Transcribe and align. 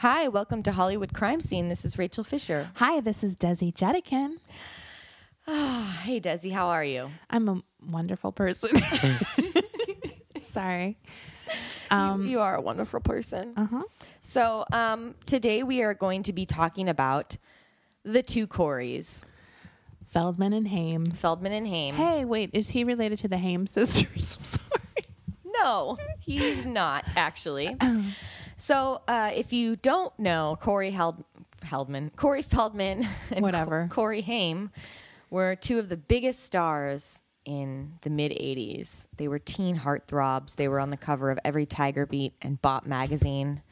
Hi, 0.00 0.28
welcome 0.28 0.62
to 0.64 0.72
Hollywood 0.72 1.14
Crime 1.14 1.40
Scene. 1.40 1.68
This 1.68 1.84
is 1.84 1.96
Rachel 1.96 2.22
Fisher. 2.22 2.68
Hi, 2.74 3.00
this 3.00 3.24
is 3.24 3.34
Desi 3.34 3.72
Jedeikin. 3.72 4.34
Ah, 5.48 6.00
hey, 6.04 6.20
Desi, 6.20 6.52
how 6.52 6.68
are 6.68 6.84
you? 6.84 7.08
I'm 7.30 7.48
a 7.48 7.60
wonderful 7.88 8.30
person. 8.32 8.70
Sorry. 10.42 10.98
Um, 11.90 12.26
you 12.26 12.40
are 12.40 12.56
a 12.56 12.60
wonderful 12.60 13.00
person. 13.00 13.54
uh-huh. 13.56 13.84
So, 14.20 14.66
um, 14.72 15.14
today 15.24 15.62
we 15.62 15.82
are 15.82 15.94
going 15.94 16.24
to 16.24 16.32
be 16.32 16.44
talking 16.44 16.88
about 16.90 17.38
the 18.04 18.22
two 18.22 18.46
Coreys, 18.46 19.22
Feldman 20.08 20.52
and 20.52 20.68
Haim. 20.68 21.06
Feldman 21.12 21.52
and 21.52 21.66
Haim. 21.66 21.94
Hey, 21.94 22.24
wait, 22.26 22.50
is 22.52 22.68
he 22.70 22.84
related 22.84 23.18
to 23.20 23.28
the 23.28 23.38
Haim 23.38 23.66
sisters? 23.66 24.36
I'm 24.40 24.44
sorry. 24.44 25.06
No, 25.62 25.96
he's 26.20 26.66
not 26.66 27.04
actually. 27.16 27.74
so, 28.56 29.02
uh, 29.08 29.30
if 29.34 29.52
you 29.52 29.76
don't 29.76 30.16
know, 30.18 30.58
Corey 30.60 30.90
Held- 30.90 31.24
Heldman, 31.62 32.14
Corey 32.16 32.42
Feldman, 32.42 33.06
and 33.30 33.42
Whatever. 33.42 33.88
Co- 33.90 33.94
Corey 33.94 34.22
Haim 34.22 34.70
were 35.30 35.56
two 35.56 35.78
of 35.78 35.88
the 35.88 35.96
biggest 35.96 36.44
stars 36.44 37.22
in 37.44 37.98
the 38.02 38.10
mid 38.10 38.32
'80s. 38.32 39.06
They 39.16 39.28
were 39.28 39.38
teen 39.38 39.78
heartthrobs. 39.78 40.56
They 40.56 40.68
were 40.68 40.80
on 40.80 40.90
the 40.90 40.96
cover 40.96 41.30
of 41.30 41.38
every 41.44 41.66
Tiger 41.66 42.06
Beat 42.06 42.34
and 42.42 42.60
Bop 42.62 42.86
magazine, 42.86 43.62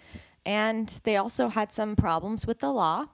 and 0.46 0.88
they 1.04 1.16
also 1.16 1.48
had 1.48 1.72
some 1.72 1.96
problems 1.96 2.46
with 2.46 2.60
the 2.60 2.70
law, 2.70 3.06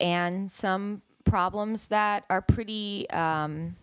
and 0.00 0.50
some 0.50 1.02
problems 1.24 1.88
that 1.88 2.24
are 2.30 2.42
pretty. 2.42 3.08
Um, 3.10 3.76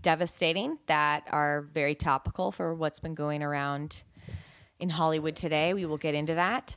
devastating 0.00 0.78
that 0.88 1.22
are 1.30 1.68
very 1.72 1.94
topical 1.94 2.50
for 2.50 2.74
what's 2.74 2.98
been 2.98 3.14
going 3.14 3.40
around 3.40 4.02
in 4.82 4.90
Hollywood 4.90 5.36
today. 5.36 5.72
We 5.72 5.86
will 5.86 5.96
get 5.96 6.14
into 6.14 6.34
that. 6.34 6.76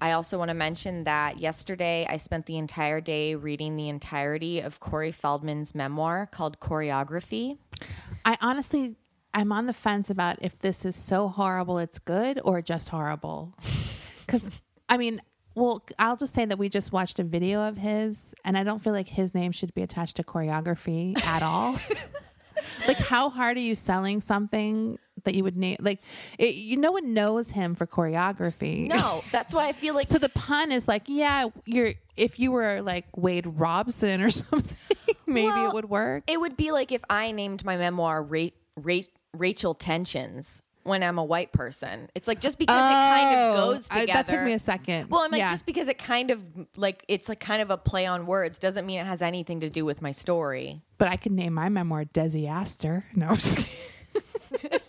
I 0.00 0.12
also 0.12 0.38
want 0.38 0.48
to 0.48 0.54
mention 0.54 1.04
that 1.04 1.40
yesterday 1.40 2.06
I 2.08 2.16
spent 2.16 2.46
the 2.46 2.56
entire 2.56 3.00
day 3.00 3.34
reading 3.34 3.76
the 3.76 3.88
entirety 3.88 4.60
of 4.60 4.80
Corey 4.80 5.12
Feldman's 5.12 5.74
memoir 5.74 6.26
called 6.26 6.58
Coreyography. 6.60 7.58
I 8.24 8.36
honestly, 8.40 8.96
I'm 9.34 9.52
on 9.52 9.66
the 9.66 9.72
fence 9.72 10.10
about 10.10 10.38
if 10.40 10.58
this 10.58 10.84
is 10.84 10.96
so 10.96 11.28
horrible 11.28 11.78
it's 11.78 11.98
good 11.98 12.40
or 12.44 12.62
just 12.62 12.88
horrible. 12.88 13.54
Because, 14.24 14.48
I 14.88 14.96
mean, 14.96 15.20
well, 15.54 15.84
I'll 15.98 16.16
just 16.16 16.32
say 16.32 16.46
that 16.46 16.56
we 16.56 16.70
just 16.70 16.90
watched 16.90 17.18
a 17.18 17.24
video 17.24 17.60
of 17.60 17.76
his, 17.76 18.34
and 18.44 18.56
I 18.56 18.62
don't 18.62 18.82
feel 18.82 18.94
like 18.94 19.08
his 19.08 19.34
name 19.34 19.52
should 19.52 19.74
be 19.74 19.82
attached 19.82 20.16
to 20.16 20.22
choreography 20.22 21.20
at 21.22 21.42
all. 21.42 21.78
like, 22.88 22.96
how 22.96 23.28
hard 23.28 23.58
are 23.58 23.60
you 23.60 23.74
selling 23.74 24.22
something 24.22 24.96
that 25.24 25.34
you 25.34 25.44
would 25.44 25.56
name? 25.56 25.76
Like, 25.80 26.00
it, 26.38 26.54
you 26.54 26.76
no 26.76 26.92
one 26.92 27.14
knows 27.14 27.50
him 27.52 27.74
for 27.74 27.86
choreography. 27.86 28.86
No, 28.88 29.22
that's 29.30 29.52
why 29.54 29.68
I 29.68 29.72
feel 29.72 29.94
like 29.94 30.08
So 30.12 30.18
the 30.18 30.28
pun 30.28 30.72
is 30.72 30.86
like, 30.88 31.02
yeah, 31.06 31.46
you're 31.64 31.92
if 32.16 32.38
you 32.38 32.52
were 32.52 32.80
like 32.82 33.06
Wade 33.16 33.46
Robson 33.46 34.20
or 34.20 34.30
something, 34.42 34.76
maybe 35.26 35.46
Well, 35.48 35.68
it 35.70 35.74
would 35.74 35.88
work. 35.90 36.24
it 36.26 36.40
would 36.40 36.56
be 36.56 36.70
like 36.72 36.92
if 36.92 37.02
I 37.08 37.32
named 37.32 37.64
my 37.64 37.76
memoir 37.76 38.22
Ra- 38.22 38.48
Ra- 38.76 39.00
Rachel 39.36 39.74
Tensions 39.74 40.62
when 40.84 41.02
I'm 41.04 41.16
a 41.16 41.24
white 41.24 41.52
person. 41.52 42.10
It's 42.16 42.26
like 42.26 42.40
just 42.40 42.58
because 42.58 42.74
it 42.76 42.80
kind 42.80 43.36
of 43.36 43.54
Oh, 43.56 43.72
goes 43.72 43.86
I- 43.90 44.00
together. 44.00 44.12
that 44.18 44.26
took 44.26 44.42
me 44.44 44.52
a 44.52 44.58
second. 44.58 45.10
Well, 45.10 45.20
I'm 45.20 45.30
like 45.30 45.38
Yeah. 45.38 45.52
just 45.52 45.64
because 45.64 45.88
it 45.88 45.96
kind 45.98 46.32
of 46.32 46.42
like 46.76 47.04
it's 47.06 47.28
like 47.28 47.38
kind 47.38 47.62
of 47.62 47.70
a 47.70 47.76
play 47.78 48.04
on 48.04 48.26
words 48.26 48.58
doesn't 48.58 48.84
mean 48.84 48.98
it 48.98 49.06
has 49.06 49.22
anything 49.22 49.60
to 49.60 49.70
do 49.70 49.84
with 49.84 50.02
my 50.02 50.10
story. 50.10 50.82
But 50.98 51.06
I 51.08 51.16
could 51.16 51.32
name 51.32 51.54
my 51.54 51.68
memoir 51.68 52.04
Desi 52.04 52.48
Astor. 52.48 53.04
No, 53.14 53.34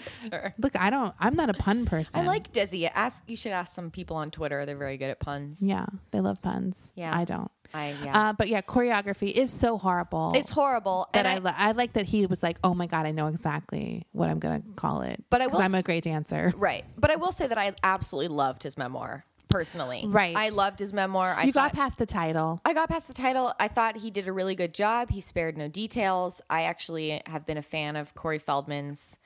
I'm 0.00 0.04
just 0.04 0.22
kidding. 0.22 0.38
Esther. 0.38 0.54
look, 0.58 0.76
I 0.76 0.90
don't. 0.90 1.14
I'm 1.18 1.34
not 1.34 1.50
a 1.50 1.54
pun 1.54 1.84
person. 1.84 2.20
I 2.20 2.26
like 2.26 2.52
Desi. 2.52 2.90
Ask 2.92 3.22
you 3.26 3.36
should 3.36 3.52
ask 3.52 3.74
some 3.74 3.90
people 3.90 4.16
on 4.16 4.30
Twitter. 4.30 4.64
They're 4.64 4.76
very 4.76 4.96
good 4.96 5.10
at 5.10 5.20
puns. 5.20 5.62
Yeah, 5.62 5.86
they 6.10 6.20
love 6.20 6.40
puns. 6.42 6.92
Yeah. 6.94 7.16
I 7.16 7.24
don't. 7.24 7.50
I 7.72 7.94
yeah. 8.04 8.18
Uh, 8.18 8.32
but 8.32 8.48
yeah, 8.48 8.62
Coreyography 8.62 9.30
is 9.30 9.52
so 9.52 9.78
horrible. 9.78 10.32
it's 10.34 10.50
horrible. 10.50 11.08
And 11.14 11.28
I, 11.28 11.36
I, 11.36 11.38
li- 11.38 11.54
I 11.56 11.72
like 11.72 11.92
that 11.92 12.06
he 12.06 12.26
was 12.26 12.42
like, 12.42 12.58
oh 12.64 12.74
my 12.74 12.86
god, 12.86 13.06
I 13.06 13.12
know 13.12 13.28
exactly 13.28 14.06
what 14.12 14.28
I'm 14.28 14.38
gonna 14.38 14.62
call 14.76 15.02
it. 15.02 15.22
But 15.30 15.42
I 15.42 15.46
because 15.46 15.60
I'm 15.60 15.74
a 15.74 15.82
great 15.82 16.04
dancer. 16.04 16.52
right, 16.56 16.84
but 16.98 17.10
I 17.10 17.16
will 17.16 17.32
say 17.32 17.46
that 17.46 17.58
I 17.58 17.72
absolutely 17.82 18.34
loved 18.34 18.62
his 18.64 18.76
memoir 18.76 19.24
personally. 19.50 20.04
Right. 20.06 20.34
I 20.36 20.48
loved 20.48 20.78
his 20.78 20.92
memoir. 20.92 21.34
I 21.36 21.44
you 21.44 21.52
got 21.52 21.72
past 21.72 21.98
the 21.98 22.06
title. 22.06 22.60
I 22.64 22.72
got 22.72 22.88
past 22.88 23.08
the 23.08 23.14
title. 23.14 23.52
I 23.58 23.68
thought 23.68 23.96
he 23.96 24.10
did 24.10 24.26
a 24.28 24.32
really 24.32 24.54
good 24.54 24.72
job. 24.72 25.10
He 25.10 25.20
spared 25.20 25.58
no 25.58 25.68
details. 25.68 26.40
I 26.48 26.62
actually 26.62 27.20
have 27.26 27.44
been 27.46 27.58
a 27.58 27.62
fan 27.62 27.96
of 27.96 28.14
Corey 28.14 28.38
Feldman's 28.38 29.18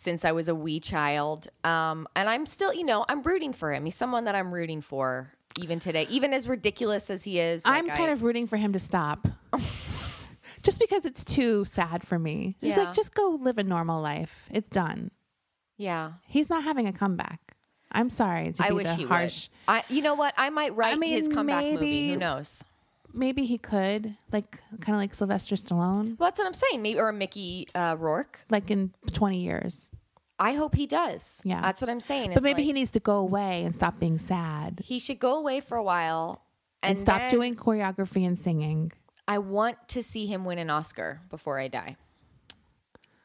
since 0.00 0.24
I 0.24 0.30
was 0.30 0.46
a 0.46 0.54
wee 0.54 0.78
child. 0.78 1.48
Um, 1.64 2.06
and 2.14 2.28
I'm 2.30 2.46
still, 2.46 2.72
you 2.72 2.84
know, 2.84 3.04
I'm 3.08 3.20
rooting 3.22 3.52
for 3.52 3.72
him. 3.72 3.84
He's 3.84 3.96
someone 3.96 4.26
that 4.26 4.36
I'm 4.36 4.54
rooting 4.54 4.80
for 4.80 5.32
even 5.58 5.80
today, 5.80 6.06
even 6.08 6.32
as 6.32 6.46
ridiculous 6.46 7.10
as 7.10 7.24
he 7.24 7.40
is. 7.40 7.62
I'm 7.64 7.86
like, 7.88 7.96
kind 7.96 8.10
I- 8.10 8.12
of 8.12 8.22
rooting 8.22 8.46
for 8.46 8.56
him 8.56 8.72
to 8.74 8.78
stop. 8.78 9.26
just 10.62 10.78
because 10.78 11.04
it's 11.04 11.24
too 11.24 11.64
sad 11.64 12.06
for 12.06 12.16
me. 12.16 12.54
Just 12.62 12.76
Yeah. 12.76 12.84
like 12.84 12.94
just 12.94 13.12
go 13.12 13.38
live 13.40 13.58
a 13.58 13.64
normal 13.64 14.00
life. 14.00 14.48
It's 14.52 14.68
done. 14.68 15.10
yeah. 15.76 16.12
He's 16.28 16.48
not 16.48 16.62
having 16.62 16.86
a 16.86 16.92
comeback. 16.92 17.40
I'm 17.90 18.10
sorry 18.10 18.52
to 18.52 18.62
I 18.64 18.68
be 18.68 18.74
wish 18.74 18.86
the 18.86 18.94
he 18.94 19.04
harsh. 19.04 19.48
would. 19.66 19.74
I, 19.76 19.84
you 19.88 20.02
know 20.02 20.14
what? 20.14 20.32
I 20.36 20.50
might 20.50 20.76
write 20.76 20.92
I 20.94 20.96
mean, 20.96 21.10
his 21.12 21.26
comeback 21.28 21.64
movie. 21.64 21.76
maybe- 21.76 22.12
Who 22.12 22.18
knows? 22.18 22.62
Maybe 23.12 23.44
he 23.46 23.58
could, 23.58 24.16
like 24.32 24.60
kind 24.80 24.94
of 24.94 25.00
like 25.00 25.14
Sylvester 25.14 25.56
Stallone, 25.56 26.18
Well, 26.18 26.26
that's 26.28 26.38
what 26.38 26.46
I'm 26.46 26.54
saying. 26.54 26.82
Maybe 26.82 26.98
or 27.00 27.10
Mickey 27.12 27.66
uh, 27.74 27.96
Rourke. 27.98 28.40
like 28.50 28.70
in 28.70 28.92
20 29.12 29.40
years. 29.42 29.90
I 30.38 30.52
hope 30.52 30.74
he 30.76 30.86
does. 30.86 31.40
Yeah. 31.44 31.60
that's 31.60 31.80
what 31.80 31.90
I'm 31.90 32.00
saying. 32.00 32.28
But 32.28 32.36
It's 32.38 32.44
maybe 32.44 32.58
like, 32.62 32.66
he 32.66 32.72
needs 32.72 32.90
to 32.92 33.00
go 33.00 33.16
away 33.16 33.64
and 33.64 33.74
stop 33.74 33.98
being 33.98 34.18
sad 34.18 34.80
he 34.84 34.98
should 35.00 35.18
go 35.18 35.36
away 35.36 35.60
for 35.60 35.76
a 35.76 35.82
while 35.82 36.42
and, 36.82 36.90
and, 36.92 37.00
stop 37.00 37.22
then- 37.22 37.30
doing 37.30 37.56
choreography 37.56 38.26
and 38.26 38.38
singing. 38.38 38.92
I 39.26 39.38
want 39.38 39.76
to 39.88 40.02
see 40.02 40.26
him 40.26 40.44
win 40.44 40.58
an 40.58 40.70
Oscar 40.70 41.20
before 41.28 41.58
I 41.58 41.68
die. 41.68 41.96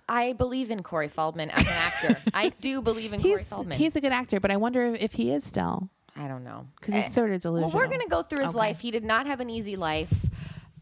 I 0.10 0.34
believe 0.34 0.70
in 0.70 0.84
Corey 0.84 1.08
Feldman 1.08 1.50
as 1.52 1.66
an 1.66 1.74
actor. 1.74 2.18
I 2.34 2.50
do 2.50 2.82
believe 2.82 3.14
in 3.14 3.22
Corey 3.22 3.38
He's 3.38 3.48
Feldman. 3.48 3.78
he's 3.78 3.96
a 3.96 4.02
good 4.02 4.12
actor, 4.12 4.40
but 4.42 4.52
I 4.52 4.58
wonder 4.58 4.84
if 5.00 5.14
he 5.14 5.32
is 5.32 5.44
still 5.46 5.90
I 6.16 6.28
don't 6.28 6.44
know 6.44 6.68
because 6.80 6.94
he's 6.94 7.06
Eh, 7.06 7.10
sort 7.10 7.32
of 7.32 7.42
delusional. 7.42 7.70
Well, 7.72 7.80
we're 7.80 7.88
going 7.88 8.02
to 8.02 8.08
go 8.10 8.22
through 8.22 8.40
his 8.42 8.50
Okay. 8.50 8.58
life. 8.58 8.80
He 8.80 8.92
did 8.92 9.04
not 9.04 9.26
have 9.28 9.40
an 9.40 9.50
easy 9.50 9.76
life. 9.76 10.14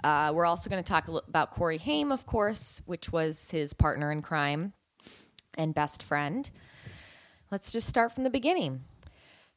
Uh, 0.04 0.32
we're 0.34 0.46
also 0.46 0.70
going 0.70 0.84
to 0.84 0.88
talk 0.88 1.08
li- 1.08 1.22
about 1.28 1.52
Corey 1.52 1.78
Haim, 1.78 2.12
of 2.12 2.26
course, 2.26 2.82
which 2.86 3.12
was 3.12 3.52
his 3.52 3.74
partner 3.74 4.12
in 4.12 4.22
crime 4.22 4.74
and 5.58 5.74
best 5.74 6.02
friend. 6.04 6.50
Let's 7.52 7.72
just 7.72 7.88
start 7.88 8.12
from 8.12 8.24
the 8.24 8.30
beginning. 8.30 8.82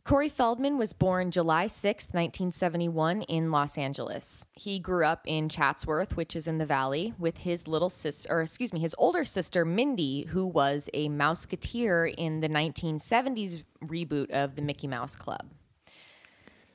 Corey 0.04 0.28
Feldman 0.28 0.76
was 0.76 0.92
born 0.92 1.30
July 1.30 1.64
6th, 1.66 2.12
1971, 2.12 3.22
in 3.22 3.50
Los 3.50 3.78
Angeles. 3.78 4.44
He 4.52 4.78
grew 4.78 5.06
up 5.06 5.22
in 5.24 5.48
Chatsworth, 5.48 6.14
which 6.14 6.36
is 6.36 6.46
in 6.46 6.58
the 6.58 6.66
valley, 6.66 7.14
with 7.18 7.38
his 7.38 7.66
little 7.66 7.88
sister, 7.88 8.28
or 8.30 8.42
excuse 8.42 8.70
me, 8.74 8.80
his 8.80 8.94
older 8.98 9.24
sister, 9.24 9.64
Mindy, 9.64 10.24
who 10.26 10.46
was 10.46 10.90
a 10.92 11.08
Mouseketeer 11.08 12.14
in 12.18 12.40
the 12.40 12.48
1970s 12.50 13.62
reboot 13.82 14.30
of 14.30 14.56
the 14.56 14.62
Mickey 14.62 14.86
Mouse 14.86 15.16
Club. 15.16 15.46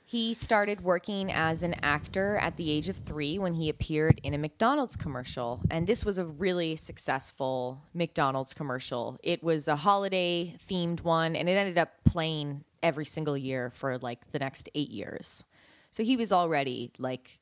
He 0.10 0.34
started 0.34 0.82
working 0.82 1.32
as 1.32 1.62
an 1.62 1.76
actor 1.84 2.38
at 2.38 2.58
the 2.58 2.72
age 2.72 2.90
of 2.90 2.96
three 2.98 3.38
when 3.38 3.54
he 3.54 3.70
appeared 3.70 4.20
in 4.24 4.34
a 4.34 4.40
McDonald's 4.40 4.96
commercial. 4.96 5.62
And 5.70 5.86
this 5.86 6.04
was 6.04 6.18
a 6.18 6.26
really 6.26 6.76
successful 6.78 7.84
McDonald's 7.94 8.56
commercial. 8.56 9.20
It 9.22 9.44
was 9.44 9.68
a 9.68 9.76
holiday 9.76 10.58
themed 10.68 11.02
one, 11.02 11.36
and 11.36 11.48
it 11.48 11.52
ended 11.52 11.78
up 11.78 11.92
playing 12.06 12.64
every 12.82 13.06
single 13.06 13.38
year 13.38 13.72
for 13.76 14.00
like 14.00 14.32
the 14.32 14.40
next 14.40 14.68
eight 14.74 14.90
years. 14.90 15.44
So 15.92 16.02
he 16.02 16.18
was 16.18 16.32
already 16.32 16.92
like, 16.98 17.38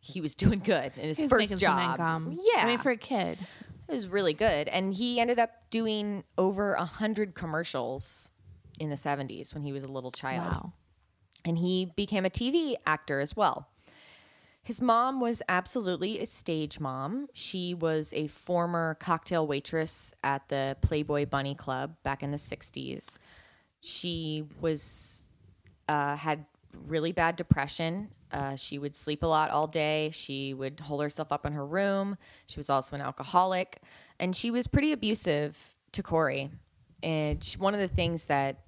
he 0.00 0.20
was 0.20 0.34
doing 0.34 0.58
good 0.58 0.90
in 0.96 1.04
his 1.04 1.20
He's 1.20 1.30
first 1.30 1.56
job. 1.56 2.00
Yeah. 2.00 2.62
I 2.64 2.66
mean 2.66 2.78
for 2.78 2.90
a 2.90 2.96
kid. 2.96 3.38
It 3.88 3.92
was 3.92 4.08
really 4.08 4.34
good. 4.34 4.66
And 4.66 4.92
he 4.92 5.20
ended 5.20 5.38
up 5.38 5.50
doing 5.70 6.24
over 6.36 6.74
a 6.74 6.84
hundred 6.84 7.36
commercials 7.36 8.32
in 8.80 8.90
the 8.90 8.96
70s 8.96 9.54
when 9.54 9.62
he 9.62 9.72
was 9.72 9.84
a 9.84 9.88
little 9.88 10.10
child 10.10 10.56
Wow. 10.56 10.72
And 11.44 11.58
he 11.58 11.92
became 11.96 12.24
a 12.24 12.30
TV 12.30 12.76
actor 12.86 13.20
as 13.20 13.36
well. 13.36 13.68
His 14.64 14.80
mom 14.80 15.20
was 15.20 15.42
absolutely 15.48 16.20
a 16.20 16.26
stage 16.26 16.78
mom. 16.78 17.26
She 17.34 17.74
was 17.74 18.12
a 18.12 18.28
former 18.28 18.96
cocktail 19.00 19.44
waitress 19.46 20.14
at 20.22 20.48
the 20.48 20.76
Playboy 20.82 21.26
Bunny 21.26 21.56
Club 21.56 21.96
back 22.04 22.22
in 22.22 22.30
the 22.30 22.36
60s. 22.36 23.18
she 23.80 24.44
was 24.60 25.26
uh, 25.88 26.14
had 26.16 26.46
really 26.86 27.10
bad 27.12 27.36
depression. 27.36 28.08
Uh, 28.30 28.56
she 28.56 28.78
would 28.78 28.94
sleep 28.94 29.22
a 29.22 29.26
lot 29.26 29.50
all 29.50 29.66
day. 29.66 30.10
She 30.12 30.54
would 30.54 30.80
hold 30.80 31.02
herself 31.02 31.32
up 31.32 31.44
in 31.44 31.52
her 31.52 31.66
room. 31.66 32.16
She 32.46 32.58
was 32.58 32.70
also 32.70 32.94
an 32.94 33.02
alcoholic, 33.02 33.82
and 34.18 34.34
she 34.34 34.50
was 34.50 34.66
pretty 34.66 34.92
abusive 34.92 35.74
to 35.92 36.02
Corey. 36.02 36.50
And 37.02 37.42
she, 37.42 37.58
one 37.58 37.74
of 37.74 37.80
the 37.80 37.88
things 37.88 38.26
that 38.26 38.61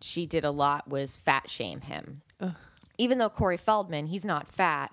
she 0.00 0.26
did 0.26 0.44
a 0.44 0.50
lot 0.50 0.88
was 0.88 1.16
fat 1.16 1.48
shame 1.50 1.80
him. 1.80 2.22
Even 2.98 3.18
though 3.18 3.28
Corey 3.28 3.56
Feldman, 3.56 4.06
he's 4.06 4.24
not 4.24 4.48
fat. 4.48 4.90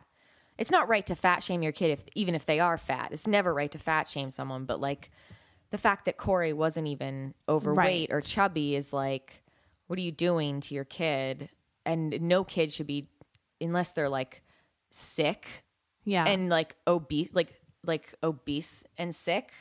It's 0.58 0.72
not 0.72 0.88
right 0.88 1.06
to 1.08 1.16
fat 1.16 1.44
shame 1.44 1.62
your 1.64 1.72
kid 1.72 1.92
if 1.92 2.04
even 2.16 2.36
if 2.36 2.46
they 2.46 2.60
are 2.60 2.78
fat. 2.78 3.12
It's 3.12 3.28
never 3.28 3.54
right 3.54 3.72
to 3.72 3.80
fat 3.80 4.10
shame 4.10 4.30
someone, 4.30 4.66
but 4.66 4.80
like 4.82 5.10
the 5.72 5.78
fact 5.78 6.06
that 6.06 6.18
Corey 6.18 6.54
wasn't 6.54 6.88
even 6.88 7.34
overweight 7.50 8.12
or 8.12 8.22
chubby 8.22 8.76
is 8.76 8.94
like, 8.94 9.42
what 9.88 9.98
are 9.98 10.02
you 10.04 10.12
doing 10.12 10.60
to 10.62 10.76
your 10.76 10.84
kid? 10.86 11.50
And 11.86 12.22
no 12.22 12.44
kid 12.44 12.72
should 12.72 12.88
be, 12.88 13.10
unless 13.60 13.92
they're 13.94 14.10
like 14.10 14.44
sick 14.92 15.48
Yeah. 16.06 16.26
and 16.26 16.50
like 16.50 16.76
obese, 16.86 17.30
like 17.34 17.60
like 17.86 18.14
obese 18.24 18.86
and 18.98 19.14
sick. 19.16 19.52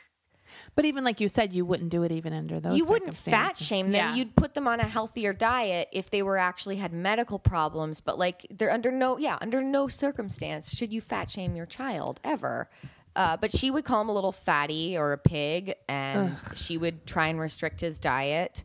But 0.75 0.85
even 0.85 1.03
like 1.03 1.19
you 1.19 1.27
said, 1.27 1.53
you 1.53 1.65
wouldn't 1.65 1.89
do 1.89 2.03
it 2.03 2.11
even 2.11 2.33
under 2.33 2.59
those. 2.59 2.77
you 2.77 2.85
wouldn't 2.85 3.15
fat 3.15 3.57
shame 3.57 3.87
them. 3.91 3.95
Yeah. 3.95 4.15
You'd 4.15 4.35
put 4.35 4.53
them 4.53 4.67
on 4.67 4.79
a 4.79 4.87
healthier 4.87 5.33
diet 5.33 5.89
if 5.91 6.09
they 6.09 6.21
were 6.21 6.37
actually 6.37 6.75
had 6.77 6.93
medical 6.93 7.39
problems. 7.39 8.01
But 8.01 8.17
like 8.17 8.45
they're 8.49 8.71
under 8.71 8.91
no, 8.91 9.17
yeah, 9.17 9.37
under 9.41 9.61
no 9.61 9.87
circumstance 9.87 10.75
should 10.75 10.91
you 10.91 11.01
fat 11.01 11.29
shame 11.29 11.55
your 11.55 11.65
child 11.65 12.19
ever. 12.23 12.69
Uh, 13.15 13.37
but 13.37 13.55
she 13.55 13.69
would 13.69 13.85
call 13.85 14.01
him 14.01 14.09
a 14.09 14.13
little 14.13 14.31
fatty 14.31 14.97
or 14.97 15.13
a 15.13 15.17
pig, 15.17 15.75
and 15.87 16.35
she 16.55 16.77
would 16.77 17.05
try 17.05 17.27
and 17.27 17.39
restrict 17.39 17.79
his 17.79 17.99
diet 17.99 18.63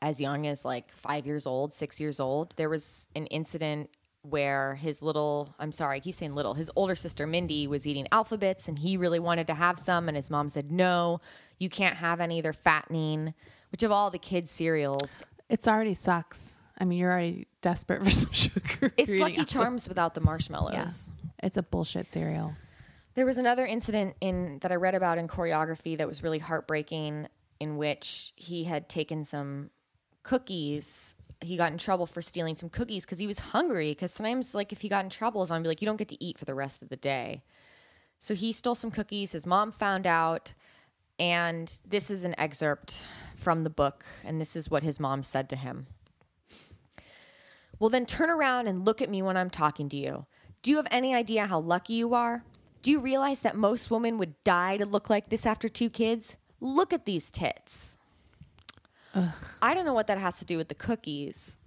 as 0.00 0.20
young 0.20 0.46
as 0.46 0.64
like 0.64 0.90
five 0.92 1.26
years 1.26 1.46
old, 1.46 1.72
six 1.72 2.00
years 2.00 2.18
old. 2.18 2.54
There 2.56 2.70
was 2.70 3.08
an 3.14 3.26
incident 3.26 3.90
where 4.22 4.76
his 4.76 5.02
little, 5.02 5.54
I'm 5.58 5.72
sorry, 5.72 5.96
I 5.96 6.00
keep 6.00 6.14
saying 6.14 6.34
little, 6.34 6.54
his 6.54 6.70
older 6.76 6.94
sister 6.94 7.26
Mindy 7.26 7.66
was 7.66 7.86
eating 7.86 8.06
Alpha-Bits 8.12 8.68
and 8.68 8.78
he 8.78 8.96
really 8.96 9.18
wanted 9.18 9.46
to 9.48 9.54
have 9.54 9.78
some. 9.78 10.08
And 10.08 10.16
his 10.16 10.30
mom 10.30 10.48
said, 10.48 10.70
no, 10.70 11.20
you 11.58 11.68
can't 11.68 11.96
have 11.96 12.20
any. 12.20 12.40
They're 12.40 12.52
fattening, 12.52 13.34
which 13.70 13.82
of 13.82 13.90
all 13.90 14.10
the 14.10 14.18
kids' 14.18 14.50
cereals, 14.50 15.22
It's 15.48 15.66
already 15.66 15.94
sucks. 15.94 16.56
I 16.78 16.84
mean, 16.84 16.98
you're 16.98 17.12
already 17.12 17.46
desperate 17.60 18.02
for 18.04 18.10
some 18.22 18.32
sugar. 18.32 18.92
it's 18.96 19.12
Lucky 19.12 19.34
eating 19.34 19.44
Charms 19.44 19.88
without 19.88 20.14
the 20.14 20.20
marshmallows. 20.20 20.74
Yeah. 20.74 20.90
It's 21.42 21.56
a 21.56 21.62
bullshit 21.62 22.12
cereal. 22.12 22.54
There 23.14 23.26
was 23.26 23.38
another 23.38 23.66
incident 23.66 24.14
in 24.20 24.58
that 24.62 24.72
I 24.72 24.76
read 24.76 24.94
about 24.94 25.18
in 25.18 25.28
Coreyography 25.28 25.98
that 25.98 26.08
was 26.08 26.22
really 26.22 26.38
heartbreaking, 26.38 27.28
in 27.60 27.76
which 27.76 28.32
he 28.36 28.64
had 28.64 28.88
taken 28.88 29.22
some 29.24 29.70
cookies. 30.22 31.14
He 31.42 31.56
got 31.56 31.72
in 31.72 31.78
trouble 31.78 32.06
for 32.06 32.22
stealing 32.22 32.54
some 32.54 32.68
cookies 32.70 33.04
because 33.04 33.18
he 33.18 33.26
was 33.26 33.38
hungry. 33.38 33.90
Because 33.90 34.12
sometimes, 34.12 34.54
like, 34.54 34.72
if 34.72 34.80
he 34.80 34.88
got 34.88 35.04
in 35.04 35.10
trouble, 35.10 35.40
his 35.40 35.50
mom 35.50 35.58
would 35.58 35.64
be 35.64 35.68
like, 35.68 35.82
"You 35.82 35.86
don't 35.86 35.96
get 35.96 36.08
to 36.08 36.24
eat 36.24 36.38
for 36.38 36.44
the 36.44 36.54
rest 36.54 36.82
of 36.82 36.88
the 36.88 36.96
day." 36.96 37.42
So 38.18 38.34
he 38.34 38.52
stole 38.52 38.76
some 38.76 38.90
cookies. 38.90 39.32
His 39.32 39.46
mom 39.46 39.72
found 39.72 40.06
out, 40.06 40.54
and 41.18 41.78
this 41.84 42.10
is 42.10 42.24
an 42.24 42.38
excerpt 42.38 43.02
from 43.36 43.64
the 43.64 43.70
book, 43.70 44.04
and 44.24 44.40
this 44.40 44.54
is 44.54 44.70
what 44.70 44.84
his 44.84 45.00
mom 45.00 45.22
said 45.22 45.48
to 45.48 45.56
him. 45.56 45.88
Well, 47.78 47.90
then 47.90 48.06
turn 48.06 48.30
around 48.30 48.68
and 48.68 48.84
look 48.84 49.02
at 49.02 49.10
me 49.10 49.22
when 49.22 49.36
I'm 49.36 49.50
talking 49.50 49.88
to 49.88 49.96
you. 49.96 50.26
Do 50.62 50.70
you 50.70 50.76
have 50.76 50.86
any 50.92 51.14
idea 51.14 51.46
how 51.46 51.58
lucky 51.58 51.94
you 51.94 52.14
are? 52.14 52.44
Do 52.82 52.92
you 52.92 53.00
realize 53.00 53.40
that 53.40 53.56
most 53.56 53.90
women 53.90 54.18
would 54.18 54.42
die 54.44 54.76
to 54.76 54.86
look 54.86 55.10
like 55.10 55.28
this 55.28 55.44
after 55.44 55.68
two 55.68 55.90
kids? 55.90 56.36
Look 56.60 56.92
at 56.92 57.06
these 57.06 57.30
tits. 57.30 57.98
I 59.14 59.74
don't 59.74 59.84
know 59.84 59.94
what 59.94 60.06
that 60.06 60.18
has 60.18 60.38
to 60.38 60.44
do 60.44 60.56
with 60.56 60.68
the 60.68 60.74
cookies. 60.74 61.58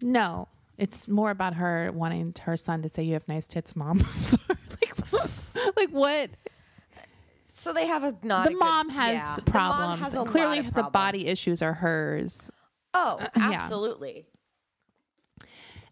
No, 0.00 0.48
it's 0.78 1.08
more 1.08 1.30
about 1.30 1.54
her 1.54 1.90
wanting 1.92 2.34
her 2.42 2.56
son 2.56 2.82
to 2.82 2.88
say, 2.88 3.02
"You 3.02 3.14
have 3.14 3.26
nice 3.28 3.46
tits, 3.46 3.74
mom." 3.76 3.98
Sorry. 4.22 4.58
like, 5.12 5.76
like 5.76 5.90
what? 5.90 6.30
So 7.52 7.72
they 7.72 7.86
have 7.86 8.04
a 8.04 8.14
not 8.22 8.44
the 8.44 8.50
a 8.50 8.52
good- 8.52 8.60
mom 8.60 8.88
has 8.90 9.14
yeah. 9.14 9.36
The 9.36 9.52
mom 9.52 9.98
problems. 9.98 10.14
has 10.14 10.28
clearly, 10.28 10.60
the 10.60 10.84
body 10.84 11.26
issues 11.26 11.62
are 11.62 11.72
hers. 11.72 12.50
Oh, 12.94 13.18
uh, 13.20 13.28
yeah. 13.36 13.52
absolutely. 13.52 14.26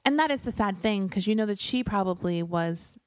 And 0.05 0.19
that 0.19 0.31
is 0.31 0.43
the 0.43 0.53
sad 0.53 0.81
thing 0.81 1.06
because 1.06 1.27
you 1.27 1.35
know 1.35 1.47
that 1.47 1.59
she 1.61 1.82
probably 1.82 2.43
was 2.43 2.99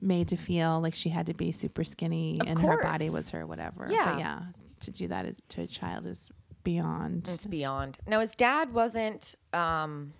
made 0.00 0.28
to 0.28 0.36
feel 0.36 0.80
like 0.80 0.94
she 0.94 1.08
had 1.08 1.26
to 1.26 1.34
be 1.34 1.52
super 1.52 1.84
skinny 1.84 2.40
Of 2.40 2.46
and 2.48 2.58
her 2.60 2.80
body 2.80 3.10
was 3.10 3.30
her 3.30 3.46
whatever. 3.46 3.86
Yeah. 3.90 4.10
But 4.12 4.18
yeah, 4.20 4.40
to 4.80 4.90
do 4.90 5.08
that 5.08 5.26
is, 5.26 5.36
to 5.50 5.62
a 5.62 5.66
child 5.66 6.06
is 6.06 6.30
beyond. 6.64 7.28
It's 7.32 7.46
beyond. 7.46 7.98
Now 8.06 8.20
his 8.20 8.34
dad 8.34 8.72
wasn't 8.72 9.34
um, 9.52 10.12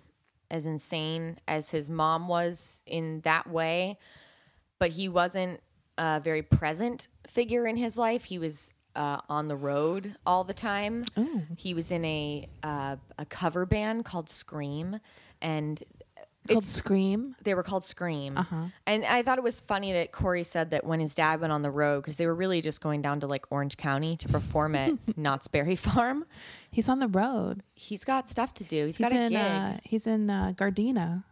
as 0.51 0.65
insane 0.65 1.39
as 1.47 1.69
his 1.69 1.89
mom 1.89 2.27
was 2.27 2.81
in 2.85 3.21
that 3.21 3.49
way, 3.49 3.97
but 4.79 4.91
he 4.91 5.09
wasn't 5.09 5.59
a 5.97 6.19
very 6.19 6.41
present 6.41 7.07
figure 7.27 7.67
in 7.67 7.77
his 7.77 7.97
life. 7.97 8.23
He 8.25 8.39
was 8.39 8.73
uh, 8.95 9.17
on 9.29 9.47
the 9.47 9.55
road 9.55 10.15
all 10.25 10.43
the 10.43 10.53
time. 10.53 11.05
He 11.57 11.73
was 11.73 11.91
in 11.91 12.05
a 12.05 12.47
uh, 12.61 12.95
a 13.17 13.25
cover 13.25 13.65
band 13.65 14.05
called 14.05 14.29
Scream, 14.29 14.99
and 15.41 15.81
called 16.47 16.63
Scream. 16.63 17.35
they 17.43 17.53
were 17.53 17.63
called 17.63 17.83
Scream. 17.83 18.37
Uh-huh. 18.37 18.65
And 18.85 19.05
I 19.05 19.23
thought 19.23 19.37
it 19.37 19.43
was 19.43 19.59
funny 19.59 19.93
that 19.93 20.11
Corey 20.11 20.43
said 20.43 20.71
that 20.71 20.85
when 20.85 20.99
his 20.99 21.15
dad 21.15 21.39
went 21.41 21.53
on 21.53 21.61
the 21.61 21.71
road, 21.71 22.01
because 22.01 22.17
they 22.17 22.25
were 22.25 22.35
really 22.35 22.61
just 22.61 22.81
going 22.81 23.01
down 23.01 23.19
to 23.21 23.27
like 23.27 23.45
Orange 23.51 23.77
County 23.77 24.17
to 24.17 24.27
perform 24.27 24.75
at 24.75 24.91
Knott's 25.17 25.47
Berry 25.47 25.75
Farm. 25.75 26.25
He's 26.71 26.89
on 26.89 26.99
the 26.99 27.07
road. 27.07 27.63
He's 27.75 28.03
got 28.03 28.29
stuff 28.29 28.53
to 28.55 28.63
do. 28.63 28.85
He's 28.87 28.97
He's 28.97 29.07
got 29.09 29.13
a 29.17 29.21
in 29.23 29.29
gig. 29.29 29.39
uh, 29.39 29.77
he's 29.83 30.07
in 30.07 30.29
uh, 30.29 30.53
Gardena, 30.55 31.23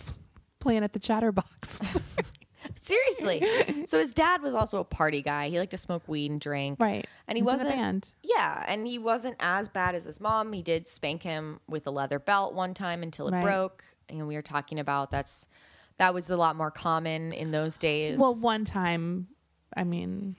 playing 0.60 0.84
at 0.84 0.92
the 0.92 0.98
Chatterbox. 0.98 1.80
Seriously. 2.80 3.42
so 3.86 3.98
his 3.98 4.12
dad 4.12 4.42
was 4.42 4.54
also 4.54 4.78
a 4.78 4.84
party 4.84 5.22
guy. 5.22 5.48
He 5.48 5.58
liked 5.58 5.70
to 5.70 5.78
smoke 5.78 6.02
weed 6.06 6.30
and 6.30 6.40
drink. 6.40 6.78
right, 6.80 7.06
And 7.26 7.36
he 7.36 7.40
He's 7.40 7.48
a 7.48 7.52
wasn't 7.52 7.70
band. 7.70 8.12
Yeah, 8.22 8.64
and 8.66 8.86
he 8.86 8.98
wasn't 8.98 9.36
as 9.40 9.68
bad 9.68 9.94
as 9.94 10.04
his 10.04 10.20
mom. 10.20 10.52
He 10.52 10.62
did 10.62 10.88
spank 10.88 11.22
him 11.22 11.60
with 11.68 11.86
a 11.86 11.90
leather 11.90 12.18
belt 12.18 12.54
one 12.54 12.74
time 12.74 13.02
until 13.02 13.28
it 13.28 13.32
Right. 13.32 13.42
broke. 13.44 13.84
And 14.08 14.26
we 14.26 14.34
were 14.34 14.42
talking 14.42 14.78
about 14.80 15.10
that's 15.10 15.46
that 15.98 16.14
was 16.14 16.30
a 16.30 16.36
lot 16.36 16.56
more 16.56 16.70
common 16.70 17.32
in 17.32 17.50
those 17.50 17.76
days. 17.78 18.18
Well, 18.18 18.34
one 18.34 18.64
time, 18.64 19.28
I 19.76 19.84
mean, 19.84 20.36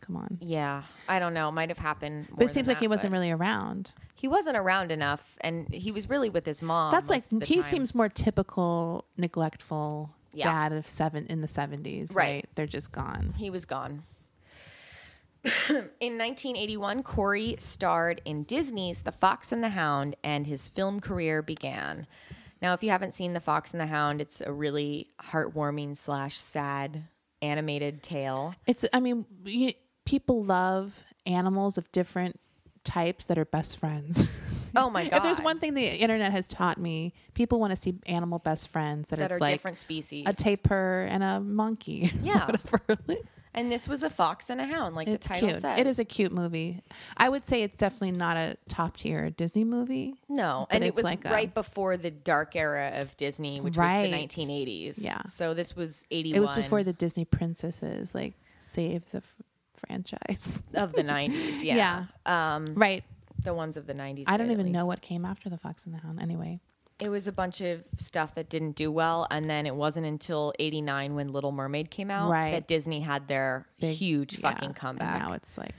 come 0.00 0.16
on. 0.16 0.38
yeah, 0.40 0.82
I 1.08 1.18
don't 1.18 1.32
know. 1.34 1.50
Might 1.52 1.68
have 1.68 1.78
happened. 1.78 2.28
But 2.36 2.46
it 2.46 2.50
seems 2.54 2.68
like 2.68 2.80
he 2.80 2.88
wasn't 2.88 3.12
really 3.12 3.30
around. 3.30 3.92
He 4.14 4.28
wasn't 4.28 4.56
around 4.56 4.90
enough, 4.92 5.36
and 5.42 5.72
he 5.72 5.92
was 5.92 6.08
really 6.08 6.30
with 6.30 6.46
his 6.46 6.62
mom. 6.62 6.90
That's 6.92 7.08
like 7.08 7.18
most 7.20 7.32
of 7.34 7.40
the 7.40 7.46
he 7.46 7.60
time. 7.60 7.70
seems 7.70 7.94
more 7.94 8.08
typical 8.08 9.04
neglectful 9.16 10.10
Yeah. 10.32 10.44
dad 10.44 10.72
of 10.72 10.88
seven 10.88 11.26
in 11.26 11.40
the 11.42 11.48
seventies. 11.48 12.10
Right. 12.14 12.26
Right. 12.26 12.48
They're 12.54 12.66
just 12.66 12.92
gone. 12.92 13.34
He 13.36 13.50
was 13.50 13.64
gone. 13.64 14.02
in 15.68 16.18
1981, 16.18 17.02
Corey 17.04 17.56
starred 17.58 18.20
in 18.24 18.42
Disney's 18.44 19.02
The 19.02 19.12
Fox 19.12 19.52
and 19.52 19.62
the 19.62 19.68
Hound, 19.68 20.16
and 20.24 20.46
his 20.46 20.68
film 20.68 20.98
career 21.00 21.42
began. 21.42 22.06
Now, 22.66 22.72
if 22.72 22.82
you 22.82 22.90
haven't 22.90 23.14
seen 23.14 23.32
The 23.32 23.38
Fox 23.38 23.70
and 23.70 23.80
the 23.80 23.86
Hound, 23.86 24.20
it's 24.20 24.40
a 24.40 24.52
really 24.52 25.06
heartwarming 25.22 25.96
slash 25.96 26.36
sad 26.36 27.04
animated 27.40 28.02
tale. 28.02 28.56
It's. 28.66 28.84
I 28.92 28.98
mean, 28.98 29.24
you, 29.44 29.72
people 30.04 30.42
love 30.42 30.92
animals 31.26 31.78
of 31.78 31.92
different 31.92 32.40
types 32.82 33.26
that 33.26 33.38
are 33.38 33.44
best 33.44 33.76
friends. 33.76 34.72
Oh 34.74 34.90
my 34.90 35.04
god! 35.06 35.16
if 35.18 35.22
there's 35.22 35.40
one 35.40 35.60
thing 35.60 35.74
the 35.74 35.86
internet 35.86 36.32
has 36.32 36.48
taught 36.48 36.76
me, 36.76 37.14
people 37.34 37.60
want 37.60 37.70
to 37.70 37.76
see 37.76 38.00
animal 38.06 38.40
best 38.40 38.66
friends 38.66 39.10
that, 39.10 39.20
That 39.20 39.30
are 39.30 39.38
like 39.38 39.54
different 39.54 39.78
species. 39.78 40.24
a 40.26 40.32
tapir 40.32 41.06
and 41.08 41.22
a 41.22 41.38
monkey. 41.38 42.10
Yeah. 42.20 42.46
Whatever. 42.46 42.98
And 43.56 43.72
this 43.72 43.88
was 43.88 44.02
a 44.02 44.10
fox 44.10 44.50
and 44.50 44.60
a 44.60 44.66
hound, 44.66 44.94
like 44.94 45.08
It's 45.08 45.26
the 45.26 45.34
title 45.34 45.48
cute. 45.48 45.62
says. 45.62 45.80
It 45.80 45.86
is 45.86 45.98
a 45.98 46.04
cute 46.04 46.30
movie. 46.30 46.82
I 47.16 47.28
would 47.30 47.46
say 47.48 47.62
it's 47.62 47.76
definitely 47.76 48.12
not 48.12 48.36
a 48.36 48.56
top 48.68 48.98
tier 48.98 49.30
Disney 49.30 49.64
movie. 49.64 50.14
No, 50.28 50.66
and 50.70 50.84
it 50.84 50.94
was 50.94 51.04
like 51.04 51.24
a- 51.24 51.30
right 51.30 51.52
before 51.52 51.96
the 51.96 52.10
dark 52.10 52.54
era 52.54 52.92
of 53.00 53.16
Disney, 53.16 53.60
which 53.62 53.76
Right. 53.76 54.02
was 54.02 54.10
the 54.10 54.16
1980s. 54.16 54.98
Yeah. 55.02 55.22
So 55.24 55.54
this 55.54 55.74
was 55.74 56.04
81. 56.10 56.36
It 56.36 56.40
was 56.40 56.52
before 56.54 56.84
the 56.84 56.92
Disney 56.92 57.24
princesses 57.24 58.14
like 58.14 58.34
saved 58.60 59.10
the 59.12 59.18
f- 59.18 59.34
franchise. 59.74 60.62
of 60.74 60.92
the 60.92 61.02
90s. 61.02 61.62
Yeah. 61.62 62.04
Um, 62.26 62.74
Right. 62.74 63.04
the 63.42 63.54
ones 63.54 63.76
of 63.76 63.86
the 63.86 63.94
90s. 63.94 64.24
I 64.26 64.36
don't 64.36 64.50
even 64.50 64.70
know 64.70 64.86
what 64.86 65.00
came 65.00 65.24
after 65.24 65.48
the 65.48 65.56
Fox 65.58 65.86
and 65.86 65.94
the 65.94 65.98
Hound. 65.98 66.20
Anyway, 66.20 66.60
It 66.98 67.10
was 67.10 67.28
a 67.28 67.32
bunch 67.32 67.60
of 67.60 67.84
stuff 67.98 68.34
that 68.36 68.48
didn't 68.48 68.72
do 68.76 68.90
well, 68.90 69.26
and 69.30 69.50
then 69.50 69.66
it 69.66 69.74
wasn't 69.74 70.06
until 70.06 70.54
'89 70.58 71.14
when 71.14 71.28
Little 71.32 71.52
Mermaid 71.52 71.90
came 71.90 72.10
out 72.10 72.30
Right. 72.30 72.52
that 72.52 72.66
Disney 72.66 73.00
had 73.00 73.28
their 73.28 73.66
Big- 73.78 73.96
huge 73.96 74.34
yeah, 74.34 74.40
fucking 74.50 74.66
and 74.68 74.76
comeback. 74.76 75.20
now 75.20 75.32
it's 75.34 75.58
like 75.58 75.74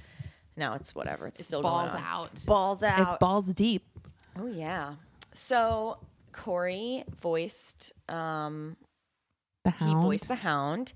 now 0.56 0.74
it's 0.76 0.94
whatever. 0.94 1.26
It's, 1.28 1.44
still 1.44 1.62
balls 1.64 1.92
going 1.92 2.04
on. 2.04 2.10
out. 2.24 2.30
Balls 2.46 2.84
out. 2.84 3.00
it's 3.00 3.18
balls 3.20 3.46
deep. 3.54 3.84
oh 4.38 4.46
yeah. 4.48 4.94
So 5.34 5.98
Corey 6.34 7.04
voiced. 7.20 7.94
Um, 8.10 8.78
The 9.64 9.72
he 9.72 9.94
voiced 9.96 10.28
the 10.28 10.36
Hound, 10.36 10.94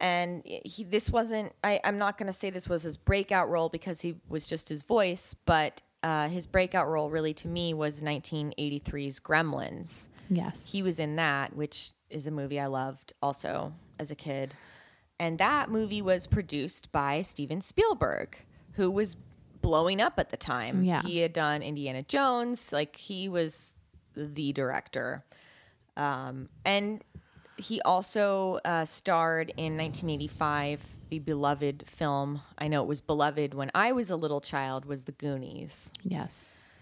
and 0.00 0.42
he. 0.44 0.82
This 0.82 1.08
wasn't. 1.08 1.52
I, 1.62 1.78
I'm 1.84 1.98
not 1.98 2.18
going 2.18 2.26
to 2.26 2.32
say 2.32 2.50
this 2.50 2.68
was 2.68 2.82
his 2.82 2.96
breakout 2.96 3.48
role 3.48 3.68
because 3.68 4.00
he 4.00 4.16
was 4.28 4.48
just 4.48 4.68
his 4.68 4.82
voice, 4.82 5.34
but. 5.44 5.82
Uh, 6.06 6.28
his 6.28 6.46
breakout 6.46 6.86
role, 6.86 7.10
really, 7.10 7.34
to 7.34 7.48
me, 7.48 7.74
was 7.74 8.00
1983's 8.00 9.18
Gremlins. 9.18 10.06
Yes. 10.30 10.64
He 10.70 10.80
was 10.80 11.00
in 11.00 11.16
that, 11.16 11.56
which 11.56 11.90
is 12.10 12.28
a 12.28 12.30
movie 12.30 12.60
I 12.60 12.66
loved 12.66 13.12
also 13.20 13.72
as 13.98 14.12
a 14.12 14.14
kid. 14.14 14.54
And 15.18 15.36
that 15.38 15.68
movie 15.68 16.02
was 16.02 16.28
produced 16.28 16.92
by 16.92 17.22
Steven 17.22 17.60
Spielberg, 17.60 18.38
who 18.74 18.88
was 18.88 19.16
blowing 19.62 20.00
up 20.00 20.20
at 20.20 20.30
the 20.30 20.36
time. 20.36 20.84
Yeah. 20.84 21.02
He 21.02 21.18
had 21.18 21.32
done 21.32 21.60
Indiana 21.60 22.04
Jones, 22.04 22.72
like 22.72 22.94
he 22.94 23.28
was 23.28 23.74
the 24.14 24.52
director. 24.52 25.24
Um, 25.96 26.48
and 26.64 27.02
he 27.56 27.82
also 27.82 28.60
uh, 28.64 28.84
starred 28.84 29.48
in 29.56 29.76
1985 29.76 30.80
the 31.08 31.18
beloved 31.18 31.84
film. 31.86 32.42
I 32.58 32.68
know 32.68 32.82
it 32.82 32.88
was 32.88 33.00
beloved 33.00 33.54
when 33.54 33.70
I 33.74 33.92
was 33.92 34.10
a 34.10 34.16
little 34.16 34.40
child. 34.40 34.84
Was 34.84 35.04
The 35.04 35.12
Goonies. 35.12 35.92
Yes. 36.02 36.76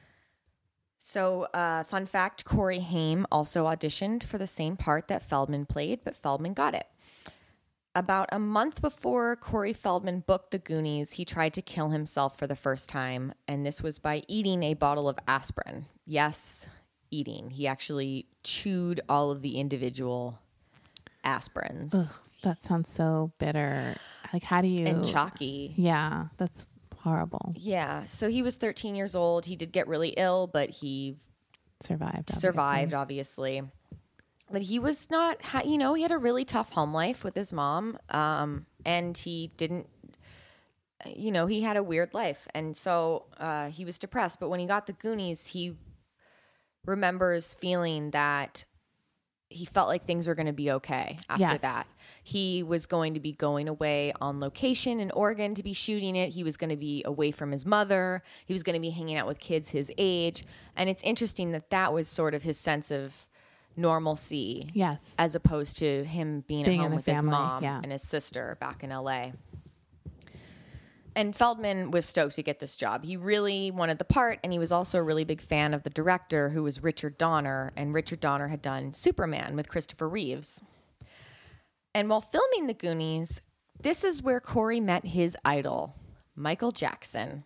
So, 0.99 1.43
uh, 1.55 1.85
fun 1.85 2.07
fact: 2.07 2.45
Corey 2.45 2.81
Haim 2.81 3.27
also 3.31 3.67
auditioned 3.67 4.23
for 4.23 4.39
the 4.39 4.47
same 4.47 4.77
part 4.77 5.09
that 5.09 5.29
Feldman 5.29 5.67
played, 5.67 6.01
but 6.05 6.17
Feldman 6.17 6.55
got 6.55 6.75
it. 6.75 6.87
About 7.97 8.29
a 8.33 8.41
month 8.41 8.81
before 8.81 9.37
Corey 9.37 9.73
Feldman 9.73 10.25
booked 10.27 10.51
The 10.51 10.59
Goonies, 10.59 11.13
he 11.13 11.25
tried 11.25 11.55
to 11.55 11.63
kill 11.63 11.91
himself 11.91 12.37
for 12.37 12.49
the 12.49 12.57
first 12.57 12.89
time, 12.89 13.35
and 13.47 13.65
this 13.65 13.83
was 13.83 14.01
by 14.01 14.23
eating 14.27 14.65
a 14.65 14.75
bottle 14.75 15.09
of 15.09 15.17
aspirin. 15.29 15.87
Yes, 16.05 16.67
eating. 17.13 17.51
He 17.51 17.69
actually 17.69 18.27
chewed 18.43 19.01
all 19.09 19.31
of 19.31 19.43
the 19.43 19.59
individual 19.61 20.41
aspirins 21.25 21.95
Ugh, 21.95 22.15
that 22.45 22.63
sounds 22.65 22.91
so 22.91 23.33
bitter. 23.39 23.95
Like, 24.33 24.43
how 24.45 24.61
do 24.63 24.69
you? 24.69 24.87
and 24.87 25.05
chalky. 25.07 25.75
Yeah, 25.77 26.27
that's 26.39 26.69
horrible. 26.99 27.53
Yeah, 27.57 28.07
so 28.07 28.29
he 28.29 28.43
was 28.43 28.57
13 28.57 28.95
years 28.95 29.15
old. 29.15 29.45
He 29.45 29.57
did 29.57 29.73
get 29.73 29.87
really 29.89 30.11
ill, 30.11 30.47
but 30.47 30.71
he 30.71 31.17
Survived. 31.81 32.31
obviously. 32.31 32.41
survived, 32.41 32.95
obviously. 32.95 33.63
But 34.51 34.63
he 34.63 34.79
was 34.79 35.11
not, 35.11 35.39
you 35.67 35.79
know, 35.79 35.95
he 35.95 36.03
had 36.03 36.13
a 36.13 36.19
really 36.19 36.45
tough 36.45 36.71
home 36.71 36.93
life 36.95 37.25
with 37.25 37.35
his 37.35 37.53
mom, 37.53 37.99
um, 38.11 38.67
and 38.85 39.17
he 39.17 39.51
didn't, 39.57 39.89
you 41.07 41.33
know, 41.33 41.47
he 41.47 41.61
had 41.61 41.77
a 41.77 41.83
weird 41.83 42.15
life, 42.15 42.47
and 42.55 42.77
so 42.77 43.27
uh, 43.39 43.69
he 43.69 43.85
was 43.85 43.99
depressed. 43.99 44.41
But 44.41 44.49
when 44.51 44.61
he 44.61 44.67
got 44.67 44.87
the 44.87 44.93
Goonies, 44.95 45.47
he 45.47 45.77
remembers 46.87 47.55
feeling 47.55 48.11
that 48.11 48.65
he 49.55 49.65
felt 49.65 49.89
like 49.89 50.05
things 50.05 50.27
were 50.27 50.35
going 50.35 50.47
to 50.47 50.53
be 50.53 50.71
okay 50.73 51.19
after 51.29 51.41
Yes. 51.43 51.61
that. 51.63 51.87
He 52.23 52.63
was 52.63 52.87
going 52.87 53.15
to 53.15 53.21
be 53.21 53.33
going 53.33 53.69
away 53.69 54.13
on 54.21 54.41
location 54.41 54.99
in 54.99 55.11
Oregon 55.11 55.55
to 55.55 55.63
be 55.63 55.73
shooting 55.75 56.17
it. 56.17 56.31
He 56.31 56.43
was 56.43 56.57
going 56.57 56.71
to 56.71 56.77
be 56.77 57.03
away 57.05 57.31
from 57.31 57.53
his 57.53 57.67
mother. 57.67 58.23
He 58.47 58.53
was 58.55 58.63
going 58.63 58.75
to 58.75 58.81
be 58.81 58.91
hanging 58.91 59.17
out 59.17 59.27
with 59.27 59.39
kids 59.39 59.69
his 59.71 59.93
age. 59.99 60.45
And 60.75 60.89
it's 60.89 61.03
interesting 61.03 61.53
that 61.53 61.69
that 61.71 61.93
was 61.93 62.09
sort 62.09 62.33
of 62.35 62.43
his 62.43 62.59
sense 62.59 62.91
of 62.91 63.27
normalcy. 63.77 64.71
Yes. 64.73 65.15
As 65.19 65.35
opposed 65.35 65.77
to 65.79 66.05
him 66.05 66.45
being, 66.47 66.65
Being 66.65 66.81
at 66.81 66.85
home 66.85 66.97
with 66.97 67.07
his 67.07 67.23
mom 67.23 67.63
yeah. 67.63 67.81
and 67.83 67.93
his 67.93 68.03
sister 68.03 68.57
back 68.61 68.83
in 68.83 68.91
LA. 68.91 69.33
And 71.17 71.35
Feldman 71.35 71.93
was 71.93 72.07
stoked 72.07 72.35
to 72.37 72.43
get 72.43 72.59
this 72.59 72.75
job. 72.75 73.05
He 73.05 73.17
really 73.17 73.71
wanted 73.71 73.99
the 73.99 74.05
part, 74.05 74.41
and 74.43 74.53
he 74.53 74.59
was 74.59 74.73
also 74.73 74.99
a 74.99 75.03
really 75.03 75.25
big 75.25 75.41
fan 75.41 75.73
of 75.73 75.85
the 75.85 75.91
director, 75.91 76.49
who 76.49 76.65
was 76.65 76.83
Richard 76.83 77.19
Donner. 77.19 77.73
And 77.77 77.95
Richard 77.95 78.21
Donner 78.21 78.49
had 78.49 78.63
done 78.63 78.93
Superman 78.93 79.55
with 79.55 79.69
Christopher 79.69 80.09
Reeves. 80.09 80.61
And 81.95 82.09
while 82.09 82.21
filming 82.21 82.67
The 82.67 82.75
Goonies, 82.75 83.41
this 83.81 84.03
is 84.03 84.23
where 84.23 84.41
Corey 84.41 84.81
met 84.81 85.05
his 85.05 85.37
idol, 85.45 85.95
Michael 86.35 86.73
Jackson. 86.73 87.45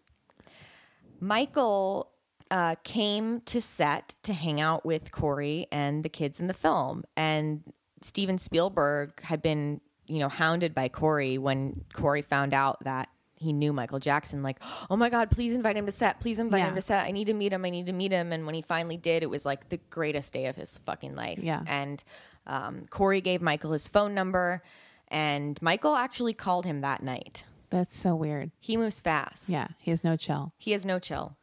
Michael 1.20 2.10
uh, 2.50 2.76
came 2.84 3.40
to 3.42 3.60
set 3.60 4.14
to 4.22 4.32
hang 4.32 4.60
out 4.60 4.86
with 4.86 5.10
Corey 5.12 5.66
and 5.70 6.02
the 6.02 6.08
kids 6.08 6.40
in 6.40 6.46
the 6.46 6.54
film. 6.54 7.04
And 7.16 7.62
Steven 8.00 8.38
Spielberg 8.38 9.20
had 9.22 9.42
been, 9.42 9.80
you 10.06 10.18
know, 10.20 10.28
hounded 10.28 10.74
by 10.74 10.88
Corey 10.88 11.36
when 11.36 11.84
Corey 11.92 12.22
found 12.22 12.54
out 12.54 12.82
that 12.84 13.08
he 13.40 13.52
knew 13.52 13.72
Michael 13.72 13.98
Jackson. 13.98 14.42
Like, 14.42 14.58
oh 14.90 14.96
my 14.96 15.10
God, 15.10 15.30
please 15.30 15.54
invite 15.54 15.76
him 15.76 15.86
to 15.86 15.92
set. 15.92 16.20
Please 16.20 16.38
invite 16.38 16.60
Yeah. 16.60 16.68
him 16.68 16.74
to 16.74 16.82
set. 16.82 17.04
I 17.06 17.10
need 17.10 17.26
to 17.26 17.34
meet 17.34 17.52
him. 17.52 17.64
I 17.64 17.70
need 17.70 17.86
to 17.86 17.92
meet 17.92 18.12
him. 18.12 18.32
And 18.32 18.44
when 18.46 18.54
he 18.54 18.62
finally 18.62 18.96
did, 18.96 19.22
it 19.22 19.30
was 19.30 19.46
like 19.46 19.68
the 19.68 19.78
greatest 19.90 20.32
day 20.32 20.46
of 20.46 20.56
his 20.56 20.78
fucking 20.86 21.14
life. 21.14 21.38
Yeah. 21.42 21.62
And 21.66 22.02
um, 22.46 22.86
Corey 22.90 23.20
gave 23.20 23.40
Michael 23.42 23.72
his 23.72 23.86
phone 23.88 24.14
number, 24.14 24.62
and 25.08 25.60
Michael 25.62 25.94
actually 25.96 26.34
called 26.34 26.64
him 26.66 26.80
that 26.80 27.02
night. 27.02 27.44
That's 27.70 27.96
so 27.98 28.14
weird. 28.14 28.50
He 28.60 28.76
moves 28.76 29.00
fast. 29.00 29.48
Yeah, 29.48 29.68
he 29.78 29.90
has 29.90 30.02
no 30.02 30.16
chill. 30.16 30.52
He 30.56 30.72
has 30.72 30.86
no 30.86 30.98
chill. 30.98 31.36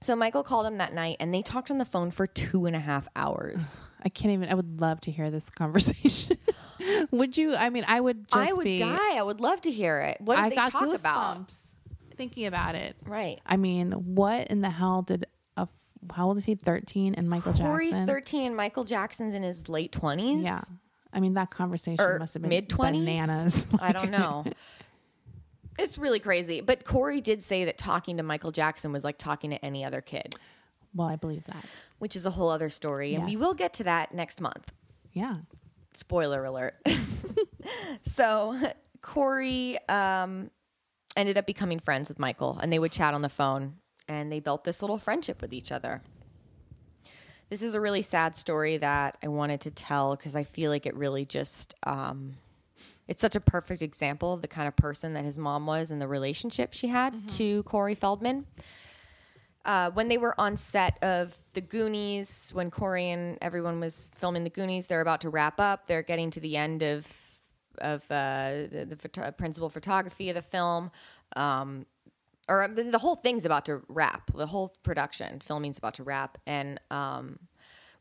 So 0.00 0.16
Michael 0.16 0.42
called 0.42 0.66
him 0.66 0.78
that 0.78 0.92
night 0.92 1.16
and 1.20 1.32
they 1.32 1.42
talked 1.42 1.70
on 1.70 1.78
the 1.78 1.84
phone 1.84 2.10
for 2.10 2.26
two 2.26 2.66
and 2.66 2.74
a 2.74 2.80
half 2.80 3.06
hours. 3.14 3.80
I 4.04 4.08
can't 4.08 4.34
even. 4.34 4.48
I 4.48 4.54
would 4.54 4.80
love 4.80 5.00
to 5.02 5.10
hear 5.10 5.30
this 5.30 5.48
conversation. 5.62 6.36
would 7.10 7.36
you? 7.36 7.54
I 7.54 7.70
mean, 7.70 7.84
I 7.86 8.00
would. 8.00 8.26
Just 8.28 8.50
I 8.50 8.52
would 8.52 8.64
be, 8.64 8.78
die. 8.80 9.16
I 9.16 9.22
would 9.22 9.40
love 9.40 9.60
to 9.62 9.70
hear 9.70 10.00
it. 10.00 10.20
What 10.20 10.36
did 10.36 10.44
I 10.44 10.48
they 10.48 10.54
got 10.56 10.72
talk 10.72 10.82
goosebumps 10.82 11.00
about? 11.00 11.52
thinking 12.16 12.46
about 12.46 12.74
it. 12.74 12.96
Right. 13.06 13.40
I 13.46 13.56
mean, 13.56 13.92
what 13.92 14.48
in 14.48 14.60
the 14.60 14.70
hell 14.70 15.02
did 15.02 15.26
a 15.56 15.68
how 16.14 16.26
old 16.28 16.36
is 16.38 16.44
he? 16.44 16.54
Thirteen 16.54 17.14
and 17.14 17.28
Michael 17.28 17.52
Jackson? 17.52 17.66
Corey's 17.66 17.98
13 17.98 18.46
and 18.48 18.56
Michael 18.56 18.84
Jackson's 18.84 19.34
in 19.34 19.42
his 19.42 19.68
late 19.68 19.92
20s. 19.92 20.44
Yeah, 20.44 20.60
I 21.12 21.20
mean 21.20 21.34
that 21.34 21.50
conversation 21.50 22.04
Or 22.04 22.18
must 22.18 22.34
have 22.34 22.42
been 22.42 22.48
mid 22.50 22.68
20s. 22.68 23.04
bananas. 23.04 23.66
I 23.80 23.92
don't 23.92 24.10
know. 24.10 24.44
It's 25.78 25.96
really 25.96 26.20
crazy. 26.20 26.60
But 26.60 26.84
Corey 26.84 27.20
did 27.20 27.42
say 27.42 27.64
that 27.64 27.78
talking 27.78 28.18
to 28.18 28.22
Michael 28.22 28.52
Jackson 28.52 28.92
was 28.92 29.04
like 29.04 29.16
talking 29.16 29.50
to 29.50 29.64
any 29.64 29.84
other 29.84 30.00
kid, 30.02 30.34
well, 30.94 31.08
I 31.08 31.16
believe 31.16 31.44
that. 31.44 31.64
which 31.98 32.16
is 32.16 32.26
a 32.26 32.30
whole 32.30 32.50
other 32.50 32.68
story. 32.70 33.14
And 33.14 33.24
we 33.24 33.36
will 33.36 33.54
get 33.54 33.74
to 33.74 33.84
that 33.84 34.14
next 34.14 34.40
month. 34.40 34.72
Yeah. 35.12 35.36
spoiler 35.94 36.44
alert. 36.44 36.74
so 38.02 38.58
Corey 39.02 39.78
um, 39.88 40.50
ended 41.16 41.36
up 41.36 41.46
becoming 41.46 41.78
friends 41.80 42.08
with 42.08 42.18
Michael, 42.18 42.58
and 42.62 42.72
they 42.72 42.78
would 42.78 42.92
chat 42.92 43.14
on 43.14 43.22
the 43.22 43.28
phone, 43.28 43.74
and 44.08 44.30
they 44.32 44.40
built 44.40 44.64
this 44.64 44.82
little 44.82 44.98
friendship 44.98 45.40
with 45.40 45.52
each 45.52 45.72
other. 45.72 46.02
This 47.50 47.60
is 47.62 47.74
a 47.74 47.80
really 47.80 48.00
sad 48.02 48.34
story 48.36 48.78
that 48.78 49.18
I 49.22 49.28
wanted 49.28 49.60
to 49.62 49.70
tell 49.70 50.16
because 50.16 50.34
I 50.34 50.44
feel 50.44 50.70
like 50.70 50.86
it 50.86 50.94
really 50.94 51.24
just. 51.26 51.74
Um, 51.82 52.34
it's 53.08 53.20
such 53.20 53.36
a 53.36 53.40
perfect 53.40 53.82
example 53.82 54.32
of 54.32 54.40
the 54.42 54.48
kind 54.48 54.66
of 54.68 54.76
person 54.76 55.12
that 55.14 55.24
his 55.24 55.36
mom 55.36 55.66
was 55.66 55.90
and 55.90 56.00
the 56.00 56.08
relationship 56.08 56.72
she 56.72 56.86
had 56.86 57.28
to 57.30 57.62
Corey 57.64 57.94
Feldman 57.94 58.46
uh, 59.64 59.90
when 59.90 60.08
they 60.08 60.18
were 60.18 60.38
on 60.40 60.56
set 60.56 61.02
of 61.02 61.36
The 61.54 61.60
Goonies, 61.60 62.50
when 62.52 62.70
Corey 62.70 63.10
and 63.10 63.38
everyone 63.40 63.80
was 63.80 64.10
filming 64.18 64.44
The 64.44 64.50
Goonies, 64.50 64.86
they're 64.86 65.00
about 65.00 65.20
to 65.22 65.28
wrap 65.30 65.60
up. 65.60 65.86
They're 65.86 66.02
getting 66.02 66.30
to 66.32 66.40
the 66.40 66.56
end 66.56 66.82
of 66.82 67.06
of 67.78 68.02
uh, 68.10 68.68
the, 68.70 68.86
the 68.90 68.96
photo- 68.96 69.30
principal 69.30 69.70
photography 69.70 70.28
of 70.28 70.34
the 70.34 70.42
film, 70.42 70.90
um, 71.36 71.86
or 72.48 72.68
the, 72.68 72.82
the 72.84 72.98
whole 72.98 73.16
thing's 73.16 73.44
about 73.46 73.64
to 73.64 73.80
wrap. 73.88 74.30
The 74.34 74.46
whole 74.46 74.74
production 74.82 75.40
filming's 75.40 75.78
about 75.78 75.94
to 75.94 76.02
wrap, 76.02 76.36
and 76.46 76.78
um, 76.90 77.38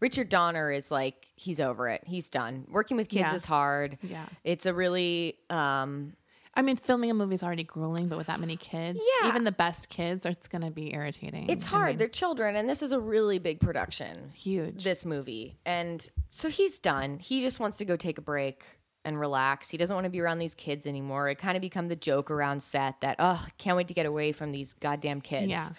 Richard 0.01 0.27
Donner 0.29 0.71
is 0.71 0.91
like 0.91 1.27
he's 1.35 1.59
over 1.59 1.87
it. 1.87 2.01
He's 2.05 2.27
done. 2.29 2.65
Working 2.69 2.97
with 2.97 3.07
kids 3.07 3.29
Yeah. 3.29 3.35
is 3.35 3.45
hard. 3.45 3.97
Yeah. 4.01 4.25
it's 4.43 4.65
a 4.65 4.73
really 4.73 5.37
um, 5.49 6.13
I 6.53 6.61
mean, 6.61 6.75
filming 6.75 7.09
a 7.09 7.13
movie 7.13 7.35
is 7.35 7.43
already 7.43 7.63
grueling, 7.63 8.09
but 8.09 8.17
with 8.17 8.27
that 8.27 8.39
many 8.41 8.57
kids, 8.57 8.99
Yeah. 9.21 9.29
even 9.29 9.45
the 9.45 9.53
best 9.53 9.87
kids, 9.87 10.25
it's 10.25 10.49
going 10.49 10.63
to 10.63 10.71
be 10.71 10.93
irritating. 10.93 11.49
it's 11.49 11.65
I 11.65 11.69
hard. 11.69 11.87
mean, 11.91 11.97
They're 11.97 12.07
children, 12.09 12.55
and 12.57 12.67
this 12.67 12.81
is 12.81 12.91
a 12.91 12.99
really 12.99 13.39
big 13.39 13.59
production. 13.61 14.31
huge. 14.33 14.83
this 14.83 15.05
movie. 15.05 15.57
And 15.65 16.07
so 16.29 16.49
he's 16.49 16.77
done. 16.77 17.19
He 17.19 17.41
just 17.41 17.59
wants 17.61 17.77
to 17.77 17.85
go 17.85 17.95
take 17.95 18.17
a 18.17 18.21
break 18.21 18.63
and 19.05 19.17
relax. 19.17 19.69
He 19.69 19.77
doesn't 19.77 19.95
want 19.95 20.03
to 20.03 20.09
be 20.09 20.19
around 20.19 20.39
these 20.39 20.53
kids 20.53 20.85
anymore. 20.85 21.29
It 21.29 21.35
kind 21.39 21.55
of 21.55 21.61
become 21.61 21.87
the 21.87 21.95
joke 21.95 22.29
around 22.29 22.61
set 22.61 22.99
that, 23.01 23.15
oh, 23.19 23.45
can't 23.57 23.77
wait 23.77 23.87
to 23.87 23.93
get 23.93 24.05
away 24.05 24.31
from 24.33 24.51
these 24.51 24.73
goddamn 24.73 25.21
kids. 25.21 25.49
Yeah. 25.49 25.69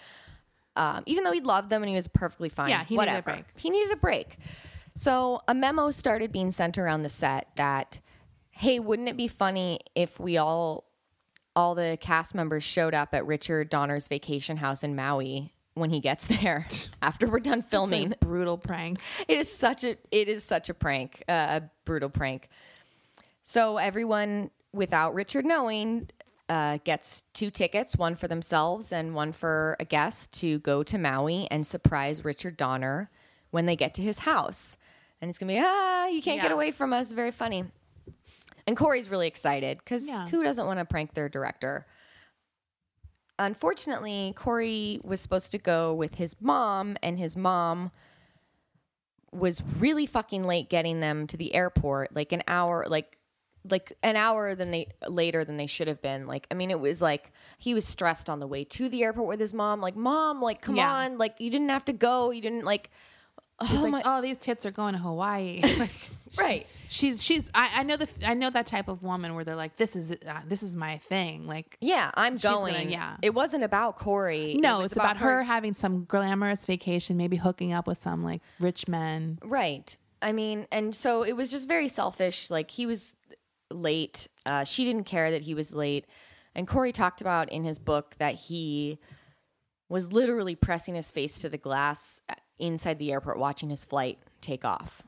Um, 0.75 1.03
even 1.05 1.23
though 1.23 1.31
he 1.31 1.39
loved 1.39 1.69
them 1.69 1.83
and 1.83 1.89
he 1.89 1.95
was 1.95 2.07
perfectly 2.07 2.49
fine. 2.49 2.69
Yeah, 2.69 2.83
he 2.83 2.97
needed 2.97 3.13
a 3.15 3.21
break. 3.21 3.45
He 3.55 3.69
needed 3.69 3.91
a 3.93 3.95
break. 3.95 4.37
So 4.95 5.41
a 5.47 5.53
memo 5.53 5.91
started 5.91 6.31
being 6.31 6.49
sent 6.51 6.77
around 6.79 7.03
the 7.03 7.09
set 7.09 7.47
that, 7.57 7.99
hey, 8.53 8.79
wouldn't 8.79 9.09
it 9.09 9.17
be 9.17 9.27
funny 9.27 9.79
if 9.95 10.19
we 10.19 10.37
all 10.37 10.85
all 11.55 11.75
the 11.75 11.97
cast 12.01 12.33
members 12.33 12.63
showed 12.63 12.93
up 12.93 13.13
at 13.13 13.25
Richard 13.27 13.69
Donner's 13.69 14.07
vacation 14.07 14.57
house 14.57 14.83
in 14.83 14.95
Maui 14.95 15.53
when 15.73 15.89
he 15.89 15.99
gets 15.99 16.25
there 16.41 16.67
after 17.01 17.27
we're 17.27 17.39
done 17.39 17.61
filming. 17.61 18.13
brutal 18.19 18.57
prank. 18.57 18.99
It 19.27 19.37
is 19.37 19.51
such 19.51 19.83
a 19.83 19.97
it 20.11 20.27
is 20.27 20.43
such 20.43 20.69
a 20.69 20.73
prank, 20.73 21.23
uh, 21.27 21.61
a 21.61 21.69
brutal 21.85 22.09
prank. 22.09 22.49
So 23.43 23.77
everyone, 23.77 24.51
without 24.71 25.13
Richard 25.13 25.45
knowing, 25.45 26.09
uh, 26.47 26.77
gets 26.83 27.23
two 27.33 27.49
tickets, 27.49 27.97
one 27.97 28.15
for 28.15 28.27
themselves 28.27 28.93
and 28.93 29.13
one 29.13 29.31
for 29.33 29.75
a 29.79 29.85
guest, 29.85 30.31
to 30.33 30.59
go 30.59 30.83
to 30.83 30.97
Maui 30.97 31.47
and 31.51 31.65
surprise 31.65 32.23
Richard 32.23 32.55
Donner 32.55 33.09
when 33.51 33.65
they 33.65 33.75
get 33.75 33.95
to 33.95 34.01
his 34.01 34.19
house. 34.19 34.77
And 35.21 35.29
it's 35.29 35.37
gonna 35.37 35.53
be 35.53 35.59
ah, 35.61 36.05
you 36.05 36.21
can't 36.21 36.41
get 36.41 36.51
away 36.51 36.71
from 36.71 36.93
us. 36.93 37.11
Very 37.11 37.31
funny. 37.31 37.65
And 38.65 38.77
Corey's 38.77 39.09
really 39.09 39.27
excited 39.27 39.77
because 39.79 40.07
Yeah. 40.07 40.25
who 40.27 40.43
doesn't 40.43 40.65
want 40.65 40.79
to 40.79 40.85
prank 40.85 41.13
their 41.13 41.29
director? 41.29 41.85
unfortunately, 43.39 44.31
Corey 44.37 44.99
was 45.03 45.19
supposed 45.19 45.51
to 45.51 45.57
go 45.57 45.93
with 45.95 46.15
his 46.15 46.39
mom, 46.39 46.95
and 47.01 47.17
his 47.17 47.35
mom 47.35 47.91
was 49.31 49.61
really 49.79 50.05
fucking 50.05 50.43
late 50.43 50.69
getting 50.69 50.99
them 50.99 51.25
to 51.27 51.35
the 51.35 51.53
airport, 51.55 52.15
like 52.15 52.31
an 52.31 52.43
hour, 52.47 52.85
like 52.87 53.17
like 53.69 53.93
an 54.03 54.15
hour 54.17 54.55
than 54.55 54.71
they 54.71 54.87
later 55.07 55.45
than 55.45 55.55
they 55.57 55.65
should 55.67 55.87
have 55.87 56.01
been. 56.01 56.27
Like, 56.27 56.45
I 56.51 56.53
mean, 56.53 56.69
it 56.69 56.79
was 56.79 57.01
like 57.01 57.31
he 57.57 57.73
was 57.73 57.85
stressed 57.87 58.29
on 58.29 58.39
the 58.39 58.47
way 58.47 58.65
to 58.65 58.87
the 58.89 59.03
airport 59.03 59.27
with 59.29 59.39
his 59.39 59.53
mom. 59.53 59.79
Like, 59.81 59.95
mom, 59.95 60.41
like, 60.41 60.61
come 60.61 60.75
Yeah. 60.75 60.93
on, 60.93 61.17
like, 61.17 61.39
you 61.39 61.49
didn't 61.49 61.69
have 61.69 61.85
to 61.85 61.93
go. 61.93 62.29
You 62.29 62.41
didn't 62.41 62.65
like. 62.65 62.91
Oh 63.71 63.81
like, 63.83 63.91
my, 63.91 64.01
oh, 64.05 64.21
these 64.21 64.37
tits 64.37 64.65
are 64.65 64.71
going 64.71 64.93
to 64.93 64.99
Hawaii. 64.99 65.61
Like, 65.79 65.91
right. 66.37 66.67
she's 66.89 67.21
she's. 67.21 67.51
I, 67.53 67.69
I 67.77 67.83
know 67.83 67.95
the 67.95 68.07
I 68.25 68.33
know 68.33 68.49
that 68.49 68.65
type 68.65 68.87
of 68.87 69.03
woman 69.03 69.35
where 69.35 69.43
they're 69.43 69.55
like, 69.55 69.77
this 69.77 69.95
is 69.95 70.11
uh, 70.11 70.41
this 70.47 70.63
is 70.63 70.75
my 70.75 70.97
thing. 70.97 71.45
Like, 71.45 71.77
Yeah, 71.79 72.09
I'm 72.15 72.35
She's 72.37 72.43
gonna- 72.43 72.83
yeah. 72.83 73.17
It 73.21 73.35
wasn't 73.35 73.63
about 73.63 73.99
Corey. 73.99 74.55
no, 74.59 74.81
It 74.81 74.85
it's 74.85 74.95
about, 74.95 75.17
her 75.17 75.43
having 75.43 75.75
some 75.75 76.05
glamorous 76.05 76.65
vacation, 76.65 77.17
maybe 77.17 77.37
hooking 77.37 77.71
up 77.71 77.85
with 77.87 77.99
some 77.99 78.23
like 78.23 78.41
rich 78.59 78.87
men. 78.87 79.37
Right. 79.43 79.95
I 80.23 80.31
mean, 80.31 80.65
and 80.71 80.95
so 80.95 81.21
it 81.23 81.33
was 81.33 81.51
just 81.51 81.67
very 81.67 81.87
selfish. 81.87 82.49
Like 82.49 82.71
he 82.71 82.85
was 82.87 83.15
late. 83.69 84.27
Uh, 84.45 84.63
she 84.63 84.85
didn't 84.85 85.03
care 85.03 85.31
that 85.31 85.41
he 85.43 85.53
was 85.53 85.73
late. 85.75 86.05
And 86.55 86.67
Corey 86.67 86.91
talked 86.91 87.21
about 87.21 87.51
in 87.51 87.63
his 87.63 87.77
book 87.79 88.15
that 88.19 88.35
he 88.35 88.99
was 89.89 90.11
literally 90.13 90.55
pressing 90.55 90.95
his 90.95 91.11
face 91.11 91.39
to 91.41 91.49
the 91.49 91.57
glass 91.57 92.21
inside 92.59 92.99
the 92.99 93.11
airport 93.11 93.39
watching 93.39 93.69
his 93.69 93.83
flight 93.85 94.19
take 94.41 94.63
off. 94.65 95.03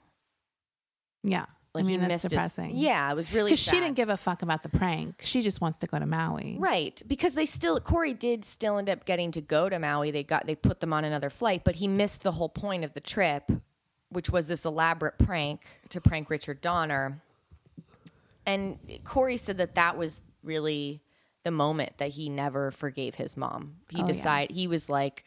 Yeah, 1.24 1.46
Like 1.74 1.84
I 1.84 1.88
mean 1.88 2.00
he 2.02 2.08
that's 2.08 2.24
missed 2.24 2.30
depressing. 2.30 2.70
His, 2.72 2.84
yeah, 2.84 3.12
it 3.12 3.16
was 3.16 3.34
really 3.34 3.52
because 3.52 3.60
she 3.64 3.72
didn't 3.80 3.96
give 3.96 4.10
a 4.10 4.18
fuck 4.18 4.42
about 4.44 4.62
the 4.64 4.70
prank. 4.70 5.22
She 5.24 5.42
just 5.42 5.60
wants 5.62 5.80
to 5.80 5.88
go 5.88 5.98
to 5.98 6.06
Maui. 6.06 6.56
Right, 6.60 7.02
because 7.08 7.34
they 7.34 7.46
still 7.48 7.80
Corey 7.80 8.14
did 8.14 8.46
still 8.46 8.78
end 8.78 8.90
up 8.90 9.06
getting 9.06 9.32
to 9.32 9.42
go 9.42 9.68
to 9.70 9.80
Maui. 9.80 10.12
They 10.12 10.24
got 10.24 10.46
they 10.46 10.56
put 10.56 10.80
them 10.82 10.94
on 10.94 11.04
another 11.04 11.30
flight, 11.30 11.64
but 11.64 11.76
he 11.76 11.88
missed 11.88 12.22
the 12.24 12.32
whole 12.32 12.50
point 12.50 12.84
of 12.84 12.94
the 12.94 13.00
trip, 13.00 13.52
which 14.10 14.30
was 14.30 14.48
this 14.48 14.66
elaborate 14.66 15.18
prank 15.18 15.62
to 15.90 16.00
prank 16.00 16.30
Richard 16.30 16.62
Donner. 16.62 17.22
And 18.46 18.78
Corey 19.04 19.38
said 19.38 19.58
that 19.58 19.74
that 19.76 19.98
was 19.98 20.22
really 20.44 21.02
the 21.44 21.52
moment 21.52 21.94
that 21.98 22.10
he 22.10 22.30
never 22.30 22.72
forgave 22.72 23.16
his 23.16 23.36
mom. 23.36 23.76
He 23.90 23.98
Oh, 23.98 24.02
yeah. 24.02 24.06
decided 24.08 24.56
he 24.56 24.68
was 24.68 24.90
like, 24.90 25.24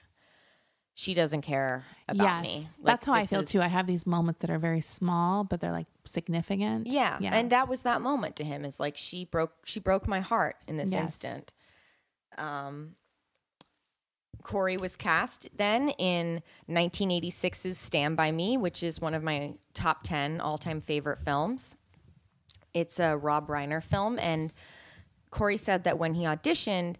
she 0.98 1.14
doesn't 1.14 1.42
care 1.42 1.84
about 2.08 2.24
yes, 2.24 2.42
me. 2.42 2.66
Like, 2.82 2.94
that's 2.94 3.06
how 3.06 3.12
I 3.12 3.24
feel 3.24 3.44
too. 3.44 3.60
I 3.60 3.68
have 3.68 3.86
these 3.86 4.04
moments 4.04 4.40
that 4.40 4.50
are 4.50 4.58
very 4.58 4.80
small, 4.80 5.44
but 5.44 5.60
they're 5.60 5.70
like 5.70 5.86
significant. 6.04 6.88
Yeah. 6.88 7.18
And 7.22 7.50
that 7.52 7.68
was 7.68 7.82
that 7.82 8.00
moment 8.00 8.34
to 8.36 8.44
him 8.44 8.64
is 8.64 8.80
like 8.80 8.96
she 8.96 9.24
broke 9.24 9.52
she 9.64 9.78
broke 9.78 10.08
my 10.08 10.18
heart 10.18 10.56
in 10.66 10.76
this 10.76 10.90
Yes. 10.90 11.00
instant. 11.00 11.52
Um 12.36 12.96
Corey 14.42 14.76
was 14.76 14.96
cast 14.96 15.48
then 15.56 15.90
in 15.90 16.42
1986's 16.68 17.78
Stand 17.78 18.16
By 18.16 18.32
Me, 18.32 18.56
which 18.56 18.82
is 18.82 19.00
one 19.00 19.14
of 19.14 19.22
my 19.22 19.54
top 19.74 20.02
10 20.02 20.40
all-time 20.40 20.80
favorite 20.80 21.20
films. 21.24 21.76
It's 22.74 22.98
a 22.98 23.16
Rob 23.16 23.46
Reiner 23.46 23.80
film 23.80 24.18
and 24.18 24.52
Corey 25.30 25.58
said 25.58 25.84
that 25.84 25.96
when 25.96 26.14
he 26.14 26.24
auditioned, 26.24 26.96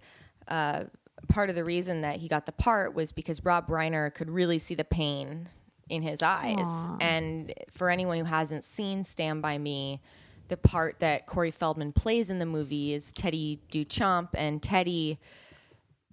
uh, 0.47 0.85
part 1.27 1.51
of 1.51 1.57
the 1.57 1.65
reason 1.65 2.03
that 2.03 2.17
he 2.17 2.29
got 2.29 2.47
the 2.47 2.53
part 2.53 2.95
was 2.95 3.13
because 3.13 3.45
Rob 3.45 3.69
Reiner 3.69 4.13
could 4.15 4.31
really 4.31 4.59
see 4.59 4.75
the 4.75 4.85
pain 4.85 5.49
in 5.89 6.03
his 6.03 6.23
eyes. 6.23 6.87
And 7.01 7.53
for 7.71 7.91
anyone 7.91 8.19
who 8.19 8.25
hasn't 8.25 8.63
seen 8.65 9.05
Stand 9.05 9.43
By 9.43 9.59
Me, 9.59 10.01
the 10.49 10.57
part 10.57 11.01
that 11.01 11.27
Corey 11.27 11.51
Feldman 11.51 11.93
plays 11.93 12.31
in 12.31 12.39
the 12.39 12.47
movie 12.47 12.95
is 12.95 13.13
Teddy 13.13 13.61
Duchamp, 13.71 14.29
and 14.35 14.63
Teddy 14.63 15.19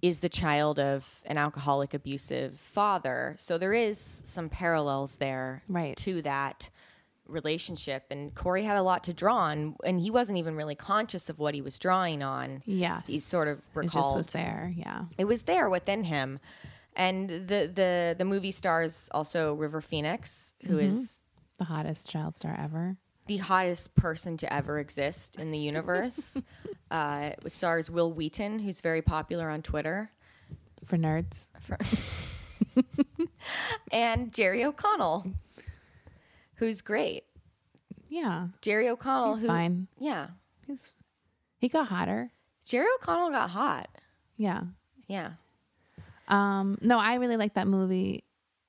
is 0.02 0.20
the 0.20 0.28
child 0.28 0.78
of 0.78 1.22
an 1.24 1.38
alcoholic, 1.38 1.94
abusive 1.94 2.58
father. 2.60 3.34
So 3.38 3.56
there 3.58 3.72
is 3.72 3.98
some 3.98 4.48
parallels 4.50 5.16
there 5.16 5.62
Right. 5.68 5.96
to 5.98 6.20
that 6.22 6.68
relationship. 7.28 8.04
And 8.10 8.34
Corey 8.34 8.64
had 8.64 8.76
a 8.76 8.82
lot 8.82 9.04
to 9.04 9.12
draw 9.12 9.36
on, 9.36 9.76
and 9.84 10.00
he 10.00 10.10
wasn't 10.10 10.38
even 10.38 10.56
really 10.56 10.74
conscious 10.74 11.28
of 11.28 11.38
what 11.38 11.54
he 11.54 11.60
was 11.60 11.78
drawing 11.78 12.22
on. 12.22 12.62
Yes. 12.66 13.06
He 13.06 13.18
sort 13.20 13.48
of 13.48 13.58
It 13.58 13.60
just 13.60 13.94
recalled 13.94 14.16
was 14.16 14.26
there. 14.28 14.72
Yeah. 14.76 15.02
it 15.18 15.24
was 15.24 15.42
there 15.42 15.68
within 15.68 16.04
him. 16.04 16.38
And 16.94 17.28
the 17.28 17.70
the 17.72 18.14
the 18.16 18.24
movie 18.24 18.52
stars 18.52 19.10
also 19.12 19.52
River 19.54 19.80
Phoenix, 19.82 20.54
who 20.66 20.78
is 20.78 21.20
The 21.58 21.64
hottest 21.66 22.08
child 22.08 22.36
star 22.36 22.58
ever. 22.58 22.96
the 23.26 23.36
hottest 23.36 23.94
person 23.96 24.36
to 24.38 24.50
ever 24.52 24.78
exist 24.78 25.36
in 25.36 25.50
the 25.50 25.58
universe. 25.58 26.40
uh, 26.90 27.30
stars 27.48 27.90
Wil 27.90 28.12
Wheaton, 28.12 28.60
who's 28.60 28.80
very 28.80 29.02
popular 29.02 29.50
on 29.50 29.60
Twitter, 29.60 30.10
For 30.86 30.96
nerds. 30.96 31.46
and 33.92 34.32
Jerry 34.32 34.64
O'Connell, 34.64 35.26
who's 36.56 36.80
great. 36.82 37.24
Yeah. 38.08 38.48
Jerry 38.62 38.88
O'Connell, 38.88 39.34
He's 39.34 39.42
who 39.42 39.48
fine. 39.48 39.88
yeah, 39.98 40.28
He's, 40.66 40.92
he 41.58 41.68
got 41.68 41.88
hotter. 41.88 42.30
Jerry 42.64 42.86
O'Connell 43.00 43.30
got 43.30 43.50
hot. 43.50 43.88
Yeah. 44.36 44.62
Yeah, 45.08 45.32
Um, 46.28 46.78
no, 46.80 46.98
I 46.98 47.14
really 47.14 47.36
like 47.36 47.54
that 47.54 47.68
movie. 47.68 48.24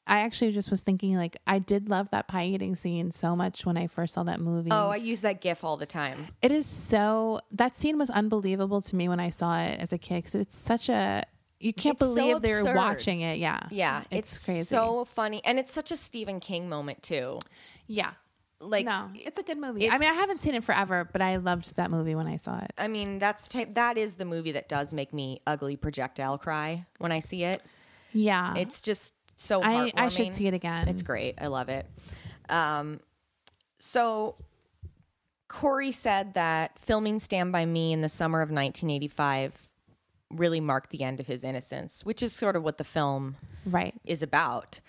I 0.06 0.20
actually 0.22 0.52
just 0.54 0.70
was 0.72 0.82
thinking 0.82 1.16
like 1.18 1.36
I 1.48 1.60
did 1.60 1.90
love 1.90 2.10
that 2.12 2.28
pie 2.28 2.46
eating 2.46 2.76
scene 2.76 3.12
so 3.12 3.36
much 3.36 3.66
when 3.66 3.76
I 3.76 3.88
first 3.88 4.14
saw 4.14 4.24
that 4.24 4.40
movie. 4.40 4.70
Oh, 4.72 4.90
I 4.90 4.96
use 4.98 5.22
that 5.22 5.42
GIF 5.42 5.64
all 5.64 5.76
the 5.78 5.86
time. 5.88 6.28
it 6.42 6.52
is 6.52 6.66
so 6.66 7.42
that 7.52 7.80
scene 7.80 7.98
was 7.98 8.10
unbelievable 8.12 8.82
to 8.82 8.96
me 8.96 9.10
when 9.10 9.20
I 9.20 9.30
saw 9.30 9.60
it 9.64 9.80
as 9.80 9.92
a 9.92 9.98
kid 9.98 10.18
because 10.24 10.36
it's 10.36 10.58
such 10.58 10.90
a 10.90 11.24
you 11.60 11.74
can't 11.74 11.96
It's 12.00 12.06
so 12.08 12.16
believe 12.16 12.42
they're 12.44 12.76
watching 12.76 13.22
it. 13.22 13.40
Yeah, 13.40 13.62
Yeah, 13.72 14.04
it's, 14.12 14.36
it's, 14.36 14.46
crazy. 14.46 14.64
so 14.66 15.04
funny, 15.06 15.42
and 15.44 15.58
it's 15.58 15.74
such 15.74 15.92
a 15.92 15.98
Stephen 15.98 16.40
King 16.40 16.70
moment 16.70 17.02
too. 17.02 17.40
Yeah, 17.88 18.12
Like, 18.60 18.86
no, 18.86 19.10
it's 19.16 19.40
a 19.40 19.44
good 19.44 19.58
movie. 19.58 19.90
I 19.90 19.98
mean, 19.98 20.10
I 20.10 20.14
haven't 20.14 20.42
seen 20.42 20.56
it 20.56 20.64
forever, 20.64 21.10
but 21.12 21.22
I 21.22 21.38
loved 21.38 21.76
that 21.76 21.92
movie 21.92 22.16
when 22.16 22.28
I 22.28 22.38
saw 22.38 22.60
it. 22.60 22.72
I 22.78 22.88
mean, 22.88 23.20
that's 23.20 23.44
the 23.44 23.50
type. 23.50 23.76
That 23.76 23.98
is 23.98 24.16
the 24.16 24.26
movie 24.26 24.52
that 24.54 24.70
does 24.70 24.94
make 24.94 25.14
me 25.14 25.42
ugly 25.48 25.76
projectile 25.76 26.38
cry 26.38 26.86
when 27.00 27.12
I 27.12 27.20
see 27.20 27.44
it. 27.44 27.62
Yeah, 28.14 28.56
It's 28.56 28.82
just 28.82 29.14
so. 29.36 29.62
I 29.62 29.92
I 29.96 30.10
should 30.10 30.34
see 30.34 30.48
it 30.48 30.54
again. 30.54 30.88
It's 30.88 31.04
great. 31.04 31.36
I 31.40 31.48
love 31.48 31.70
it. 31.70 31.86
Um, 32.50 33.00
so 33.80 34.36
Corey 35.48 35.92
said 35.92 36.34
that 36.34 36.78
filming 36.80 37.20
Stand 37.20 37.52
By 37.52 37.66
Me 37.66 37.94
in 37.94 38.02
the 38.02 38.10
summer 38.10 38.42
of 38.42 38.50
1985 38.50 39.68
really 40.32 40.60
marked 40.60 40.90
the 40.90 41.04
end 41.04 41.20
of 41.20 41.28
his 41.28 41.44
innocence, 41.44 42.04
which 42.04 42.22
is 42.22 42.34
sort 42.34 42.56
of 42.56 42.64
what 42.64 42.78
the 42.78 42.84
film 42.84 43.38
right. 43.66 43.94
is 44.06 44.22
about. 44.22 44.80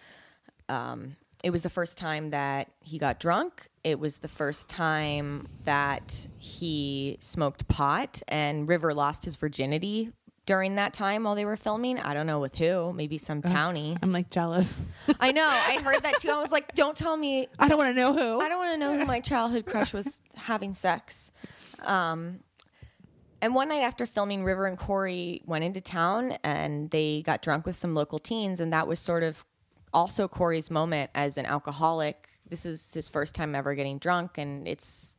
Um, 0.69 1.17
it 1.43 1.51
was 1.51 1.63
the 1.63 1.71
first 1.71 1.97
time 1.97 2.31
that 2.31 2.69
he 2.81 2.99
got 2.99 3.21
drunk. 3.21 3.69
It 3.85 4.01
was 4.01 4.19
the 4.19 4.29
first 4.29 4.69
time 4.69 5.49
that 5.65 6.27
he 6.37 7.17
smoked 7.21 7.69
pot, 7.69 8.21
and 8.29 8.69
River 8.69 8.93
lost 8.93 9.25
his 9.25 9.37
virginity 9.37 10.13
during 10.47 10.77
that 10.77 10.95
time 10.95 11.25
while 11.25 11.35
they 11.35 11.45
were 11.45 11.59
filming. 11.59 11.99
I 11.99 12.15
don't 12.15 12.27
know 12.27 12.41
with 12.41 12.55
who, 12.55 12.93
maybe 12.95 13.19
some 13.19 13.43
townie. 13.43 13.99
I'm 14.03 14.13
like 14.13 14.31
jealous. 14.31 14.81
I 15.21 15.31
know. 15.31 15.47
I 15.47 15.79
heard 15.83 16.03
that 16.03 16.21
too. 16.21 16.31
I 16.31 16.41
was 16.41 16.51
like, 16.51 16.75
don't 16.75 16.97
tell 16.97 17.17
me. 17.17 17.49
I 17.59 17.69
don't 17.69 17.77
want 17.77 17.95
to 17.95 18.01
know 18.01 18.15
who. 18.15 18.41
I 18.41 18.49
don't 18.49 18.59
want 18.59 18.73
to 18.73 18.79
know 18.79 18.99
who 18.99 19.05
my 19.05 19.21
childhood 19.21 19.67
crush 19.67 19.93
was 19.93 20.21
having 20.35 20.73
sex. 20.73 21.31
Um, 21.83 22.41
and 23.43 23.55
one 23.55 23.69
night 23.69 23.83
after 23.83 24.07
filming, 24.07 24.43
River 24.43 24.67
and 24.67 24.79
Corey 24.79 25.43
went 25.45 25.65
into 25.65 25.83
town 25.83 26.33
and 26.43 26.91
they 26.91 27.23
got 27.27 27.43
drunk 27.43 27.67
with 27.67 27.77
some 27.77 27.95
local 27.95 28.19
teens. 28.19 28.59
And 28.59 28.73
that 28.73 28.89
was 28.89 28.99
sort 28.99 29.23
of 29.23 29.45
also 29.93 30.29
Corey's 30.29 30.71
moment 30.71 31.11
as 31.15 31.39
an 31.39 31.47
alcoholic. 31.47 32.29
This 32.49 32.67
is 32.67 32.93
his 32.93 33.09
first 33.09 33.35
time 33.35 33.55
ever 33.55 33.75
getting 33.75 33.99
drunk. 33.99 34.39
And 34.39 34.67
it's, 34.69 35.17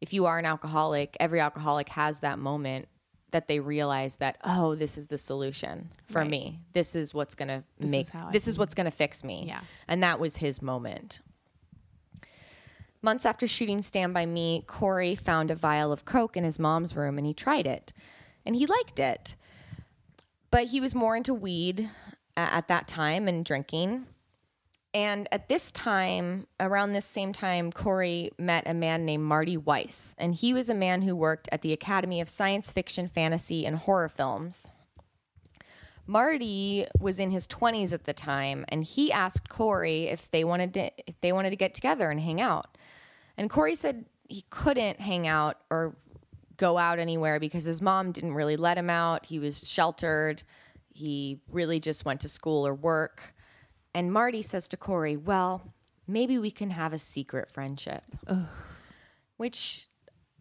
if 0.00 0.12
you 0.12 0.26
are 0.26 0.38
an 0.38 0.46
alcoholic, 0.46 1.16
every 1.20 1.40
alcoholic 1.40 1.88
has 1.90 2.20
that 2.20 2.38
moment 2.38 2.88
that 3.32 3.46
they 3.46 3.60
realize 3.60 4.16
that, 4.16 4.38
oh, 4.44 4.74
this 4.74 4.98
is 4.98 5.06
the 5.06 5.18
solution 5.18 5.90
for 6.10 6.20
Right. 6.20 6.30
me. 6.30 6.58
This 6.72 6.96
is 6.96 7.14
what's 7.14 7.34
going 7.36 7.48
to 7.48 7.62
This 7.78 7.86
is 7.86 7.90
make, 7.90 8.08
how 8.08 8.26
I 8.28 8.32
this 8.32 8.48
is 8.48 8.58
what's 8.58 8.74
going 8.74 8.86
to 8.86 8.90
fix 8.90 9.22
me. 9.22 9.44
Yeah. 9.46 9.60
And 9.86 10.02
that 10.02 10.18
was 10.18 10.36
his 10.36 10.60
moment. 10.60 11.20
Months 13.02 13.24
after 13.24 13.46
shooting 13.46 13.80
Stand 13.82 14.12
By 14.12 14.26
Me, 14.26 14.62
Corey 14.66 15.14
found 15.14 15.50
a 15.50 15.54
vial 15.54 15.92
of 15.92 16.04
Coke 16.04 16.36
in 16.36 16.44
his 16.44 16.58
mom's 16.58 16.94
room 16.94 17.16
and 17.18 17.26
he 17.26 17.32
tried 17.32 17.66
it. 17.66 17.92
And 18.44 18.54
he 18.56 18.66
liked 18.66 18.98
it. 18.98 19.36
But 20.50 20.64
he 20.66 20.80
was 20.80 20.94
more 20.94 21.16
into 21.16 21.32
weed 21.32 21.88
at 22.36 22.68
that 22.68 22.88
time 22.88 23.28
and 23.28 23.44
drinking. 23.44 24.06
And 24.92 25.28
at 25.30 25.48
this 25.48 25.70
time, 25.70 26.46
around 26.58 26.92
this 26.92 27.06
same 27.06 27.32
time, 27.32 27.70
Corey 27.70 28.32
met 28.38 28.64
a 28.66 28.74
man 28.74 29.04
named 29.04 29.22
Marty 29.22 29.56
Weiss. 29.56 30.16
And 30.18 30.34
he 30.34 30.52
was 30.52 30.68
a 30.68 30.74
man 30.74 31.02
who 31.02 31.14
worked 31.14 31.48
at 31.52 31.62
the 31.62 31.72
Academy 31.72 32.20
of 32.20 32.28
Science 32.28 32.72
Fiction, 32.72 33.06
Fantasy, 33.06 33.64
and 33.66 33.76
Horror 33.76 34.08
Films. 34.08 34.70
Marty 36.06 36.86
was 36.98 37.20
in 37.20 37.30
his 37.30 37.46
20s 37.46 37.92
at 37.92 38.04
the 38.04 38.12
time 38.12 38.64
and 38.68 38.82
he 38.82 39.12
asked 39.12 39.48
Corey 39.48 40.08
if 40.08 40.28
they 40.32 40.42
wanted 40.42 40.74
to 40.74 40.90
if 41.06 41.20
they 41.20 41.30
wanted 41.30 41.50
to 41.50 41.56
get 41.56 41.72
together 41.72 42.10
and 42.10 42.18
hang 42.18 42.40
out. 42.40 42.76
And 43.36 43.48
Corey 43.48 43.76
said 43.76 44.06
he 44.28 44.44
couldn't 44.50 44.98
hang 44.98 45.28
out 45.28 45.58
or 45.70 45.94
go 46.56 46.78
out 46.78 46.98
anywhere 46.98 47.38
because 47.38 47.62
his 47.62 47.80
mom 47.80 48.10
didn't 48.10 48.34
really 48.34 48.56
let 48.56 48.76
him 48.76 48.90
out. 48.90 49.26
He 49.26 49.38
was 49.38 49.68
sheltered. 49.68 50.42
He 50.90 51.40
really 51.50 51.80
just 51.80 52.04
went 52.04 52.20
to 52.22 52.28
school 52.28 52.66
or 52.66 52.74
work. 52.74 53.34
And 53.94 54.12
Marty 54.12 54.42
says 54.42 54.68
to 54.68 54.76
Corey, 54.76 55.16
Well, 55.16 55.74
maybe 56.06 56.38
we 56.38 56.50
can 56.50 56.70
have 56.70 56.92
a 56.92 56.98
secret 56.98 57.50
friendship. 57.50 58.04
Which 59.36 59.88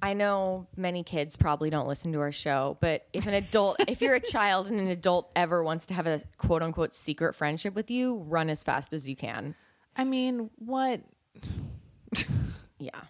I 0.02 0.14
know 0.14 0.68
many 0.76 1.04
kids 1.04 1.36
probably 1.36 1.70
don't 1.70 1.88
listen 1.88 2.12
to 2.14 2.20
our 2.20 2.32
show, 2.32 2.78
but 2.82 3.08
if 3.14 3.28
an 3.28 3.34
adult, 3.34 3.78
if 3.88 4.02
you're 4.02 4.16
a 4.16 4.20
child 4.20 4.68
and 4.68 4.80
an 4.80 4.88
adult 4.88 5.32
ever 5.36 5.64
wants 5.64 5.86
to 5.88 5.94
have 5.94 6.08
a 6.08 6.22
quote 6.38 6.62
unquote 6.62 6.94
secret 6.94 7.36
friendship 7.36 7.76
with 7.76 7.90
you, 7.92 8.18
run 8.28 8.50
as 8.50 8.64
fast 8.64 8.94
as 8.94 9.08
you 9.08 9.16
can. 9.16 9.56
I 9.96 10.04
mean, 10.04 10.50
what? 10.58 11.02
Yeah. 12.80 13.02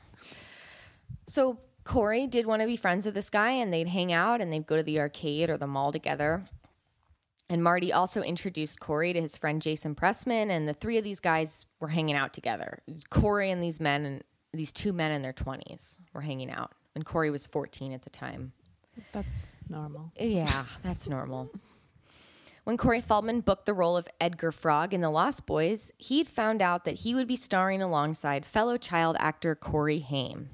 So 1.27 1.59
Corey 1.83 2.27
did 2.27 2.45
want 2.45 2.61
to 2.61 2.65
be 2.65 2.75
friends 2.75 3.05
with 3.05 3.13
this 3.13 3.29
guy 3.29 3.51
and 3.51 3.71
they'd 3.71 3.87
hang 3.87 4.11
out 4.11 4.41
and 4.41 4.51
they'd 4.51 4.65
go 4.65 4.75
to 4.75 4.83
the 4.83 4.99
arcade 4.99 5.49
or 5.49 5.57
the 5.57 5.67
mall 5.67 5.91
together. 5.91 6.43
And 7.49 7.63
Marty 7.63 7.91
also 7.91 8.21
introduced 8.21 8.79
Corey 8.79 9.11
to 9.11 9.21
his 9.21 9.35
friend 9.35 9.61
Jason 9.61 9.95
Pressman, 9.95 10.51
and 10.51 10.67
the 10.67 10.73
three 10.73 10.97
of 10.97 11.03
these 11.03 11.19
guys 11.19 11.65
were 11.79 11.87
hanging 11.87 12.15
out 12.15 12.31
together. 12.31 12.79
Corey 13.09 13.49
and 13.49 13.61
these 13.61 13.79
men 13.79 14.05
and 14.05 14.23
these 14.53 14.71
two 14.71 14.93
men 14.93 15.11
in 15.11 15.21
their 15.21 15.33
20s 15.33 15.97
were 16.13 16.21
hanging 16.21 16.51
out. 16.51 16.73
And 16.95 17.05
Corey 17.05 17.31
was 17.31 17.47
14 17.47 17.91
at 17.91 18.03
the 18.03 18.09
time. 18.09 18.51
That's 19.13 19.47
normal. 19.67 20.11
Yeah, 20.19 20.65
that's 20.83 21.09
normal. 21.09 21.49
When 22.65 22.77
Corey 22.77 23.01
Feldman 23.01 23.41
booked 23.41 23.65
the 23.65 23.73
role 23.73 23.97
of 23.97 24.07
Edgar 24.21 24.51
Frog 24.51 24.93
in 24.93 25.01
The 25.01 25.09
Lost 25.09 25.45
Boys, 25.47 25.91
he'd 25.97 26.27
found 26.27 26.61
out 26.61 26.85
that 26.85 26.95
he 26.95 27.15
would 27.15 27.27
be 27.27 27.35
starring 27.35 27.81
alongside 27.81 28.45
fellow 28.45 28.77
child 28.77 29.15
actor 29.19 29.55
Corey 29.55 29.99
Haim. 29.99 30.49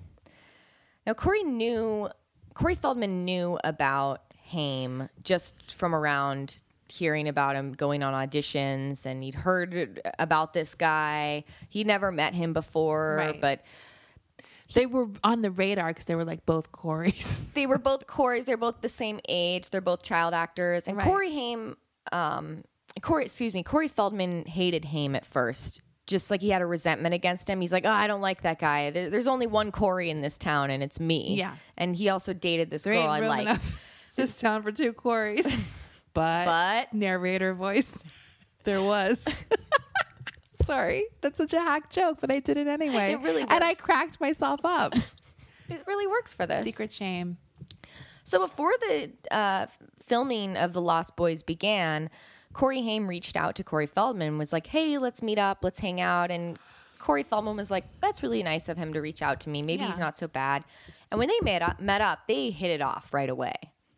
Now, 1.06 1.14
Corey 1.14 1.44
knew, 1.44 2.10
Corey 2.54 2.76
Feldman 2.76 3.26
knew 3.26 3.60
about 3.64 4.22
Haim 4.46 5.10
just 5.24 5.72
from 5.72 5.94
around 5.94 6.62
hearing 6.88 7.28
about 7.28 7.56
him 7.56 7.72
going 7.74 8.04
on 8.04 8.14
auditions, 8.14 9.06
and 9.06 9.24
he'd 9.24 9.36
heard 9.36 10.02
about 10.20 10.54
this 10.54 10.76
guy. 10.76 11.44
He'd 11.70 11.88
never 11.88 12.12
met 12.12 12.34
him 12.34 12.54
before, 12.54 13.16
Right. 13.20 13.42
but 13.42 13.64
They 14.74 14.86
were 14.88 15.08
on 15.24 15.42
the 15.42 15.52
radar 15.52 15.90
because 15.90 16.06
they 16.06 16.16
were 16.16 16.26
like 16.26 16.46
both 16.46 16.72
Corys. 16.72 17.44
they 17.54 17.68
were 17.68 17.78
both 17.78 18.08
Corey's. 18.08 18.46
They're 18.46 18.58
both 18.58 18.82
the 18.82 18.90
same 18.90 19.20
age. 19.30 19.70
They're 19.70 19.80
both 19.82 20.02
child 20.04 20.34
actors. 20.34 20.88
And 20.88 20.98
Right. 20.98 21.06
Corey 21.08 21.32
Haim, 21.32 21.78
um, 22.12 22.64
Corey, 23.02 23.26
excuse 23.26 23.54
me, 23.54 23.62
Corey 23.62 23.88
Feldman 23.88 24.46
hated 24.46 24.86
Haim 24.86 25.16
at 25.16 25.26
first. 25.26 25.82
Just 26.08 26.30
like 26.32 26.42
he 26.42 26.50
had 26.50 26.62
a 26.62 26.66
resentment 26.68 27.14
against 27.16 27.50
him. 27.50 27.62
He's 27.62 27.72
like, 27.74 27.86
oh, 27.86 27.90
I 27.92 28.06
don't 28.08 28.22
like 28.22 28.42
that 28.44 28.60
guy. 28.60 28.92
There, 28.92 29.10
there's 29.10 29.28
only 29.28 29.48
one 29.48 29.72
Corey 29.72 30.10
in 30.12 30.22
this 30.22 30.38
town, 30.38 30.70
and 30.70 30.82
it's 30.84 31.00
me. 31.00 31.36
Yeah. 31.36 31.56
And 31.78 31.96
he 31.96 32.10
also 32.10 32.32
dated 32.34 32.70
this 32.70 32.84
There 32.84 32.94
girl 32.94 33.08
I 33.08 33.20
like. 33.22 33.60
this 34.16 34.40
town 34.40 34.62
for 34.64 34.72
two 34.72 34.94
Corys. 34.94 35.46
But, 36.16 36.46
But 36.46 36.94
narrator 36.94 37.54
voice, 37.54 38.02
there 38.64 38.82
was. 38.82 39.28
Sorry, 40.64 41.06
that's 41.22 41.38
such 41.38 41.54
a 41.54 41.60
hack 41.60 41.92
joke, 41.92 42.18
but 42.20 42.32
I 42.32 42.40
did 42.40 42.58
it 42.58 42.66
anyway. 42.66 43.12
It 43.12 43.20
really 43.22 43.44
and 43.44 43.64
I 43.64 43.76
cracked 43.76 44.20
myself 44.20 44.62
up. 44.64 44.96
it 45.70 45.84
really 45.86 46.08
works 46.08 46.34
for 46.34 46.48
this. 46.48 46.66
Secret 46.66 46.92
shame. 46.92 47.38
So 48.24 48.40
before 48.40 48.74
the 48.80 49.12
uh, 49.30 49.68
filming 50.04 50.58
of 50.58 50.74
The 50.74 50.82
Lost 50.82 51.16
Boys 51.16 51.44
began, 51.44 52.10
Corey 52.54 52.82
Haim 52.82 53.08
reached 53.08 53.36
out 53.36 53.54
to 53.56 53.64
Corey 53.64 53.86
Feldman 53.86 54.30
and 54.30 54.40
was 54.40 54.52
like, 54.52 54.66
hey, 54.66 54.98
let's 54.98 55.22
meet 55.22 55.38
up, 55.38 55.60
let's 55.62 55.80
hang 55.80 56.02
out. 56.02 56.32
And 56.32 56.58
Corey 56.98 57.24
Feldman 57.24 57.58
was 57.58 57.70
like, 57.70 57.84
that's 58.02 58.24
really 58.24 58.42
nice 58.42 58.70
of 58.70 58.78
him 58.78 58.94
to 58.94 59.02
reach 59.02 59.22
out 59.22 59.42
to 59.42 59.50
me. 59.50 59.62
Maybe 59.62 59.84
he's 59.84 60.00
not 60.00 60.18
so 60.18 60.28
bad. 60.28 60.64
And 61.12 61.20
when 61.20 61.28
they 61.28 61.40
met 61.44 61.62
up, 61.62 61.80
met 61.80 62.02
up, 62.02 62.22
they 62.28 62.50
hit 62.50 62.72
it 62.72 62.82
off 62.82 63.14
right 63.14 63.30
away. 63.30 63.54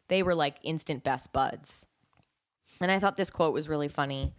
They 0.10 0.24
were 0.24 0.36
like 0.36 0.56
instant 0.64 1.04
best 1.04 1.32
buds. 1.32 1.86
And 2.82 2.92
I 2.92 3.00
thought 3.00 3.18
this 3.18 3.30
quote 3.30 3.54
was 3.54 3.68
really 3.68 3.88
funny 3.88 4.34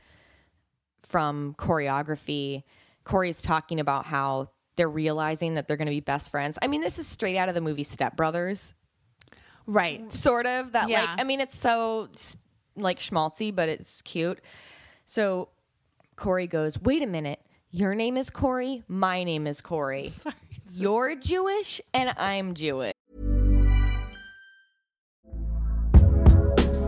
from 1.03 1.55
Coreyography. 1.59 2.63
Corey's 3.05 3.43
talking 3.43 3.81
about 3.81 4.05
how 4.07 4.51
they're 4.77 4.89
realizing 4.89 5.55
that 5.55 5.67
they're 5.67 5.77
going 5.77 5.87
to 5.87 5.91
be 5.93 6.01
best 6.01 6.31
friends. 6.31 6.59
I 6.63 6.69
mean, 6.69 6.81
this 6.81 6.99
is 6.99 7.07
straight 7.07 7.37
out 7.37 7.49
of 7.49 7.55
the 7.55 7.61
movie 7.61 7.83
Step 7.85 8.17
Brothers 8.17 8.75
Right. 9.67 10.11
sort 10.13 10.47
of 10.47 10.73
that 10.73 10.89
Yeah. 10.89 11.01
like 11.03 11.21
i 11.21 11.25
mean 11.25 11.43
it's 11.43 11.55
so 11.59 12.09
like 12.75 12.99
schmaltzy 12.99 13.55
but 13.55 13.69
it's 13.69 14.01
cute 14.01 14.41
so 15.05 15.51
corey 16.17 16.47
goes 16.47 16.81
wait 16.81 17.03
a 17.03 17.07
minute 17.07 17.39
your 17.71 17.95
name 17.95 18.17
is 18.17 18.31
corey 18.31 18.83
my 18.89 19.25
name 19.25 19.47
is 19.47 19.61
corey 19.61 20.11
you're 20.73 21.17
jewish 21.17 21.83
and 21.93 22.15
i'm 22.17 22.55
jewish 22.55 22.95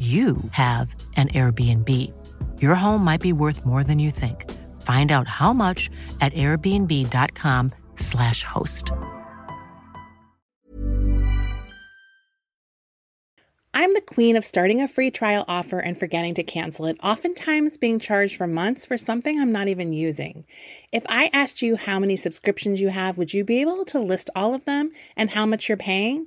you 0.00 0.38
have 0.52 0.94
an 1.16 1.28
Airbnb. 1.28 2.10
Your 2.62 2.74
home 2.74 3.04
might 3.04 3.20
be 3.20 3.34
worth 3.34 3.66
more 3.66 3.84
than 3.84 3.98
you 3.98 4.10
think. 4.10 4.50
Find 4.80 5.12
out 5.12 5.28
how 5.28 5.52
much 5.52 5.90
at 6.22 6.32
airbnb.com/slash 6.32 8.44
host. 8.44 8.92
I'm 13.72 13.94
the 13.94 14.00
queen 14.00 14.36
of 14.36 14.44
starting 14.44 14.80
a 14.80 14.88
free 14.88 15.10
trial 15.10 15.44
offer 15.46 15.78
and 15.78 15.98
forgetting 15.98 16.34
to 16.34 16.42
cancel 16.42 16.86
it, 16.86 16.98
oftentimes 17.02 17.76
being 17.76 17.98
charged 17.98 18.36
for 18.36 18.46
months 18.46 18.84
for 18.84 18.98
something 18.98 19.40
I'm 19.40 19.52
not 19.52 19.68
even 19.68 19.92
using. 19.92 20.44
If 20.92 21.04
I 21.08 21.30
asked 21.32 21.62
you 21.62 21.76
how 21.76 21.98
many 21.98 22.16
subscriptions 22.16 22.80
you 22.80 22.88
have, 22.88 23.16
would 23.16 23.32
you 23.32 23.44
be 23.44 23.60
able 23.60 23.84
to 23.86 24.00
list 24.00 24.28
all 24.34 24.54
of 24.54 24.64
them 24.64 24.90
and 25.16 25.30
how 25.30 25.46
much 25.46 25.68
you're 25.68 25.78
paying? 25.78 26.26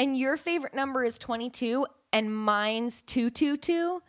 and 0.00 0.16
your 0.16 0.36
favorite 0.38 0.74
number 0.74 1.04
is 1.04 1.18
22 1.18 1.86
and 2.12 2.34
mine's 2.34 3.02
222 3.02 4.02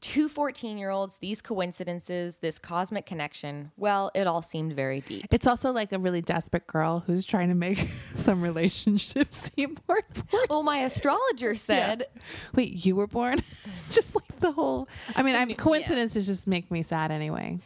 two 0.00 0.28
14 0.28 0.76
year 0.78 0.90
olds 0.90 1.16
these 1.18 1.40
coincidences 1.40 2.36
this 2.36 2.58
cosmic 2.58 3.06
connection 3.06 3.72
well 3.76 4.10
it 4.14 4.26
all 4.26 4.42
seemed 4.42 4.72
very 4.74 5.00
deep 5.00 5.26
It's 5.30 5.46
also 5.46 5.72
like 5.72 5.92
a 5.92 5.98
really 5.98 6.20
desperate 6.20 6.66
girl 6.66 7.02
who's 7.06 7.24
trying 7.24 7.48
to 7.48 7.54
make 7.54 7.78
some 8.16 8.42
relationships 8.42 9.50
seem 9.56 9.76
more 9.88 9.98
important. 10.08 10.50
well 10.50 10.62
my 10.62 10.78
astrologer 10.84 11.54
said 11.54 12.06
Wait, 12.54 12.84
you 12.84 12.94
were 12.96 13.06
born? 13.06 13.40
just 13.90 14.14
like 14.14 14.40
the 14.40 14.52
whole. 14.52 14.88
I 15.16 15.22
mean, 15.22 15.34
I'm 15.34 15.50
yeah. 15.50 15.56
coincidences 15.56 16.26
just 16.26 16.46
make 16.46 16.70
me 16.70 16.82
sad 16.82 17.10
anyway. 17.10 17.58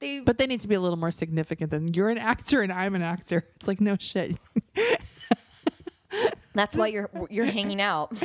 they 0.00 0.20
But 0.20 0.38
they 0.38 0.46
need 0.46 0.60
to 0.60 0.68
be 0.68 0.74
a 0.74 0.80
little 0.80 0.98
more 0.98 1.12
significant 1.12 1.70
than 1.70 1.94
you're 1.94 2.10
an 2.10 2.18
actor 2.18 2.62
and 2.62 2.72
I'm 2.72 2.94
an 2.94 3.02
actor. 3.02 3.46
It's 3.56 3.68
like 3.68 3.80
no 3.80 3.96
shit. 3.98 4.36
That's 6.54 6.76
why 6.76 6.88
you're 6.88 7.10
you're 7.30 7.44
hanging 7.44 7.80
out. 7.80 8.12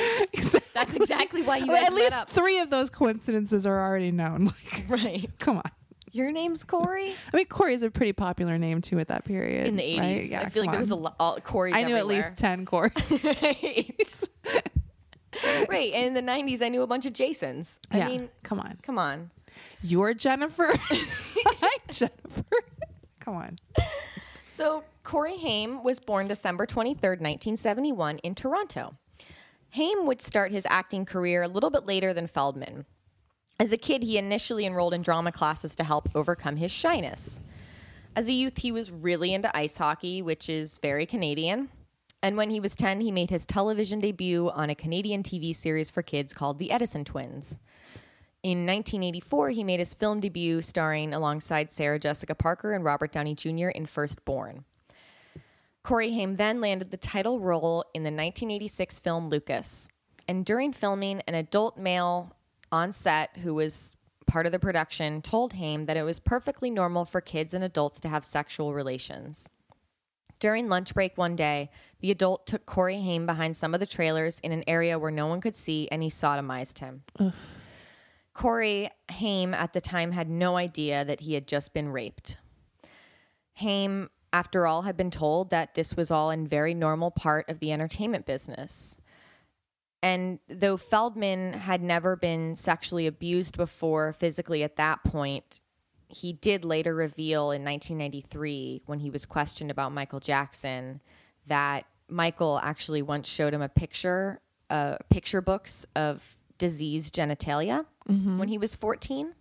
That's 0.73 0.95
exactly 0.95 1.41
why 1.41 1.57
you 1.57 1.67
Well, 1.67 1.83
at 1.83 1.93
least 1.93 2.27
three 2.27 2.59
of 2.59 2.69
those 2.69 2.89
coincidences 2.89 3.67
are 3.67 3.81
already 3.81 4.11
known. 4.11 4.51
Like, 4.71 4.85
right. 4.87 5.29
come 5.39 5.57
on. 5.57 5.63
Your 6.11 6.31
name's 6.31 6.63
Corey 6.63 7.15
I 7.33 7.37
mean, 7.37 7.45
Corey 7.47 7.73
is 7.73 7.83
a 7.83 7.91
pretty 7.91 8.13
popular 8.13 8.57
name 8.57 8.81
too 8.81 8.99
at 8.99 9.09
that 9.09 9.25
period 9.25 9.67
in 9.67 9.75
the 9.75 9.83
80s. 9.83 9.99
right? 9.99 10.25
Yeah, 10.25 10.41
I 10.41 10.49
feel 10.49 10.63
like 10.63 10.67
come 10.67 10.73
there 10.73 10.79
was 10.79 10.89
a 10.89 10.95
lot 10.95 11.15
all, 11.19 11.39
Corey's 11.39 11.75
I 11.75 11.83
knew 11.83 11.95
at 11.95 12.07
least 12.07 12.37
ten 12.37 12.65
Corey. 12.65 12.91
right. 15.69 15.93
And 15.93 16.05
in 16.05 16.13
the 16.13 16.21
90s, 16.31 16.61
I 16.61 16.69
knew 16.69 16.81
a 16.81 16.87
bunch 16.87 17.05
of 17.05 17.13
Jasons. 17.13 17.79
I 17.91 17.99
yeah, 17.99 18.07
mean, 18.07 18.29
come 18.43 18.59
on. 18.59 18.79
come 18.81 18.97
on. 18.97 19.31
You're 19.83 20.13
Jennifer. 20.13 20.71
Hi, 20.75 21.77
Jennifer. 21.91 22.43
Come 23.19 23.35
on. 23.35 23.59
So, 24.47 24.83
Corey 25.09 25.39
Haim 25.39 25.81
was 25.83 25.99
born 25.99 26.27
December 26.27 26.67
23rd, 26.67 27.19
1971, 27.19 28.19
in 28.19 28.35
Toronto. 28.35 28.93
Haim 29.71 30.05
would 30.05 30.21
start 30.21 30.51
his 30.51 30.67
acting 30.69 31.03
career 31.03 31.41
a 31.41 31.47
little 31.47 31.71
bit 31.71 31.87
later 31.87 32.13
than 32.13 32.27
Feldman. 32.27 32.85
As 33.59 33.73
a 33.73 33.77
kid, 33.77 34.03
he 34.03 34.19
initially 34.19 34.67
enrolled 34.67 34.93
in 34.93 35.01
drama 35.01 35.31
classes 35.31 35.73
to 35.73 35.83
help 35.83 36.09
overcome 36.13 36.57
his 36.57 36.69
shyness. 36.69 37.41
As 38.15 38.27
a 38.27 38.33
youth, 38.33 38.59
he 38.59 38.71
was 38.71 38.91
really 38.91 39.33
into 39.33 39.57
ice 39.57 39.77
hockey, 39.77 40.21
which 40.21 40.47
is 40.47 40.77
very 40.77 41.07
Canadian. 41.07 41.69
And 42.21 42.37
when 42.37 42.51
he 42.51 42.59
was 42.59 42.75
10, 42.75 43.01
he 43.01 43.11
made 43.11 43.31
his 43.31 43.47
television 43.47 43.99
debut 43.99 44.51
on 44.51 44.69
a 44.69 44.75
Canadian 44.75 45.23
TV 45.23 45.55
series 45.55 45.89
for 45.89 46.03
kids 46.03 46.35
called 46.35 46.59
The 46.59 46.69
Edison 46.69 47.03
Twins. 47.03 47.57
In 48.43 48.59
1984, 48.67 49.49
he 49.49 49.63
made 49.63 49.79
his 49.79 49.95
film 49.95 50.19
debut 50.19 50.61
starring 50.61 51.15
alongside 51.15 51.71
Sarah 51.71 51.97
Jessica 51.97 52.35
Parker 52.35 52.73
and 52.73 52.83
Robert 52.83 53.11
Downey 53.11 53.33
Jr. 53.33 53.69
in 53.69 53.87
Firstborn. 53.87 54.65
Corey 55.83 56.11
Haim 56.13 56.35
then 56.35 56.61
landed 56.61 56.91
the 56.91 56.97
title 56.97 57.39
role 57.39 57.85
in 57.93 58.03
the 58.03 58.07
1986 58.07 58.99
film 58.99 59.29
Lucas. 59.29 59.87
And 60.27 60.45
during 60.45 60.73
filming, 60.73 61.21
an 61.27 61.35
adult 61.35 61.77
male 61.77 62.35
on 62.71 62.91
set 62.91 63.37
who 63.37 63.53
was 63.55 63.95
part 64.27 64.45
of 64.45 64.51
the 64.51 64.59
production 64.59 65.21
told 65.21 65.53
Haim 65.53 65.85
that 65.87 65.97
it 65.97 66.03
was 66.03 66.19
perfectly 66.19 66.69
normal 66.69 67.05
for 67.05 67.21
kids 67.21 67.53
and 67.53 67.63
adults 67.63 67.99
to 68.01 68.09
have 68.09 68.23
sexual 68.23 68.73
relations. 68.73 69.49
During 70.39 70.69
lunch 70.69 70.93
break 70.93 71.17
one 71.17 71.35
day, 71.35 71.69
the 71.99 72.11
adult 72.11 72.47
took 72.47 72.65
Corey 72.65 73.01
Haim 73.01 73.25
behind 73.25 73.57
some 73.57 73.73
of 73.73 73.79
the 73.79 73.85
trailers 73.85 74.39
in 74.39 74.51
an 74.51 74.63
area 74.67 74.97
where 74.97 75.11
no 75.11 75.27
one 75.27 75.41
could 75.41 75.55
see 75.55 75.89
and 75.91 76.01
he 76.01 76.09
sodomized 76.09 76.79
him. 76.79 77.03
Corey 78.33 78.89
Haim 79.09 79.53
at 79.53 79.73
the 79.73 79.81
time 79.81 80.11
had 80.11 80.29
no 80.29 80.55
idea 80.55 81.03
that 81.03 81.19
he 81.21 81.33
had 81.33 81.47
just 81.47 81.73
been 81.73 81.89
raped. 81.89 82.37
Haim, 83.55 84.09
after 84.31 84.67
all, 84.67 84.83
had 84.83 84.97
been 84.97 85.11
told 85.11 85.49
that 85.49 85.75
this 85.75 85.95
was 85.95 86.11
all 86.11 86.31
a 86.31 86.37
very 86.37 86.73
normal 86.73 87.11
part 87.11 87.49
of 87.49 87.59
the 87.59 87.71
entertainment 87.71 88.25
business. 88.25 88.97
And 90.01 90.39
though 90.47 90.77
Feldman 90.77 91.53
had 91.53 91.81
never 91.81 92.15
been 92.15 92.55
sexually 92.55 93.07
abused 93.07 93.57
before 93.57 94.13
physically 94.13 94.63
at 94.63 94.77
that 94.77 95.03
point, 95.03 95.61
he 96.07 96.33
did 96.33 96.63
later 96.63 96.95
reveal 96.95 97.51
in 97.51 97.63
1993 97.63 98.83
when 98.85 98.99
he 98.99 99.09
was 99.09 99.25
questioned 99.25 99.71
about 99.71 99.91
Michael 99.91 100.19
Jackson 100.19 101.01
that 101.47 101.85
Michael 102.07 102.59
actually 102.63 103.01
once 103.01 103.27
showed 103.27 103.53
him 103.53 103.61
a 103.61 103.69
picture, 103.69 104.41
uh, 104.69 104.97
picture 105.09 105.41
books 105.41 105.85
of 105.95 106.23
diseased 106.57 107.15
genitalia 107.15 107.85
when 108.37 108.47
he 108.47 108.57
was 108.57 108.73
14. 108.73 109.33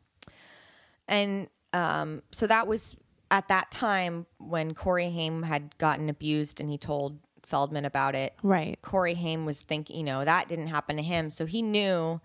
And 1.07 1.49
um, 1.73 2.23
so 2.33 2.47
that 2.47 2.67
was 2.67 2.95
at 3.31 3.49
that 3.49 3.71
time 3.71 4.27
when 4.39 4.75
Corey 4.75 5.11
Haim 5.11 5.43
had 5.43 5.77
gotten 5.79 6.09
abused 6.09 6.61
and 6.61 6.71
he 6.71 6.79
told 6.79 7.19
Feldman 7.45 7.85
about 7.85 8.15
it. 8.15 8.35
Right. 8.43 8.79
Corey 8.83 9.15
Haim 9.15 9.45
was 9.47 9.63
thinking, 9.63 9.97
you 9.97 10.05
know, 10.05 10.25
that 10.25 10.49
didn't 10.49 10.69
happen 10.69 10.97
to 10.97 11.03
him. 11.03 11.31
So 11.31 11.47
he 11.47 11.63
knew, 11.63 12.21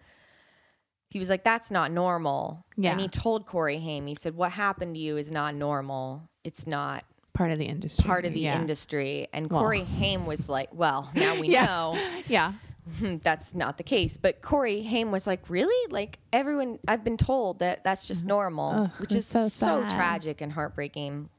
he 1.10 1.20
was 1.20 1.30
like, 1.30 1.44
that's 1.44 1.70
not 1.72 1.92
normal. 1.92 2.66
Yeah. 2.78 2.92
And 2.92 3.02
he 3.02 3.08
told 3.08 3.46
Corey 3.46 3.80
Haim, 3.80 4.08
he 4.08 4.16
said, 4.16 4.36
what 4.36 4.52
happened 4.52 4.96
to 4.96 5.00
you 5.02 5.18
is 5.18 5.32
not 5.32 5.56
normal. 5.56 6.30
It's 6.44 6.66
not 6.68 7.04
Part 7.34 7.52
of 7.52 7.58
the 7.58 7.66
industry. 7.66 8.06
part 8.06 8.26
of 8.26 8.34
the 8.34 8.42
yeah. 8.42 8.60
industry. 8.60 9.28
And 9.34 9.50
Well. 9.50 9.62
Corey 9.62 9.84
Haim 9.84 10.26
was 10.26 10.50
like, 10.50 10.70
well, 10.74 11.10
now 11.16 11.40
we 11.40 11.48
Yeah. 11.52 11.66
know 11.66 12.00
Yeah. 12.28 12.54
that's 13.24 13.54
not 13.54 13.78
the 13.78 13.84
case. 13.84 14.18
But 14.18 14.42
Corey 14.42 14.84
Haim 14.84 15.12
was 15.12 15.28
like, 15.28 15.50
really? 15.50 15.92
Like 15.92 16.20
everyone, 16.32 16.80
I've 16.88 17.04
been 17.04 17.18
told 17.18 17.60
that 17.60 17.84
that's 17.84 18.08
just 18.08 18.26
normal, 18.26 18.72
Ugh, 18.72 18.92
which 18.98 19.14
is 19.14 19.26
so 19.26 19.48
so, 19.48 19.82
tragic 19.90 20.42
and 20.42 20.52
heartbreaking. 20.52 21.30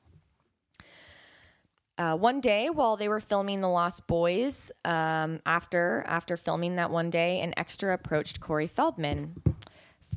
Uh, 1.96 2.16
one 2.16 2.40
day, 2.40 2.70
while 2.70 2.96
they 2.96 3.08
were 3.08 3.20
filming 3.20 3.60
The 3.60 3.68
Lost 3.68 4.06
Boys, 4.08 4.72
um, 4.84 5.40
after 5.46 6.04
after 6.08 6.36
filming 6.36 6.76
that 6.76 6.90
one 6.90 7.08
day, 7.08 7.40
an 7.40 7.54
extra 7.56 7.94
approached 7.94 8.40
Corey 8.40 8.66
Feldman. 8.66 9.40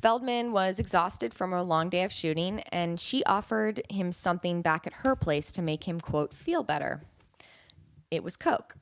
Feldman 0.02 0.52
was 0.52 0.80
exhausted 0.80 1.34
from 1.34 1.54
a 1.54 1.64
long 1.64 1.90
day 1.90 2.04
of 2.04 2.12
shooting, 2.12 2.62
and 2.72 3.00
she 3.00 3.24
offered 3.26 3.82
him 3.90 4.12
something 4.12 4.62
back 4.62 4.88
at 4.88 4.94
her 4.94 5.16
place 5.16 5.52
to 5.52 5.62
make 5.62 5.88
him 5.88 6.00
quote 6.00 6.34
feel 6.34 6.64
better. 6.64 7.04
It 8.10 8.24
was 8.24 8.36
Coke. 8.36 8.76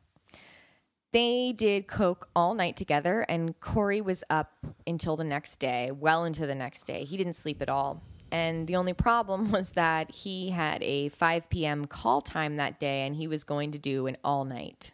They 1.16 1.54
did 1.54 1.88
coke 1.88 2.28
all 2.36 2.56
night 2.56 2.76
together, 2.76 3.22
and 3.30 3.58
Corey 3.62 4.02
was 4.02 4.22
up 4.30 4.52
until 4.86 5.16
the 5.16 5.24
next 5.24 5.62
day, 5.62 5.92
well 5.92 6.26
into 6.26 6.46
the 6.46 6.54
next 6.54 6.84
day. 6.84 7.06
He 7.06 7.16
didn't 7.16 7.38
sleep 7.38 7.62
at 7.62 7.70
all. 7.70 8.04
And 8.34 8.68
the 8.68 8.76
only 8.76 8.92
problem 8.92 9.50
was 9.54 9.70
that 9.72 10.12
he 10.12 10.50
had 10.50 10.84
a 10.84 11.08
5 11.08 11.50
p.m. 11.50 11.86
call 11.86 12.20
time 12.20 12.58
that 12.58 12.82
day, 12.82 13.08
and 13.08 13.16
he 13.16 13.28
was 13.28 13.46
going 13.46 13.72
to 13.72 13.78
do 13.78 14.08
an 14.08 14.18
all 14.26 14.44
night 14.44 14.92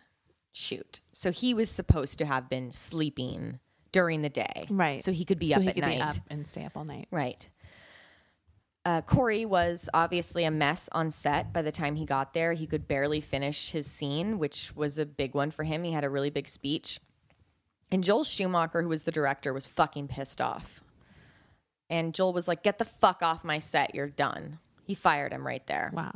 shoot. 0.52 1.00
So 1.12 1.32
he 1.32 1.56
was 1.56 1.72
supposed 1.72 2.20
to 2.20 2.26
have 2.26 2.48
been 2.48 2.72
sleeping 2.72 3.60
during 3.92 4.22
the 4.22 4.30
day. 4.30 4.68
Right. 4.70 5.04
So 5.04 5.12
he 5.12 5.26
could 5.26 5.40
be 5.40 5.50
so 5.50 5.56
up 5.56 5.64
he 5.64 5.70
at 5.70 5.74
could 5.74 5.82
night. 5.82 5.96
Be 5.96 6.02
up 6.02 6.16
and 6.30 6.48
stay 6.48 6.66
up 6.66 6.78
all 6.78 6.86
night. 6.86 7.08
Right. 7.10 7.50
Uh, 8.84 9.02
Corey 9.02 9.46
was 9.46 9.90
obviously 9.94 10.44
a 10.44 10.52
mess 10.52 10.90
on 10.92 11.12
set 11.12 11.54
by 11.54 11.62
the 11.62 11.72
time 11.72 11.96
he 11.96 12.06
got 12.06 12.34
there. 12.34 12.54
He 12.54 12.66
could 12.66 12.88
barely 12.88 13.22
finish 13.22 13.72
his 13.72 13.86
scene, 13.86 14.40
which 14.40 14.76
was 14.76 14.98
a 14.98 15.06
big 15.06 15.36
one 15.36 15.52
for 15.52 15.64
him. 15.64 15.84
He 15.84 15.92
had 15.92 16.04
a 16.04 16.10
really 16.10 16.32
big 16.32 16.48
speech. 16.48 17.00
And 17.92 18.04
Joel 18.04 18.24
Schumacher, 18.24 18.82
who 18.82 18.90
was 18.90 19.04
the 19.04 19.12
director, 19.12 19.54
was 19.54 19.68
fucking 19.68 20.08
pissed 20.08 20.42
off. 20.42 20.84
And 21.90 22.14
Joel 22.14 22.34
was 22.34 22.48
like, 22.48 22.64
Get 22.64 22.80
the 22.80 22.86
fuck 22.86 23.22
off 23.22 23.44
my 23.44 23.60
set. 23.60 23.94
You're 23.94 24.08
done. 24.08 24.58
He 24.84 24.96
fired 24.96 25.32
him 25.32 25.46
right 25.46 25.66
there. 25.68 25.92
Wow. 25.94 26.14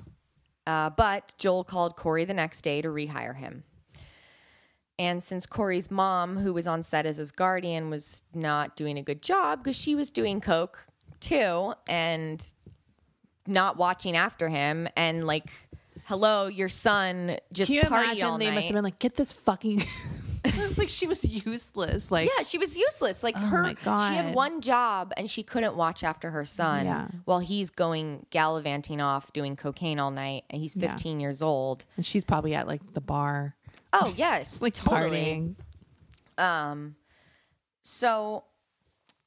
Uh, 0.65 0.89
but 0.89 1.35
Joel 1.37 1.63
called 1.63 1.95
Corey 1.95 2.25
the 2.25 2.33
next 2.33 2.61
day 2.61 2.81
to 2.81 2.87
rehire 2.87 3.35
him. 3.35 3.63
And 4.97 5.21
since 5.21 5.45
Corey's 5.45 5.91
mom, 5.91 6.37
who 6.37 6.53
was 6.53 6.65
on 6.65 6.81
set 6.81 7.05
as 7.05 7.17
his 7.17 7.31
guardian, 7.31 7.89
was 7.89 8.23
not 8.33 8.75
doing 8.75 8.97
a 8.97 9.03
good 9.03 9.21
job 9.21 9.59
because 9.63 9.75
she 9.75 9.93
was 9.93 10.09
doing 10.09 10.41
coke 10.41 10.87
too 11.19 11.73
and 11.87 12.43
not 13.47 13.77
watching 13.77 14.15
after 14.15 14.49
him, 14.49 14.87
and 14.95 15.25
like, 15.27 15.45
hello, 16.05 16.47
your 16.47 16.69
son 16.69 17.37
just 17.53 17.67
Can 17.71 17.75
you 17.75 17.81
party 17.83 18.05
imagine 18.09 18.25
all 18.27 18.37
they 18.37 18.47
night. 18.47 18.55
must 18.55 18.67
have 18.67 18.73
been 18.75 18.83
like, 18.83 18.99
get 18.99 19.15
this 19.15 19.31
fucking 19.31 19.83
like 20.77 20.89
she 20.89 21.07
was 21.07 21.23
useless. 21.23 22.11
Like 22.11 22.29
yeah, 22.37 22.43
she 22.43 22.57
was 22.57 22.77
useless. 22.77 23.23
Like 23.23 23.35
her, 23.35 23.59
Oh 23.59 23.63
my 23.63 23.73
God. 23.83 24.09
she 24.09 24.15
had 24.15 24.35
one 24.35 24.61
job 24.61 25.11
and 25.17 25.29
she 25.29 25.41
couldn't 25.41 25.75
watch 25.75 26.03
after 26.03 26.29
her 26.31 26.45
son 26.45 26.85
Yeah. 26.85 27.07
while 27.25 27.39
he's 27.39 27.69
going 27.71 28.25
gallivanting 28.29 29.01
off 29.01 29.33
doing 29.33 29.55
cocaine 29.55 29.99
all 29.99 30.11
night, 30.11 30.43
and 30.49 30.61
he's 30.61 30.75
Yeah. 30.75 30.91
15 30.91 31.19
years 31.19 31.41
old. 31.41 31.85
and 31.97 32.05
she's 32.05 32.23
probably 32.23 32.53
at 32.55 32.67
like 32.67 32.81
the 32.93 33.01
bar. 33.01 33.55
Oh 33.93 34.13
yes, 34.15 34.57
Like 34.61 34.73
totally. 34.75 35.55
partying. 36.37 36.43
Um, 36.43 36.95
so, 37.81 38.43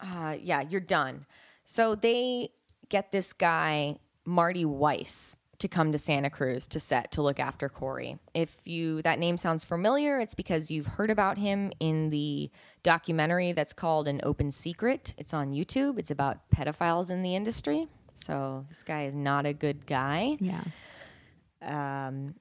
uh, 0.01 0.37
yeah, 0.41 0.61
you're 0.61 0.81
done. 0.81 1.25
So 1.65 1.95
they 1.95 2.51
get 2.89 3.13
this 3.13 3.33
guy, 3.33 3.97
Marty 4.29 4.65
Weiss, 4.65 5.39
to 5.59 5.69
come 5.69 5.91
to 5.91 5.99
Santa 5.99 6.31
Cruz 6.31 6.67
to 6.69 6.79
set 6.79 7.11
to 7.13 7.23
look 7.23 7.41
after 7.41 7.69
Corey. 7.69 8.19
If 8.35 8.57
you 8.65 9.03
that 9.03 9.19
name 9.19 9.37
sounds 9.37 9.65
familiar, 9.65 10.21
it's 10.21 10.35
because 10.35 10.71
you've 10.71 10.87
heard 10.87 11.11
about 11.11 11.37
him 11.37 11.73
in 11.81 12.11
the 12.11 12.51
documentary 12.83 13.53
that's 13.53 13.73
called 13.73 14.07
An 14.07 14.21
Open 14.23 14.51
Secret. 14.51 15.15
It's 15.19 15.35
on 15.35 15.53
YouTube. 15.53 15.99
It's 15.99 16.11
about 16.11 16.39
pedophiles 16.55 17.11
in 17.11 17.23
the 17.23 17.35
industry. 17.35 17.89
So 18.15 18.67
this 18.69 18.83
guy 18.83 19.05
is 19.07 19.15
not 19.15 19.47
a 19.47 19.53
good 19.53 19.87
guy. 19.87 20.37
Yeah. 20.41 20.63
Um, 21.63 22.35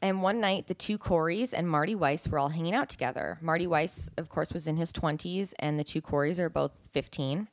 and 0.00 0.22
one 0.22 0.40
night, 0.40 0.68
the 0.68 0.74
two 0.74 0.96
Coreys 0.96 1.52
and 1.52 1.68
Marty 1.68 1.94
Weiss 1.94 2.26
were 2.28 2.38
all 2.38 2.48
hanging 2.48 2.74
out 2.74 2.88
together. 2.88 3.38
Marty 3.42 3.66
Weiss, 3.66 4.08
of 4.16 4.28
course, 4.28 4.52
was 4.52 4.66
in 4.66 4.76
his 4.76 4.92
20s, 4.92 5.52
and 5.58 5.78
the 5.78 5.84
two 5.84 6.00
Coreys 6.00 6.40
are 6.40 6.48
both 6.48 6.72
15. 6.92 7.48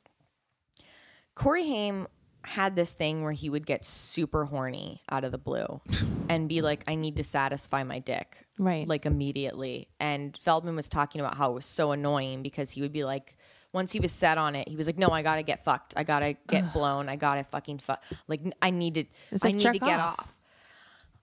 Corey 1.34 1.66
Haim 1.66 2.06
had 2.44 2.74
this 2.76 2.92
thing 2.92 3.22
where 3.22 3.32
he 3.32 3.50
would 3.50 3.66
get 3.66 3.84
super 3.84 4.44
horny 4.44 5.02
out 5.10 5.24
of 5.24 5.32
the 5.32 5.38
blue 5.38 5.80
and 6.28 6.48
be 6.48 6.62
like, 6.62 6.84
I 6.86 6.94
need 6.94 7.16
to 7.16 7.24
satisfy 7.24 7.82
my 7.84 7.98
dick. 7.98 8.38
Right. 8.58 8.86
Like 8.88 9.06
immediately. 9.06 9.88
And 10.00 10.36
Feldman 10.36 10.76
was 10.76 10.88
talking 10.88 11.20
about 11.20 11.36
how 11.36 11.50
it 11.50 11.54
was 11.54 11.66
so 11.66 11.92
annoying 11.92 12.42
because 12.42 12.70
he 12.70 12.82
would 12.82 12.92
be 12.92 13.04
like, 13.04 13.36
Once 13.72 13.92
he 13.92 14.00
was 14.00 14.10
set 14.10 14.36
on 14.38 14.54
it, 14.56 14.66
he 14.68 14.74
was 14.74 14.86
like, 14.86 14.98
"No, 14.98 15.10
I 15.10 15.22
gotta 15.22 15.44
get 15.44 15.64
fucked. 15.64 15.94
I 15.96 16.02
gotta 16.02 16.34
get 16.48 16.72
blown. 16.72 17.08
I 17.08 17.14
gotta 17.16 17.44
fucking 17.44 17.78
fuck. 17.78 18.02
Like 18.26 18.40
I 18.60 18.70
needed. 18.70 19.06
It's 19.30 19.44
I 19.44 19.48
like 19.48 19.56
need 19.56 19.72
to 19.72 19.78
get 19.78 20.00
off. 20.00 20.18
off. 20.18 20.34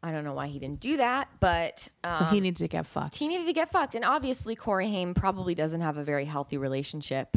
I 0.02 0.12
don't 0.12 0.24
know 0.24 0.34
why 0.34 0.48
he 0.48 0.58
didn't 0.60 0.80
do 0.80 0.96
that, 0.98 1.28
but 1.42 1.90
um, 2.06 2.20
so 2.20 2.26
he 2.26 2.40
needed 2.40 2.58
to 2.58 2.68
get 2.70 2.86
fucked. 2.86 3.16
he 3.16 3.28
needed 3.28 3.48
to 3.48 3.54
get 3.54 3.70
fucked. 3.70 3.96
And 3.96 4.06
obviously, 4.06 4.56
Corey 4.56 4.88
Haim 4.90 5.14
probably 5.14 5.56
doesn't 5.56 5.82
have 5.82 5.98
a 5.98 6.04
very 6.04 6.24
healthy 6.26 6.58
relationship 6.58 7.36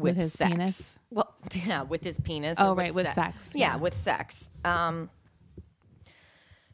with, 0.00 0.16
With 0.16 0.22
his 0.24 0.32
sex. 0.32 0.50
penis? 0.50 0.98
Well, 1.10 1.34
yeah, 1.52 1.82
with 1.82 2.02
his 2.02 2.18
penis. 2.18 2.58
Oh, 2.60 2.74
right, 2.74 2.94
with 2.94 3.12
sex, 3.14 3.52
Yeah, 3.54 3.74
yeah. 3.74 3.76
with 3.76 3.94
sex. 3.94 4.50
Um, 4.64 5.10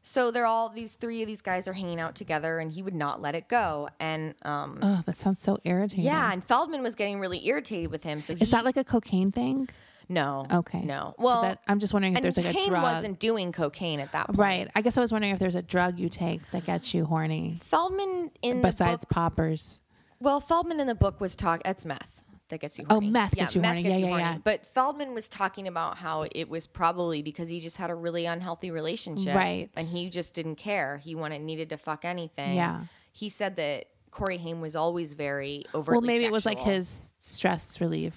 so 0.03 0.31
they're 0.31 0.47
all 0.47 0.69
these 0.69 0.93
three 0.95 1.23
of 1.23 1.27
these 1.27 1.43
guys 1.43 1.67
are 1.67 1.73
hanging 1.73 1.99
out 2.01 2.15
together, 2.15 2.59
and 2.61 2.71
he 2.71 2.81
would 2.83 2.95
not 2.95 3.21
let 3.21 3.35
it 3.35 3.49
go. 3.49 3.89
And 3.99 4.35
um, 4.43 4.79
oh, 4.81 5.03
that 5.05 5.17
sounds 5.17 5.41
so 5.41 5.59
irritating. 5.65 6.05
yeah, 6.05 6.33
and 6.33 6.45
Feldman 6.45 6.83
was 6.83 6.95
getting 6.95 7.19
really 7.19 7.45
irritated 7.47 7.91
with 7.91 8.05
him. 8.05 8.21
So 8.21 8.33
Is 8.35 8.39
he, 8.41 8.45
that 8.47 8.65
like 8.65 8.77
a 8.77 8.85
cocaine 8.85 9.33
thing? 9.33 9.69
no? 10.09 10.47
Okay. 10.53 10.83
no. 10.83 11.15
So 11.19 11.25
Well, 11.25 11.43
that- 11.43 11.61
I'm 11.67 11.81
just 11.81 11.93
wondering 11.93 12.15
if 12.15 12.23
there's 12.23 12.37
like 12.37 12.47
a 12.47 12.67
drug. 12.69 12.81
wasn't 12.81 13.19
doing 13.19 13.51
cocaine 13.51 13.99
at 13.99 14.13
that 14.13 14.29
point. 14.29 14.39
Right. 14.39 14.71
I 14.77 14.81
guess 14.83 14.97
I 14.97 15.01
was 15.01 15.11
wondering 15.11 15.33
if 15.33 15.41
there's 15.41 15.57
a 15.57 15.63
drug 15.63 15.99
you 15.99 16.09
take 16.09 16.49
that 16.53 16.65
gets 16.65 16.95
you 16.95 17.05
horny 17.05 17.59
Feldman 17.65 18.31
in 18.43 18.63
besides 18.63 19.01
the 19.01 19.07
book, 19.09 19.11
poppers. 19.11 19.81
Well, 20.21 20.41
Feldman 20.41 20.79
in 20.79 20.87
the 20.87 20.95
book 20.95 21.21
was 21.21 21.35
talk. 21.35 21.63
That's 21.65 21.85
meth 21.85 22.16
that 22.49 22.61
gets 22.61 22.79
you 22.79 22.85
horny. 22.89 22.95
Oh, 22.97 23.01
horny. 23.01 23.11
meth 23.11 23.35
gets 23.35 23.55
you 23.55 23.63
horny. 23.63 23.83
Yeah, 23.83 23.97
yeah, 23.97 24.17
yeah. 24.19 24.39
But 24.43 24.67
Feldman 24.67 25.15
was 25.15 25.29
talking 25.29 25.69
about 25.69 25.97
how 25.97 26.27
it 26.31 26.49
was 26.49 26.67
probably 26.67 27.23
because 27.23 27.49
he 27.49 27.61
just 27.61 27.77
had 27.77 27.91
a 27.91 27.95
really 27.95 28.27
unhealthy 28.27 28.71
relationship, 28.71 29.35
Right. 29.35 29.69
And 29.77 29.87
he 29.87 30.09
just 30.11 30.35
didn't 30.35 30.57
care. 30.57 30.99
He 30.99 31.15
wanted 31.15 31.43
needed 31.43 31.71
to 31.71 31.77
fuck 31.77 32.05
anything. 32.05 32.55
Yeah. 32.57 32.83
He 33.13 33.29
said 33.29 33.57
that 33.57 33.87
Corey 34.11 34.39
Haim 34.39 34.61
was 34.61 34.77
always 34.77 35.13
very 35.13 35.65
over. 35.75 35.93
Well, 35.93 36.01
maybe 36.01 36.25
it 36.25 36.33
was 36.33 36.47
like 36.47 36.59
his 36.61 37.13
stress 37.21 37.81
relief 37.81 38.15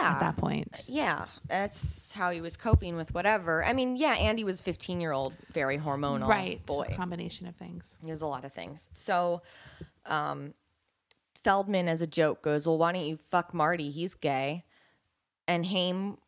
yeah 0.00 0.12
at 0.12 0.20
that 0.20 0.36
point. 0.36 0.84
Yeah, 0.88 1.26
that's 1.46 2.12
how 2.12 2.30
he 2.30 2.40
was 2.40 2.56
coping 2.56 2.96
with 2.96 3.12
whatever. 3.12 3.64
I 3.64 3.72
mean, 3.72 3.96
yeah, 3.96 4.14
Andy 4.14 4.44
was 4.44 4.60
15 4.60 5.00
year 5.00 5.12
old, 5.12 5.32
very 5.52 5.78
hormonal 5.78 6.26
Right. 6.28 6.64
boy. 6.66 6.88
Combination 6.94 7.46
of 7.46 7.56
things. 7.56 7.96
There's 8.02 8.22
a 8.22 8.26
lot 8.26 8.44
of 8.44 8.52
things. 8.52 8.88
So, 8.92 9.42
um, 10.06 10.54
Feldman, 11.44 11.88
as 11.88 12.02
a 12.02 12.06
joke, 12.06 12.42
goes, 12.42 12.66
"Well, 12.66 12.78
why 12.78 12.92
don't 12.92 13.04
you 13.04 13.18
fuck 13.18 13.54
Marty? 13.54 13.90
He's 13.90 14.14
gay." 14.14 14.64
And 15.46 15.64
Haim 15.66 16.18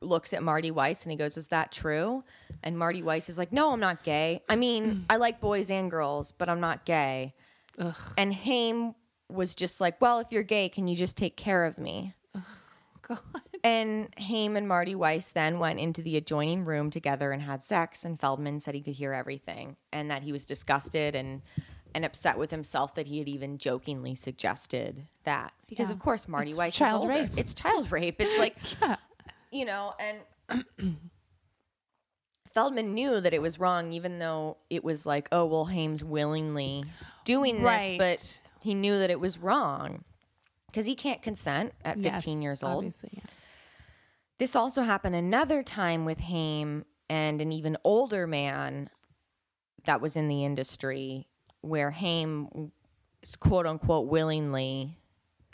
looks 0.00 0.34
at 0.34 0.42
Marty 0.42 0.70
Weiss 0.70 1.04
and 1.04 1.10
he 1.12 1.16
goes, 1.16 1.36
"Is 1.36 1.48
that 1.48 1.72
true?" 1.72 2.24
And 2.62 2.78
Marty 2.78 3.02
Weiss 3.02 3.28
is 3.28 3.38
like, 3.38 3.52
"No, 3.52 3.72
I'm 3.72 3.80
not 3.80 4.02
gay. 4.02 4.42
I 4.48 4.56
mean, 4.56 5.06
I 5.08 5.16
like 5.16 5.40
boys 5.40 5.70
and 5.70 5.90
girls, 5.90 6.32
but 6.32 6.48
I'm 6.48 6.60
not 6.60 6.84
gay." 6.84 7.34
And 8.18 8.34
Haim 8.34 8.94
was 9.30 9.54
just 9.54 9.80
like, 9.80 10.00
"Well, 10.00 10.18
if 10.18 10.28
you're 10.30 10.42
gay, 10.42 10.68
can 10.68 10.88
you 10.88 10.96
just 10.96 11.16
take 11.16 11.36
care 11.36 11.64
of 11.64 11.78
me?" 11.78 12.12
God. 13.02 13.20
And 13.62 14.12
Haim 14.18 14.56
and 14.56 14.68
Marty 14.68 14.94
Weiss 14.94 15.30
then 15.30 15.58
went 15.58 15.78
into 15.80 16.02
the 16.02 16.16
adjoining 16.16 16.64
room 16.64 16.90
together 16.90 17.32
and 17.32 17.42
had 17.42 17.62
sex. 17.64 18.04
And 18.04 18.20
Feldman 18.20 18.60
said 18.60 18.74
he 18.74 18.82
could 18.82 18.94
hear 18.94 19.12
everything 19.12 19.76
and 19.92 20.10
that 20.10 20.22
he 20.22 20.32
was 20.32 20.44
disgusted 20.44 21.14
and 21.14 21.42
and 21.96 22.04
upset 22.04 22.36
with 22.36 22.50
himself 22.50 22.94
that 22.94 23.06
he 23.06 23.18
had 23.20 23.26
even 23.26 23.56
jokingly 23.56 24.14
suggested 24.14 25.06
that 25.24 25.54
because 25.66 25.88
Yeah. 25.88 25.94
of 25.94 25.98
course 25.98 26.28
Marty 26.28 26.50
It's 26.50 26.60
is 26.60 26.74
child 26.74 27.08
rape. 27.08 27.30
It's 27.38 27.54
child 27.54 27.90
rape. 27.90 28.16
It's 28.20 28.38
like 28.44 28.54
Yeah. 28.80 28.96
you 29.50 29.64
know 29.64 29.94
and. 29.98 30.68
Feldman 32.52 32.94
knew 32.94 33.20
that 33.20 33.34
it 33.34 33.42
was 33.42 33.58
wrong, 33.58 33.92
even 33.92 34.18
though 34.18 34.56
it 34.70 34.82
was 34.82 35.04
like, 35.04 35.28
oh, 35.30 35.44
well, 35.44 35.66
Haim's 35.66 36.02
willingly 36.02 36.84
doing 37.24 37.62
Right. 37.62 37.98
this, 37.98 38.40
but 38.58 38.62
he 38.62 38.72
knew 38.74 38.98
that 38.98 39.10
it 39.10 39.20
was 39.20 39.36
wrong 39.38 40.04
because 40.66 40.86
he 40.86 40.94
can't 40.94 41.20
consent 41.20 41.74
at 41.84 41.98
15 42.00 42.38
Yes, 42.38 42.42
years 42.42 42.62
old. 42.62 42.76
Obviously, 42.78 43.10
yeah. 43.14 43.24
This 44.38 44.54
also 44.56 44.82
happened 44.82 45.14
another 45.14 45.62
time 45.62 46.04
with 46.06 46.20
Haim 46.20 46.84
and 47.10 47.40
an 47.42 47.52
even 47.52 47.76
older 47.84 48.26
man 48.26 48.88
that 49.84 50.00
was 50.00 50.16
in 50.16 50.28
the 50.28 50.44
industry 50.44 51.26
where 51.66 51.90
Haim 51.90 52.70
quote 53.40 53.66
unquote 53.66 54.08
willingly 54.08 54.96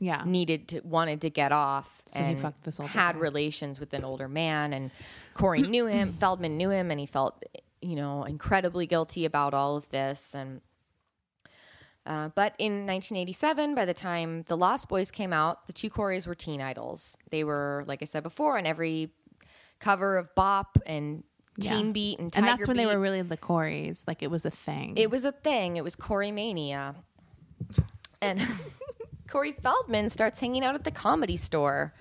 Yeah. 0.00 0.22
needed 0.26 0.68
to 0.68 0.80
wanted 0.80 1.20
to 1.22 1.30
get 1.30 1.52
off 1.52 1.88
So 2.06 2.22
he 2.22 2.30
and 2.32 2.40
fucked 2.40 2.64
this 2.64 2.78
older 2.80 2.92
had 2.92 3.14
guy. 3.14 3.20
relations 3.20 3.80
with 3.80 3.92
an 3.94 4.04
older 4.04 4.28
man 4.28 4.72
and 4.72 4.90
Corey 5.34 5.62
knew 5.62 5.86
him 5.86 6.12
Feldman 6.20 6.56
knew 6.56 6.70
him 6.70 6.90
and 6.90 7.00
he 7.00 7.06
felt 7.06 7.42
you 7.80 7.96
know 7.96 8.24
incredibly 8.24 8.86
guilty 8.86 9.24
about 9.24 9.54
all 9.54 9.76
of 9.76 9.88
this 9.90 10.34
and 10.34 10.60
uh, 12.04 12.30
but 12.34 12.54
in 12.58 12.84
1987, 12.84 13.76
by 13.76 13.84
the 13.84 13.94
time 13.94 14.42
The 14.48 14.56
Lost 14.56 14.88
Boys 14.88 15.12
came 15.12 15.32
out, 15.32 15.68
the 15.68 15.72
two 15.72 15.88
Coreys 15.88 16.26
were 16.26 16.34
teen 16.34 16.60
idols. 16.60 17.16
They 17.30 17.44
were, 17.44 17.84
like 17.86 18.02
I 18.02 18.06
said 18.06 18.24
before, 18.24 18.58
on 18.58 18.66
every 18.66 19.10
cover 19.78 20.18
of 20.18 20.34
Bop 20.34 20.78
and 20.84 21.22
Teen 21.60 21.86
Yeah. 21.86 21.92
Beat 21.92 22.18
and 22.18 22.36
and 22.36 22.46
that's 22.46 22.66
when 22.66 22.76
they 22.76 22.86
were 22.86 22.98
really 22.98 23.22
the 23.22 23.36
Corys. 23.36 24.04
Like 24.06 24.22
it 24.22 24.30
was 24.30 24.44
a 24.44 24.50
thing. 24.50 24.94
It 24.96 25.10
was 25.10 25.24
a 25.24 25.32
thing. 25.32 25.76
It 25.76 25.84
was 25.84 25.94
Corey 25.94 26.32
Mania. 26.32 26.94
And 28.20 28.40
Corey 29.28 29.52
Feldman 29.52 30.10
starts 30.10 30.40
hanging 30.40 30.64
out 30.64 30.74
at 30.74 30.84
the 30.84 30.90
comedy 30.90 31.36
store 31.36 31.92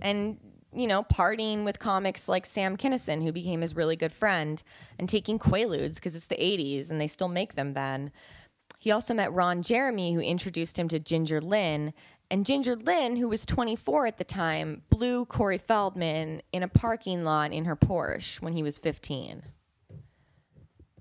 and, 0.00 0.38
you 0.74 0.86
know, 0.86 1.04
partying 1.04 1.64
with 1.64 1.78
comics 1.78 2.28
like 2.28 2.46
Sam 2.46 2.76
Kinison, 2.76 3.22
who 3.22 3.32
became 3.32 3.60
his 3.60 3.76
really 3.76 3.96
good 3.96 4.12
friend, 4.12 4.62
and 4.98 5.08
taking 5.08 5.38
Quaaludes 5.38 5.96
because 5.96 6.16
it's 6.16 6.26
the 6.26 6.36
80s 6.36 6.90
and 6.90 7.00
they 7.00 7.06
still 7.06 7.28
make 7.28 7.54
them 7.54 7.74
then. 7.74 8.10
He 8.78 8.90
also 8.90 9.14
met 9.14 9.32
Ron 9.32 9.62
Jeremy, 9.62 10.12
who 10.14 10.20
introduced 10.20 10.78
him 10.78 10.88
to 10.88 10.98
Ginger 10.98 11.40
Lynn. 11.40 11.94
And 12.30 12.44
Ginger 12.46 12.74
Lynn, 12.76 13.16
who 13.16 13.28
was 13.28 13.44
24 13.46 14.06
at 14.06 14.18
the 14.18 14.24
time, 14.24 14.82
blew 14.90 15.24
Corey 15.26 15.58
Feldman 15.58 16.42
in 16.52 16.62
a 16.62 16.68
parking 16.68 17.22
lot 17.22 17.52
in 17.52 17.64
her 17.66 17.76
Porsche 17.76 18.40
when 18.40 18.52
he 18.54 18.62
was 18.62 18.76
15. 18.78 19.42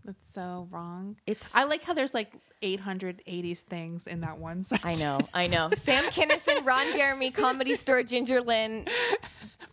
That's 0.05 0.33
so 0.33 0.67
wrong. 0.69 1.15
It's 1.25 1.55
I 1.55 1.63
like 1.63 1.81
how 1.83 1.93
there's 1.93 2.13
like 2.13 2.33
880s 2.61 3.59
things 3.59 4.05
in 4.05 4.21
that 4.21 4.37
one 4.37 4.61
section. 4.63 4.87
I 4.89 4.93
know, 4.95 5.19
I 5.33 5.47
know. 5.47 5.69
Sam 5.75 6.03
Kinison, 6.05 6.65
Ron 6.65 6.93
Jeremy, 6.93 7.31
Comedy 7.31 7.75
Store, 7.75 8.03
Ginger 8.03 8.41
Lynn, 8.41 8.85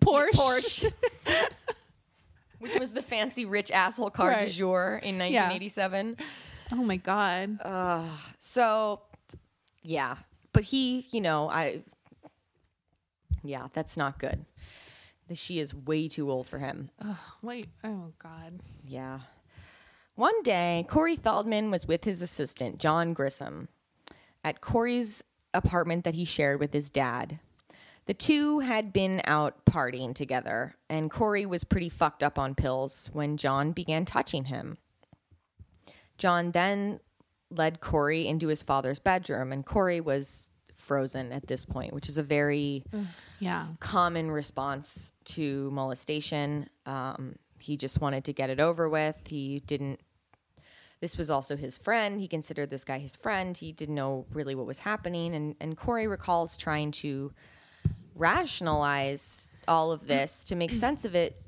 Porsche. 0.01 0.31
Porsche, 0.33 0.93
which 2.61 2.79
was 2.79 2.93
the 2.93 3.03
fancy 3.03 3.45
rich 3.45 3.71
asshole 3.73 4.11
car 4.11 4.29
Right. 4.31 4.47
du 4.49 4.53
jour 4.55 5.01
in 5.03 5.19
1987. 5.19 6.17
Oh 6.73 6.77
my 6.85 6.97
god. 6.97 7.59
So, 8.39 9.01
yeah, 9.83 10.17
but 10.53 10.65
he, 10.65 11.07
you 11.11 11.21
know, 11.21 11.49
I, 11.49 11.83
yeah, 13.43 13.69
that's 13.73 13.97
not 13.97 14.19
good. 14.19 14.45
She 15.33 15.61
is 15.61 15.75
way 15.75 16.09
too 16.09 16.31
old 16.31 16.49
for 16.49 16.59
him. 16.59 16.91
Wait. 17.43 17.69
Oh 17.85 18.13
god. 18.19 18.61
Yeah. 18.85 19.21
One 20.17 20.43
day, 20.43 20.85
Corey 20.89 21.17
Feldman 21.17 21.71
was 21.71 21.87
with 21.87 22.05
his 22.05 22.21
assistant, 22.21 22.79
John 22.79 23.15
Grissom, 23.15 23.69
at 24.45 24.61
Corey's 24.61 25.23
apartment 25.55 26.05
that 26.05 26.15
he 26.15 26.25
shared 26.25 26.61
with 26.61 26.73
his 26.73 26.91
dad. 26.91 27.39
The 28.07 28.15
two 28.15 28.59
had 28.59 28.93
been 28.93 29.23
out 29.25 29.65
partying 29.65 30.15
together, 30.15 30.75
and 30.89 31.11
Corey 31.11 31.47
was 31.47 31.63
pretty 31.63 31.89
fucked 31.89 32.23
up 32.23 32.39
on 32.39 32.57
pills 32.57 33.09
when 33.13 33.37
John 33.37 33.73
began 33.73 34.05
touching 34.05 34.47
him. 34.47 34.79
John 36.19 36.51
then 36.51 37.01
led 37.51 37.81
Corey 37.81 38.27
into 38.29 38.49
his 38.49 38.63
father's 38.63 38.99
bedroom, 38.99 39.53
and 39.53 39.65
Corey 39.67 40.01
was 40.01 40.49
frozen 40.77 41.31
at 41.33 41.47
this 41.47 41.65
point, 41.65 41.93
which 41.93 42.09
is 42.09 42.17
a 42.19 42.23
very 42.23 42.85
Yeah. 43.41 43.67
common 43.81 44.31
response 44.31 45.13
to 45.27 45.71
molestation. 45.71 46.69
Um, 46.87 47.37
he 47.59 47.77
just 47.77 48.01
wanted 48.01 48.25
to 48.25 48.33
get 48.33 48.51
it 48.51 48.61
over 48.61 48.89
with. 48.89 49.17
He 49.27 49.61
didn't. 49.67 50.01
This 51.01 51.17
was 51.17 51.31
also 51.31 51.57
his 51.57 51.79
friend. 51.79 52.21
He 52.21 52.29
considered 52.29 52.69
this 52.71 52.85
guy 52.85 52.99
his 52.99 53.17
friend. 53.17 53.57
He 53.57 53.73
didn't 53.73 53.95
know 53.95 54.27
really 54.33 54.55
what 54.55 54.67
was 54.67 54.79
happening. 54.79 55.35
And, 55.35 55.55
and 55.61 55.77
Corey 55.77 56.07
recalls 56.07 56.57
trying 56.59 56.91
to 56.93 57.33
rationalize 58.15 59.49
all 59.67 59.93
of 59.93 60.07
this 60.07 60.45
to 60.45 60.55
make 60.55 60.73
sense 60.73 61.05
of 61.05 61.15
it. 61.15 61.41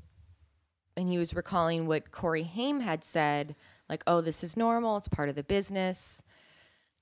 And 0.97 1.09
he 1.09 1.19
was 1.19 1.35
recalling 1.35 1.87
what 1.87 2.11
Corey 2.11 2.43
Haim 2.43 2.81
had 2.81 3.05
said 3.05 3.55
like, 3.93 4.03
oh, 4.07 4.23
this 4.23 4.43
is 4.43 4.57
normal. 4.57 4.97
It's 4.97 5.07
part 5.09 5.29
of 5.29 5.35
the 5.35 5.43
business. 5.43 6.23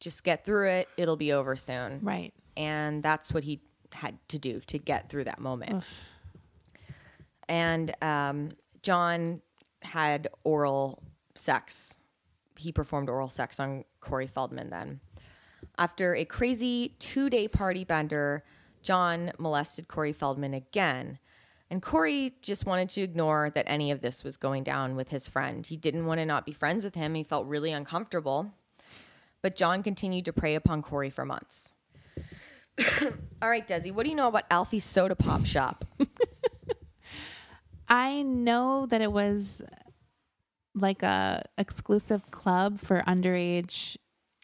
Just 0.00 0.24
get 0.24 0.44
through 0.44 0.68
it. 0.68 0.88
It'll 0.96 1.16
be 1.16 1.32
over 1.32 1.54
soon 1.54 2.00
Right. 2.02 2.32
and 2.56 3.00
that's 3.02 3.32
what 3.32 3.44
he 3.44 3.60
had 3.92 4.18
to 4.28 4.38
do 4.38 4.60
to 4.66 4.76
get 4.78 5.08
through 5.08 5.24
that 5.24 5.38
moment. 5.38 5.84
And 7.48 7.94
um, 8.02 8.50
John 8.82 9.40
had 9.82 10.28
oral 10.44 11.02
sex. 11.34 11.98
He 12.56 12.72
performed 12.72 13.08
oral 13.08 13.28
sex 13.28 13.58
on 13.60 13.84
Corey 14.00 14.26
Feldman 14.26 14.70
then. 14.70 15.00
After 15.78 16.14
a 16.14 16.24
crazy 16.24 16.94
two 16.98 17.30
day 17.30 17.48
party 17.48 17.84
bender, 17.84 18.44
John 18.82 19.32
molested 19.38 19.88
Corey 19.88 20.12
Feldman 20.12 20.54
again. 20.54 21.18
And 21.70 21.80
Corey 21.80 22.34
just 22.42 22.66
wanted 22.66 22.90
to 22.90 23.02
ignore 23.02 23.50
that 23.54 23.64
any 23.68 23.92
of 23.92 24.00
this 24.00 24.24
was 24.24 24.36
going 24.36 24.64
down 24.64 24.96
with 24.96 25.08
his 25.08 25.28
friend. 25.28 25.64
He 25.64 25.76
didn't 25.76 26.04
want 26.04 26.18
to 26.18 26.26
not 26.26 26.44
be 26.44 26.52
friends 26.52 26.84
with 26.84 26.96
him. 26.96 27.14
He 27.14 27.22
felt 27.22 27.46
really 27.46 27.70
uncomfortable. 27.70 28.52
But 29.40 29.54
John 29.54 29.82
continued 29.82 30.24
to 30.24 30.32
prey 30.32 30.56
upon 30.56 30.82
Corey 30.82 31.10
for 31.10 31.24
months. 31.24 31.72
All 33.40 33.48
right, 33.48 33.66
Desi, 33.66 33.92
what 33.92 34.02
do 34.02 34.10
you 34.10 34.16
know 34.16 34.28
about 34.28 34.44
Alfie's 34.50 34.84
Soda 34.84 35.14
Pop 35.14 35.46
Shop? 35.46 35.84
I 37.88 38.22
know 38.22 38.86
that 38.86 39.00
it 39.00 39.12
was 39.12 39.62
like 40.74 41.02
a 41.02 41.44
exclusive 41.56 42.30
club 42.30 42.80
for 42.80 43.00
underage 43.06 43.96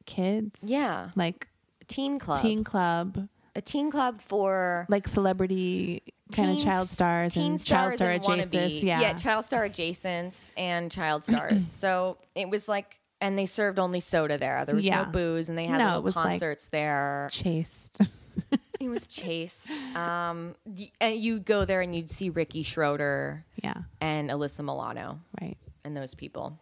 kids. 0.06 0.60
Yeah. 0.62 1.10
Like 1.16 1.48
teen 1.88 2.18
club. 2.18 2.40
teen 2.40 2.64
club, 2.64 3.28
a 3.54 3.60
teen 3.60 3.90
club 3.90 4.20
for 4.20 4.86
like 4.88 5.06
celebrity 5.06 6.02
kind 6.32 6.50
of 6.50 6.62
child 6.62 6.88
stars 6.88 7.34
teen 7.34 7.52
and 7.52 7.64
child 7.64 7.94
star 7.96 8.14
stars 8.22 8.28
and 8.28 8.42
adjacents. 8.52 8.82
Yeah. 8.82 9.00
yeah, 9.00 9.12
child 9.14 9.44
star 9.44 9.68
adjacents 9.68 10.50
and 10.56 10.90
child 10.90 11.24
stars. 11.30 11.66
so 11.70 12.18
it 12.34 12.48
was 12.50 12.68
like, 12.68 12.98
and 13.20 13.38
they 13.38 13.46
served 13.46 13.78
only 13.78 14.00
soda 14.00 14.36
there. 14.38 14.64
There 14.66 14.74
was 14.74 14.84
Yeah. 14.84 15.04
no 15.04 15.10
booze, 15.10 15.48
and 15.48 15.56
they 15.56 15.64
had 15.66 15.78
No, 15.78 16.00
was 16.00 16.16
like- 16.16 16.24
concerts 16.40 16.68
there. 16.68 17.28
Chased. 17.30 18.00
It 18.78 18.90
was 18.90 19.06
chased. 19.06 19.70
Um, 19.96 20.54
y- 20.66 20.90
and 21.00 21.16
you 21.16 21.38
go 21.40 21.64
there 21.64 21.80
and 21.80 21.96
you'd 21.96 22.10
see 22.10 22.28
Ricky 22.28 22.62
Schroder 22.62 23.42
yeah. 23.64 23.72
and 24.02 24.28
Alyssa 24.28 24.60
Milano 24.60 25.18
Right. 25.40 25.56
and 25.82 25.96
those 25.96 26.12
people, 26.14 26.58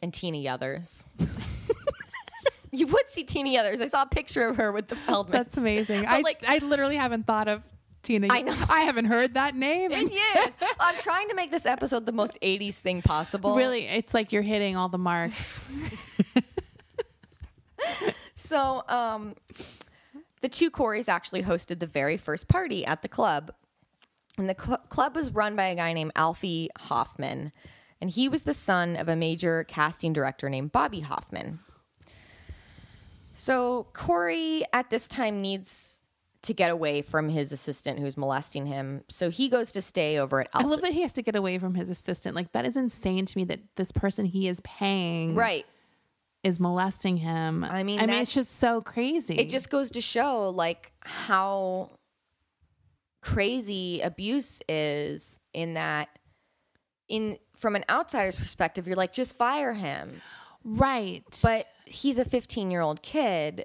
and 0.00 0.14
Tina 0.14 0.38
Yothers. 0.38 1.04
you 2.70 2.86
would 2.86 3.08
see 3.10 3.24
Teeny 3.24 3.54
Yothers. 3.54 3.80
I 3.80 3.86
saw 3.86 4.02
a 4.02 4.06
picture 4.06 4.46
of 4.46 4.56
her 4.56 4.70
with 4.70 4.86
the 4.86 4.94
Feldmans. 5.06 5.30
That's 5.30 5.56
amazing. 5.56 6.06
I 6.06 6.20
like- 6.20 6.44
I 6.48 6.58
literally 6.58 6.94
haven't 6.96 7.26
thought 7.26 7.48
of 7.48 7.64
Tina. 8.08 8.28
I 8.30 8.40
know. 8.40 8.56
I 8.70 8.80
haven't 8.80 9.04
heard 9.04 9.34
that 9.34 9.54
name. 9.54 9.92
In 9.92 10.08
years. 10.08 10.48
I'm 10.80 10.96
trying 10.96 11.28
to 11.28 11.34
make 11.34 11.50
this 11.50 11.66
episode 11.66 12.06
the 12.06 12.12
most 12.12 12.38
80s 12.42 12.76
thing 12.76 13.02
possible. 13.02 13.54
Really, 13.54 13.84
it's 13.86 14.14
like 14.14 14.32
you're 14.32 14.42
hitting 14.42 14.76
all 14.76 14.88
the 14.88 14.98
marks. 14.98 15.68
So, 18.34 18.82
um, 18.88 19.34
the 20.40 20.48
two 20.48 20.70
Coreys 20.70 21.08
actually 21.08 21.42
hosted 21.42 21.80
the 21.80 21.86
very 21.86 22.16
first 22.16 22.48
party 22.48 22.86
at 22.86 23.02
the 23.02 23.08
club. 23.08 23.52
And 24.38 24.48
the 24.48 24.56
cl- 24.58 24.78
club 24.88 25.16
was 25.16 25.34
run 25.34 25.54
by 25.54 25.66
a 25.66 25.74
guy 25.74 25.92
named 25.92 26.12
Alfie 26.16 26.70
Hoffman. 26.78 27.52
And 28.00 28.08
he 28.08 28.28
was 28.28 28.42
the 28.42 28.54
son 28.54 28.96
of 28.96 29.08
a 29.08 29.16
major 29.16 29.64
casting 29.64 30.14
director 30.14 30.48
named 30.48 30.72
Bobby 30.72 31.00
Hoffman. 31.00 31.58
So, 33.34 33.88
Corey 33.92 34.64
at 34.72 34.88
this 34.88 35.08
time 35.08 35.42
needs 35.42 35.97
to 36.42 36.54
get 36.54 36.70
away 36.70 37.02
from 37.02 37.28
his 37.28 37.50
assistant 37.52 37.98
who's 37.98 38.16
molesting 38.16 38.66
him. 38.66 39.02
So, 39.08 39.28
he 39.30 39.48
goes 39.48 39.72
to 39.72 39.82
stay 39.82 40.18
over 40.18 40.40
at 40.42 40.48
I 40.54 40.62
love 40.62 40.82
that 40.82 40.92
he 40.92 41.02
has 41.02 41.12
to 41.14 41.22
get 41.22 41.34
away 41.36 41.58
from 41.58 41.74
his 41.74 41.90
assistant. 41.90 42.36
Like 42.36 42.52
that 42.52 42.64
is 42.66 42.76
insane 42.76 43.26
to 43.26 43.38
me 43.38 43.44
that 43.46 43.60
this 43.76 43.90
person 43.92 44.24
he 44.24 44.46
is 44.48 44.60
paying 44.60 45.34
Right. 45.34 45.66
is 46.44 46.60
molesting 46.60 47.16
him. 47.16 47.64
I 47.64 47.82
mean, 47.82 47.98
I 48.00 48.06
mean, 48.06 48.22
it's 48.22 48.32
just 48.32 48.56
so 48.58 48.80
crazy. 48.80 49.34
it 49.34 49.50
just 49.50 49.68
goes 49.70 49.90
to 49.92 50.00
show 50.00 50.50
like 50.50 50.92
how 51.00 51.90
crazy 53.20 54.00
abuse 54.00 54.60
is 54.68 55.40
in 55.52 55.74
that 55.74 56.08
in 57.08 57.36
from 57.56 57.74
an 57.74 57.84
outsider's 57.88 58.38
perspective 58.38 58.86
you're 58.86 58.96
like 58.96 59.12
just 59.12 59.36
fire 59.36 59.72
him 59.74 60.20
right, 60.64 61.24
but 61.42 61.66
he's 61.84 62.18
a 62.18 62.24
15 62.24 62.70
year 62.70 62.80
old 62.80 63.02
kid 63.02 63.64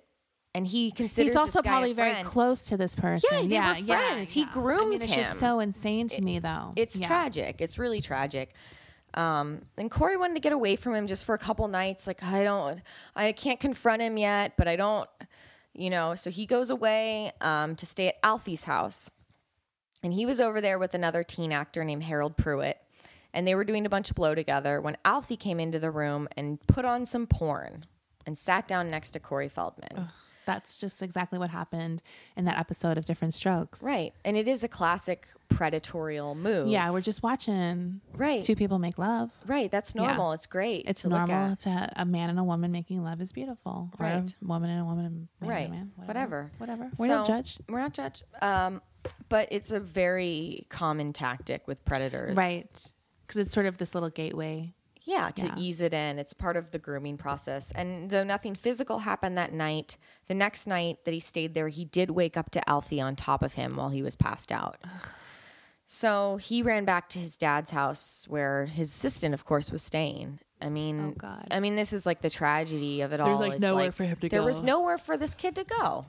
and 0.55 0.67
he 0.67 0.91
considers 0.91 1.31
he's 1.31 1.35
also 1.35 1.59
this 1.59 1.65
guy 1.65 1.69
a 1.69 1.73
probably 1.73 1.93
very 1.93 2.23
close 2.23 2.63
to 2.65 2.77
this 2.77 2.95
person. 2.95 3.29
Yeah, 3.31 3.39
they 3.41 3.47
were 3.47 3.53
yeah, 3.53 3.77
yeah, 3.77 4.13
friends. 4.13 4.31
He 4.31 4.41
yeah. 4.41 4.47
I 4.49 4.53
groomed 4.53 4.89
mean, 4.89 5.01
it's 5.01 5.11
him. 5.11 5.23
just 5.23 5.39
so 5.39 5.59
insane 5.59 6.07
to 6.09 6.21
me, 6.21 6.39
though. 6.39 6.73
it's 6.75 6.95
Yeah. 6.95 7.07
tragic 7.07 7.59
it's 7.59 7.77
really 7.77 8.01
tragic 8.01 8.53
um, 9.15 9.61
and 9.77 9.91
Corey 9.91 10.17
wanted 10.17 10.35
to 10.35 10.39
get 10.39 10.53
away 10.53 10.75
from 10.75 10.95
him 10.95 11.07
just 11.07 11.25
for 11.25 11.35
a 11.35 11.37
couple 11.37 11.67
nights. 11.67 12.07
Like, 12.07 12.23
I 12.23 12.43
don't, 12.43 12.81
I 13.15 13.31
can't 13.31 13.59
confront 13.59 14.01
him 14.01 14.17
yet, 14.17 14.53
but 14.57 14.67
I 14.67 14.75
don't, 14.75 15.07
you 15.73 15.89
know. 15.89 16.15
So 16.15 16.29
he 16.29 16.45
goes 16.45 16.69
away 16.69 17.31
um, 17.41 17.75
to 17.75 17.85
stay 17.85 18.07
at 18.07 18.15
Alfie's 18.23 18.63
house. 18.63 19.09
And 20.01 20.11
he 20.11 20.25
was 20.25 20.41
over 20.41 20.59
there 20.59 20.79
with 20.79 20.95
another 20.95 21.23
teen 21.23 21.51
actor 21.51 21.83
named 21.83 22.03
Harold 22.03 22.37
Pruett. 22.37 22.75
And 23.33 23.47
they 23.47 23.55
were 23.55 23.63
doing 23.63 23.85
a 23.85 23.89
bunch 23.89 24.09
of 24.09 24.15
blow 24.15 24.35
together 24.35 24.81
when 24.81 24.97
Alfie 25.05 25.37
came 25.37 25.59
into 25.59 25.79
the 25.79 25.91
room 25.91 26.27
and 26.35 26.59
put 26.67 26.85
on 26.85 27.05
some 27.05 27.25
porn 27.25 27.85
and 28.25 28.37
sat 28.37 28.67
down 28.67 28.89
next 28.89 29.11
to 29.11 29.19
Corey 29.19 29.49
Feldman. 29.49 30.09
That's 30.45 30.75
just 30.75 31.01
exactly 31.01 31.39
what 31.39 31.49
happened 31.49 32.01
in 32.37 32.45
that 32.45 32.57
episode 32.59 32.97
of 32.97 33.05
Diff'rent 33.05 33.33
Strokes. 33.33 33.81
Right. 33.81 34.13
And 34.25 34.35
it 34.37 34.47
is 34.47 34.63
a 34.63 34.67
classic 34.67 35.27
predatorial 35.49 36.35
move. 36.35 36.67
Yeah, 36.67 36.89
we're 36.89 37.01
just 37.01 37.23
watching 37.23 38.01
Right. 38.13 38.43
two 38.43 38.55
people 38.55 38.79
make 38.79 38.97
love. 38.97 39.31
Right. 39.45 39.69
That's 39.71 39.93
Yeah. 39.95 40.07
normal. 40.07 40.33
It's 40.33 40.45
great. 40.47 40.85
It's 40.87 41.05
normal 41.05 41.55
to 41.57 41.89
a 41.95 42.05
man 42.05 42.29
and 42.29 42.39
a 42.39 42.43
woman 42.43 42.71
making 42.71 43.03
love 43.03 43.21
is 43.21 43.31
beautiful. 43.31 43.89
Or 43.99 44.03
Right. 44.05 44.35
a 44.41 44.45
woman 44.45 44.69
and 44.69 44.81
a 44.81 44.85
woman 44.85 45.05
and 45.05 45.49
right 45.49 45.69
man. 45.69 45.91
whatever 46.05 46.51
Whatever. 46.57 46.89
We 46.97 47.07
don't 47.07 47.25
So, 47.25 47.33
judge. 47.33 47.59
we're 47.69 47.79
not 47.81 47.93
judge 47.93 48.23
um 48.41 48.81
but 49.29 49.49
it's 49.51 49.71
a 49.71 49.79
very 49.81 50.65
common 50.69 51.11
tactic 51.13 51.67
with 51.67 51.83
predators 51.85 52.35
Right. 52.35 52.91
Because 53.27 53.41
it's 53.45 53.53
sort 53.53 53.65
of 53.65 53.77
this 53.77 53.93
little 53.93 54.09
gateway. 54.09 54.73
Yeah 55.05 55.29
to 55.31 55.45
Yeah. 55.45 55.55
ease 55.57 55.81
it 55.81 55.93
in 55.93 56.19
it's 56.19 56.33
part 56.33 56.55
of 56.57 56.71
the 56.71 56.79
grooming 56.79 57.17
process 57.17 57.71
and 57.75 58.09
though 58.09 58.23
nothing 58.23 58.55
physical 58.55 58.99
happened 58.99 59.37
that 59.37 59.53
night 59.53 59.97
the 60.27 60.33
next 60.33 60.67
night 60.67 60.99
that 61.05 61.13
he 61.13 61.19
stayed 61.19 61.53
there 61.53 61.67
he 61.67 61.85
did 61.85 62.09
wake 62.11 62.37
up 62.37 62.49
to 62.51 62.69
alfie 62.69 63.01
on 63.01 63.15
top 63.15 63.41
of 63.43 63.53
him 63.53 63.75
while 63.75 63.89
he 63.89 64.01
was 64.01 64.15
passed 64.15 64.51
out 64.51 64.77
so 65.85 66.37
he 66.37 66.61
ran 66.63 66.85
back 66.85 67.09
to 67.09 67.19
his 67.19 67.35
dad's 67.35 67.71
house 67.71 68.25
where 68.29 68.65
his 68.65 68.89
assistant 68.89 69.33
of 69.33 69.45
course 69.45 69.71
was 69.71 69.81
staying 69.81 70.39
I 70.61 70.69
mean, 70.69 71.07
Oh, 71.09 71.11
God. 71.17 71.45
I 71.51 71.59
mean, 71.59 71.75
this 71.75 71.91
is 71.91 72.05
like 72.05 72.21
the 72.21 72.29
tragedy 72.29 73.01
of 73.01 73.11
it 73.11 73.19
all. 73.19 73.37
There's 73.37 73.49
like, 73.51 73.59
nowhere 73.59 73.91
for 73.91 74.05
him 74.05 74.15
to 74.15 74.29
there 74.29 74.39
go. 74.39 74.45
There 74.45 74.53
was 74.53 74.61
nowhere 74.63 74.97
for 74.97 75.17
this 75.17 75.35
kid 75.35 75.55
to 75.55 75.65
go. 75.65 76.05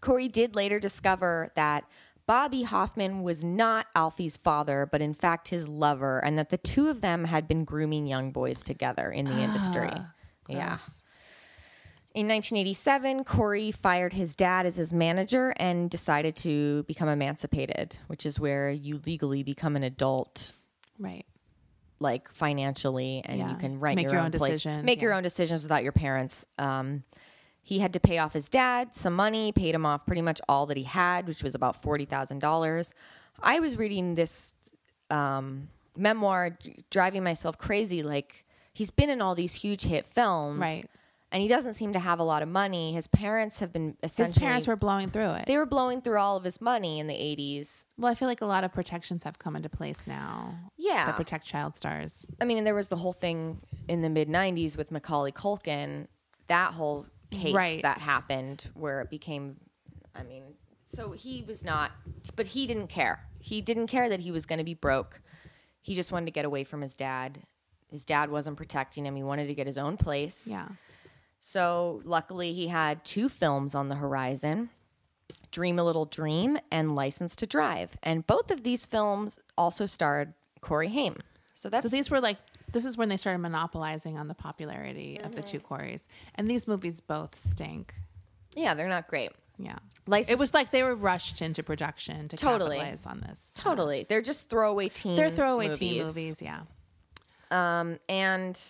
Corey 0.00 0.26
did 0.28 0.54
later 0.54 0.80
discover 0.80 1.52
that 1.54 1.84
Bobby 2.30 2.62
Hoffman 2.62 3.24
was 3.24 3.42
not 3.42 3.88
Alfie's 3.96 4.36
father, 4.36 4.88
but 4.92 5.02
in 5.02 5.14
fact 5.14 5.48
his 5.48 5.66
lover, 5.66 6.20
and 6.20 6.38
that 6.38 6.48
the 6.48 6.58
two 6.58 6.86
of 6.86 7.00
them 7.00 7.24
had 7.24 7.48
been 7.48 7.64
grooming 7.64 8.06
young 8.06 8.30
boys 8.30 8.62
together 8.62 9.10
in 9.10 9.24
the 9.24 9.36
industry. 9.36 9.90
Yeah. 10.48 10.78
In 12.14 12.28
1987, 12.28 13.24
Corey 13.24 13.72
fired 13.72 14.12
his 14.12 14.36
dad 14.36 14.64
as 14.64 14.76
his 14.76 14.92
manager 14.92 15.52
and 15.56 15.90
decided 15.90 16.36
to 16.36 16.84
become 16.84 17.08
emancipated, 17.08 17.98
which 18.06 18.24
is 18.24 18.38
where 18.38 18.70
you 18.70 19.00
legally 19.04 19.42
become 19.42 19.74
an 19.74 19.82
adult 19.82 20.52
Right. 21.00 21.26
like 21.98 22.32
financially 22.32 23.22
and 23.24 23.40
you 23.40 23.56
can 23.56 23.80
write 23.80 23.96
Make 23.96 24.04
your, 24.04 24.12
your 24.12 24.20
own, 24.20 24.26
own 24.26 24.32
place, 24.38 24.52
decisions, 24.52 24.84
make 24.84 25.02
your 25.02 25.14
own 25.14 25.24
decisions 25.24 25.64
without 25.64 25.82
your 25.82 25.90
parents 25.90 26.46
um, 26.60 27.02
he 27.70 27.78
had 27.78 27.92
to 27.92 28.00
pay 28.00 28.18
off 28.18 28.32
his 28.34 28.48
dad 28.48 28.94
some 28.94 29.14
money 29.14 29.52
paid 29.52 29.74
him 29.74 29.86
off 29.86 30.04
pretty 30.04 30.22
much 30.22 30.40
all 30.48 30.66
that 30.66 30.76
he 30.76 30.82
had 30.84 31.26
which 31.28 31.42
was 31.42 31.54
about 31.54 31.80
$40000 31.82 32.92
i 33.42 33.60
was 33.60 33.76
reading 33.76 34.14
this 34.16 34.54
um, 35.10 35.68
memoir 35.96 36.50
d- 36.50 36.84
driving 36.90 37.22
myself 37.24 37.58
crazy 37.58 38.02
like 38.02 38.44
he's 38.72 38.90
been 38.90 39.10
in 39.10 39.20
all 39.22 39.34
these 39.34 39.54
huge 39.54 39.82
hit 39.82 40.06
films 40.14 40.60
Right. 40.60 40.84
and 41.32 41.42
he 41.42 41.48
doesn't 41.48 41.74
seem 41.74 41.92
to 41.94 41.98
have 41.98 42.18
a 42.20 42.22
lot 42.22 42.42
of 42.42 42.48
money 42.48 42.92
his 42.92 43.06
parents 43.08 43.58
have 43.60 43.72
been 43.72 43.96
essentially 44.02 44.34
His 44.34 44.38
parents 44.48 44.66
were 44.66 44.76
blowing 44.76 45.10
through 45.10 45.30
it. 45.32 45.44
they 45.46 45.56
were 45.56 45.66
blowing 45.66 46.00
through 46.00 46.18
all 46.18 46.36
of 46.36 46.44
his 46.44 46.60
money 46.60 46.98
in 47.00 47.06
the 47.06 47.14
80s 47.14 47.86
well, 47.98 48.10
I 48.10 48.14
feel 48.14 48.28
like 48.28 48.40
a 48.40 48.46
lot 48.46 48.62
of 48.64 48.72
protections 48.72 49.24
have 49.24 49.38
come 49.38 49.56
into 49.56 49.68
place 49.68 50.06
now 50.06 50.54
yeah 50.76 51.06
that 51.06 51.16
protect 51.16 51.44
child 51.46 51.76
stars. 51.76 52.24
I 52.40 52.44
mean, 52.44 52.58
and 52.58 52.66
there 52.66 52.74
was 52.74 52.88
the 52.88 52.96
whole 52.96 53.12
thing 53.12 53.60
in 53.88 54.02
the 54.02 54.08
mid 54.08 54.28
'90s 54.28 54.76
with 54.76 54.90
Macaulay 54.90 55.32
Culkin. 55.32 56.06
That 56.48 56.72
whole 56.72 57.06
case 57.30 57.54
Right. 57.54 57.82
that 57.82 58.00
happened 58.00 58.68
where 58.74 59.00
it 59.00 59.10
became. 59.10 59.56
I 60.14 60.22
mean, 60.22 60.42
so 60.86 61.12
he 61.12 61.42
was 61.46 61.62
not, 61.64 61.92
but 62.36 62.46
he 62.46 62.66
didn't 62.66 62.88
care. 62.88 63.20
He 63.38 63.60
didn't 63.60 63.86
care 63.86 64.08
that 64.08 64.20
he 64.20 64.30
was 64.30 64.44
going 64.46 64.58
to 64.58 64.64
be 64.64 64.74
broke. 64.74 65.20
He 65.82 65.94
just 65.94 66.12
wanted 66.12 66.26
to 66.26 66.32
get 66.32 66.44
away 66.44 66.64
from 66.64 66.80
his 66.82 66.94
dad. 66.94 67.40
His 67.90 68.04
dad 68.04 68.30
wasn't 68.30 68.56
protecting 68.56 69.06
him. 69.06 69.16
He 69.16 69.22
wanted 69.22 69.46
to 69.46 69.54
get 69.54 69.66
his 69.66 69.78
own 69.78 69.96
place. 69.96 70.46
Yeah. 70.48 70.68
So 71.40 72.02
luckily, 72.04 72.52
he 72.52 72.68
had 72.68 73.04
two 73.04 73.28
films 73.28 73.74
on 73.74 73.88
the 73.88 73.94
horizon. 73.96 74.70
Dream 75.52 75.78
a 75.78 75.84
Little 75.84 76.04
Dream 76.06 76.58
and 76.70 76.94
License 76.94 77.34
to 77.36 77.46
Drive. 77.46 77.96
And 78.02 78.26
both 78.26 78.50
of 78.50 78.62
these 78.62 78.84
films 78.84 79.38
also 79.56 79.86
starred 79.86 80.34
Corey 80.60 80.88
Haim. 80.88 81.16
So 81.54 81.68
that's 81.70 81.84
So 81.84 81.88
these 81.88 82.10
were 82.10 82.20
like 82.20 82.36
this 82.72 82.84
is 82.84 82.96
when 82.96 83.08
they 83.08 83.16
started 83.16 83.38
monopolizing 83.38 84.18
on 84.18 84.28
the 84.28 84.34
popularity 84.34 85.18
of 85.18 85.26
Mm-hmm. 85.32 85.34
the 85.36 85.42
two 85.42 85.60
Corys. 85.60 86.04
And 86.36 86.50
these 86.50 86.66
movies 86.68 87.00
both 87.00 87.34
stink. 87.38 87.94
yeah, 88.54 88.74
they're 88.74 88.88
not 88.88 89.08
great. 89.08 89.32
Yeah. 89.58 89.76
License- 90.06 90.32
it 90.32 90.38
was 90.38 90.54
like 90.54 90.70
they 90.70 90.82
were 90.82 90.94
rushed 90.94 91.42
into 91.42 91.62
production 91.62 92.28
to 92.28 92.36
Totally. 92.36 92.76
capitalize 92.78 93.06
on 93.06 93.20
this. 93.20 93.52
Totally. 93.56 94.06
They're 94.08 94.22
just 94.22 94.48
throwaway 94.48 94.88
teen 94.88 95.16
They're 95.16 95.30
throwaway 95.30 95.66
movies. 95.66 95.78
teen 95.78 96.02
movies, 96.04 96.36
yeah. 96.42 96.60
Um, 97.50 97.98
and 98.08 98.60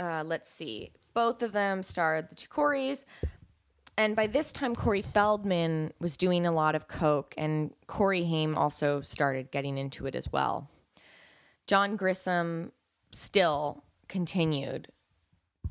uh, 0.00 0.22
let's 0.24 0.48
see. 0.48 0.90
Both 1.14 1.42
of 1.42 1.52
them 1.52 1.82
starred 1.82 2.30
the 2.30 2.34
two 2.36 2.48
Coreys. 2.48 3.04
And 3.96 4.14
by 4.14 4.28
this 4.28 4.52
time, 4.52 4.76
Corey 4.76 5.02
Feldman 5.02 5.92
was 6.00 6.16
doing 6.16 6.46
a 6.46 6.52
lot 6.52 6.76
of 6.76 6.86
coke, 6.86 7.34
and 7.36 7.72
Corey 7.88 8.24
Haim 8.24 8.56
also 8.56 9.00
started 9.00 9.50
getting 9.50 9.76
into 9.76 10.06
it 10.06 10.14
as 10.14 10.30
well. 10.30 10.70
John 11.66 11.96
Grissom 11.96 12.70
still 13.10 13.84
continued 14.08 14.88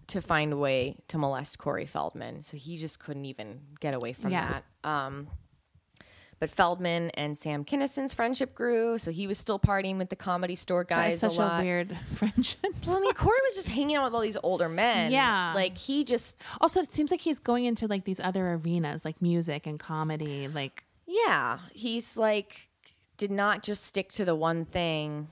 to 0.08 0.22
find 0.22 0.54
a 0.54 0.58
way 0.58 0.96
to 1.10 1.18
molest 1.18 1.58
Corey 1.58 1.86
Feldman. 1.86 2.42
So 2.44 2.56
he 2.58 2.78
just 2.78 3.00
couldn't 3.00 3.26
even 3.26 3.60
get 3.80 3.94
away 3.94 4.14
from 4.14 4.32
Yeah. 4.32 4.62
that. 4.84 4.90
Um, 4.90 5.28
but 6.40 6.52
Feldman 6.52 7.10
and 7.16 7.36
Sam 7.38 7.66
Kinison's 7.66 8.14
friendship 8.14 8.54
grew, 8.54 9.00
so 9.00 9.10
he 9.12 9.26
was 9.26 9.40
still 9.40 9.60
partying 9.60 9.98
with 9.98 10.10
the 10.10 10.16
comedy 10.16 10.56
store 10.56 10.86
That 10.88 10.96
guys 10.96 11.14
is 11.16 11.20
such 11.22 11.40
a 11.40 11.58
a, 11.58 11.62
weird 11.64 11.98
friendship. 12.14 12.60
well, 12.86 12.98
I 12.98 13.00
mean, 13.02 13.14
Corey 13.16 13.40
was 13.44 13.56
just 13.56 13.70
hanging 13.70 13.96
out 13.96 14.04
with 14.06 14.14
all 14.14 14.22
these 14.22 14.38
older 14.44 14.70
men. 14.70 15.12
Yeah. 15.12 15.54
like 15.56 15.78
he 15.78 16.04
just 16.04 16.42
also, 16.62 16.80
it 16.82 16.94
seems 16.94 17.10
like 17.10 17.22
he's 17.22 17.40
going 17.40 17.66
into 17.66 17.88
like 17.88 18.06
these 18.06 18.20
other 18.20 18.54
arenas, 18.54 19.04
like 19.04 19.20
music 19.22 19.66
and 19.66 19.80
comedy. 19.80 20.48
Like, 20.48 20.84
Yeah, 21.08 21.60
he's 21.74 22.16
like 22.18 22.70
did 23.18 23.32
not 23.32 23.64
just 23.64 23.84
stick 23.84 24.10
to 24.12 24.24
the 24.24 24.36
one 24.36 24.64
thing 24.64 25.28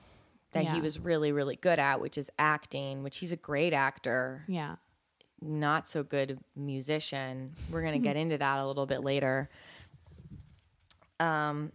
that 0.55 0.73
he 0.73 0.81
was 0.81 0.99
really 0.99 1.31
really 1.31 1.55
good 1.55 1.79
at, 1.79 2.01
which 2.01 2.17
is 2.17 2.29
acting, 2.39 3.03
which 3.03 3.17
he's 3.17 3.31
a 3.31 3.37
great 3.37 3.73
actor, 3.73 4.43
yeah, 4.47 4.75
not 5.41 5.87
so 5.87 6.03
good 6.03 6.39
musician. 6.55 7.53
We're 7.71 7.81
going 7.81 7.93
to 7.93 7.99
get 7.99 8.15
into 8.23 8.37
that 8.37 8.59
a 8.59 8.65
little 8.65 8.85
bit 8.85 9.03
later. 9.03 9.49
Um 11.19 11.71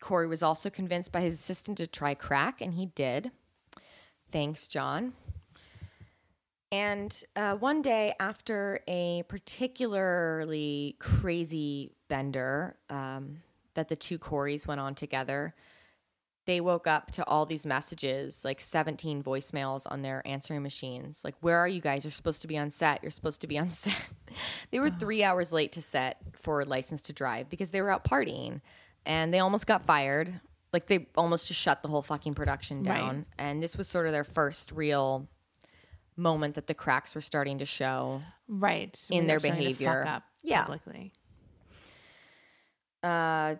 Corey 0.00 0.26
was 0.26 0.42
also 0.42 0.68
convinced 0.68 1.12
by 1.12 1.20
his 1.20 1.34
assistant 1.34 1.78
to 1.78 1.86
try 1.86 2.14
crack 2.14 2.60
and 2.60 2.74
he 2.74 2.86
did. 2.86 3.30
Thanks, 4.32 4.66
John. 4.66 5.12
And 6.72 7.22
uh, 7.36 7.54
one 7.56 7.82
day, 7.82 8.14
after 8.18 8.80
a 8.88 9.24
particularly 9.28 10.96
crazy 10.98 11.92
bender 12.08 12.76
um, 12.88 13.42
that 13.74 13.88
the 13.88 13.96
two 13.96 14.18
Coreys 14.18 14.66
went 14.66 14.80
on 14.80 14.94
together, 14.94 15.54
they 16.44 16.60
woke 16.60 16.86
up 16.88 17.12
to 17.12 17.24
all 17.26 17.46
these 17.46 17.64
messages, 17.64 18.44
like 18.44 18.60
17 18.60 19.22
voicemails 19.22 19.86
on 19.90 20.02
their 20.02 20.26
answering 20.26 20.62
machines. 20.62 21.20
Like, 21.24 21.34
where 21.40 21.56
are 21.58 21.68
you 21.68 21.80
guys? 21.80 22.02
You're 22.04 22.10
supposed 22.10 22.42
to 22.42 22.48
be 22.48 22.58
on 22.58 22.68
set. 22.70 23.00
You're 23.02 23.10
supposed 23.12 23.40
to 23.42 23.46
be 23.46 23.58
on 23.58 23.68
set. 23.70 23.94
they 24.72 24.80
were 24.80 24.90
three 24.90 25.22
hours 25.22 25.52
late 25.52 25.72
to 25.72 25.82
set 25.82 26.16
for 26.34 26.64
License 26.64 27.00
to 27.02 27.12
Drive 27.12 27.48
because 27.48 27.70
they 27.70 27.80
were 27.80 27.90
out 27.90 28.04
partying 28.04 28.60
and 29.06 29.32
they 29.32 29.38
almost 29.38 29.66
got 29.68 29.84
fired. 29.86 30.40
Like, 30.72 30.86
they 30.88 31.06
almost 31.16 31.46
just 31.48 31.60
shut 31.60 31.82
the 31.82 31.88
whole 31.88 32.02
fucking 32.02 32.34
production 32.34 32.82
Right. 32.82 32.96
down. 32.98 33.26
And 33.38 33.62
this 33.62 33.76
was 33.76 33.86
sort 33.86 34.06
of 34.06 34.12
their 34.12 34.24
first 34.24 34.72
real 34.72 35.28
moment 36.16 36.54
that 36.56 36.66
the 36.66 36.74
cracks 36.74 37.14
were 37.14 37.20
starting 37.20 37.58
to 37.58 37.64
show. 37.66 38.20
right. 38.48 39.00
In 39.10 39.26
their 39.26 39.36
were 39.36 39.40
to 39.42 39.48
fuck 39.48 39.58
behavior. 39.58 40.04
up 40.06 40.22
Yeah. 40.42 40.62
publicly. 40.62 41.12
Uh, 43.02 43.56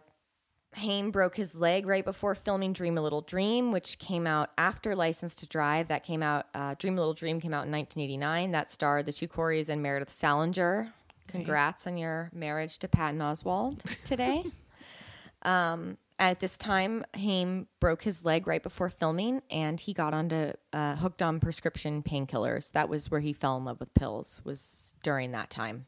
Haim 0.74 1.10
broke 1.10 1.36
his 1.36 1.54
leg 1.54 1.86
right 1.86 2.04
before 2.04 2.34
filming 2.34 2.72
Dream 2.72 2.96
a 2.96 3.02
Little 3.02 3.20
Dream, 3.20 3.72
which 3.72 3.98
came 3.98 4.26
out 4.26 4.50
after 4.56 4.96
License 4.96 5.34
to 5.36 5.46
Drive. 5.46 5.88
That 5.88 6.02
came 6.02 6.22
out, 6.22 6.46
uh, 6.54 6.74
Dream 6.78 6.94
a 6.94 7.00
Little 7.00 7.14
Dream 7.14 7.40
came 7.40 7.52
out 7.52 7.66
in 7.66 7.72
1989. 7.72 8.52
That 8.52 8.70
starred 8.70 9.06
the 9.06 9.12
two 9.12 9.28
Coreys 9.28 9.68
and 9.68 9.82
Meredith 9.82 10.10
Salinger. 10.10 10.92
Congrats 11.28 11.86
on 11.86 11.96
your 11.96 12.30
marriage 12.34 12.78
to 12.78 12.88
Patton 12.88 13.20
Oswalt 13.20 13.80
today. 14.04 14.44
um, 15.42 15.98
at 16.18 16.40
this 16.40 16.56
time, 16.56 17.04
Haim 17.16 17.66
broke 17.80 18.02
his 18.02 18.24
leg 18.24 18.46
right 18.46 18.62
before 18.62 18.88
filming, 18.88 19.42
and 19.50 19.80
he 19.80 19.92
got 19.92 20.14
onto 20.14 20.52
uh, 20.72 20.96
hooked 20.96 21.20
on 21.20 21.40
prescription 21.40 22.02
painkillers. 22.02 22.70
That 22.72 22.88
was 22.88 23.10
where 23.10 23.20
he 23.20 23.32
fell 23.32 23.56
in 23.56 23.64
love 23.64 23.80
with 23.80 23.92
pills. 23.94 24.40
Was 24.44 24.94
during 25.02 25.32
that 25.32 25.50
time. 25.50 25.86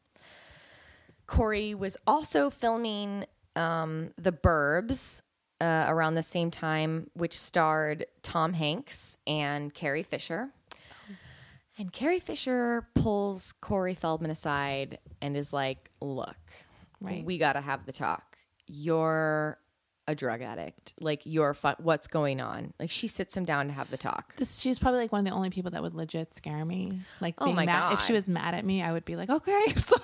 Corey 1.26 1.74
was 1.74 1.96
also 2.06 2.50
filming 2.50 3.24
um, 3.56 4.10
The 4.18 4.32
Burbs 4.32 5.20
uh, 5.60 5.84
around 5.88 6.14
the 6.14 6.22
same 6.22 6.50
time, 6.50 7.10
which 7.14 7.38
starred 7.38 8.06
Tom 8.22 8.52
Hanks 8.52 9.16
and 9.26 9.72
Carrie 9.72 10.02
Fisher. 10.02 10.48
And 11.76 11.92
Carrie 11.92 12.20
Fisher 12.20 12.86
pulls 12.94 13.52
Corey 13.60 13.94
Feldman 13.94 14.30
aside 14.30 14.98
and 15.20 15.36
is 15.36 15.52
like, 15.52 15.90
Look, 16.00 16.36
Right. 17.00 17.24
we 17.24 17.36
got 17.38 17.54
to 17.54 17.60
have 17.60 17.84
the 17.84 17.92
talk. 17.92 18.38
You're 18.66 19.58
a 20.06 20.14
drug 20.14 20.40
addict. 20.42 20.94
Like, 21.00 21.22
you're 21.24 21.52
fu- 21.54 21.68
what's 21.78 22.06
going 22.06 22.40
on? 22.40 22.72
Like, 22.78 22.90
she 22.90 23.08
sits 23.08 23.36
him 23.36 23.44
down 23.44 23.66
to 23.68 23.72
have 23.72 23.90
the 23.90 23.96
talk. 23.96 24.36
This 24.36 24.60
she's 24.60 24.78
probably 24.78 25.00
like 25.00 25.12
one 25.12 25.20
of 25.20 25.24
the 25.24 25.32
only 25.32 25.50
people 25.50 25.72
that 25.72 25.82
would 25.82 25.94
legit 25.94 26.34
scare 26.34 26.64
me. 26.64 27.00
Like, 27.20 27.34
Oh 27.38 27.46
being 27.46 27.56
my 27.56 27.66
mad, 27.66 27.94
if 27.94 28.02
she 28.02 28.12
was 28.12 28.28
mad 28.28 28.54
at 28.54 28.64
me, 28.64 28.80
I 28.82 28.92
would 28.92 29.04
be 29.04 29.16
like, 29.16 29.30
okay, 29.30 29.62
I'm 29.68 29.78
sorry. 29.78 30.02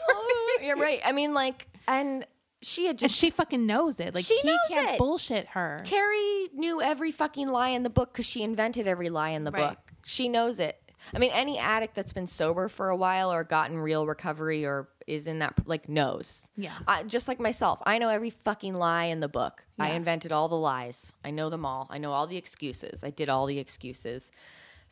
You're 0.63 0.77
right. 0.77 1.01
I 1.05 1.13
mean, 1.13 1.35
like, 1.35 1.69
and 1.87 2.27
she 2.63 2.85
had 2.87 2.91
And 2.93 2.99
just 2.99 3.17
she 3.17 3.31
fucking 3.31 3.65
knows 3.67 4.01
it. 4.01 4.15
Like 4.15 4.25
She 4.25 4.39
he 4.41 4.49
knows 4.49 4.59
can't 4.69 4.91
it. 4.95 4.99
bullshit 4.99 5.47
her. 5.49 5.81
Carrie 5.85 6.49
knew 6.55 6.81
every 6.83 7.11
fucking 7.13 7.49
lie 7.49 7.71
in 7.71 7.83
the 7.83 7.91
book 7.91 8.13
because 8.13 8.27
she 8.27 8.43
invented 8.43 8.87
every 8.87 9.09
lie 9.11 9.31
in 9.31 9.45
the 9.45 9.51
Right. 9.51 9.71
book. 9.71 9.79
She 10.05 10.29
knows 10.29 10.61
it. 10.61 10.77
I 11.15 11.19
mean, 11.19 11.31
any 11.33 11.59
addict 11.59 11.95
that's 11.95 12.13
been 12.13 12.27
sober 12.27 12.69
for 12.69 12.91
a 12.91 12.97
while 12.97 13.33
or 13.33 13.43
gotten 13.43 13.79
real 13.79 14.07
recovery 14.07 14.67
or 14.67 14.91
is 15.07 15.27
in 15.27 15.39
that 15.39 15.55
like 15.67 15.89
knows. 15.89 16.49
Yeah. 16.57 16.75
I, 16.87 17.03
just 17.05 17.27
like 17.27 17.41
myself, 17.41 17.81
I 17.87 17.97
know 17.99 18.11
every 18.11 18.29
fucking 18.31 18.75
lie 18.75 19.05
in 19.07 19.21
the 19.21 19.29
book. 19.29 19.65
I 19.79 19.93
invented 19.93 20.31
all 20.31 20.49
the 20.49 20.57
lies. 20.57 21.15
I 21.25 21.31
know 21.31 21.49
them 21.49 21.65
all. 21.65 21.87
I 21.91 21.97
know 21.97 22.13
all 22.13 22.27
the 22.27 22.37
excuses. 22.37 23.03
I 23.03 23.09
did 23.09 23.31
all 23.31 23.47
the 23.47 23.59
excuses. 23.59 24.31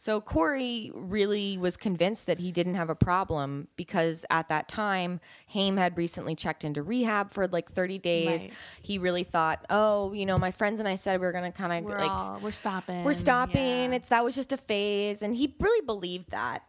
So 0.00 0.20
Corey 0.20 0.92
really 0.94 1.58
was 1.58 1.76
convinced 1.76 2.28
that 2.28 2.38
he 2.38 2.52
didn't 2.52 2.74
have 2.74 2.88
a 2.88 2.94
problem 2.94 3.66
because 3.74 4.24
at 4.30 4.48
that 4.48 4.68
time, 4.68 5.18
Haim 5.48 5.76
had 5.76 5.98
recently 5.98 6.36
checked 6.36 6.62
into 6.62 6.84
rehab 6.84 7.32
for 7.32 7.48
like 7.48 7.72
30 7.72 7.98
days. 7.98 8.42
Right. 8.42 8.52
He 8.80 8.98
really 8.98 9.24
thought, 9.24 9.66
oh, 9.70 10.12
you 10.12 10.24
know, 10.24 10.38
my 10.38 10.52
friends 10.52 10.78
and 10.78 10.88
I 10.88 10.94
said 10.94 11.18
we 11.18 11.26
were 11.26 11.32
going 11.32 11.50
to 11.50 11.58
kind 11.58 11.84
of 11.84 11.90
like 11.92 12.08
all 12.08 12.38
we're 12.40 12.52
stopping. 12.52 13.02
we're 13.02 13.12
stopping. 13.12 13.90
Yeah. 13.90 13.96
It's 13.96 14.08
that 14.10 14.22
was 14.22 14.36
just 14.36 14.52
a 14.52 14.56
phase, 14.56 15.20
and 15.24 15.34
he 15.34 15.52
really 15.58 15.84
believed 15.84 16.30
that. 16.30 16.62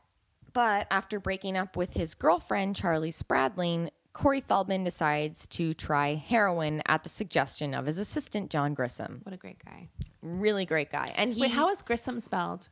But 0.53 0.87
after 0.89 1.19
breaking 1.19 1.55
up 1.55 1.77
with 1.77 1.93
his 1.93 2.15
girlfriend 2.15 2.75
Charlie 2.75 3.11
Spradling, 3.11 3.91
Corey 4.13 4.41
Feldman 4.41 4.83
decides 4.83 5.45
to 5.49 5.75
try 5.75 6.15
heroin 6.15 6.81
at 6.87 7.03
the 7.03 7.09
suggestion 7.09 7.75
of 7.75 7.85
his 7.85 7.99
assistant 7.99 8.49
John 8.49 8.73
Grissom. 8.73 9.19
what 9.21 9.35
a 9.35 9.37
great 9.37 9.63
guy. 9.63 9.87
Really 10.23 10.65
great 10.65 10.91
guy, 10.91 11.13
and 11.15 11.31
he 11.31 11.41
Wait, 11.41 11.51
how 11.51 11.69
is 11.69 11.83
Grissom 11.83 12.19
spelled? 12.19 12.69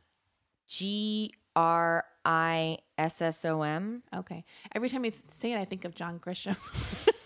G 0.68 1.32
R 1.56 2.04
I 2.24 2.78
S 2.98 3.20
S 3.22 3.44
O 3.44 3.62
M. 3.62 4.02
Okay. 4.14 4.44
Every 4.74 4.88
time 4.88 5.04
you 5.04 5.12
say 5.30 5.52
it, 5.52 5.58
I 5.58 5.64
think 5.64 5.84
of 5.84 5.94
John 5.94 6.18
Grisham. 6.20 6.56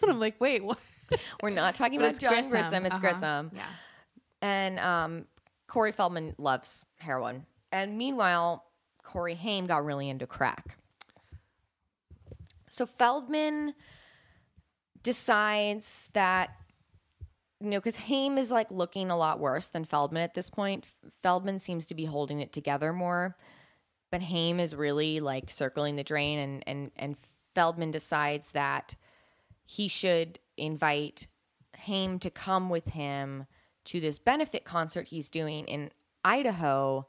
I'm 0.09 0.19
like, 0.19 0.41
wait, 0.41 0.65
what? 0.65 0.79
We're 1.43 1.51
not 1.51 1.75
talking 1.75 1.99
But 1.99 2.11
about 2.11 2.21
John 2.21 2.33
Grissom. 2.33 2.51
Grissom. 2.53 2.87
It's 2.87 2.95
Uh-huh. 2.97 3.01
Grissom. 3.01 3.51
Yeah. 3.55 3.67
And 4.41 4.79
um, 4.79 5.25
Corey 5.67 5.93
Feldman 5.93 6.35
loves 6.39 6.87
heroin. 6.99 7.45
And 7.71 7.99
meanwhile, 7.99 8.65
Corey 9.03 9.35
Haim 9.35 9.67
got 9.67 9.85
really 9.85 10.09
into 10.09 10.27
crack. 10.27 10.77
So 12.69 12.87
Feldman 12.87 13.75
decides 15.03 16.09
that, 16.15 16.51
you 17.63 17.71
know, 17.71 17.79
because 17.79 17.97
Haim 17.97 18.39
is 18.39 18.51
like 18.51 18.71
looking 18.71 19.11
a 19.11 19.17
lot 19.17 19.39
worse 19.39 19.69
than 19.69 19.85
Feldman 19.85 20.23
at 20.23 20.35
this 20.35 20.51
point. 20.51 20.85
Feldman 21.23 21.59
seems 21.59 21.87
to 21.87 21.95
be 21.95 22.05
holding 22.05 22.41
it 22.41 22.53
together 22.53 22.93
more, 22.93 23.37
but 24.11 24.23
Haim 24.23 24.59
is 24.59 24.75
really 24.75 25.21
like 25.21 25.51
circling 25.51 25.97
the 25.97 26.05
drain, 26.05 26.39
and 26.39 26.65
and 26.67 26.91
and 26.97 27.17
Feldman 27.55 27.93
decides 27.93 28.53
that 28.53 28.97
he 29.65 29.87
should 29.87 30.39
invite 30.57 31.29
Haim 31.77 32.19
to 32.19 32.31
come 32.31 32.69
with 32.69 32.87
him 32.87 33.47
to 33.85 34.01
this 34.01 34.19
benefit 34.19 34.65
concert 34.65 35.09
he's 35.09 35.29
doing 35.29 35.67
in 35.67 35.91
Idaho, 36.25 37.07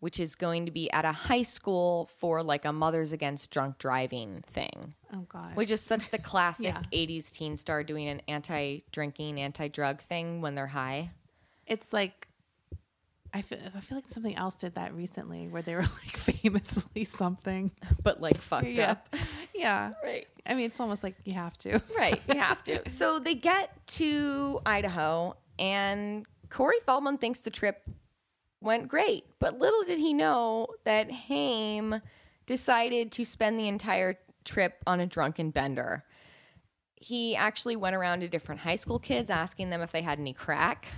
which 0.00 0.20
is 0.20 0.34
going 0.34 0.66
to 0.66 0.70
be 0.72 0.90
at 0.92 1.04
a 1.04 1.12
high 1.12 1.42
school 1.42 2.08
for 2.18 2.42
like 2.42 2.64
a 2.64 2.72
Mothers 2.72 3.12
Against 3.12 3.50
Drunk 3.50 3.78
Driving 3.78 4.44
thing, 4.52 4.94
Oh 5.12 5.26
God. 5.28 5.56
which 5.56 5.70
is 5.70 5.80
such 5.80 6.10
the 6.10 6.18
classic 6.18 6.66
Yeah. 6.92 7.06
80s 7.06 7.32
teen 7.32 7.56
star 7.56 7.82
doing 7.82 8.08
an 8.08 8.22
anti 8.28 8.82
drinking, 8.92 9.40
anti 9.40 9.68
drug 9.68 10.00
thing 10.00 10.40
when 10.40 10.54
they're 10.54 10.66
high. 10.68 11.10
it's 11.66 11.92
like 11.92 12.28
I 13.34 13.42
feel 13.42 13.58
I 13.76 13.80
feel 13.80 13.98
like 13.98 14.08
something 14.08 14.34
else 14.36 14.54
did 14.54 14.76
that 14.76 14.94
recently 14.94 15.48
where 15.48 15.60
they 15.60 15.74
were 15.74 15.82
like 16.04 16.16
famously 16.16 17.04
something. 17.04 17.70
But 18.02 18.22
like 18.22 18.40
fucked 18.40 18.68
Yeah. 18.68 18.92
up. 18.92 19.14
Yeah. 19.54 19.92
Right. 20.04 20.28
I 20.46 20.54
mean, 20.54 20.66
it's 20.66 20.78
almost 20.78 21.02
like 21.02 21.16
you 21.24 21.32
have 21.34 21.58
to. 21.58 21.82
Right, 21.98 22.22
you 22.32 22.38
have 22.38 22.62
to. 22.64 22.88
So 22.88 23.18
they 23.18 23.34
get 23.34 23.70
to 23.98 24.60
Idaho, 24.64 25.36
and 25.58 26.24
Corey 26.48 26.76
Feldman 26.86 27.18
thinks 27.18 27.40
the 27.40 27.50
trip 27.50 27.82
went 28.60 28.88
great. 28.88 29.24
But 29.38 29.58
little 29.58 29.82
did 29.82 29.98
he 29.98 30.14
know 30.14 30.68
that 30.84 31.10
Haim 31.10 32.00
decided 32.46 33.12
to 33.12 33.24
spend 33.24 33.58
the 33.58 33.68
entire 33.68 34.18
trip 34.44 34.82
on 34.86 35.00
a 35.00 35.06
drunken 35.06 35.50
bender. 35.50 36.04
He 36.96 37.36
actually 37.36 37.76
went 37.76 37.94
around 37.94 38.20
to 38.20 38.28
different 38.28 38.62
high 38.62 38.76
school 38.76 38.98
kids 38.98 39.30
asking 39.30 39.70
them 39.70 39.82
if 39.82 39.92
they 39.92 40.02
had 40.02 40.18
any 40.18 40.32
crack. 40.32 40.86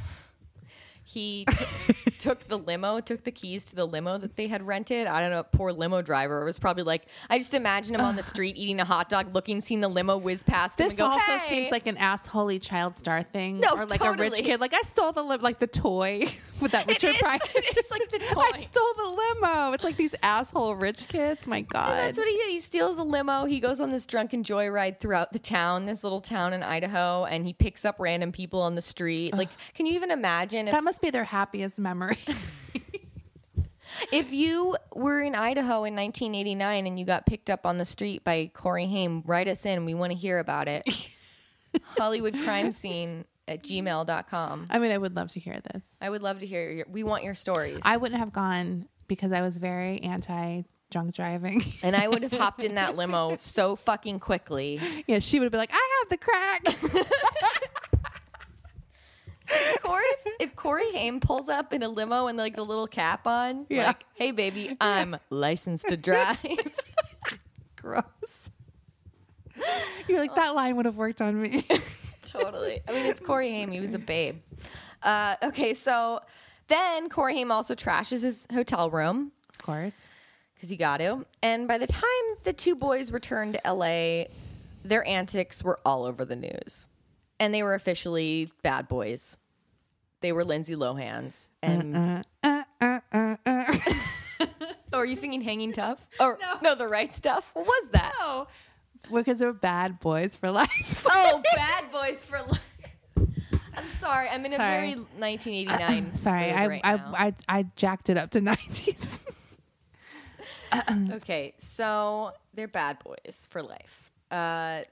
he 1.13 1.45
t- 1.51 2.11
took 2.21 2.47
the 2.49 2.57
limo, 2.57 3.01
took 3.01 3.25
the 3.25 3.31
keys 3.31 3.65
to 3.67 3.77
the 3.77 3.85
limo 3.85 4.19
that 4.19 4.37
they 4.37 4.47
had 4.47 4.67
rented. 4.67 5.07
I 5.07 5.21
don't 5.21 5.31
know, 5.31 5.43
poor 5.43 5.73
limo 5.73 6.03
driver 6.03 6.45
was 6.45 6.59
probably 6.59 6.85
like, 6.85 7.07
I 7.29 7.39
just 7.39 7.55
imagine 7.55 7.95
him 7.95 8.01
on 8.01 8.17
the 8.17 8.23
street 8.23 8.57
eating 8.57 8.81
a 8.81 8.85
hot 8.85 9.09
dog, 9.09 9.35
looking, 9.35 9.61
seeing 9.61 9.81
the 9.81 9.89
limo 9.89 10.17
whiz 10.19 10.43
past 10.43 10.79
him. 10.79 10.87
This 10.87 10.93
and 10.95 10.99
go, 10.99 11.07
also 11.07 11.33
"Hey." 11.39 11.49
seems 11.49 11.71
like 11.73 11.87
an 11.87 11.97
assholey 11.97 12.61
child 12.63 12.97
star 12.97 13.23
thing, 13.23 13.59
No, 13.59 13.75
or 13.77 13.87
like 13.87 14.05
a 14.05 14.13
rich 14.13 14.35
kid. 14.35 14.61
Like 14.61 14.75
I 14.75 14.83
stole 14.83 15.13
the 15.13 15.23
li- 15.23 15.39
like 15.39 15.59
the 15.59 15.67
toy 15.67 16.21
with 16.61 16.73
that 16.73 16.87
Richard 16.87 17.17
Pryor. 17.17 17.39
it 17.55 17.79
is 17.79 17.91
like 17.91 18.09
the 18.11 18.19
toy. 18.19 18.43
I 18.55 18.57
stole 18.57 18.95
the 18.97 19.35
limo. 19.41 19.73
It's 19.73 19.85
like 19.85 19.97
these 19.97 20.15
asshole 20.23 20.77
rich 20.77 21.09
kids. 21.09 21.47
My 21.47 21.63
God. 21.63 21.97
That's 21.97 22.19
what 22.19 22.29
he 22.29 22.35
did. 22.37 22.51
He 22.51 22.61
steals 22.61 22.97
the 22.97 23.05
limo. 23.05 23.47
He 23.47 23.59
goes 23.61 23.81
on 23.81 23.91
this 23.91 24.07
drunken 24.07 24.45
joyride 24.45 25.01
throughout 25.01 25.33
the 25.33 25.39
town, 25.39 25.87
this 25.87 26.05
little 26.05 26.21
town 26.21 26.53
in 26.53 26.63
Idaho, 26.63 27.25
and 27.25 27.47
he 27.47 27.53
picks 27.53 27.85
up 27.85 27.97
random 27.99 28.33
people 28.33 28.61
on 28.63 28.75
the 28.75 28.83
street. 28.83 29.35
Like, 29.35 29.49
can 29.75 29.87
you 29.87 29.95
even 29.95 30.11
imagine 30.11 30.69
if, 30.69 30.73
that 30.73 30.85
must 30.85 31.00
be 31.01 31.11
their 31.11 31.25
happiest 31.25 31.79
memory. 31.79 32.19
if 34.13 34.33
you 34.33 34.77
were 34.95 35.21
in 35.21 35.35
Idaho 35.35 35.85
in 35.85 35.95
1989 35.95 36.87
and 36.87 36.99
you 36.99 37.05
got 37.05 37.27
picked 37.27 37.51
up 37.51 37.67
on 37.67 37.77
the 37.79 37.85
street 37.85 38.25
by 38.25 38.51
Corey 38.55 38.87
Haim? 38.87 39.23
Write 39.27 39.49
us 39.49 39.67
in. 39.67 39.85
We 39.85 39.95
want 39.95 40.13
to 40.13 40.19
hear 40.19 40.39
about 40.39 40.69
it. 40.69 40.85
Hollywood 41.99 42.35
crime 42.35 42.73
scene 42.73 43.25
at 43.47 43.63
gmail.com. 43.63 44.67
I 44.71 44.79
mean, 44.79 44.93
I 44.93 44.99
would 44.99 45.17
love 45.17 45.31
to 45.33 45.41
hear 45.41 45.61
this. 45.73 45.85
I 46.01 46.11
would 46.11 46.23
love 46.23 46.41
to 46.41 46.47
hear 46.47 46.71
your, 46.71 46.87
we 46.89 47.03
want 47.03 47.25
your 47.25 47.35
stories. 47.35 47.81
I 47.85 47.97
wouldn't 47.97 48.21
have 48.21 48.33
gone 48.33 48.89
because 49.09 49.33
I 49.33 49.43
was 49.43 49.59
very 49.59 50.01
anti 50.03 50.63
drunk 50.91 51.15
driving. 51.15 51.63
and 51.83 51.95
I 51.95 52.09
would 52.09 52.23
have 52.23 52.33
hopped 52.33 52.65
in 52.65 52.75
that 52.75 52.97
limo 52.97 53.37
so 53.39 53.77
fucking 53.77 54.21
quickly. 54.21 54.81
yeah, 55.07 55.19
she 55.21 55.39
would 55.39 55.45
have 55.45 55.53
been 55.53 55.61
like, 55.61 55.73
I 55.73 56.01
have 56.01 56.09
the 56.09 56.17
crack. 56.19 57.77
Corey, 60.71 60.93
Haim 60.93 61.19
pulls 61.19 61.49
up 61.49 61.73
in 61.73 61.83
a 61.83 61.89
limo 61.89 62.29
and 62.29 62.39
like 62.39 62.55
the 62.55 62.65
little 62.65 62.87
cap 62.87 63.27
on, 63.27 63.67
Yeah. 63.69 63.89
like, 63.89 64.05
hey 64.15 64.31
baby, 64.31 64.77
I'm 64.81 65.17
licensed 65.29 65.89
to 65.89 65.97
drive. 65.97 66.39
Gross. 67.77 68.51
You're 70.07 70.21
like, 70.21 70.35
that 70.37 70.55
line 70.55 70.77
would 70.77 70.87
have 70.87 70.97
worked 70.97 71.21
on 71.21 71.41
me. 71.43 71.67
totally. 72.23 72.81
I 72.89 72.93
mean, 72.93 73.07
it's 73.07 73.21
Corey 73.21 73.51
Haim. 73.51 73.73
He 73.73 73.81
was 73.81 73.95
a 73.95 73.99
babe. 73.99 74.37
Uh, 75.03 75.35
okay, 75.43 75.75
so 75.75 76.21
then 76.69 77.09
Corey 77.09 77.35
Haim 77.35 77.51
also 77.51 77.75
trashes 77.75 78.23
his 78.23 78.47
hotel 78.53 78.91
room 78.91 79.33
of 79.51 79.59
course. 79.59 79.95
because 80.55 80.69
he 80.71 80.77
got 80.77 80.99
to. 80.99 81.27
And 81.43 81.67
by 81.67 81.79
the 81.79 81.89
time 81.89 82.03
the 82.45 82.53
two 82.53 82.77
boys 82.77 83.11
returned 83.11 83.55
to 83.65 83.73
LA, 83.75 84.27
their 84.85 85.05
antics 85.05 85.65
were 85.65 85.81
all 85.85 86.05
over 86.05 86.25
the 86.25 86.37
news. 86.37 86.89
And 87.41 87.53
they 87.53 87.65
were 87.65 87.75
officially 87.75 88.53
bad 88.63 88.87
boys. 88.87 89.37
They 90.21 90.33
were 90.33 90.45
Lindsay 90.45 90.75
Lohan's. 90.77 91.51
And 91.63 91.97
Uh, 91.97 92.23
uh, 92.43 92.63
uh, 92.81 93.01
uh. 93.13 93.37
oh, 94.93 94.99
are 94.99 95.07
you 95.07 95.15
singing 95.15 95.41
Hanging 95.41 95.73
Tough? 95.73 95.99
Or 96.19 96.39
no, 96.63 96.75
the 96.75 96.89
right 96.89 97.15
stuff. 97.15 97.51
What 97.55 97.67
was 97.67 97.89
that? 97.93 98.13
no. 98.21 98.47
Because 99.13 99.39
they're 99.39 99.53
bad 99.55 99.99
boys 100.01 100.37
for 100.37 100.51
life. 100.51 100.71
Oh, 101.11 101.43
Bad 101.57 101.91
Boys 101.91 102.23
for 102.23 102.39
Life. 102.43 102.61
I'm 103.75 103.91
sorry. 103.93 104.29
I'm 104.29 104.45
in 104.45 104.53
Sorry. 104.53 104.93
a 104.93 104.95
very 104.95 104.95
1989. 105.17 106.15
Sorry, 106.17 106.47
mood 106.49 106.53
I, 106.53 106.67
right 106.67 106.81
I, 106.85 106.97
now. 106.97 107.13
I 107.15 107.35
I 107.49 107.63
jacked 107.77 108.11
it 108.11 108.19
up 108.19 108.31
to 108.33 108.41
90s. 108.43 109.19
Okay, 111.13 111.53
so 111.59 112.31
they're 112.55 112.69
bad 112.69 112.99
boys 113.03 113.49
for 113.51 113.61
life. 113.61 114.13
Uh, 114.31 114.83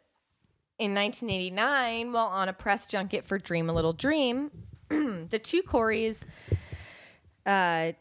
in 0.80 0.92
1989, 0.92 2.10
while 2.12 2.26
on 2.26 2.48
a 2.48 2.52
press 2.52 2.86
junket 2.86 3.24
for 3.24 3.38
Dream 3.38 3.70
a 3.70 3.72
Little 3.72 3.92
Dream, 3.92 4.50
the 5.30 5.40
two 5.42 5.62
Coreys 5.62 6.26
uh, 7.46 7.92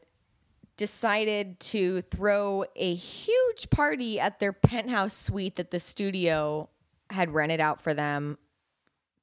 decided 0.78 1.60
to 1.60 2.02
throw 2.04 2.66
a 2.76 2.94
huge 2.96 3.70
party 3.70 4.20
at 4.20 4.40
their 4.40 4.54
penthouse 4.54 5.16
suite 5.16 5.56
that 5.56 5.72
the 5.72 5.80
studio 5.80 6.70
had 7.10 7.34
rented 7.34 7.60
out 7.60 7.82
for 7.82 7.94
them. 7.94 8.38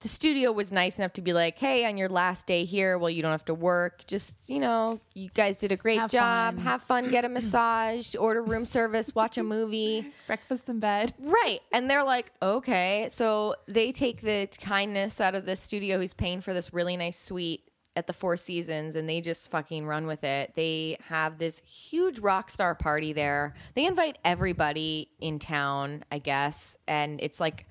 The 0.05 0.11
studio 0.11 0.53
was 0.53 0.71
nice 0.71 0.99
enough 0.99 1.15
to 1.15 1.23
be 1.23 1.33
like, 1.33 1.59
hey, 1.59 1.87
on 1.87 1.97
your 1.97 2.11
last 2.11 2.47
day 2.47 2.67
here, 2.67 2.99
well, 2.99 3.09
you 3.09 3.23
don't 3.23 3.31
have 3.31 3.47
to 3.47 3.55
work. 3.55 4.07
Just, 4.07 4.37
you 4.47 4.61
know, 4.61 5.01
you 5.15 5.31
guys 5.33 5.57
did 5.57 5.73
a 5.73 5.79
great 5.79 5.99
Have 5.99 6.11
job. 6.11 6.57
fun. 6.57 6.63
Have 6.63 6.83
fun, 6.83 7.11
get 7.11 7.25
a 7.25 7.29
massage, 7.31 8.15
order 8.15 8.43
room 8.43 8.67
service, 8.67 9.15
watch 9.15 9.39
a 9.39 9.43
movie. 9.43 10.13
Breakfast 10.27 10.69
in 10.69 10.79
bed. 10.79 11.15
Right. 11.19 11.61
And 11.73 11.89
they're 11.89 12.05
like, 12.05 12.33
okay. 12.43 13.09
So 13.11 13.55
they 13.67 13.93
take 13.93 14.21
the 14.21 14.47
kindness 14.61 15.23
out 15.23 15.35
of 15.35 15.47
the 15.47 15.57
studio 15.57 15.97
who's 15.99 16.13
paying 16.13 16.43
for 16.43 16.53
this 16.53 16.75
really 16.75 16.99
nice 16.99 17.19
suite 17.19 17.71
at 17.97 18.07
the 18.07 18.13
Four 18.13 18.37
Seasons 18.37 18.97
and 18.97 19.09
they 19.09 19.23
just 19.23 19.51
fucking 19.51 19.87
run 19.87 20.07
with 20.07 20.23
it. 20.23 20.53
They 20.55 20.99
have 21.05 21.39
this 21.39 21.63
huge 21.65 22.19
rock 22.19 22.51
star 22.51 22.75
party 22.75 23.15
there. 23.15 23.55
They 23.75 23.87
invite 23.87 24.19
everybody 24.23 25.09
in 25.19 25.39
town, 25.39 26.05
I 26.13 26.19
guess. 26.19 26.77
And 26.87 27.23
it's 27.23 27.41
like 27.41 27.67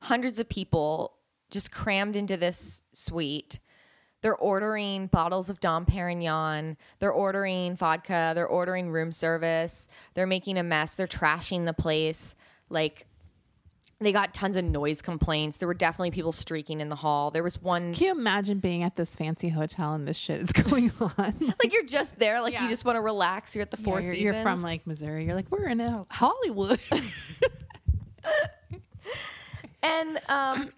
hundreds 0.00 0.38
of 0.38 0.48
people 0.48 1.13
just 1.54 1.70
crammed 1.70 2.16
into 2.16 2.36
this 2.36 2.84
suite. 2.92 3.60
They're 4.20 4.36
ordering 4.36 5.06
bottles 5.06 5.48
of 5.48 5.60
Dom 5.60 5.86
Perignon. 5.86 6.76
They're 6.98 7.12
ordering 7.12 7.76
vodka. 7.76 8.32
They're 8.34 8.46
ordering 8.46 8.90
room 8.90 9.12
service. 9.12 9.88
They're 10.14 10.26
making 10.26 10.58
a 10.58 10.62
mess. 10.62 10.94
They're 10.94 11.06
trashing 11.06 11.64
the 11.64 11.72
place. 11.72 12.34
Like, 12.68 13.06
they 14.00 14.12
got 14.12 14.34
tons 14.34 14.56
of 14.56 14.64
noise 14.64 15.00
complaints. 15.00 15.58
There 15.58 15.68
were 15.68 15.74
definitely 15.74 16.10
people 16.10 16.32
streaking 16.32 16.80
in 16.80 16.88
the 16.88 16.96
hall. 16.96 17.30
There 17.30 17.44
was 17.44 17.62
one, 17.62 17.94
Can 17.94 18.06
you 18.06 18.12
imagine 18.12 18.58
being 18.58 18.82
at 18.82 18.96
this 18.96 19.14
fancy 19.14 19.48
hotel 19.48 19.94
and 19.94 20.08
this 20.08 20.16
shit 20.16 20.42
is 20.42 20.50
going 20.64 20.90
on? 21.00 21.14
like, 21.62 21.72
you're 21.72 21.86
just 21.86 22.18
there. 22.18 22.40
Like, 22.40 22.58
you 22.60 22.68
just 22.68 22.84
want 22.84 22.96
to 22.96 23.00
relax. 23.00 23.54
You're 23.54 23.62
at 23.62 23.70
the 23.70 23.76
Four 23.76 24.00
Yeah, 24.00 24.06
you're, 24.06 24.14
Seasons. 24.14 24.34
you're 24.34 24.42
from 24.42 24.62
like 24.62 24.86
Missouri. 24.86 25.24
You're 25.24 25.36
like, 25.36 25.50
we're 25.50 25.68
in 25.68 25.80
uh, 25.80 26.04
Hollywood. 26.10 26.80
and 29.82 30.20
um, 30.28 30.70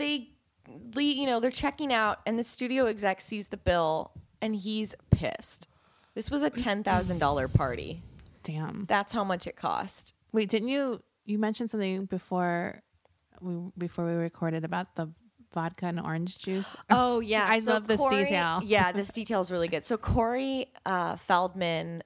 they, 0.00 0.28
you 1.00 1.26
know, 1.26 1.40
they're 1.40 1.50
checking 1.50 1.92
out, 1.92 2.18
and 2.26 2.38
the 2.38 2.44
studio 2.44 2.86
exec 2.86 3.20
sees 3.20 3.48
the 3.48 3.56
bill, 3.56 4.12
and 4.40 4.54
he's 4.56 4.94
pissed. 5.10 5.68
This 6.14 6.30
was 6.30 6.42
a 6.42 6.50
ten 6.50 6.82
thousand 6.82 7.18
dollar 7.18 7.46
party. 7.48 8.02
Damn. 8.42 8.86
That's 8.88 9.12
how 9.12 9.24
much 9.24 9.46
it 9.46 9.56
cost. 9.56 10.14
Wait, 10.32 10.48
didn't 10.48 10.68
you 10.68 11.02
you 11.24 11.38
mentioned 11.38 11.70
something 11.70 12.06
before 12.06 12.82
we 13.40 13.54
before 13.78 14.06
we 14.06 14.12
recorded 14.12 14.64
about 14.64 14.96
the 14.96 15.10
vodka 15.54 15.86
and 15.86 16.00
orange 16.00 16.38
juice? 16.38 16.76
Oh 16.90 17.20
yeah, 17.20 17.46
I 17.48 17.60
love 17.60 17.86
this 17.86 17.98
Corey- 17.98 18.24
detail. 18.24 18.60
Yeah, 18.64 18.92
this 18.92 19.08
detail 19.08 19.40
is 19.40 19.50
really 19.50 19.68
good. 19.68 19.84
So 19.84 19.96
Corey 19.96 20.66
uh, 20.86 21.16
Feldman, 21.16 22.02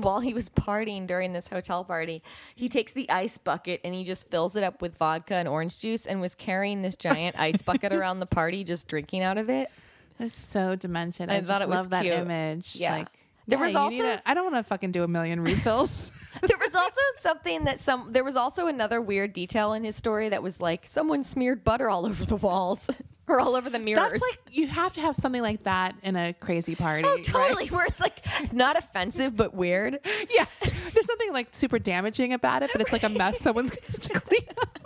while 0.04 0.20
he 0.20 0.34
was 0.34 0.48
partying 0.48 1.06
during 1.06 1.32
this 1.32 1.48
hotel 1.48 1.84
party, 1.84 2.22
he 2.54 2.68
takes 2.68 2.92
the 2.92 3.08
ice 3.10 3.38
bucket 3.38 3.80
and 3.84 3.94
he 3.94 4.04
just 4.04 4.28
fills 4.28 4.56
it 4.56 4.62
up 4.64 4.80
with 4.82 4.96
vodka 4.96 5.34
and 5.34 5.48
orange 5.48 5.78
juice, 5.78 6.06
and 6.06 6.20
was 6.20 6.34
carrying 6.34 6.82
this 6.82 6.96
giant 6.96 7.38
ice 7.38 7.62
bucket 7.62 7.92
around 7.92 8.20
the 8.20 8.26
party, 8.26 8.64
just 8.64 8.88
drinking 8.88 9.22
out 9.22 9.38
of 9.38 9.48
it. 9.50 9.70
It's 10.18 10.34
so 10.34 10.76
demented. 10.76 11.30
I 11.30 11.36
I, 11.36 11.40
just 11.40 11.50
thought 11.50 11.62
it 11.62 11.68
was 11.68 11.76
love 11.76 11.90
that 11.90 12.02
cute. 12.02 12.14
image. 12.14 12.76
Yeah. 12.76 12.96
Like 12.96 13.08
There 13.48 13.58
yeah, 13.58 13.66
was 13.66 13.74
also- 13.74 14.04
a- 14.04 14.22
I 14.26 14.34
don't 14.34 14.44
want 14.52 14.56
to 14.56 14.68
fucking 14.68 14.92
do 14.92 15.02
a 15.02 15.08
million 15.08 15.40
refills. 15.44 16.12
There 16.42 16.58
was 16.58 16.74
also 16.76 17.00
something 17.18 17.64
that 17.64 17.80
some. 17.80 18.12
There 18.12 18.22
was 18.22 18.36
also 18.36 18.68
another 18.68 19.00
weird 19.00 19.32
detail 19.32 19.72
in 19.72 19.82
his 19.82 19.96
story 19.96 20.28
that 20.28 20.40
was 20.44 20.60
like 20.60 20.86
someone 20.86 21.24
smeared 21.24 21.64
butter 21.64 21.90
all 21.90 22.06
over 22.06 22.24
the 22.24 22.36
walls 22.36 22.88
or 23.30 23.40
all 23.40 23.54
over 23.56 23.70
the 23.70 23.78
mirrors. 23.78 24.10
That's 24.10 24.22
like 24.22 24.38
you 24.50 24.66
have 24.66 24.92
to 24.94 25.00
have 25.00 25.16
something 25.16 25.42
like 25.42 25.62
that 25.64 25.94
in 26.02 26.16
a 26.16 26.32
crazy 26.34 26.74
party. 26.74 27.04
Oh, 27.06 27.14
right? 27.14 27.24
totally. 27.24 27.66
Where 27.68 27.86
it's 27.86 28.00
like 28.00 28.52
not 28.52 28.76
offensive 28.76 29.36
but 29.36 29.54
weird. 29.54 29.98
Yeah. 30.30 30.44
There's 30.92 31.08
nothing 31.08 31.32
like 31.32 31.48
super 31.52 31.78
damaging 31.78 32.32
about 32.32 32.62
it, 32.62 32.70
but 32.72 32.80
it's 32.82 32.92
like 32.92 33.02
a 33.04 33.08
mess 33.08 33.38
someone's 33.42 33.70
gonna 33.70 33.86
have 33.92 34.00
to 34.02 34.20
clean 34.20 34.46
up. 34.60 34.80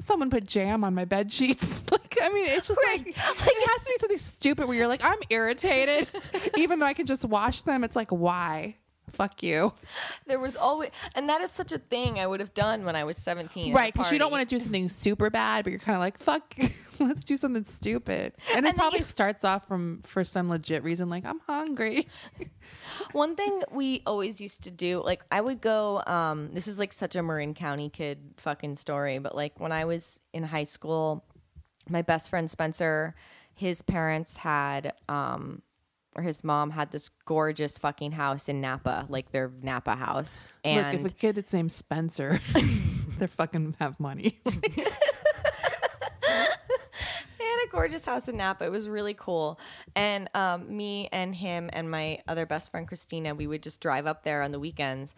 Someone 0.00 0.30
put 0.30 0.46
jam 0.46 0.84
on 0.84 0.94
my 0.94 1.04
bed 1.04 1.32
sheets. 1.32 1.82
Like, 1.90 2.18
I 2.22 2.28
mean, 2.30 2.46
it's 2.46 2.68
just 2.68 2.80
Right. 2.86 2.98
like, 3.06 3.16
like 3.16 3.16
it 3.16 3.68
has 3.70 3.84
to 3.84 3.90
be 3.90 3.96
something 3.98 4.18
stupid 4.18 4.66
where 4.66 4.76
you're 4.76 4.88
like, 4.88 5.04
I'm 5.04 5.18
irritated, 5.30 6.08
even 6.56 6.78
though 6.78 6.86
I 6.86 6.92
can 6.94 7.06
just 7.06 7.24
wash 7.24 7.62
them. 7.62 7.84
It's 7.84 7.94
like, 7.96 8.10
why? 8.10 8.76
Fuck 9.12 9.42
you. 9.42 9.72
There 10.26 10.38
was 10.38 10.54
always, 10.56 10.90
and 11.14 11.28
that 11.28 11.40
is 11.40 11.50
such 11.50 11.72
a 11.72 11.78
thing 11.78 12.18
I 12.20 12.26
would 12.26 12.40
have 12.40 12.54
done 12.54 12.84
when 12.84 12.94
I 12.96 13.04
was 13.04 13.16
17. 13.16 13.74
Right, 13.74 13.92
because 13.92 14.12
you 14.12 14.18
don't 14.18 14.30
want 14.30 14.48
to 14.48 14.54
do 14.56 14.60
something 14.62 14.88
super 14.88 15.30
bad, 15.30 15.64
but 15.64 15.70
you're 15.70 15.80
kind 15.80 15.96
of 15.96 16.00
like, 16.00 16.18
fuck, 16.18 16.54
let's 17.00 17.24
do 17.24 17.36
something 17.36 17.64
stupid. 17.64 18.34
And, 18.50 18.58
And 18.58 18.66
it 18.66 18.76
probably 18.76 19.00
you- 19.00 19.04
starts 19.04 19.44
off 19.44 19.66
from 19.66 20.00
for 20.02 20.24
some 20.24 20.48
legit 20.48 20.82
reason, 20.82 21.08
like 21.08 21.24
I'm 21.24 21.40
hungry. 21.40 22.06
One 23.12 23.36
thing 23.36 23.62
we 23.70 24.02
always 24.06 24.40
used 24.40 24.64
to 24.64 24.70
do, 24.70 25.02
like 25.04 25.24
I 25.30 25.40
would 25.40 25.60
go. 25.60 26.02
Um, 26.06 26.50
this 26.52 26.68
is 26.68 26.78
like 26.78 26.92
such 26.92 27.16
a 27.16 27.22
Marin 27.22 27.54
County 27.54 27.88
kid 27.88 28.18
fucking 28.36 28.76
story, 28.76 29.18
but 29.18 29.34
like 29.34 29.58
when 29.60 29.72
I 29.72 29.84
was 29.84 30.20
in 30.32 30.42
high 30.42 30.64
school, 30.64 31.24
my 31.88 32.02
best 32.02 32.28
friend 32.30 32.50
Spencer, 32.50 33.14
his 33.54 33.80
parents 33.82 34.36
had, 34.36 34.92
um, 35.08 35.62
or 36.16 36.22
his 36.22 36.42
mom 36.42 36.70
had 36.70 36.90
this 36.90 37.10
gorgeous 37.24 37.78
fucking 37.78 38.12
house 38.12 38.48
in 38.48 38.60
Napa, 38.60 39.06
like 39.08 39.30
their 39.32 39.50
Napa 39.62 39.94
house, 39.94 40.48
and 40.64 40.92
Look, 40.92 41.06
if 41.06 41.12
a 41.12 41.14
kid 41.14 41.38
is 41.38 41.52
named 41.52 41.72
Spencer, 41.72 42.40
they're 43.18 43.28
fucking 43.28 43.76
have 43.78 43.98
money. 44.00 44.38
had 47.58 47.68
a 47.68 47.70
gorgeous 47.70 48.04
house 48.04 48.28
in 48.28 48.36
Napa. 48.36 48.64
It 48.64 48.70
was 48.70 48.88
really 48.88 49.14
cool. 49.14 49.58
And 49.96 50.28
um, 50.34 50.74
me 50.74 51.08
and 51.12 51.34
him 51.34 51.70
and 51.72 51.90
my 51.90 52.20
other 52.28 52.46
best 52.46 52.70
friend 52.70 52.86
Christina, 52.86 53.34
we 53.34 53.46
would 53.46 53.62
just 53.62 53.80
drive 53.80 54.06
up 54.06 54.22
there 54.22 54.42
on 54.42 54.52
the 54.52 54.60
weekends 54.60 55.14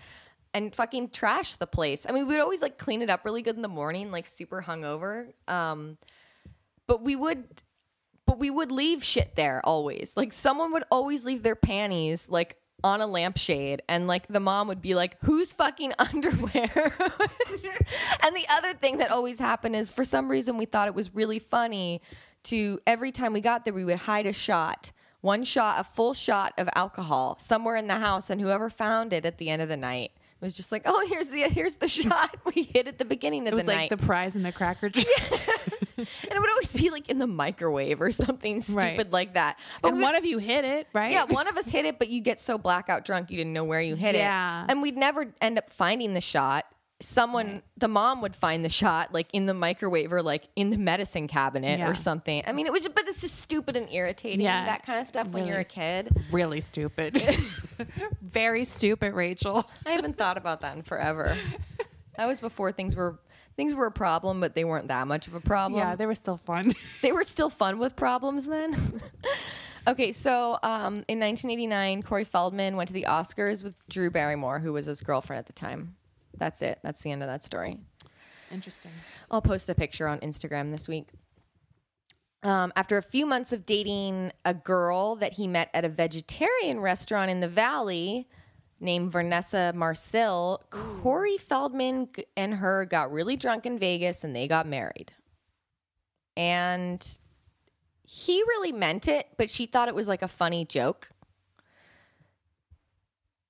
and 0.55 0.74
fucking 0.74 1.11
trash 1.11 1.55
the 1.57 1.66
place. 1.66 2.07
I 2.09 2.12
mean, 2.12 2.26
we'd 2.26 2.41
always 2.41 2.62
like 2.62 2.78
clean 2.78 3.03
it 3.03 3.11
up 3.11 3.24
really 3.24 3.43
good 3.43 3.57
in 3.57 3.62
the 3.62 3.68
morning, 3.68 4.11
like 4.11 4.26
super 4.26 4.62
hungover. 4.62 5.32
Um, 5.49 5.97
but 6.86 7.03
we 7.03 7.14
would 7.14 7.45
but 8.31 8.39
we 8.39 8.49
would 8.49 8.70
leave 8.70 9.03
shit 9.03 9.35
there 9.35 9.61
always. 9.64 10.12
Like 10.14 10.33
someone 10.33 10.72
would 10.74 10.85
always 10.89 11.24
leave 11.24 11.43
their 11.43 11.57
panties 11.57 12.28
like 12.28 12.59
on 12.85 13.01
a 13.01 13.07
lampshade 13.07 13.83
and 13.89 14.07
like 14.07 14.28
the 14.28 14.39
mom 14.39 14.68
would 14.68 14.81
be 14.81 14.95
like 14.95 15.16
whose 15.24 15.53
fucking 15.53 15.93
underwear 15.99 16.95
and 16.95 18.37
the 18.37 18.47
other 18.49 18.72
thing 18.72 18.99
that 18.99 19.11
always 19.11 19.41
happened 19.41 19.74
is 19.74 19.91
for 19.91 20.05
some 20.05 20.31
reason 20.31 20.57
we 20.57 20.64
thought 20.64 20.87
it 20.87 20.95
was 20.95 21.12
really 21.12 21.41
funny 21.41 22.01
to 22.45 22.78
every 22.87 23.11
time 23.11 23.33
we 23.33 23.41
got 23.41 23.64
there 23.64 23.74
we 23.74 23.85
would 23.85 23.99
hide 23.99 24.26
a 24.26 24.33
shot 24.33 24.93
one 25.20 25.45
shot 25.45 25.78
a 25.81 25.85
full 25.85 26.14
shot 26.14 26.55
of 26.57 26.70
alcohol 26.74 27.37
somewhere 27.39 27.76
in 27.76 27.89
the 27.89 27.99
house 27.99 28.31
and 28.31 28.41
whoever 28.41 28.70
found 28.70 29.12
it 29.12 29.26
at 29.26 29.37
the 29.39 29.51
end 29.51 29.61
of 29.61 29.68
the 29.68 29.76
night 29.76 30.12
was 30.47 30.55
just 30.55 30.72
like 30.72 30.82
oh 30.86 31.07
here's 31.09 31.28
the 31.28 31.43
here's 31.43 31.74
the 31.76 31.88
shot 32.01 32.36
we 32.55 32.62
hit 32.64 32.86
at 32.88 32.99
the 32.99 33.05
beginning 33.05 33.47
of 33.47 33.47
the 33.47 33.51
night. 33.51 33.53
It 33.53 33.55
was 33.57 33.66
like 33.66 33.76
night 33.76 33.91
the 33.91 33.97
prize 34.07 34.36
in 34.36 34.43
the 34.43 34.53
cracker 34.53 34.88
jar. 34.91 35.05
and 35.99 36.07
it 36.32 36.38
would 36.41 36.51
always 36.51 36.72
be 36.72 36.91
like 36.91 37.09
in 37.11 37.18
the 37.18 37.26
microwave 37.26 38.01
or 38.01 38.11
something 38.12 38.61
stupid 38.61 38.76
Right. 38.99 39.11
like 39.12 39.34
that 39.34 39.59
but 39.82 39.88
and 39.88 39.99
we 39.99 40.03
one 40.03 40.14
of 40.14 40.24
you 40.24 40.38
hit 40.38 40.64
it, 40.64 40.86
right? 40.93 41.12
yeah, 41.12 41.24
one 41.24 41.47
of 41.49 41.57
us 41.57 41.68
hit 41.68 41.84
it, 41.84 41.99
but 41.99 42.09
you 42.09 42.20
get 42.20 42.41
so 42.41 42.57
blackout 42.59 43.05
drunk 43.05 43.30
you 43.30 43.36
didn't 43.36 43.53
know 43.53 43.64
where 43.64 43.80
you 43.82 43.95
hit 43.97 44.14
Yeah. 44.14 44.64
it. 44.64 44.70
And 44.70 44.80
we'd 44.82 44.97
never 44.97 45.26
end 45.41 45.59
up 45.59 45.70
finding 45.70 46.14
the 46.14 46.20
shot. 46.20 46.64
Someone, 47.03 47.63
the 47.79 47.89
mom 47.89 48.21
would 48.21 48.37
find 48.37 48.65
the 48.65 48.69
shot 48.69 49.13
like 49.15 49.29
in 49.33 49.47
the 49.47 49.55
microwave 49.55 50.13
or 50.13 50.23
like 50.23 50.49
in 50.55 50.69
the 50.71 50.77
medicine 50.79 51.29
cabinet 51.29 51.79
Yeah. 51.79 51.89
or 51.91 51.95
something. 51.95 52.43
I 52.47 52.53
mean, 52.53 52.67
it 52.67 52.73
was, 52.73 52.87
but 52.89 53.09
it's 53.09 53.21
just 53.23 53.41
stupid 53.41 53.75
and 53.77 53.89
irritating. 53.91 54.41
Yeah. 54.43 54.67
that 54.67 54.85
kind 54.85 55.01
of 55.01 55.07
stuff 55.07 55.29
when 55.29 55.47
you're 55.47 55.61
a 55.61 55.65
kid. 55.65 56.11
really 56.31 56.61
stupid. 56.61 57.17
Very 58.23 58.65
stupid, 58.65 59.15
Rachel. 59.15 59.69
I 59.87 59.93
haven't 59.93 60.19
thought 60.19 60.37
about 60.37 60.61
that 60.61 60.77
in 60.77 60.83
forever. 60.83 61.37
That 62.17 62.27
was 62.27 62.39
before 62.39 62.71
things 62.71 62.95
were 62.95 63.19
things 63.57 63.73
were 63.73 63.87
a 63.87 63.91
problem, 63.91 64.41
but 64.41 64.55
they 64.55 64.65
weren't 64.65 64.89
that 64.89 65.07
much 65.07 65.27
of 65.27 65.35
a 65.35 65.41
problem. 65.41 65.81
Yeah, 65.81 65.97
they 65.97 66.05
were 66.05 66.15
still 66.15 66.37
fun. 66.37 66.75
they 67.01 67.13
were 67.13 67.23
still 67.25 67.49
fun 67.49 67.79
with 67.79 67.97
problems 67.97 68.45
then. 68.45 69.01
okay, 69.89 70.13
so 70.13 70.59
um, 70.63 70.97
in 71.09 71.19
1989, 71.19 72.03
Corey 72.03 72.25
Feldman 72.25 72.77
went 72.77 72.89
to 72.89 72.93
the 72.93 73.07
Oscars 73.09 73.63
with 73.65 73.75
Drew 73.89 74.11
Barrymore, 74.11 74.59
who 74.59 74.75
was 74.75 74.85
his 74.85 75.01
girlfriend 75.01 75.39
at 75.39 75.47
the 75.47 75.55
time. 75.55 75.97
That's 76.37 76.62
it. 76.62 76.78
That's 76.83 77.03
the 77.03 77.12
end 77.12 77.22
of 77.22 77.28
that 77.28 77.45
story. 77.45 77.78
Interesting. 78.51 78.91
I'll 79.31 79.43
post 79.43 79.68
a 79.68 79.74
picture 79.74 80.09
on 80.09 80.18
Instagram 80.20 80.70
this 80.72 80.89
week. 80.89 81.09
Um, 82.43 82.72
after 82.74 82.97
a 82.97 83.03
few 83.03 83.26
months 83.26 83.53
of 83.53 83.66
dating 83.66 84.33
a 84.45 84.55
girl 84.55 85.16
that 85.16 85.35
he 85.35 85.47
met 85.47 85.68
at 85.74 85.85
a 85.85 85.89
vegetarian 85.89 86.81
restaurant 86.81 87.31
in 87.31 87.41
the 87.41 87.49
valley 87.49 88.28
named 88.81 89.12
Vanessa 89.12 89.72
Marcil, 89.76 90.62
Corey 90.70 91.37
Feldman 91.37 92.09
and 92.37 92.55
her 92.55 92.87
got 92.87 93.12
really 93.12 93.37
drunk 93.37 93.66
in 93.66 93.78
Vegas 93.78 94.24
and 94.24 94.35
they 94.35 94.49
got 94.49 94.66
married. 94.66 95.12
And 96.35 97.07
he 98.05 98.41
really 98.43 98.72
meant 98.72 99.07
it, 99.07 99.28
but 99.37 99.51
she 99.51 99.66
thought 99.66 99.89
it 99.89 99.95
was 99.95 100.09
like 100.09 100.22
a 100.22 100.28
funny 100.28 100.64
joke, 100.64 101.11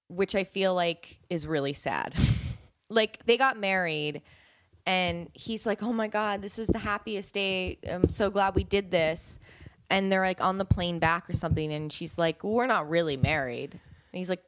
which 0.09 0.35
I 0.35 0.43
feel 0.43 0.75
like 0.75 1.19
is 1.31 1.47
really 1.47 1.73
sad. 1.73 2.15
like 2.91 3.25
they 3.27 3.37
got 3.37 3.59
married 3.59 4.23
and 4.87 5.29
he's 5.33 5.67
like, 5.67 5.83
"Oh 5.83 5.93
my 5.93 6.09
god, 6.09 6.43
this 6.43 6.59
is 6.59 6.69
the 6.69 6.79
happiest 6.79 7.33
day. 7.35 7.79
I'm 7.89 8.09
so 8.09 8.31
glad 8.31 8.55
we 8.55 8.65
did 8.65 8.91
this." 8.91 9.39
And 9.89 10.11
they're 10.13 10.25
like 10.25 10.41
on 10.41 10.59
the 10.59 10.65
plane 10.65 10.99
back 10.99 11.29
or 11.29 11.33
something 11.33 11.73
and 11.73 11.93
she's 11.93 12.17
like, 12.19 12.45
well, 12.45 12.53
"We're 12.53 12.67
not 12.67 12.89
really 12.89 13.17
married." 13.17 13.73
And 13.73 14.19
he's 14.19 14.29
like, 14.29 14.43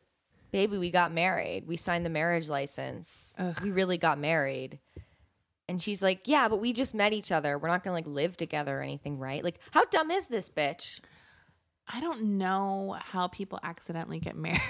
"Baby, 0.50 0.78
we 0.78 0.90
got 0.90 1.12
married. 1.12 1.66
We 1.66 1.76
signed 1.76 2.04
the 2.04 2.10
marriage 2.10 2.48
license. 2.48 3.34
We 3.62 3.70
really 3.70 3.98
got 3.98 4.18
married." 4.18 4.78
And 5.68 5.80
she's 5.80 6.02
like, 6.02 6.26
"Yeah, 6.26 6.48
but 6.48 6.60
we 6.60 6.72
just 6.72 6.94
met 6.94 7.12
each 7.12 7.32
other. 7.32 7.58
We're 7.58 7.68
not 7.68 7.82
going 7.84 8.02
to 8.02 8.08
like 8.08 8.14
live 8.14 8.36
together 8.36 8.78
or 8.78 8.82
anything, 8.82 9.18
right?" 9.18 9.42
Like, 9.42 9.58
how 9.70 9.84
dumb 9.86 10.10
is 10.10 10.26
this 10.26 10.50
bitch? 10.50 11.00
I 11.88 12.00
don't 12.00 12.38
know 12.38 12.96
how 13.00 13.28
people 13.28 13.58
accidentally 13.62 14.20
get 14.20 14.36
married. 14.48 14.60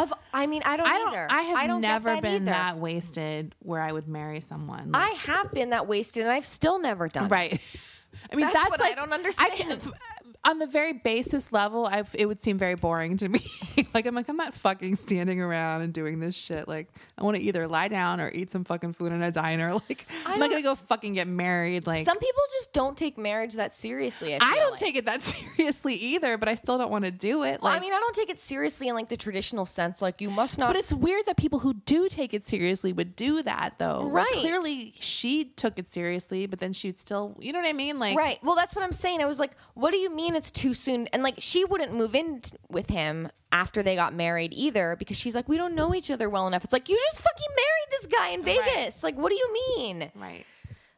Of 0.00 0.12
I 0.32 0.46
mean, 0.46 0.62
I 0.64 0.76
don't 0.76 0.88
I 0.88 0.98
don't. 0.98 1.08
either. 1.08 1.26
I 1.30 1.42
have 1.42 1.66
don't 1.68 1.80
never 1.80 2.10
that 2.14 2.22
been 2.22 2.34
either. 2.42 2.44
that 2.46 2.78
wasted 2.78 3.54
where 3.60 3.80
I 3.82 3.92
would 3.92 4.08
marry 4.08 4.40
someone. 4.40 4.90
I 4.94 5.10
have 5.10 5.50
been 5.52 5.70
that 5.70 5.86
wasted 5.86 6.22
and 6.22 6.32
I've 6.32 6.46
still 6.46 6.78
never 6.78 7.08
done 7.08 7.26
it. 7.26 7.30
right. 7.30 7.60
I 8.32 8.36
mean, 8.36 8.46
That's 8.46 8.54
that's, 8.54 8.70
what 8.70 8.80
I 8.80 8.88
like 8.88 8.96
don't 8.96 9.12
I 9.12 9.14
understand. 9.16 9.52
can, 9.56 9.78
on 10.42 10.58
the 10.58 10.66
very 10.66 10.94
basis 10.94 11.52
level, 11.52 11.84
I've, 11.86 12.08
it 12.14 12.24
would 12.26 12.42
seem 12.42 12.56
very 12.56 12.74
boring 12.74 13.18
to 13.18 13.28
me. 13.28 13.40
like 13.94 14.06
I'm 14.06 14.14
like 14.14 14.28
I'm 14.28 14.36
not 14.38 14.54
fucking 14.54 14.96
standing 14.96 15.40
around 15.40 15.82
and 15.82 15.92
doing 15.92 16.18
this 16.20 16.34
shit. 16.34 16.66
Like 16.66 16.88
I 17.18 17.24
want 17.24 17.36
to 17.36 17.42
either 17.42 17.68
lie 17.68 17.88
down 17.88 18.20
or 18.20 18.30
eat 18.32 18.50
some 18.50 18.64
fucking 18.64 18.94
food 18.94 19.12
in 19.12 19.22
a 19.22 19.30
diner. 19.30 19.74
Like 19.88 20.06
I 20.26 20.34
I'm 20.34 20.38
not 20.40 20.50
gonna 20.50 20.62
go 20.62 20.74
fucking 20.74 21.14
get 21.14 21.26
married. 21.28 21.86
Like 21.86 22.04
Some 22.04 22.18
people 22.18 22.42
just 22.58 22.72
don't 22.72 22.96
take 22.96 23.18
marriage 23.18 23.54
that 23.54 23.74
seriously. 23.74 24.34
I, 24.34 24.38
I 24.40 24.54
don't 24.56 24.72
like. 24.72 24.80
take 24.80 24.96
it 24.96 25.04
that 25.06 25.22
seriously 25.56 25.94
either, 25.94 26.38
but 26.38 26.48
I 26.48 26.54
still 26.54 26.78
don't 26.78 26.90
want 26.90 27.04
to 27.04 27.10
do 27.10 27.42
it. 27.42 27.60
Well, 27.60 27.72
Like 27.72 27.76
I 27.78 27.80
mean, 27.80 27.92
I 27.92 27.98
don't 27.98 28.14
take 28.14 28.30
it 28.30 28.40
seriously 28.40 28.88
in 28.88 28.94
like 28.94 29.08
the 29.08 29.16
traditional 29.16 29.66
sense. 29.66 30.00
Like 30.00 30.20
you 30.20 30.30
must 30.30 30.56
not. 30.58 30.68
But 30.68 30.76
it's 30.76 30.92
weird 30.94 31.26
that 31.26 31.36
people 31.36 31.58
who 31.58 31.74
do 31.74 32.08
take 32.08 32.32
it 32.34 32.48
seriously 32.48 32.92
would 32.92 33.14
do 33.16 33.42
that, 33.42 33.74
though. 33.78 34.00
Like, 34.04 34.24
Right. 34.26 34.32
clearly, 34.40 34.94
she 35.00 35.44
took 35.44 35.78
it 35.78 35.92
seriously, 35.92 36.46
but 36.46 36.60
then 36.60 36.72
she'd 36.72 36.98
still, 36.98 37.36
you 37.40 37.52
know 37.52 37.58
what 37.60 37.68
I 37.68 37.72
mean? 37.72 37.98
Like, 37.98 38.16
right. 38.16 38.38
Well, 38.42 38.54
that's 38.56 38.74
what 38.74 38.84
I'm 38.84 38.92
saying. 38.92 39.20
I 39.20 39.26
was 39.26 39.38
like, 39.38 39.52
what 39.74 39.90
do 39.90 39.96
you 39.98 40.10
mean 40.10 40.29
it's 40.34 40.50
too 40.50 40.74
soon? 40.74 41.06
And 41.08 41.22
like, 41.22 41.36
she 41.38 41.64
wouldn't 41.64 41.94
move 41.94 42.14
in 42.14 42.40
t- 42.40 42.56
with 42.68 42.88
him 42.88 43.28
after 43.52 43.82
they 43.82 43.94
got 43.96 44.14
married 44.14 44.52
either 44.52 44.96
because 44.98 45.16
she's 45.16 45.34
like, 45.34 45.48
we 45.48 45.56
don't 45.56 45.74
know 45.74 45.94
each 45.94 46.10
other 46.10 46.28
well 46.28 46.46
enough. 46.46 46.64
It's 46.64 46.72
like 46.72 46.88
you 46.88 46.96
just 46.96 47.20
fucking 47.22 47.48
married 47.56 47.90
this 47.90 48.06
guy 48.06 48.28
in 48.30 48.42
Vegas. 48.42 49.02
Like, 49.02 49.16
what 49.16 49.30
do 49.30 49.36
you 49.36 49.52
mean? 49.76 50.10
right. 50.14 50.46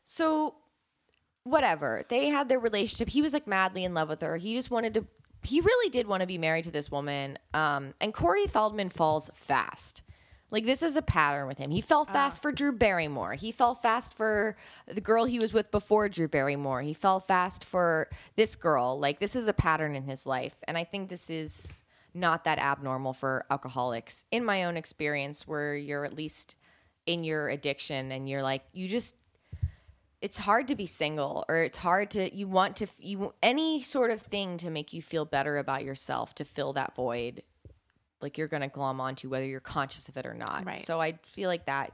So, 0.05 0.55
whatever. 1.45 2.05
They 2.09 2.27
had 2.29 2.49
their 2.49 2.59
relationship. 2.59 3.09
He 3.09 3.23
was 3.23 3.33
like 3.33 3.47
madly 3.47 3.85
in 3.85 3.95
love 3.95 4.09
with 4.09 4.21
her. 4.21 4.37
He 4.37 4.55
just 4.55 4.71
wanted 4.71 4.95
to. 4.95 5.05
He 5.43 5.61
really 5.61 5.91
did 5.91 6.07
want 6.07 6.21
to 6.21 6.27
be 6.27 6.39
married 6.39 6.65
to 6.67 6.71
this 6.71 6.91
woman. 6.91 7.39
Um, 7.55 7.95
and 8.01 8.13
Corey 8.13 8.47
Feldman 8.47 8.91
falls 8.91 9.31
fast. 9.35 10.03
Like 10.53 10.67
this 10.67 10.83
is 10.83 10.97
a 10.97 11.03
pattern 11.03 11.49
with 11.49 11.57
him. 11.57 11.71
He 11.71 11.81
fell 11.81 12.07
oh. 12.09 12.13
fast 12.13 12.43
for 12.43 12.53
Drew 12.53 12.73
Barrymore. 12.73 13.33
He 13.33 13.51
fell 13.51 13.75
fast 13.75 14.13
for 14.13 14.55
the 14.87 15.01
girl 15.01 15.25
he 15.25 15.39
was 15.39 15.55
with 15.55 15.71
before 15.71 16.11
Drew 16.11 16.29
Barrymore. 16.29 16.83
He 16.83 16.93
fell 16.93 17.21
fast 17.21 17.65
for 17.65 18.11
this 18.37 18.55
girl. 18.55 19.01
Like 19.01 19.19
this 19.19 19.35
is 19.35 19.49
a 19.49 19.55
pattern 19.55 19.97
in 19.97 20.05
his 20.05 20.27
life, 20.27 20.55
and 20.69 20.77
I 20.77 20.85
think 20.85 21.09
this 21.09 21.31
is 21.31 21.83
not 22.15 22.45
that 22.45 22.59
abnormal 22.59 23.15
for 23.15 23.47
alcoholics. 23.51 24.27
In 24.31 24.45
my 24.45 24.65
own 24.65 24.77
experience, 24.77 25.49
where 25.49 25.75
you're 25.75 26.05
at 26.05 26.15
least 26.15 26.57
in 27.07 27.25
your 27.25 27.49
addiction 27.49 28.13
and 28.13 28.29
you're 28.29 28.43
like 28.43 28.63
you 28.73 28.87
just 28.87 29.17
it's 30.21 30.39
hard 30.39 30.69
to 30.69 30.77
be 30.77 30.87
single 30.87 31.45
or 31.49 31.57
it's 31.63 31.79
hard 31.79 32.11
to 32.11 32.33
you 32.33 32.47
want 32.47 32.77
to 32.77 32.87
you 32.99 33.35
any 33.43 33.83
sort 33.83 34.11
of 34.11 34.23
thing 34.23 34.57
to 34.57 34.71
make 34.71 34.93
you 34.93 35.03
feel 35.03 35.25
better 35.25 35.59
about 35.59 35.83
yourself 35.83 36.33
to 36.35 36.45
fill 36.45 36.73
that 36.73 36.95
void 36.95 37.43
like 38.23 38.39
you're 38.39 38.49
going 38.49 38.63
to 38.63 38.69
glom 38.69 39.01
onto 39.01 39.29
whether 39.29 39.45
you're 39.45 39.61
conscious 39.61 40.09
of 40.09 40.17
it 40.17 40.27
or 40.27 40.35
not. 40.35 40.65
Right. 40.65 40.81
so 40.81 41.01
i 41.01 41.19
feel 41.23 41.49
like 41.49 41.67
that 41.67 41.93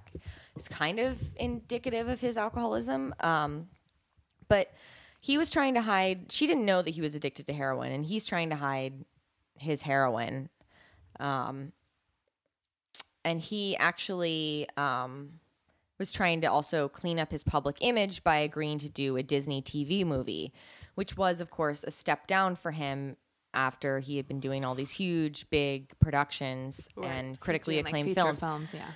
is 0.57 0.69
kind 0.69 0.99
of 0.99 1.19
indicative 1.37 2.09
of 2.09 2.21
his 2.21 2.37
alcoholism. 2.37 3.15
Um 3.21 3.69
but 4.49 4.73
he 5.21 5.37
was 5.37 5.51
trying 5.51 5.75
to 5.75 5.83
hide 5.83 6.31
she 6.31 6.47
didn't 6.47 6.65
know 6.65 6.83
that 6.83 6.91
he 6.91 7.01
was 7.01 7.15
addicted 7.15 7.47
to 7.47 7.53
heroin 7.53 7.93
and 7.93 8.05
he's 8.05 8.25
trying 8.25 8.51
to 8.51 8.57
hide 8.57 9.05
his 9.57 9.83
heroin. 9.83 10.49
Um 11.21 11.73
and 13.25 13.41
he 13.41 13.77
actually 13.77 14.69
um 14.77 15.41
was 15.99 16.13
trying 16.13 16.41
to 16.43 16.47
also 16.47 16.89
clean 16.89 17.19
up 17.19 17.31
his 17.31 17.43
public 17.43 17.77
image 17.81 18.23
by 18.23 18.39
agreeing 18.39 18.79
to 18.79 18.89
do 18.89 19.17
a 19.17 19.23
Disney 19.23 19.61
TV 19.61 20.07
movie, 20.07 20.53
which 20.95 21.17
was, 21.17 21.41
of 21.41 21.51
course, 21.51 21.85
a 21.85 21.91
step 21.91 22.27
down 22.27 22.55
for 22.55 22.71
him 22.71 23.17
after 23.55 23.99
he 23.99 24.17
had 24.17 24.29
been 24.29 24.41
doing 24.41 24.65
all 24.65 24.75
these 24.75 24.91
huge, 24.91 25.49
big 25.51 25.93
productions 26.01 26.89
and 27.03 27.39
critically 27.41 27.75
Doing, 27.77 27.87
acclaimed 27.87 28.09
feature 28.11 28.23
films. 28.23 28.41
films. 28.41 28.71
Yeah. 28.75 28.87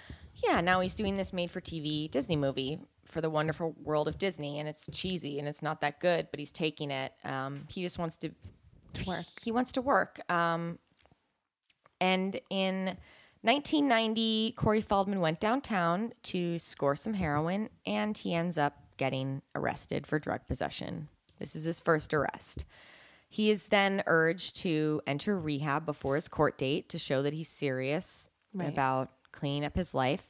Yeah, 0.47 0.61
now 0.61 0.81
he's 0.81 0.95
doing 0.95 1.17
this 1.17 1.33
made 1.33 1.51
for 1.51 1.61
TV 1.61 2.11
Disney 2.11 2.37
movie 2.37 2.81
for 3.05 3.21
the 3.21 3.31
wonderful 3.31 3.75
world 3.83 4.09
of 4.09 4.19
Disney, 4.19 4.59
and 4.59 4.69
it's 4.69 4.89
cheesy 4.93 5.39
and 5.39 5.47
it's 5.47 5.63
not 5.63 5.81
that 5.83 6.01
good, 6.01 6.29
but 6.31 6.41
he's 6.41 6.51
taking 6.51 6.91
it. 6.91 7.13
Um, 7.25 7.65
he 7.69 7.83
just 7.83 7.99
wants 7.99 8.17
to 8.17 8.31
work. 9.07 9.25
He 9.43 9.53
wants 9.53 9.73
to 9.73 9.83
work. 9.83 10.21
Um, 10.31 10.79
and 12.01 12.41
in 12.51 12.97
1990, 13.43 14.55
Corey 14.57 14.81
Feldman 14.81 15.21
went 15.21 15.41
downtown 15.41 16.13
to 16.25 16.59
score 16.59 16.97
some 16.97 17.15
heroin, 17.15 17.69
and 17.87 18.17
he 18.17 18.35
ends 18.35 18.59
up 18.59 18.79
getting 18.97 19.43
arrested 19.55 20.07
for 20.07 20.19
drug 20.19 20.41
possession. 20.49 21.09
This 21.39 21.57
is 21.57 21.65
his 21.65 21.81
first 21.81 22.15
arrest. 22.15 22.65
He 23.33 23.49
is 23.51 23.69
then 23.69 24.03
urged 24.07 24.57
to 24.59 25.01
enter 25.07 25.39
rehab 25.41 25.87
before 25.87 26.17
his 26.17 26.29
court 26.29 26.59
date 26.59 26.91
to 26.91 26.99
show 26.99 27.23
that 27.23 27.33
he's 27.33 27.49
serious 27.49 28.29
Right. 28.53 28.69
about 28.69 29.09
cleaning 29.33 29.65
up 29.65 29.75
his 29.75 29.95
life. 29.95 30.27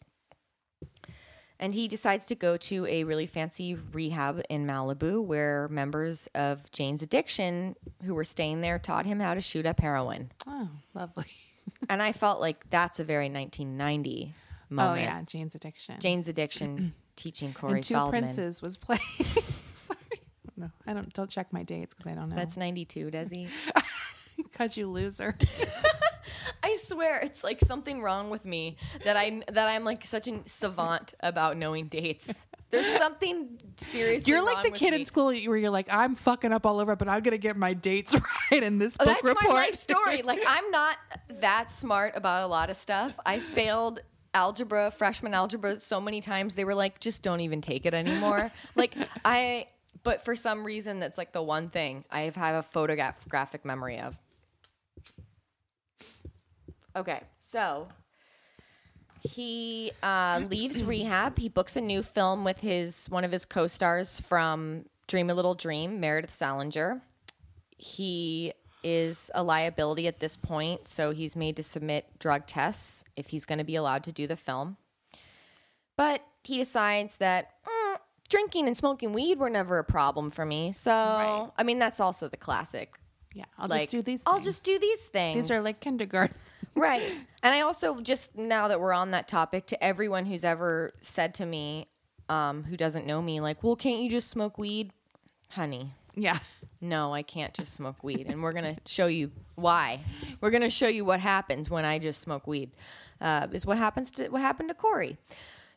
And 1.59 1.75
he 1.75 1.89
decides 1.89 2.27
to 2.27 2.37
go 2.37 2.57
to 2.59 2.87
a 2.87 3.03
really 3.03 3.27
fancy 3.27 3.75
rehab 3.75 4.43
in 4.49 4.67
Malibu 4.69 5.21
where 5.25 5.67
members 5.69 6.29
of 6.37 6.63
Jane's 6.71 7.03
addiction 7.03 7.75
who 8.05 8.15
were 8.15 8.23
staying 8.25 8.61
there 8.61 8.79
taught 8.79 9.05
him 9.05 9.19
how 9.19 9.35
to 9.35 9.41
shoot 9.41 9.67
up 9.67 9.81
heroin. 9.81 10.31
Oh, 10.47 10.69
lovely. 10.95 11.27
and 11.89 12.01
I 12.01 12.13
felt 12.13 12.41
like 12.41 12.71
that's 12.71 13.01
a 13.01 13.05
very 13.05 13.29
1990 13.29 14.33
moment. 14.71 14.99
Oh 14.99 15.03
yeah, 15.03 15.23
Jane's 15.23 15.57
addiction. 15.57 15.99
Jane's 15.99 16.29
addiction 16.29 16.95
teaching 17.17 17.53
Corey 17.53 17.75
and 17.75 17.83
Two 17.85 17.95
Feldman. 17.95 18.23
Princes 18.23 18.63
was 18.63 18.77
playing. 18.77 19.01
I 20.93 20.95
don't. 20.95 21.13
Don't 21.13 21.31
check 21.31 21.53
my 21.53 21.63
dates 21.63 21.95
because 21.95 22.11
I 22.11 22.15
don't 22.15 22.29
know. 22.29 22.37
That's 22.37 22.57
92, 22.57 23.11
Desi. 23.11 23.49
Cut 24.53 24.77
you 24.77 24.89
loser. 24.89 25.37
I 26.63 26.77
swear 26.77 27.21
it's 27.21 27.43
like 27.43 27.61
something 27.61 28.01
wrong 28.03 28.31
with 28.31 28.45
me 28.45 28.77
that 29.05 29.17
I 29.17 29.43
that 29.51 29.69
I'm 29.69 29.85
like 29.85 30.05
such 30.07 30.29
a 30.29 30.41
savant 30.47 31.15
about 31.21 31.57
knowing 31.57 31.89
dates. 31.89 32.47
There's 32.71 32.87
something 32.99 33.59
serious. 33.77 34.27
You're 34.27 34.43
like 34.43 34.63
the 34.63 34.71
kid 34.71 34.93
me. 34.93 35.01
in 35.01 35.07
school 35.07 35.27
where 35.27 35.57
you're 35.57 35.71
like, 35.71 35.89
I'm 35.93 36.15
fucking 36.15 36.53
up 36.53 36.65
all 36.65 36.81
over, 36.81 36.97
but 36.97 37.09
I'm 37.09 37.23
gonna 37.23 37.39
get 37.39 37.57
my 37.57 37.75
dates 37.75 38.15
right 38.51 38.63
in 38.63 38.79
this 38.79 38.95
Oh, 39.01 39.05
book 39.05 39.15
That's 39.15 39.27
report. 39.27 39.49
my 39.49 39.55
life 39.55 39.75
story. 39.75 40.23
Like 40.23 40.41
I'm 40.47 40.71
not 40.71 40.97
that 41.41 41.71
smart 41.71 42.15
about 42.17 42.45
a 42.45 42.47
lot 42.47 42.71
of 42.71 42.77
stuff. 42.77 43.19
I 43.27 43.41
failed 43.41 44.01
algebra, 44.35 44.91
freshman 44.91 45.35
algebra 45.35 45.79
so 45.81 46.01
many 46.01 46.21
times 46.23 46.55
they 46.55 46.65
were 46.65 46.75
like 46.75 47.01
just 47.01 47.23
don't 47.23 47.41
even 47.41 47.61
take 47.61 47.85
it 47.85 47.93
anymore. 47.95 48.51
like 48.75 48.95
I 49.25 49.67
but 50.03 50.25
for 50.25 50.35
some 50.35 50.65
reason 50.65 50.99
that's 51.01 51.19
like 51.19 51.33
the 51.33 51.43
one 51.43 51.69
thing 51.71 52.05
I 52.11 52.23
have 52.23 52.55
a 52.55 52.63
photographic 52.63 53.65
memory 53.65 53.99
of. 53.99 54.17
Okay, 56.95 57.23
so 57.39 57.89
he 59.23 59.93
uh, 60.03 60.41
leaves 60.51 60.83
rehab. 60.83 61.39
He 61.39 61.49
books 61.49 61.77
a 61.77 61.81
new 61.81 62.03
film 62.03 62.45
with 62.45 62.59
his 62.59 63.07
one 63.09 63.25
of 63.25 63.33
his 63.33 63.45
co-stars 63.45 64.21
from 64.21 64.85
Dream 65.07 65.31
a 65.31 65.35
Little 65.35 65.55
Dream, 65.55 66.01
Meredith 66.01 66.33
Salinger. 66.33 67.01
He 67.79 68.53
is 68.85 69.31
a 69.35 69.43
liability 69.43 70.09
at 70.09 70.19
this 70.19 70.37
point, 70.37 70.89
so 70.89 71.13
he's 71.13 71.37
made 71.37 71.57
to 71.57 71.63
submit 71.63 72.07
drug 72.19 72.47
tests 72.47 73.05
if 73.17 73.29
he's 73.29 73.45
going 73.45 73.59
to 73.59 73.65
be 73.65 73.77
allowed 73.77 74.05
to 74.05 74.13
do 74.13 74.27
the 74.27 74.37
film. 74.37 74.77
But 75.97 76.23
he 76.43 76.59
decides 76.59 77.17
that 77.19 77.63
"Mm, 77.67 77.72
drinking 78.33 78.67
and 78.67 78.77
smoking 78.77 79.13
weed 79.13 79.39
were 79.39 79.51
never 79.51 79.79
a 79.79 79.85
problem 79.85 80.31
for 80.31 80.45
me. 80.45 80.73
So, 80.73 81.53
I 81.57 81.63
mean, 81.63 81.79
that's 81.79 82.01
also 82.01 82.29
the 82.29 82.37
classic. 82.37 82.95
yeah, 83.35 83.45
I'll 83.59 83.69
like, 83.69 83.83
just 83.83 83.91
do 83.93 84.03
these. 84.03 84.23
I'll 84.27 84.35
things. 84.35 84.45
just 84.45 84.65
do 84.65 84.79
these 84.79 85.05
things. 85.05 85.49
These 85.49 85.51
are 85.57 85.61
like 85.61 85.81
kindergarten. 85.81 86.35
right. 86.75 87.03
And 87.43 87.55
I 87.55 87.61
also 87.61 88.01
just 88.01 88.37
now 88.37 88.69
that 88.69 88.81
we're 88.81 88.95
on 88.95 89.13
that 89.13 89.29
topic, 89.29 89.67
to 89.67 89.85
everyone 89.85 90.27
who's 90.27 90.45
ever 90.45 90.95
said 91.03 91.35
to 91.35 91.47
me, 91.47 91.87
um, 92.29 92.65
who 92.65 92.77
doesn't 92.77 93.07
know 93.07 93.21
me, 93.21 93.41
like, 93.41 93.63
"Well, 93.63 93.77
can't 93.77 94.01
you 94.01 94.09
just 94.09 94.31
smoke 94.31 94.59
weed, 94.59 94.91
honey?" 95.51 95.93
Yeah. 96.15 96.39
No, 96.81 97.15
I 97.15 97.23
can't 97.23 97.55
just 97.55 97.75
smoke 97.75 98.03
weed, 98.03 98.27
and 98.29 98.43
we're 98.43 98.53
gonna 98.53 98.77
show 98.87 99.07
you 99.07 99.31
why. 99.55 100.01
We're 100.41 100.51
gonna 100.51 100.71
show 100.71 100.89
you 100.89 101.05
what 101.05 101.21
happens 101.21 101.71
when 101.71 101.85
I 101.85 101.99
just 101.99 102.21
smoke 102.21 102.47
weed. 102.47 102.71
Uh, 103.21 103.47
is 103.53 103.65
what 103.65 103.79
happens 103.79 104.11
to 104.13 104.29
what 104.29 104.41
happened 104.41 104.69
to 104.71 104.75
Corey. 104.75 105.17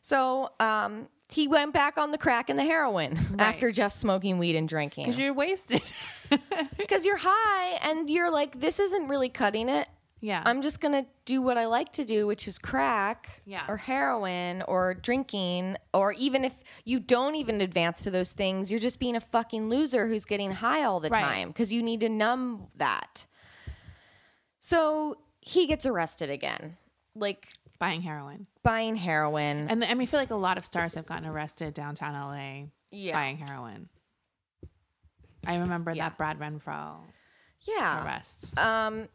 So 0.02 0.50
um, 0.58 1.08
he 1.28 1.48
went 1.48 1.72
back 1.72 1.98
on 1.98 2.12
the 2.12 2.18
crack 2.18 2.48
and 2.50 2.58
the 2.58 2.64
heroin 2.64 3.18
after 3.38 3.72
just 3.72 3.98
smoking 4.00 4.38
weed 4.38 4.54
and 4.56 4.68
drinking 4.68 5.04
Because 5.06 5.18
you're 5.18 5.32
wasted. 5.34 5.82
because 6.78 7.04
you're 7.04 7.16
high 7.20 7.78
and 7.82 8.08
you're 8.08 8.30
like, 8.30 8.60
this 8.60 8.78
isn't 8.78 9.08
really 9.08 9.28
cutting 9.28 9.68
it. 9.68 9.88
Yeah. 10.20 10.42
I'm 10.46 10.62
just 10.62 10.80
gonna 10.80 11.04
do 11.26 11.42
what 11.42 11.58
I 11.58 11.66
like 11.66 11.92
to 11.94 12.04
do, 12.04 12.26
which 12.26 12.48
is 12.48 12.58
crack, 12.58 13.42
Yeah. 13.44 13.64
or 13.68 13.76
heroin, 13.76 14.62
or 14.66 14.94
drinking, 14.94 15.76
or 15.92 16.12
even 16.14 16.44
if 16.44 16.54
you 16.84 17.00
don't 17.00 17.34
even 17.34 17.60
advance 17.60 18.02
to 18.04 18.10
those 18.10 18.32
things, 18.32 18.70
you're 18.70 18.80
just 18.80 18.98
being 18.98 19.14
a 19.16 19.20
fucking 19.20 19.68
loser 19.68 20.08
who's 20.08 20.24
getting 20.24 20.52
high 20.52 20.84
all 20.84 21.00
the 21.00 21.10
Right. 21.10 21.20
time 21.20 21.48
because 21.48 21.72
you 21.72 21.82
need 21.82 22.00
to 22.00 22.08
numb 22.08 22.68
that. 22.76 23.26
So 24.58 25.18
he 25.40 25.66
gets 25.66 25.86
arrested 25.86 26.30
again, 26.30 26.76
like 27.14 27.48
Buying 27.78 28.02
heroin. 28.02 28.46
buying 28.62 28.96
heroin. 28.96 29.68
And 29.68 29.84
I 29.84 29.94
mean, 29.94 30.02
I 30.02 30.06
feel 30.06 30.18
like 30.20 30.30
a 30.30 30.34
lot 30.36 30.58
of 30.58 30.64
stars 30.64 30.94
have 30.94 31.06
gotten 31.06 31.26
arrested 31.26 31.74
downtown 31.74 32.14
LA 32.14 32.70
Yeah. 32.90 33.12
buying 33.14 33.36
heroin. 33.38 33.88
I 35.46 35.56
remember 35.58 35.92
Yeah. 35.92 36.08
that 36.08 36.18
Brad 36.18 36.38
Renfro 36.38 36.96
yeah. 37.60 38.04
arrests. 38.04 38.56
Um, 38.56 39.08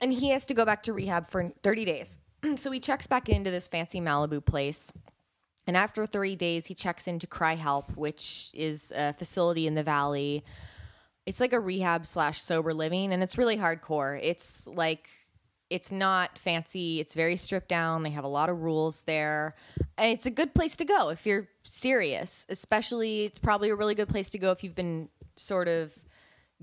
and 0.00 0.12
he 0.12 0.30
has 0.30 0.44
to 0.46 0.54
go 0.54 0.64
back 0.64 0.82
to 0.84 0.92
rehab 0.92 1.30
for 1.30 1.50
30 1.62 1.84
days. 1.84 2.18
so 2.56 2.70
he 2.70 2.80
checks 2.80 3.06
back 3.06 3.28
into 3.28 3.50
this 3.50 3.68
fancy 3.68 4.00
Malibu 4.00 4.44
place. 4.44 4.92
And 5.66 5.76
after 5.76 6.06
30 6.06 6.36
days, 6.36 6.66
he 6.66 6.74
checks 6.74 7.06
into 7.06 7.26
CRI-Help, 7.26 7.96
which 7.96 8.50
is 8.54 8.92
a 8.96 9.12
facility 9.12 9.66
in 9.66 9.74
the 9.74 9.82
valley. 9.82 10.44
It's 11.26 11.38
like 11.38 11.52
a 11.52 11.60
rehab 11.60 12.06
slash 12.06 12.40
sober 12.40 12.72
living, 12.74 13.12
and 13.12 13.22
it's 13.22 13.38
really 13.38 13.56
hardcore. 13.58 14.18
It's 14.22 14.66
like, 14.66 15.08
it's 15.70 15.92
not 15.92 16.36
fancy. 16.38 16.98
It's 17.00 17.14
very 17.14 17.36
stripped 17.36 17.68
down. 17.68 18.02
They 18.02 18.10
have 18.10 18.24
a 18.24 18.28
lot 18.28 18.48
of 18.50 18.60
rules 18.60 19.02
there. 19.02 19.54
And 19.96 20.10
it's 20.12 20.26
a 20.26 20.30
good 20.30 20.52
place 20.52 20.76
to 20.76 20.84
go 20.84 21.08
if 21.10 21.24
you're 21.26 21.48
serious, 21.62 22.44
especially, 22.48 23.24
it's 23.24 23.38
probably 23.38 23.70
a 23.70 23.76
really 23.76 23.94
good 23.94 24.08
place 24.08 24.30
to 24.30 24.38
go 24.38 24.50
if 24.50 24.62
you've 24.64 24.74
been 24.74 25.08
sort 25.36 25.68
of 25.68 25.96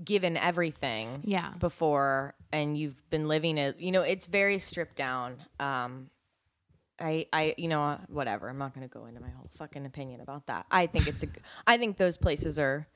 given 0.04 0.36
everything 0.36 1.22
Yeah. 1.24 1.52
before 1.58 2.34
and 2.52 2.78
you've 2.78 3.02
been 3.10 3.26
living 3.26 3.58
it 3.58 3.80
you 3.80 3.90
know 3.90 4.02
it's 4.02 4.26
very 4.26 4.60
stripped 4.60 4.94
down 4.94 5.38
um 5.58 6.08
i 7.00 7.26
i 7.32 7.52
you 7.58 7.66
know 7.66 7.98
whatever 8.08 8.48
i'm 8.48 8.58
not 8.58 8.72
going 8.74 8.88
to 8.88 8.92
go 8.92 9.06
into 9.06 9.20
my 9.20 9.28
whole 9.30 9.48
fucking 9.58 9.84
opinion 9.86 10.20
about 10.20 10.46
that 10.46 10.66
i 10.70 10.86
think 10.86 11.08
it's 11.08 11.24
a 11.24 11.26
i 11.66 11.76
think 11.76 11.96
those 11.96 12.16
places 12.16 12.60
are 12.60 12.86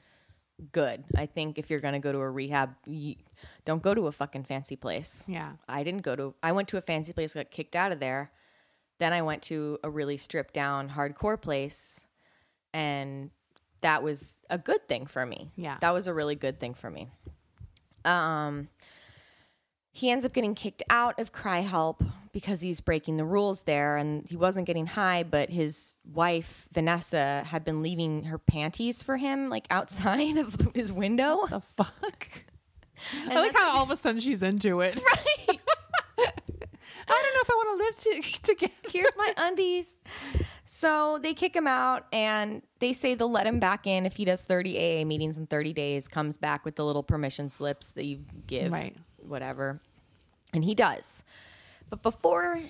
good. 0.73 1.05
I 1.17 1.27
think 1.27 1.59
if 1.59 1.71
you're 1.71 1.81
going 1.81 1.95
to 1.95 1.99
go 1.99 2.13
to 2.13 2.19
a 2.19 2.31
rehab 2.31 2.75
you, 2.87 3.17
don't 3.65 3.83
go 3.83 3.95
to 3.95 4.07
a 4.07 4.13
fucking 4.13 4.45
fancy 4.45 4.77
place. 4.77 5.25
Yeah. 5.27 5.53
i 5.69 5.83
didn't 5.83 6.03
go 6.03 6.15
to 6.15 6.35
i 6.43 6.53
went 6.53 6.69
to 6.69 6.77
a 6.77 6.81
fancy 6.81 7.13
place 7.13 7.35
got 7.35 7.51
kicked 7.51 7.75
out 7.75 7.93
of 7.93 8.01
there. 8.01 8.31
Then 8.99 9.13
i 9.13 9.23
went 9.23 9.43
to 9.45 9.79
a 9.83 9.91
really 9.91 10.17
stripped 10.17 10.55
down 10.55 10.89
hardcore 10.91 11.41
place 11.41 12.07
and 12.73 13.31
that 13.81 14.03
was 14.03 14.35
a 14.49 14.59
good 14.59 14.87
thing 14.89 15.07
for 15.07 15.27
me. 15.27 15.51
Yeah. 15.57 15.79
that 15.81 15.91
was 15.91 16.07
a 16.07 16.15
really 16.15 16.37
good 16.37 16.61
thing 16.61 16.75
for 16.75 16.91
me. 16.91 17.09
Um 18.05 18.69
he 19.95 20.11
ends 20.11 20.25
up 20.25 20.33
getting 20.33 20.55
kicked 20.55 20.83
out 20.89 21.21
of 21.21 21.33
CRI-Help 21.33 22.03
because 22.33 22.63
he's 22.63 22.81
breaking 22.81 23.19
the 23.19 23.25
rules 23.25 23.61
there 23.63 23.99
and 23.99 24.27
he 24.27 24.37
wasn't 24.37 24.67
getting 24.67 24.87
high 24.87 25.23
but 25.23 25.51
his 25.51 25.95
wife 26.13 26.67
vanessa 26.73 27.43
had 27.47 27.63
been 27.65 27.83
leaving 27.83 28.25
her 28.25 28.39
panties 28.39 29.03
for 29.03 29.17
him 29.19 29.51
like 29.51 29.67
outside 29.71 30.37
of 30.39 30.57
his 30.75 30.91
window 30.91 31.47
The 31.49 31.61
fuck? 31.61 32.29
I 33.29 33.35
like 33.35 33.55
how 33.55 33.77
all 33.79 33.85
of 33.85 33.91
a 33.91 33.97
sudden 33.97 34.21
she's 34.21 34.43
into 34.43 34.81
it. 34.81 34.95
right 35.49 35.61
I 37.09 37.21
don't 37.23 37.35
know 37.35 37.41
if 37.43 37.51
I 37.51 37.55
want 37.55 37.69
to 37.81 37.85
live 37.85 38.23
to, 38.23 38.43
together. 38.43 38.73
here's 38.91 39.13
my 39.17 39.35
undies. 39.37 39.97
So 40.65 41.19
they 41.23 41.35
kick 41.35 41.55
him 41.55 41.67
out 41.67 42.07
and 42.13 42.63
they 42.79 42.93
say 42.93 43.15
they'll 43.15 43.31
let 43.31 43.47
him 43.47 43.59
back 43.61 43.87
in 43.87 44.07
if 44.07 44.15
he 44.15 44.25
does 44.25 44.43
30 44.45 44.79
AA 45.03 45.05
meetings 45.05 45.37
in 45.37 45.47
30 45.47 45.73
days, 45.73 46.09
comes 46.09 46.37
back 46.37 46.65
with 46.65 46.77
the 46.77 46.85
little 46.85 47.03
permission 47.03 47.49
slips 47.49 47.91
that 47.93 48.05
you 48.07 48.21
give, 48.47 48.73
Right. 48.73 48.97
Whatever. 49.33 49.81
And 50.53 50.63
he 50.63 50.75
does. 50.75 51.23
But 51.89 52.03
before 52.03 52.61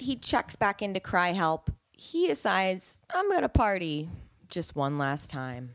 he 0.00 0.16
checks 0.16 0.56
back 0.56 0.82
into 0.82 0.98
CRI-Help, 0.98 1.70
he 1.92 2.26
decides, 2.26 2.98
I'm 3.14 3.28
going 3.30 3.42
to 3.42 3.48
party 3.48 4.08
just 4.48 4.74
one 4.74 4.98
last 4.98 5.30
time. 5.30 5.70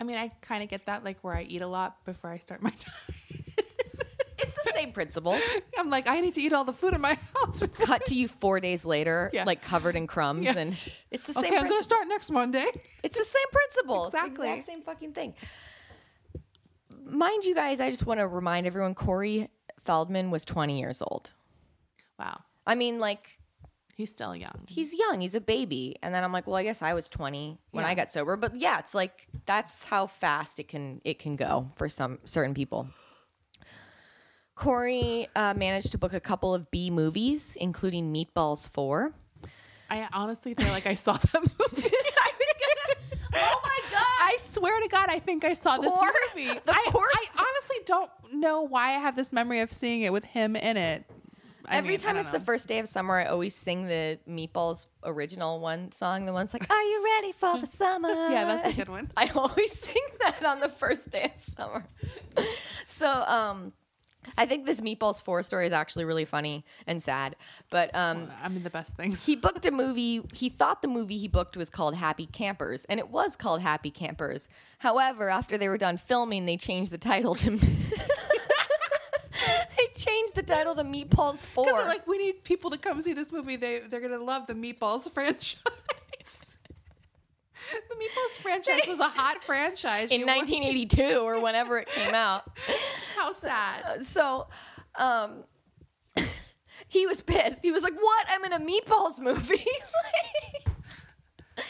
I 0.00 0.04
mean, 0.04 0.16
I 0.16 0.28
kind 0.40 0.62
of 0.62 0.70
get 0.70 0.86
that, 0.86 1.04
like 1.04 1.18
where 1.20 1.36
I 1.36 1.42
eat 1.42 1.60
a 1.60 1.66
lot 1.66 2.02
before 2.06 2.30
I 2.30 2.38
start 2.38 2.62
my 2.62 2.70
time. 2.78 2.94
It's 4.38 4.54
the 4.64 4.72
same 4.72 4.92
principle. 4.92 5.38
I'm 5.78 5.90
like, 5.90 6.08
I 6.08 6.20
need 6.20 6.32
to 6.34 6.40
eat 6.40 6.54
all 6.54 6.64
the 6.64 6.72
food 6.72 6.94
in 6.94 7.00
my 7.02 7.18
house. 7.36 7.62
Cut 7.80 8.06
to 8.06 8.14
you 8.14 8.26
four 8.28 8.60
days 8.60 8.86
later, 8.86 9.28
Yeah. 9.34 9.44
like 9.44 9.60
covered 9.62 9.96
in 9.96 10.06
crumbs. 10.06 10.44
Yeah. 10.44 10.56
And 10.56 10.76
it's 11.10 11.26
the 11.26 11.34
same 11.34 11.44
okay, 11.44 11.56
I'm 11.58 11.64
going 11.68 11.76
to 11.76 11.84
start 11.84 12.08
next 12.08 12.30
Monday. 12.30 12.64
It's 13.02 13.18
the 13.18 13.24
same 13.24 13.48
principle. 13.52 14.04
It's 14.06 14.12
the 14.12 14.18
Exactly. 14.20 14.48
exact 14.50 14.66
same 14.66 14.82
fucking 14.82 15.12
thing. 15.12 15.34
Mind 17.04 17.44
you 17.44 17.54
guys, 17.54 17.80
I 17.80 17.90
just 17.90 18.06
want 18.06 18.20
to 18.20 18.28
remind 18.28 18.66
everyone 18.66 18.94
Corey 18.94 19.48
Feldman 19.88 20.30
was 20.30 20.44
20 20.44 20.78
years 20.78 21.00
old. 21.00 21.30
Wow. 22.18 22.42
I 22.66 22.74
mean, 22.74 22.98
like, 22.98 23.38
He's 23.96 24.10
still 24.10 24.36
young. 24.36 24.60
he's 24.68 24.92
young, 24.94 25.20
he's 25.20 25.34
a 25.34 25.40
baby. 25.40 25.96
And 26.02 26.14
then 26.14 26.22
I'm 26.22 26.30
like, 26.32 26.46
well, 26.46 26.54
I 26.56 26.62
guess 26.62 26.82
I 26.82 26.92
was 26.94 27.08
20 27.08 27.58
when 27.72 27.84
I 27.86 27.94
got 27.96 28.12
sober. 28.12 28.36
But 28.36 28.54
yeah, 28.54 28.78
it's 28.78 28.94
like 28.94 29.26
that's 29.46 29.84
how 29.86 30.06
fast 30.06 30.60
it 30.60 30.68
can 30.68 31.00
it 31.04 31.18
can 31.18 31.34
go 31.36 31.70
for 31.74 31.88
some 31.88 32.18
certain 32.24 32.54
people. 32.54 32.86
Corey 34.54 35.26
uh, 35.34 35.54
managed 35.54 35.90
to 35.92 35.98
book 35.98 36.12
a 36.12 36.20
couple 36.20 36.54
of 36.54 36.70
B 36.70 36.90
movies, 36.90 37.56
including 37.60 38.12
Meatballs 38.12 38.68
4. 38.68 39.12
I 39.90 40.06
honestly 40.12 40.54
feel 40.54 40.68
like 40.68 40.86
I 40.86 40.94
saw 40.94 41.14
that 41.14 41.40
movie. 41.74 41.88
I 41.90 42.30
was 42.38 42.54
gonna, 42.60 42.94
oh 43.34 43.60
my 43.64 43.78
God. 43.90 43.97
I 44.28 44.36
swear 44.40 44.78
to 44.82 44.88
God, 44.88 45.08
I 45.08 45.18
think 45.18 45.44
I 45.44 45.54
saw 45.54 45.78
this 45.78 45.92
Four? 45.92 46.10
movie. 46.36 46.48
The 46.66 46.72
I, 46.72 46.88
fourth? 46.92 47.10
I 47.14 47.24
honestly 47.34 47.76
don't 47.86 48.10
know 48.34 48.62
why 48.62 48.88
I 48.90 48.98
have 48.98 49.16
this 49.16 49.32
memory 49.32 49.60
of 49.60 49.72
seeing 49.72 50.02
it 50.02 50.12
with 50.12 50.24
him 50.24 50.54
in 50.54 50.76
it. 50.76 51.04
I 51.66 51.76
Every 51.76 51.92
mean, 51.92 52.00
I 52.00 52.02
time 52.02 52.14
don't 52.14 52.20
it's 52.22 52.30
the 52.30 52.38
know. 52.38 52.44
first 52.44 52.66
day 52.66 52.78
of 52.78 52.88
summer, 52.88 53.18
I 53.18 53.26
always 53.26 53.54
sing 53.54 53.86
the 53.86 54.18
Meatballs 54.28 54.86
original 55.04 55.60
one 55.60 55.92
song. 55.92 56.24
The 56.26 56.32
one's 56.32 56.52
like, 56.54 56.68
"Are 56.70 56.82
you 56.82 57.04
ready 57.16 57.32
for 57.32 57.58
the 57.60 57.66
summer?" 57.82 58.08
Yeah, 58.08 58.44
that's 58.46 58.68
a 58.68 58.72
good 58.72 58.88
one. 58.88 59.10
I 59.16 59.26
always 59.34 59.72
sing 59.78 60.02
that 60.20 60.42
on 60.44 60.60
the 60.60 60.68
first 60.70 61.10
day 61.10 61.30
of 61.34 61.38
summer. 61.38 61.84
so, 62.86 63.10
um, 63.10 63.72
I 64.36 64.46
think 64.46 64.66
this 64.66 64.80
Meatballs 64.80 65.22
Four 65.22 65.42
story 65.42 65.66
is 65.66 65.72
actually 65.72 66.04
really 66.04 66.24
funny 66.24 66.64
and 66.86 67.02
sad. 67.02 67.36
But 67.70 67.94
um, 67.94 68.30
I 68.42 68.48
mean, 68.48 68.62
the 68.62 68.70
best 68.70 68.96
things. 68.96 69.24
he 69.24 69.36
booked 69.36 69.66
a 69.66 69.70
movie. 69.70 70.22
He 70.32 70.48
thought 70.48 70.82
the 70.82 70.88
movie 70.88 71.18
he 71.18 71.28
booked 71.28 71.56
was 71.56 71.70
called 71.70 71.94
Happy 71.94 72.26
Campers, 72.26 72.84
and 72.86 72.98
it 73.00 73.08
was 73.10 73.36
called 73.36 73.60
Happy 73.60 73.90
Campers. 73.90 74.48
However, 74.78 75.28
after 75.28 75.56
they 75.58 75.68
were 75.68 75.78
done 75.78 75.96
filming, 75.96 76.46
they 76.46 76.56
changed 76.56 76.90
the 76.90 76.98
title 76.98 77.34
to. 77.36 77.50
they 79.76 79.86
changed 79.94 80.34
the 80.34 80.42
title 80.42 80.74
to 80.74 80.82
Meatballs 80.84 81.46
Four. 81.54 81.64
Because 81.64 81.78
they're 81.78 81.88
like, 81.88 82.06
we 82.06 82.18
need 82.18 82.44
people 82.44 82.70
to 82.70 82.78
come 82.78 83.00
see 83.02 83.12
this 83.12 83.32
movie. 83.32 83.56
They 83.56 83.80
they're 83.80 84.00
gonna 84.00 84.22
love 84.22 84.46
the 84.46 84.54
Meatballs 84.54 85.10
franchise. 85.14 85.56
The 87.88 87.94
Meatballs 87.96 88.36
franchise 88.42 88.86
was 88.88 88.98
a 89.00 89.08
hot 89.08 89.42
franchise 89.46 90.10
in 90.10 90.20
You 90.20 90.26
want- 90.26 90.38
1982 90.50 91.18
or 91.18 91.40
whenever 91.40 91.78
it 91.78 91.88
came 91.88 92.14
out. 92.14 92.50
How 93.16 93.32
sad. 93.32 94.02
So, 94.04 94.48
um, 94.96 95.44
he 96.88 97.06
was 97.06 97.20
pissed. 97.22 97.60
He 97.62 97.72
was 97.72 97.82
like, 97.82 97.94
"What? 97.94 98.26
I'm 98.28 98.44
in 98.44 98.52
a 98.52 98.60
Meatballs 98.60 99.18
movie." 99.18 99.64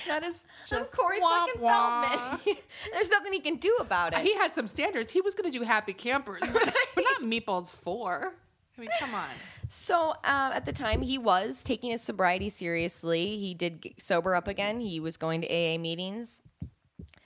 That 0.06 0.22
is 0.22 0.44
I'm 0.70 0.80
just 0.80 0.92
Corey 0.92 1.18
wah, 1.20 1.46
fucking 1.46 1.60
wah. 1.62 2.06
Feldman. 2.06 2.56
There's 2.92 3.08
nothing 3.08 3.32
he 3.32 3.40
can 3.40 3.56
do 3.56 3.74
about 3.80 4.12
it. 4.12 4.18
He 4.18 4.34
had 4.34 4.54
some 4.54 4.66
standards. 4.68 5.10
He 5.10 5.22
was 5.22 5.34
gonna 5.34 5.50
do 5.50 5.62
Happy 5.62 5.94
Campers, 5.94 6.40
but, 6.40 6.74
but 6.94 7.04
not 7.04 7.22
Meatballs 7.22 7.72
Four. 7.72 8.34
I 8.78 8.80
mean, 8.80 8.90
come 9.00 9.14
on. 9.14 9.28
So 9.68 10.10
um, 10.10 10.52
at 10.52 10.64
the 10.64 10.72
time, 10.72 11.02
he 11.02 11.18
was 11.18 11.64
taking 11.64 11.90
his 11.90 12.00
sobriety 12.00 12.48
seriously. 12.48 13.36
He 13.38 13.52
did 13.52 13.94
sober 13.98 14.36
up 14.36 14.46
again. 14.46 14.78
He 14.78 15.00
was 15.00 15.16
going 15.16 15.40
to 15.40 15.48
AA 15.48 15.78
meetings. 15.78 16.40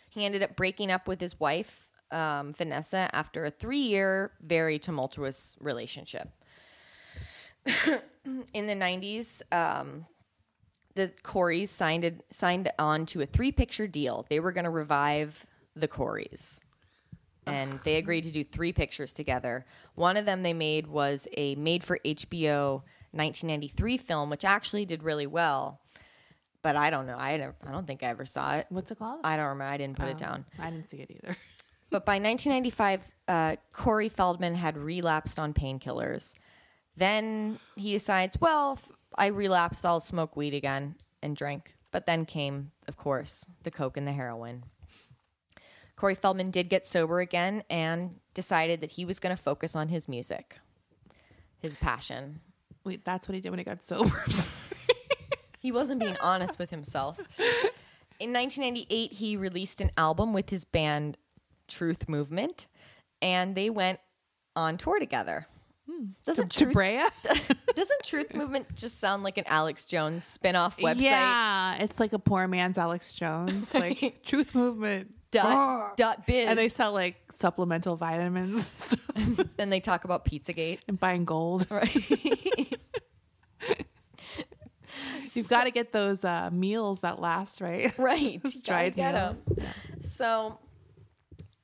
He 0.08 0.24
ended 0.24 0.42
up 0.42 0.56
breaking 0.56 0.90
up 0.90 1.06
with 1.06 1.20
his 1.20 1.38
wife, 1.38 1.88
um, 2.10 2.54
Vanessa, 2.54 3.10
after 3.12 3.44
a 3.44 3.50
three-year, 3.50 4.32
very 4.40 4.78
tumultuous 4.78 5.56
relationship. 5.60 6.28
In 8.54 8.66
the 8.66 8.74
'90s, 8.74 9.42
um, 9.52 10.06
the 10.94 11.12
Coreys 11.22 11.70
signed 11.70 12.22
signed 12.30 12.72
on 12.78 13.06
to 13.06 13.20
a 13.20 13.26
three-picture 13.26 13.86
deal. 13.86 14.26
They 14.28 14.40
were 14.40 14.52
going 14.52 14.64
to 14.64 14.70
revive 14.70 15.46
the 15.76 15.88
Coreys 15.88 16.60
and 17.46 17.80
they 17.84 17.96
agreed 17.96 18.24
to 18.24 18.30
do 18.30 18.44
three 18.44 18.72
pictures 18.72 19.12
together. 19.12 19.64
One 19.94 20.16
of 20.16 20.24
them 20.24 20.42
they 20.42 20.52
made 20.52 20.86
was 20.86 21.26
a 21.36 21.54
made 21.56 21.82
for 21.84 21.98
HBO 22.04 22.82
1993 23.12 23.98
film, 23.98 24.30
which 24.30 24.44
actually 24.44 24.84
did 24.84 25.02
really 25.02 25.26
well. 25.26 25.80
But 26.62 26.76
I 26.76 26.90
don't 26.90 27.06
know. 27.06 27.16
I 27.18 27.36
don't, 27.38 27.54
I 27.66 27.72
don't 27.72 27.86
think 27.86 28.02
I 28.02 28.06
ever 28.06 28.24
saw 28.24 28.54
it. 28.54 28.66
What's 28.68 28.90
it 28.90 28.98
called? 28.98 29.20
I 29.24 29.36
don't 29.36 29.46
remember. 29.46 29.64
I 29.64 29.76
didn't 29.76 29.98
put 29.98 30.08
it 30.08 30.18
down. 30.18 30.44
I 30.58 30.70
didn't 30.70 30.88
see 30.88 30.98
it 30.98 31.10
either. 31.10 31.36
But 31.90 32.06
by 32.06 32.14
1995, 32.14 33.00
uh, 33.28 33.56
Corey 33.74 34.08
Feldman 34.08 34.54
had 34.54 34.78
relapsed 34.78 35.38
on 35.38 35.52
painkillers. 35.52 36.32
Then 36.96 37.58
he 37.76 37.92
decides, 37.92 38.40
well, 38.40 38.78
I 39.18 39.26
relapsed, 39.26 39.84
I'll 39.84 40.00
smoke 40.00 40.34
weed 40.34 40.54
again 40.54 40.94
and 41.22 41.36
drink. 41.36 41.76
But 41.90 42.06
then 42.06 42.24
came, 42.24 42.70
of 42.88 42.96
course, 42.96 43.46
the 43.62 43.70
coke 43.70 43.98
and 43.98 44.08
the 44.08 44.12
heroin. 44.12 44.64
Corey 46.02 46.16
Feldman 46.16 46.50
did 46.50 46.68
get 46.68 46.84
sober 46.84 47.20
again 47.20 47.62
and 47.70 48.16
decided 48.34 48.80
that 48.80 48.90
he 48.90 49.04
was 49.04 49.20
going 49.20 49.36
to 49.36 49.40
focus 49.40 49.76
on 49.76 49.86
his 49.86 50.08
music, 50.08 50.58
his 51.60 51.76
passion. 51.76 52.40
Wait, 52.82 53.04
that's 53.04 53.28
what 53.28 53.36
he 53.36 53.40
did 53.40 53.50
when 53.50 53.60
he 53.60 53.64
got 53.64 53.84
sober. 53.84 54.24
He 55.60 55.70
wasn't 55.70 56.00
being 56.00 56.16
honest 56.20 56.58
with 56.58 56.70
himself. 56.70 57.18
In 58.18 58.32
1998, 58.32 59.12
he 59.12 59.36
released 59.36 59.80
an 59.80 59.92
album 59.96 60.32
with 60.32 60.50
his 60.50 60.64
band 60.64 61.18
Truth 61.68 62.08
Movement, 62.08 62.66
and 63.22 63.54
they 63.54 63.70
went 63.70 64.00
on 64.56 64.78
tour 64.78 64.98
together. 64.98 65.46
Hmm. 65.88 66.06
Doesn't 66.24 66.50
to 66.50 66.64
Truth, 66.64 66.74
Brea? 66.74 67.04
doesn't 67.76 68.02
Truth 68.02 68.34
Movement 68.34 68.74
just 68.74 68.98
sound 68.98 69.22
like 69.22 69.38
an 69.38 69.44
Alex 69.46 69.84
Jones 69.84 70.24
spin-off 70.24 70.78
website? 70.78 71.00
Yeah, 71.02 71.76
it's 71.78 72.00
like 72.00 72.12
a 72.12 72.18
poor 72.18 72.48
man's 72.48 72.76
Alex 72.76 73.14
Jones, 73.14 73.72
like 73.72 74.22
Truth 74.26 74.56
Movement. 74.56 75.14
Dot, 75.32 75.96
dot 75.96 76.26
biz. 76.26 76.46
And 76.48 76.58
they 76.58 76.68
sell 76.68 76.92
like 76.92 77.16
supplemental 77.32 77.96
vitamins 77.96 79.00
and 79.14 79.34
stuff 79.36 79.48
and 79.58 79.72
they 79.72 79.80
talk 79.80 80.04
about 80.04 80.24
Pizzagate. 80.24 80.80
and 80.86 81.00
buying 81.00 81.24
gold. 81.24 81.66
Right. 81.70 81.96
You've 85.34 85.48
got 85.48 85.64
to 85.64 85.70
get 85.70 85.92
those 85.92 86.24
uh, 86.24 86.50
meals 86.52 87.00
that 87.00 87.18
last, 87.18 87.60
right? 87.60 87.96
right. 87.98 88.40
Dried 88.64 88.94
get 88.96 89.14
meal. 89.14 89.36
'em. 89.58 89.66
So 90.02 90.58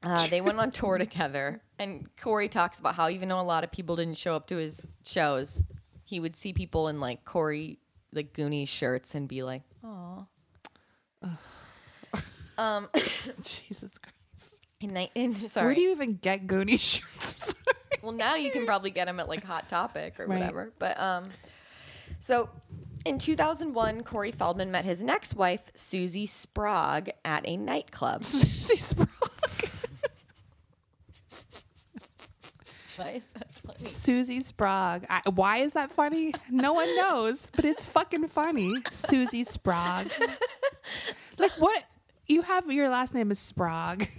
uh, 0.03 0.27
they 0.29 0.41
went 0.41 0.59
on 0.59 0.71
tour 0.71 0.97
together, 0.97 1.61
and 1.79 2.09
Corey 2.17 2.49
talks 2.49 2.79
about 2.81 2.95
how 2.95 3.09
even 3.11 3.29
though 3.29 3.41
a 3.41 3.43
lot 3.43 3.65
of 3.65 3.71
people 3.73 3.97
didn't 3.97 4.17
show 4.17 4.35
up 4.35 4.47
to 4.49 4.57
his 4.57 4.87
shows, 5.05 5.63
he 6.05 6.21
would 6.21 6.37
see 6.37 6.53
people 6.53 6.89
in 6.89 7.01
like 7.01 7.25
Corey 7.25 7.79
like 8.13 8.33
Goonies 8.33 8.69
shirts 8.71 9.15
and 9.15 9.29
be 9.29 9.43
like, 9.43 9.63
"Oh." 9.85 10.27
Um, 12.59 12.89
Jesus 13.43 13.97
Christ. 13.99 14.55
in, 14.81 14.93
ni- 14.93 15.11
in 15.15 15.35
sorry. 15.35 15.67
Where 15.67 15.75
do 15.75 15.81
you 15.81 15.91
even 15.93 16.17
get 16.17 16.47
Goonie 16.47 16.79
shirts? 16.81 17.55
Well, 18.03 18.13
now 18.13 18.35
you 18.37 18.51
can 18.51 18.67
probably 18.67 18.91
get 18.91 19.07
them 19.07 19.19
at 19.21 19.29
like 19.29 19.43
Hot 19.45 19.69
Topic 19.69 20.21
or 20.21 20.27
Right. 20.27 20.39
whatever. 20.39 20.73
But 20.79 20.99
um, 21.01 21.25
so 22.21 22.49
in 23.07 23.19
2001, 23.19 24.03
Corey 24.05 24.33
Feldman 24.33 24.71
met 24.71 24.85
his 24.85 25.03
next 25.03 25.35
wife, 25.35 25.63
Susie 25.75 26.27
Sprague, 26.27 27.11
at 27.25 27.47
a 27.49 27.57
nightclub. 27.57 28.25
Susie 28.25 28.77
Sprague. 28.77 29.09
Why 32.97 33.11
is 33.11 33.27
that 33.35 33.47
funny? 33.65 33.89
Susie 33.89 34.41
Sprague. 34.41 35.07
I, 35.09 35.23
why 35.33 35.59
is 35.59 35.75
that 35.75 35.91
funny? 35.93 36.35
No 36.51 36.73
one 36.73 36.95
knows, 36.97 37.49
but 37.55 37.65
it's 37.65 37.85
fucking 37.85 38.27
funny. 38.27 38.75
Susie 38.91 39.45
Sprague. 39.45 40.11
like 41.39 41.53
what? 41.61 41.85
You 42.29 42.43
have 42.43 42.71
your 42.71 42.89
last 42.91 43.15
name 43.15 43.31
is 43.31 43.39
Sprague. 43.39 44.09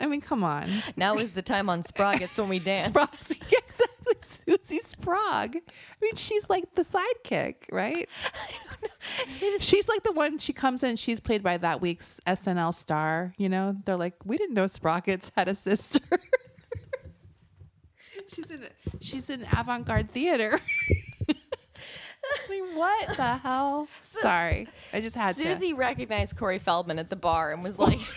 I 0.00 0.06
mean, 0.06 0.20
come 0.20 0.44
on. 0.44 0.70
Now 0.96 1.14
is 1.16 1.32
the 1.32 1.42
time 1.42 1.68
on 1.68 1.82
Sprague. 1.82 2.22
It's 2.22 2.38
when 2.38 2.48
we 2.48 2.58
dance. 2.64 2.88
Sprague. 2.88 3.08
Yeah, 3.50 3.58
exactly. 3.66 4.14
Susie 4.22 4.78
Sprague. 4.84 5.56
I 5.56 5.60
mean, 6.00 6.14
she's 6.14 6.48
like 6.48 6.74
the 6.74 6.82
sidekick, 6.82 7.56
right? 7.72 8.08
She's 9.58 9.88
like 9.88 10.02
the 10.04 10.12
one. 10.12 10.38
She 10.38 10.52
comes 10.52 10.82
in. 10.84 10.96
She's 10.96 11.18
played 11.18 11.42
by 11.42 11.56
that 11.58 11.80
week's 11.80 12.20
SNL 12.26 12.74
star. 12.74 13.34
You 13.38 13.48
know, 13.48 13.76
they're 13.84 13.96
like, 13.96 14.14
we 14.24 14.38
didn't 14.38 14.54
know 14.54 14.66
Sprockets 14.66 15.32
had 15.36 15.48
a 15.48 15.54
sister. 15.54 16.00
she's 18.28 18.50
in. 18.50 18.66
She's 19.00 19.30
in 19.30 19.46
avant-garde 19.56 20.10
theater. 20.10 20.60
I 22.46 22.50
mean, 22.50 22.76
what 22.76 23.16
the 23.16 23.36
hell? 23.36 23.88
Sorry, 24.04 24.68
I 24.92 25.00
just 25.00 25.14
had 25.14 25.36
to 25.36 25.42
Susie 25.42 25.72
recognized 25.74 26.36
Corey 26.36 26.58
Feldman 26.58 26.98
at 26.98 27.10
the 27.10 27.16
bar 27.16 27.52
and 27.52 27.62
was 27.62 27.78
like. 27.78 28.00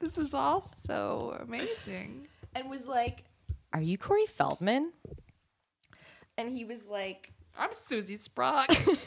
This 0.00 0.16
is 0.16 0.32
all 0.32 0.70
so 0.84 1.36
amazing. 1.40 2.28
and 2.54 2.70
was 2.70 2.86
like, 2.86 3.24
"Are 3.72 3.80
you 3.80 3.98
Corey 3.98 4.26
Feldman?" 4.26 4.92
And 6.36 6.56
he 6.56 6.64
was 6.64 6.86
like, 6.86 7.32
I'm 7.58 7.70
Susie 7.72 8.14
Sprague. 8.16 8.66
if 8.70 9.06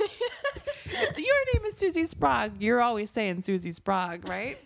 your 1.17 1.36
name 1.53 1.65
is 1.65 1.78
Susie 1.78 2.05
Sprague, 2.05 2.53
you're 2.59 2.82
always 2.82 3.09
saying 3.09 3.41
Susie 3.43 3.72
Sprague, 3.72 4.28
right? 4.28 4.57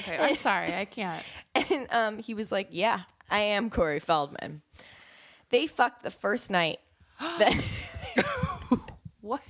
Okay, 0.00 0.16
I'm 0.18 0.36
sorry, 0.36 0.74
I 0.74 0.86
can't. 0.86 1.22
and 1.54 1.86
um, 1.92 2.18
he 2.18 2.32
was 2.32 2.50
like, 2.50 2.68
"Yeah, 2.70 3.02
I 3.30 3.40
am 3.40 3.68
Corey 3.68 4.00
Feldman." 4.00 4.62
They 5.50 5.66
fucked 5.66 6.02
the 6.02 6.10
first 6.10 6.50
night. 6.50 6.80
That, 7.20 7.52
What? 9.26 9.40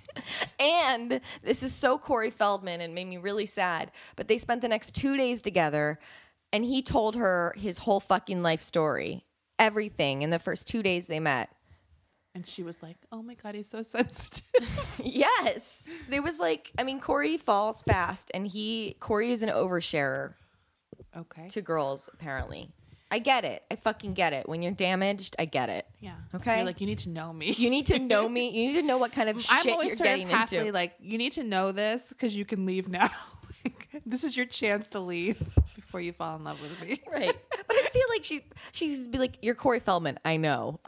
and 0.59 1.21
this 1.43 1.63
is 1.63 1.75
so 1.75 1.99
Corey 1.99 2.31
Feldman 2.31 2.81
and 2.81 2.95
made 2.95 3.07
me 3.07 3.19
really 3.19 3.47
sad. 3.47 3.91
But 4.17 4.27
they 4.29 4.39
spent 4.39 4.63
the 4.63 4.69
next 4.69 4.95
two 4.95 5.17
days 5.17 5.43
together, 5.43 5.99
and 6.53 6.65
he 6.65 6.83
told 6.83 7.17
her 7.17 7.55
his 7.57 7.79
whole 7.79 8.01
fucking 8.01 8.43
life 8.43 8.63
story, 8.63 9.25
everything 9.59 10.23
in 10.23 10.31
the 10.31 10.39
first 10.39 10.67
two 10.67 10.83
days 10.83 11.07
they 11.07 11.21
met. 11.21 11.51
And 12.35 12.47
she 12.47 12.63
was 12.63 12.83
like, 12.83 12.97
"Oh 13.13 13.23
my 13.23 13.35
god, 13.35 13.55
he's 13.55 13.69
so 13.69 13.83
sensitive." 13.83 14.45
Yes, 15.03 15.89
there 16.09 16.23
was 16.23 16.39
like, 16.39 16.73
I 16.79 16.83
mean, 16.83 17.01
Corey 17.01 17.37
falls 17.37 17.83
fast, 17.83 18.31
and 18.35 18.47
he 18.47 18.97
Corey 18.99 19.31
is 19.31 19.43
an 19.43 19.51
oversharer 19.51 20.35
okay. 21.17 21.49
to 21.49 21.61
girls. 21.61 22.09
Apparently, 22.13 22.71
I 23.11 23.19
get 23.21 23.45
it. 23.45 23.63
I 23.71 23.77
fucking 23.77 24.15
get 24.15 24.33
it. 24.33 24.49
When 24.49 24.63
you're 24.63 24.73
damaged, 24.73 25.37
I 25.39 25.45
get 25.45 25.69
it. 25.69 25.87
Yeah. 26.01 26.15
Okay. 26.35 26.57
You're 26.57 26.65
like, 26.67 26.81
you 26.81 26.87
need 26.87 26.99
to 26.99 27.09
know 27.09 27.33
me. 27.33 27.53
You 27.53 27.71
need 27.71 27.87
to 27.87 27.99
know 28.01 28.29
me. 28.29 28.51
You 28.51 28.73
need 28.73 28.81
to 28.81 28.87
know 28.87 28.99
what 28.99 29.13
kind 29.13 29.29
of 29.29 29.37
I'm 29.49 29.63
shit 29.63 29.73
always 29.73 29.89
you're 29.89 29.97
sort 29.97 30.09
getting 30.09 30.27
of 30.27 30.33
halfway 30.33 30.59
into. 30.59 30.73
like, 30.73 30.95
you 31.01 31.17
need 31.17 31.33
to 31.33 31.45
know 31.45 31.71
this 31.73 32.09
because 32.11 32.37
you 32.37 32.45
can 32.45 32.67
leave 32.67 32.89
now. 32.89 33.09
Like, 33.65 34.03
this 34.07 34.23
is 34.23 34.37
your 34.37 34.47
chance 34.47 34.87
to 34.91 35.01
leave 35.01 35.43
before 35.75 36.01
you 36.01 36.13
fall 36.13 36.37
in 36.37 36.45
love 36.45 36.61
with 36.63 36.81
me. 36.81 37.01
right. 37.13 37.35
But 37.51 37.77
I 37.77 37.89
feel 37.93 38.05
like 38.11 38.23
she 38.23 38.45
she's 38.71 39.09
be 39.09 39.19
like, 39.19 39.39
"You're 39.43 39.57
Corey 39.57 39.81
Feldman." 39.81 40.21
I 40.25 40.37
know. 40.37 40.79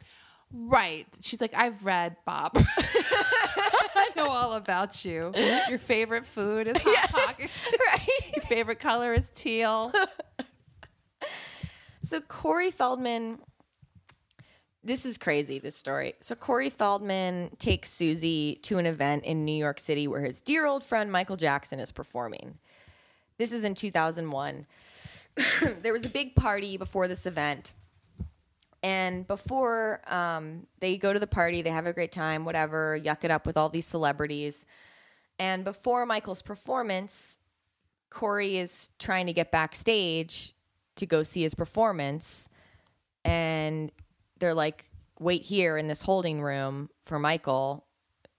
Right. 0.52 1.04
She's 1.20 1.40
like, 1.40 1.52
I've 1.54 1.84
read 1.84 2.14
Bop. 2.24 2.56
I 2.56 4.10
know 4.14 4.28
all 4.30 4.52
about 4.52 5.04
you. 5.04 5.32
Your 5.68 5.78
favorite 5.80 6.24
food 6.24 6.68
is 6.68 6.76
hot 6.78 7.10
pocket. 7.10 7.50
right. 7.86 8.08
Your 8.36 8.44
favorite 8.44 8.78
color 8.78 9.12
is 9.12 9.28
teal. 9.34 9.92
So 12.08 12.22
Corey 12.22 12.70
Feldman, 12.70 13.38
this 14.82 15.04
is 15.04 15.18
crazy. 15.18 15.58
This 15.58 15.76
story. 15.76 16.14
So 16.20 16.34
Corey 16.34 16.70
Feldman 16.70 17.50
takes 17.58 17.90
Susie 17.90 18.60
to 18.62 18.78
an 18.78 18.86
event 18.86 19.24
in 19.24 19.44
New 19.44 19.52
York 19.52 19.78
City 19.78 20.08
where 20.08 20.22
his 20.22 20.40
dear 20.40 20.64
old 20.64 20.82
friend 20.82 21.12
Michael 21.12 21.36
Jackson 21.36 21.78
is 21.78 21.92
performing. 21.92 22.56
This 23.36 23.52
is 23.52 23.62
in 23.62 23.74
2001. 23.74 24.66
there 25.82 25.92
was 25.92 26.06
a 26.06 26.08
big 26.08 26.34
party 26.34 26.78
before 26.78 27.08
this 27.08 27.26
event. 27.26 27.74
And 28.82 29.26
before 29.26 30.00
um, 30.06 30.66
they 30.80 30.96
go 30.96 31.12
to 31.12 31.18
the 31.18 31.26
party, 31.26 31.60
they 31.60 31.68
have 31.68 31.84
a 31.84 31.92
great 31.92 32.12
time, 32.12 32.46
whatever, 32.46 32.98
yuck 32.98 33.22
it 33.22 33.30
up 33.30 33.46
with 33.46 33.58
all 33.58 33.68
these 33.68 33.84
celebrities. 33.84 34.64
And 35.38 35.62
before 35.62 36.06
Michael's 36.06 36.40
performance, 36.40 37.36
Corey 38.08 38.56
is 38.56 38.88
trying 38.98 39.26
to 39.26 39.34
get 39.34 39.52
backstage 39.52 40.54
to 40.98 41.06
go 41.06 41.22
see 41.22 41.42
his 41.42 41.54
performance. 41.54 42.48
And 43.24 43.90
they're 44.38 44.54
like, 44.54 44.84
wait 45.18 45.42
here 45.42 45.76
in 45.76 45.88
this 45.88 46.02
holding 46.02 46.40
room 46.42 46.90
for 47.06 47.18
Michael. 47.18 47.84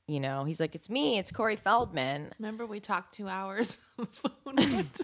You 0.07 0.19
know, 0.19 0.43
he's 0.45 0.59
like, 0.59 0.73
it's 0.75 0.89
me, 0.89 1.17
it's 1.19 1.31
Corey 1.31 1.55
Feldman. 1.55 2.31
Remember 2.39 2.65
we 2.65 2.79
talked 2.79 3.13
two 3.13 3.27
hours 3.27 3.77
on 3.99 4.07
the 4.55 4.63
phone? 4.63 4.89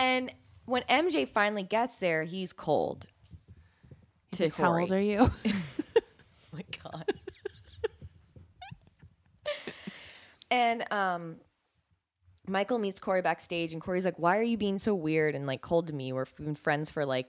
And 0.00 0.32
when 0.64 0.82
MJ 0.82 1.28
finally 1.28 1.62
gets 1.62 1.98
there, 1.98 2.24
he's 2.24 2.52
cold. 2.52 3.06
To 4.32 4.48
How 4.48 4.70
Corey. 4.70 4.82
old 4.82 4.92
are 4.92 5.00
you? 5.00 5.28
Oh 6.52 6.56
my 6.56 6.64
god. 6.84 7.04
and 10.50 10.92
um 10.92 11.36
Michael 12.46 12.78
meets 12.78 13.00
Corey 13.00 13.22
backstage 13.22 13.72
and 13.72 13.80
Corey's 13.80 14.04
like, 14.04 14.18
Why 14.18 14.36
are 14.38 14.42
you 14.42 14.56
being 14.56 14.78
so 14.78 14.94
weird 14.94 15.34
and 15.34 15.46
like 15.46 15.60
cold 15.62 15.86
to 15.88 15.92
me? 15.92 16.12
We've 16.12 16.34
been 16.36 16.54
friends 16.54 16.90
for 16.90 17.06
like 17.06 17.26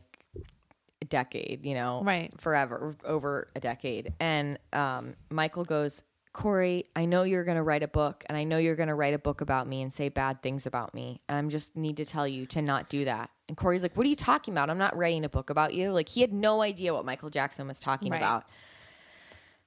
a 1.02 1.06
decade, 1.06 1.66
you 1.66 1.74
know? 1.74 2.02
Right. 2.04 2.34
Forever 2.40 2.96
over 3.06 3.50
a 3.56 3.60
decade. 3.60 4.14
And 4.20 4.60
um 4.74 5.16
Michael 5.30 5.64
goes, 5.66 6.04
Corey, 6.34 6.86
I 6.98 7.06
know 7.06 7.24
you're 7.24 7.46
gonna 7.46 7.64
write 7.64 7.82
a 7.84 7.88
book 7.88 8.26
and 8.28 8.38
I 8.38 8.44
know 8.44 8.58
you're 8.58 8.76
gonna 8.76 8.96
write 8.96 9.14
a 9.14 9.18
book 9.20 9.40
about 9.40 9.68
me 9.68 9.82
and 9.82 9.94
say 9.94 10.10
bad 10.10 10.42
things 10.42 10.66
about 10.66 10.94
me. 10.94 11.22
And 11.30 11.38
I'm 11.38 11.50
just 11.50 11.78
need 11.78 11.96
to 11.98 12.06
tell 12.06 12.28
you 12.28 12.46
to 12.48 12.62
not 12.62 12.90
do 12.90 13.06
that. 13.06 13.30
And 13.48 13.56
Corey's 13.56 13.84
like, 13.84 13.96
What 13.96 14.06
are 14.06 14.10
you 14.10 14.16
talking 14.18 14.54
about? 14.54 14.70
I'm 14.70 14.78
not 14.78 14.98
writing 14.98 15.24
a 15.24 15.30
book 15.30 15.50
about 15.50 15.74
you. 15.74 15.92
Like 15.92 16.10
he 16.10 16.20
had 16.20 16.34
no 16.34 16.62
idea 16.62 16.94
what 16.94 17.06
Michael 17.06 17.30
Jackson 17.30 17.68
was 17.68 17.80
talking 17.80 18.12
Right. 18.12 18.18
about. 18.18 18.46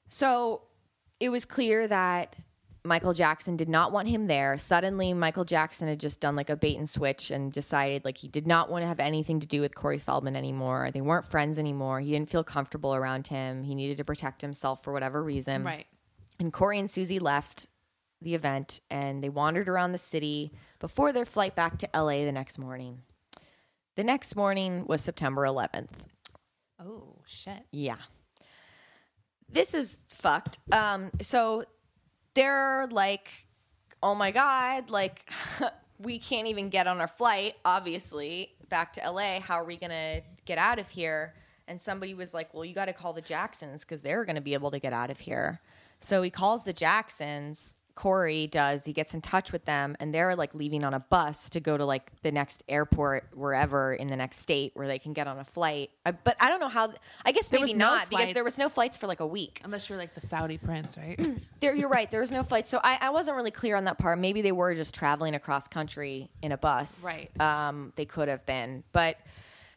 So 0.08 0.62
it 1.20 1.28
was 1.30 1.44
clear 1.44 1.88
that 1.88 2.36
Michael 2.88 3.12
Jackson 3.12 3.56
did 3.56 3.68
not 3.68 3.92
want 3.92 4.08
him 4.08 4.26
there. 4.26 4.58
Suddenly, 4.58 5.12
Michael 5.12 5.44
Jackson 5.44 5.86
had 5.86 6.00
just 6.00 6.20
done 6.20 6.34
like 6.34 6.50
a 6.50 6.56
bait 6.56 6.78
and 6.78 6.88
switch 6.88 7.30
and 7.30 7.52
decided 7.52 8.04
like 8.04 8.18
he 8.18 8.28
did 8.28 8.46
not 8.46 8.70
want 8.70 8.82
to 8.82 8.88
have 8.88 8.98
anything 8.98 9.40
to 9.40 9.46
do 9.46 9.60
with 9.60 9.74
Corey 9.74 9.98
Feldman 9.98 10.34
anymore. 10.34 10.90
They 10.92 11.00
weren't 11.02 11.26
friends 11.26 11.58
anymore. 11.58 12.00
He 12.00 12.10
didn't 12.10 12.30
feel 12.30 12.42
comfortable 12.42 12.94
around 12.94 13.26
him. 13.26 13.62
He 13.62 13.74
needed 13.74 13.98
to 13.98 14.04
protect 14.04 14.40
himself 14.40 14.82
for 14.82 14.92
whatever 14.92 15.22
reason. 15.22 15.62
right. 15.62 15.86
And 16.40 16.52
Corey 16.52 16.78
and 16.78 16.90
Susie 16.90 17.18
left 17.18 17.66
the 18.22 18.34
event 18.34 18.80
and 18.90 19.22
they 19.22 19.28
wandered 19.28 19.68
around 19.68 19.92
the 19.92 19.98
city 19.98 20.52
before 20.78 21.12
their 21.12 21.24
flight 21.24 21.54
back 21.54 21.78
to 21.78 21.88
LA 21.94 22.24
the 22.24 22.32
next 22.32 22.58
morning. 22.58 23.02
The 23.96 24.04
next 24.04 24.36
morning 24.36 24.86
was 24.86 25.00
September 25.00 25.42
11th. 25.42 25.90
Oh, 26.80 27.16
shit. 27.26 27.64
Yeah. 27.72 27.96
This 29.50 29.74
is 29.74 29.98
fucked. 30.08 30.58
Um, 30.70 31.10
so 31.22 31.64
they're 32.38 32.86
like, 32.92 33.28
oh 34.00 34.14
my 34.14 34.30
God, 34.30 34.90
like, 34.90 35.28
we 35.98 36.20
can't 36.20 36.46
even 36.46 36.68
get 36.68 36.86
on 36.86 37.00
our 37.00 37.08
flight, 37.08 37.56
obviously, 37.64 38.54
back 38.68 38.92
to 38.92 39.10
LA. 39.10 39.40
How 39.40 39.56
are 39.56 39.64
we 39.64 39.76
going 39.76 39.90
to 39.90 40.22
get 40.44 40.56
out 40.56 40.78
of 40.78 40.88
here? 40.88 41.34
And 41.66 41.82
somebody 41.82 42.14
was 42.14 42.32
like, 42.32 42.54
well, 42.54 42.64
you 42.64 42.76
got 42.76 42.84
to 42.84 42.92
call 42.92 43.12
the 43.12 43.20
Jacksons 43.20 43.82
because 43.82 44.02
they're 44.02 44.24
going 44.24 44.36
to 44.36 44.40
be 44.40 44.54
able 44.54 44.70
to 44.70 44.78
get 44.78 44.92
out 44.92 45.10
of 45.10 45.18
here. 45.18 45.60
So 45.98 46.22
he 46.22 46.30
calls 46.30 46.62
the 46.62 46.72
Jacksons. 46.72 47.76
Corey 47.98 48.46
does. 48.46 48.84
He 48.84 48.92
gets 48.92 49.12
in 49.12 49.20
touch 49.20 49.50
with 49.50 49.64
them, 49.64 49.96
and 49.98 50.14
they're 50.14 50.36
like 50.36 50.54
leaving 50.54 50.84
on 50.84 50.94
a 50.94 51.00
bus 51.00 51.48
to 51.48 51.58
go 51.58 51.76
to 51.76 51.84
like 51.84 52.12
the 52.22 52.30
next 52.30 52.62
airport, 52.68 53.24
wherever 53.34 53.92
in 53.92 54.06
the 54.06 54.14
next 54.14 54.38
state 54.38 54.70
where 54.74 54.86
they 54.86 55.00
can 55.00 55.12
get 55.12 55.26
on 55.26 55.36
a 55.40 55.44
flight. 55.44 55.90
I, 56.06 56.12
but 56.12 56.36
I 56.38 56.48
don't 56.48 56.60
know 56.60 56.68
how. 56.68 56.92
I 57.24 57.32
guess 57.32 57.48
There 57.48 57.58
maybe 57.58 57.74
no 57.74 57.86
not 57.86 58.08
because 58.08 58.34
there 58.34 58.44
was 58.44 58.56
no 58.56 58.68
flights 58.68 58.96
for 58.96 59.08
like 59.08 59.18
a 59.18 59.26
week. 59.26 59.60
Unless 59.64 59.88
you're 59.88 59.98
like 59.98 60.14
the 60.14 60.24
Saudi 60.24 60.58
prince, 60.58 60.96
right? 60.96 61.18
There, 61.60 61.74
you're 61.74 61.88
right. 61.88 62.08
There 62.08 62.20
was 62.20 62.30
no 62.30 62.44
flights, 62.44 62.70
so 62.70 62.78
I, 62.84 62.98
I 63.00 63.10
wasn't 63.10 63.36
really 63.36 63.50
clear 63.50 63.74
on 63.74 63.82
that 63.86 63.98
part. 63.98 64.20
Maybe 64.20 64.42
they 64.42 64.52
were 64.52 64.76
just 64.76 64.94
traveling 64.94 65.34
across 65.34 65.66
country 65.66 66.30
in 66.40 66.52
a 66.52 66.56
bus. 66.56 67.02
Right. 67.04 67.28
Um, 67.40 67.92
they 67.96 68.04
could 68.04 68.28
have 68.28 68.46
been, 68.46 68.84
but 68.92 69.16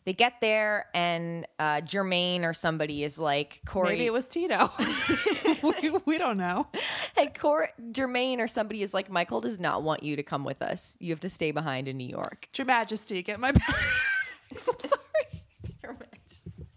they 0.03 0.13
get 0.13 0.33
there, 0.41 0.87
and 0.93 1.45
uh, 1.59 1.81
Jermaine 1.81 2.43
or 2.43 2.53
somebody 2.53 3.03
is 3.03 3.19
like 3.19 3.61
Corey. 3.65 3.89
Maybe 3.89 4.05
it 4.07 4.13
was 4.13 4.25
Tito. 4.25 4.71
we, 5.63 5.91
we 6.05 6.17
don't 6.17 6.37
know. 6.37 6.67
Hey, 7.15 7.27
Cor- 7.27 7.69
Jermaine 7.91 8.39
or 8.39 8.47
somebody 8.47 8.81
is 8.81 8.93
like 8.93 9.11
Michael 9.11 9.41
does 9.41 9.59
not 9.59 9.83
want 9.83 10.01
you 10.01 10.15
to 10.15 10.23
come 10.23 10.43
with 10.43 10.61
us. 10.61 10.97
You 10.99 11.11
have 11.11 11.19
to 11.21 11.29
stay 11.29 11.51
behind 11.51 11.87
in 11.87 11.97
New 11.97 12.07
York. 12.07 12.49
Your 12.55 12.65
Majesty, 12.65 13.21
get 13.21 13.39
my 13.39 13.51
bags. 13.51 13.65
I'm 14.51 14.79
sorry. 14.79 15.43
Your 15.83 15.93
Majesty. 15.93 16.67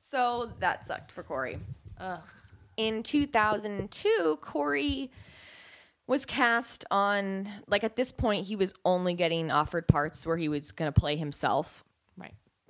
So 0.00 0.52
that 0.60 0.86
sucked 0.86 1.12
for 1.12 1.22
Corey. 1.22 1.58
Ugh. 1.98 2.20
In 2.78 3.02
2002, 3.02 4.38
Corey 4.40 5.10
was 6.06 6.24
cast 6.24 6.84
on, 6.90 7.48
like 7.66 7.84
at 7.84 7.96
this 7.96 8.12
point, 8.12 8.46
he 8.46 8.54
was 8.56 8.72
only 8.84 9.14
getting 9.14 9.50
offered 9.50 9.88
parts 9.88 10.24
where 10.26 10.36
he 10.36 10.48
was 10.48 10.72
going 10.72 10.92
to 10.92 10.98
play 10.98 11.16
himself. 11.16 11.84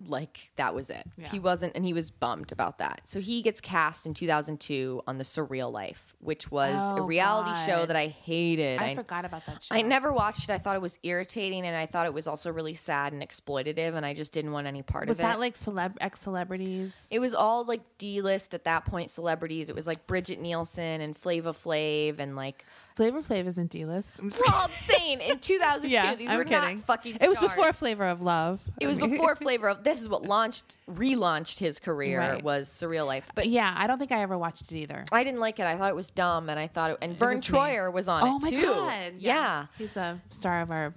Like 0.05 0.51
that 0.57 0.75
was 0.75 0.91
it. 0.91 1.07
Yeah. 1.17 1.29
He 1.31 1.39
wasn't, 1.39 1.73
and 1.75 1.83
he 1.85 1.95
was 1.95 2.11
bummed 2.11 2.53
about 2.53 2.79
that. 2.79 3.01
So 3.05 3.19
he 3.19 3.41
gets 3.41 3.63
cast 3.63 4.05
in 4.05 4.13
2002 4.13 5.03
on 5.07 5.17
The 5.17 5.25
Surreal 5.25 5.73
Life, 5.73 6.15
which 6.21 6.51
was 6.51 6.75
a 6.75 7.01
Oh, 7.01 7.07
reality 7.07 7.59
show 7.65 7.87
that 7.87 7.97
I 7.97 8.09
hated. 8.09 8.81
I, 8.83 8.95
forgot 8.95 9.25
about 9.25 9.47
that 9.47 9.63
show. 9.63 9.75
I 9.75 9.81
never 9.81 10.13
watched 10.13 10.51
it. 10.51 10.53
I 10.53 10.59
thought 10.59 10.77
it 10.77 10.83
was 10.83 10.99
irritating, 11.03 11.65
and 11.67 11.75
I 11.75 11.87
thought 11.87 12.05
it 12.07 12.13
was 12.13 12.27
also 12.27 12.53
really 12.53 12.75
sad 12.75 13.15
and 13.15 13.23
exploitative, 13.23 13.95
and 13.95 14.05
I 14.05 14.13
just 14.13 14.33
didn't 14.33 14.53
want 14.53 14.67
any 14.67 14.83
part 14.83 15.09
Was 15.09 15.17
of 15.17 15.21
it. 15.21 15.27
Was 15.27 15.35
that 15.35 15.41
like 15.41 15.55
celeb 15.57 15.97
ex 16.03 16.21
celebrities? 16.21 17.07
it 17.11 17.19
was 17.19 17.35
all 17.35 17.65
like 17.65 17.81
D 17.97 18.21
list 18.21 18.53
at 18.53 18.65
that 18.65 18.85
point 18.85 19.11
celebrities. 19.11 19.71
It 19.71 19.75
was 19.75 19.87
like 19.87 20.07
Brigitte 20.07 20.41
Nielsen 20.41 21.01
and 21.01 21.17
Flavor 21.17 21.53
Flav 21.53 22.19
and 22.19 22.37
like. 22.37 22.65
Flavor 22.97 23.21
Flav 23.21 23.47
isn't 23.47 23.71
D 23.71 23.85
list. 23.85 24.19
I'm 24.19 24.31
just 24.31 24.43
Well, 24.47 24.63
I'm 24.65 24.71
saying 24.71 25.21
in 25.21 25.39
2002, 25.39 25.89
yeah, 25.93 26.15
these 26.15 26.31
I'm 26.31 26.39
were 26.39 26.45
kidding. 26.45 26.79
not 26.79 26.87
fucking. 26.87 27.19
It 27.21 27.29
was 27.29 27.37
stars. 27.37 27.55
before 27.55 27.73
Flavor 27.75 28.07
of 28.07 28.23
Love. 28.23 28.61
It 28.81 28.87
was 28.87 28.97
before 28.99 29.37
Flavor 29.37 29.69
of. 29.69 29.85
This 29.85 30.01
is 30.01 30.09
what 30.09 30.23
launched, 30.23 30.79
relaunched 30.91 31.59
his 31.59 31.79
career 31.79 32.19
Right. 32.19 32.43
was 32.43 32.69
Surreal 32.71 33.07
Life. 33.07 33.25
But 33.35 33.49
yeah, 33.49 33.73
I 33.77 33.87
don't 33.87 33.99
think 33.99 34.13
I 34.13 34.23
ever 34.23 34.39
watched 34.39 34.73
it 34.73 34.77
either. 34.77 35.05
I 35.13 35.25
didn't 35.25 35.41
like 35.41 35.61
it. 35.61 35.67
I 35.67 35.77
thought 35.77 35.91
it 35.91 35.95
was 35.97 36.11
dumb, 36.11 36.49
and 36.49 36.59
I 36.59 36.67
thought 36.69 36.93
it. 36.93 36.99
And 37.03 37.17
Verne 37.19 37.37
was 37.37 37.53
me. 37.53 37.59
Troyer 37.59 37.93
was 37.93 38.09
on 38.09 38.23
oh 38.25 38.37
it 38.39 38.43
my 38.43 38.51
too. 38.51 38.63
god! 38.63 39.13
yeah. 39.19 39.67
he's 39.77 39.97
a 39.99 40.21
star 40.31 40.63
of 40.63 40.71
our 40.71 40.95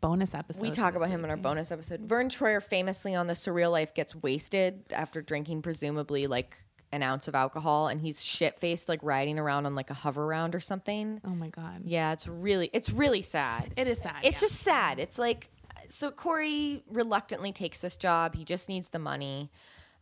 bonus 0.00 0.34
episode. 0.34 0.62
We 0.62 0.70
talk 0.70 0.94
about 0.94 1.08
him 1.10 1.24
in 1.24 1.30
our 1.30 1.36
bonus 1.36 1.70
episode. 1.72 2.00
Verne 2.00 2.30
Troyer 2.30 2.62
famously 2.62 3.14
on 3.14 3.26
the 3.26 3.32
Surreal 3.34 3.72
Life 3.72 3.94
gets 3.94 4.14
wasted 4.14 4.84
after 4.90 5.20
drinking 5.20 5.62
presumably 5.62 6.26
like 6.28 6.56
an 6.92 7.02
ounce 7.02 7.28
of 7.28 7.34
alcohol, 7.34 7.88
and 7.88 8.00
he's 8.00 8.22
shit 8.22 8.58
faced 8.58 8.88
like 8.88 9.00
riding 9.02 9.38
around 9.38 9.66
on 9.66 9.74
like 9.74 9.90
a 9.90 9.94
hover 9.94 10.26
round 10.26 10.54
or 10.54 10.60
something. 10.60 11.20
Oh 11.24 11.34
my 11.34 11.48
god! 11.48 11.82
Yeah, 11.84 12.12
it's 12.12 12.26
really 12.28 12.70
it's 12.72 12.90
really 12.90 13.22
sad. 13.22 13.72
It 13.76 13.86
is 13.86 13.98
sad. 13.98 14.20
It's 14.22 14.36
yeah. 14.36 14.48
just 14.48 14.56
sad. 14.56 14.98
It's 14.98 15.18
like 15.18 15.48
so 15.88 16.10
Corey 16.10 16.82
reluctantly 16.90 17.52
takes 17.52 17.78
this 17.78 17.96
job. 17.96 18.34
He 18.34 18.44
just 18.44 18.68
needs 18.68 18.88
the 18.88 18.98
money. 18.98 19.50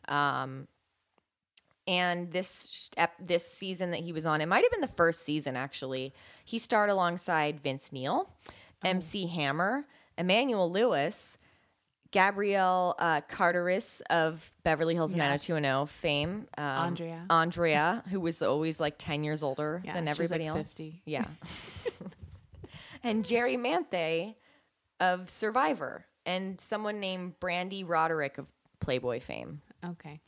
Um 0.09 0.69
and 1.87 2.33
this 2.33 2.91
this 3.21 3.47
season 3.47 3.91
that 3.91 4.01
he 4.01 4.13
was 4.13 4.27
on, 4.27 4.41
it 4.41 4.47
might 4.47 4.65
have 4.65 4.73
been 4.73 4.81
the 4.81 4.89
first 4.89 5.25
season 5.25 5.57
actually. 5.57 6.15
He 6.45 6.59
starred 6.59 6.91
alongside 6.91 7.61
Vince 7.61 7.93
Neil, 7.93 8.31
MC 8.85 9.27
Hammer, 9.27 9.87
Emmanuel 10.17 10.71
Lewis, 10.71 11.39
Gabrielle 12.15 12.95
uh, 13.01 13.21
Carteris 13.23 14.01
of 14.09 14.49
Beverly 14.63 14.95
Hills 14.95 15.11
Yes. 15.17 15.19
90210 15.49 15.87
fame, 16.01 16.47
um, 16.57 16.65
Andrea. 16.65 17.27
Andrea, 17.29 18.05
who 18.09 18.21
was 18.21 18.41
always 18.41 18.79
like 18.79 18.95
ten 18.99 19.25
years 19.25 19.43
older 19.43 19.83
Yeah, 19.85 19.95
than 19.95 20.05
was, 20.05 20.19
like, 20.21 20.25
everybody 20.27 20.47
else. 20.47 20.59
50. 20.59 21.03
Yeah. 21.07 21.25
and 23.03 23.25
Jerri 23.25 23.59
Manthey 23.59 24.37
of 25.01 25.29
Survivor, 25.29 26.07
and 26.25 26.61
someone 26.61 27.01
named 27.01 27.41
Brande 27.41 27.85
Roderick 27.85 28.39
of 28.39 28.47
Playboy 28.79 29.19
fame. 29.19 29.61
okay. 29.85 30.21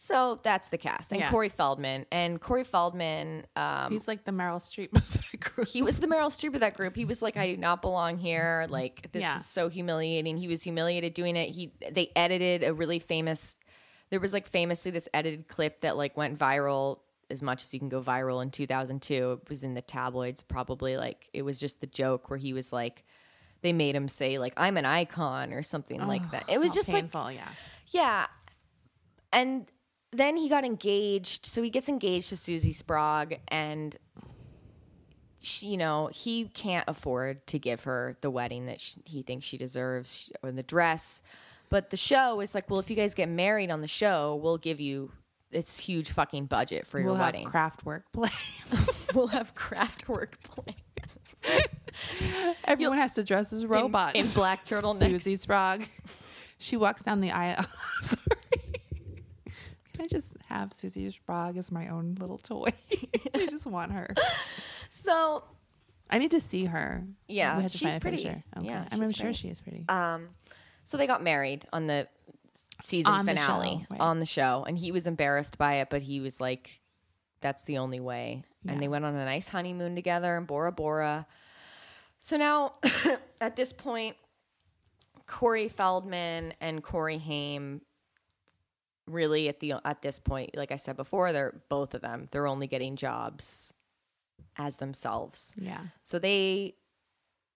So 0.00 0.38
that's 0.44 0.68
the 0.68 0.78
cast. 0.78 1.10
And 1.10 1.20
Yeah. 1.20 1.30
Corey 1.30 1.48
Feldman. 1.48 2.06
And 2.12 2.40
Corey 2.40 2.62
Feldman, 2.62 3.46
um, 3.56 3.90
He's 3.92 4.06
like 4.06 4.24
the 4.24 4.30
Meryl 4.30 4.60
Streep 4.60 4.94
of 4.94 5.30
the 5.32 5.36
group. 5.36 5.66
he 5.66 5.82
was 5.82 5.98
the 5.98 6.06
Meryl 6.06 6.28
Streep 6.30 6.54
of 6.54 6.60
that 6.60 6.74
group. 6.76 6.94
He 6.94 7.04
was 7.04 7.20
like, 7.20 7.36
I 7.36 7.50
do 7.50 7.56
not 7.56 7.82
belong 7.82 8.16
here. 8.16 8.66
Like 8.70 9.10
this 9.12 9.22
Yeah. 9.22 9.38
is 9.40 9.46
so 9.46 9.68
humiliating. 9.68 10.36
He 10.36 10.46
was 10.46 10.62
humiliated 10.62 11.14
doing 11.14 11.34
it. 11.34 11.50
He 11.50 11.72
they 11.90 12.10
edited 12.14 12.62
a 12.62 12.72
really 12.72 13.00
famous 13.00 13.56
there 14.10 14.20
was 14.20 14.32
like 14.32 14.46
famously 14.48 14.90
this 14.90 15.08
edited 15.12 15.48
clip 15.48 15.80
that 15.82 15.96
like 15.96 16.16
went 16.16 16.38
viral 16.38 17.00
as 17.28 17.42
much 17.42 17.62
as 17.64 17.74
you 17.74 17.78
can 17.80 17.88
go 17.90 18.00
viral 18.00 18.40
in 18.40 18.50
2002. 18.50 19.40
It 19.42 19.50
was 19.50 19.64
in 19.64 19.74
the 19.74 19.82
tabloids 19.82 20.42
probably 20.44 20.96
like 20.96 21.28
it 21.34 21.42
was 21.42 21.58
just 21.58 21.80
the 21.80 21.86
joke 21.88 22.30
where 22.30 22.38
he 22.38 22.52
was 22.52 22.72
like 22.72 23.04
they 23.62 23.72
made 23.72 23.96
him 23.96 24.06
say 24.08 24.38
like 24.38 24.54
I'm 24.56 24.76
an 24.76 24.86
icon 24.86 25.52
or 25.52 25.62
something 25.64 26.00
like 26.06 26.30
that. 26.30 26.44
It 26.48 26.60
was 26.60 26.70
How 26.70 26.74
just 26.76 26.88
like 26.88 27.10
painful, 27.10 27.32
yeah. 27.32 27.48
yeah. 27.88 28.26
And 29.32 29.66
then 30.12 30.36
he 30.36 30.48
got 30.48 30.64
engaged. 30.64 31.46
So 31.46 31.62
he 31.62 31.70
gets 31.70 31.88
engaged 31.88 32.30
to 32.30 32.36
Susie 32.36 32.72
Sprague, 32.72 33.40
and 33.48 33.96
she, 35.40 35.66
you 35.68 35.76
know 35.76 36.08
he 36.12 36.46
can't 36.48 36.84
afford 36.88 37.46
to 37.48 37.58
give 37.58 37.84
her 37.84 38.16
the 38.20 38.30
wedding 38.30 38.66
that 38.66 38.80
she, 38.80 39.00
he 39.04 39.22
thinks 39.22 39.46
she 39.46 39.56
deserves 39.58 40.32
or 40.42 40.50
the 40.52 40.62
dress. 40.62 41.22
But 41.70 41.90
the 41.90 41.96
show 41.98 42.40
is 42.40 42.54
like, 42.54 42.70
well, 42.70 42.80
if 42.80 42.88
you 42.88 42.96
guys 42.96 43.14
get 43.14 43.28
married 43.28 43.70
on 43.70 43.80
the 43.82 43.88
show, 43.88 44.40
we'll 44.42 44.56
give 44.56 44.80
you 44.80 45.12
this 45.50 45.78
huge 45.78 46.10
fucking 46.10 46.46
budget 46.46 46.86
for 46.86 46.98
your 46.98 47.08
We'll 47.10 47.18
wedding. 47.18 47.48
have 47.50 47.76
Kraftwerk 47.76 48.02
play. 48.12 48.30
we'll 49.14 49.26
have 49.28 49.54
Kraftwerk 49.54 50.32
play. 50.44 50.76
Everyone 52.64 52.96
has 52.98 53.14
to 53.14 53.24
dress 53.24 53.52
as 53.52 53.64
robots. 53.66 54.14
in 54.14 54.26
black 54.34 54.64
turtlenecks. 54.66 55.00
Susie 55.02 55.36
Sprague. 55.36 55.88
She 56.58 56.76
walks 56.76 57.02
down 57.02 57.20
the 57.20 57.30
aisle. 57.30 57.64
Sorry. 58.00 58.18
Can 59.98 60.04
I 60.04 60.08
just 60.08 60.36
have 60.48 60.72
Susie 60.72 61.10
Sprague 61.10 61.56
as 61.56 61.72
my 61.72 61.88
own 61.88 62.16
little 62.20 62.38
toy? 62.38 62.68
I 63.34 63.46
just 63.46 63.66
want 63.66 63.92
her. 63.92 64.14
So 64.90 65.44
I 66.08 66.16
need 66.16 66.30
to 66.30 66.40
see 66.40 66.64
her. 66.64 67.04
Yeah, 67.26 67.58
we 67.58 67.62
have 67.64 67.72
to 67.72 67.76
she's 67.76 67.88
find 67.88 67.96
a 67.96 68.00
pretty. 68.00 68.16
picture. 68.16 68.42
Okay. 68.56 68.66
Yeah, 68.66 68.86
I'm, 68.90 69.02
I'm 69.02 69.08
she's 69.08 69.16
sure 69.18 69.34
she 69.34 69.48
is 69.48 69.60
pretty. 69.60 69.84
Um, 69.86 70.30
so 70.84 70.96
they 70.96 71.06
got 71.06 71.22
married 71.22 71.66
on 71.70 71.86
the 71.86 72.08
season 72.80 73.12
On 73.12 73.26
the 73.26 73.32
finale 73.34 73.80
show, 73.80 73.86
right. 73.90 74.00
on 74.00 74.18
the 74.18 74.24
show, 74.24 74.64
and 74.66 74.78
he 74.78 74.92
was 74.92 75.06
embarrassed 75.06 75.58
by 75.58 75.74
it, 75.80 75.88
but 75.90 76.00
he 76.00 76.20
was 76.20 76.40
like, 76.40 76.80
"That's 77.42 77.64
the 77.64 77.76
only 77.76 78.00
way." 78.00 78.44
And 78.66 78.82
they 78.82 78.88
went 78.88 79.04
on 79.04 79.14
a 79.14 79.24
nice 79.26 79.50
honeymoon 79.50 79.94
together 79.94 80.34
in 80.38 80.46
Bora 80.46 80.72
Bora. 80.72 81.26
So 82.18 82.38
now, 82.38 82.76
at 83.42 83.56
this 83.56 83.74
point, 83.74 84.16
Corey 85.26 85.68
Feldman 85.68 86.54
and 86.62 86.82
Corey 86.82 87.18
Haim 87.18 87.82
really 89.08 89.48
at 89.48 89.60
the 89.60 89.74
at 89.84 90.02
this 90.02 90.18
point, 90.18 90.56
like 90.56 90.72
I 90.72 90.76
said 90.76 90.96
before, 90.96 91.32
they're 91.32 91.60
both 91.68 91.94
of 91.94 92.00
them. 92.02 92.26
They're 92.30 92.46
only 92.46 92.66
getting 92.66 92.96
jobs 92.96 93.74
as 94.56 94.78
themselves. 94.78 95.54
yeah. 95.56 95.78
So 96.02 96.18
they, 96.18 96.74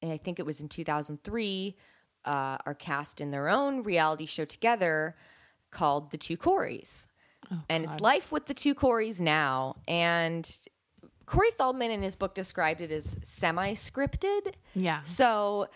and 0.00 0.12
I 0.12 0.16
think 0.16 0.38
it 0.38 0.46
was 0.46 0.60
in 0.60 0.68
2003, 0.68 1.76
uh, 2.24 2.58
are 2.64 2.74
cast 2.74 3.20
in 3.20 3.30
their 3.32 3.48
own 3.48 3.82
reality 3.82 4.26
show 4.26 4.44
together 4.44 5.16
called 5.70 6.10
The 6.12 6.18
Two 6.18 6.36
Coreys. 6.36 7.08
and 7.68 7.84
it's 7.84 8.00
life 8.00 8.30
with 8.32 8.46
the 8.46 8.54
two 8.54 8.74
Coreys 8.74 9.20
now. 9.20 9.76
And 9.88 10.48
Corey 11.26 11.50
Feldman 11.58 11.90
in 11.90 12.02
his 12.02 12.14
book 12.14 12.34
described 12.34 12.80
it 12.80 12.92
as 12.92 13.18
semi 13.22 13.72
scripted. 13.72 14.52
Yeah. 14.74 15.02
So 15.02 15.68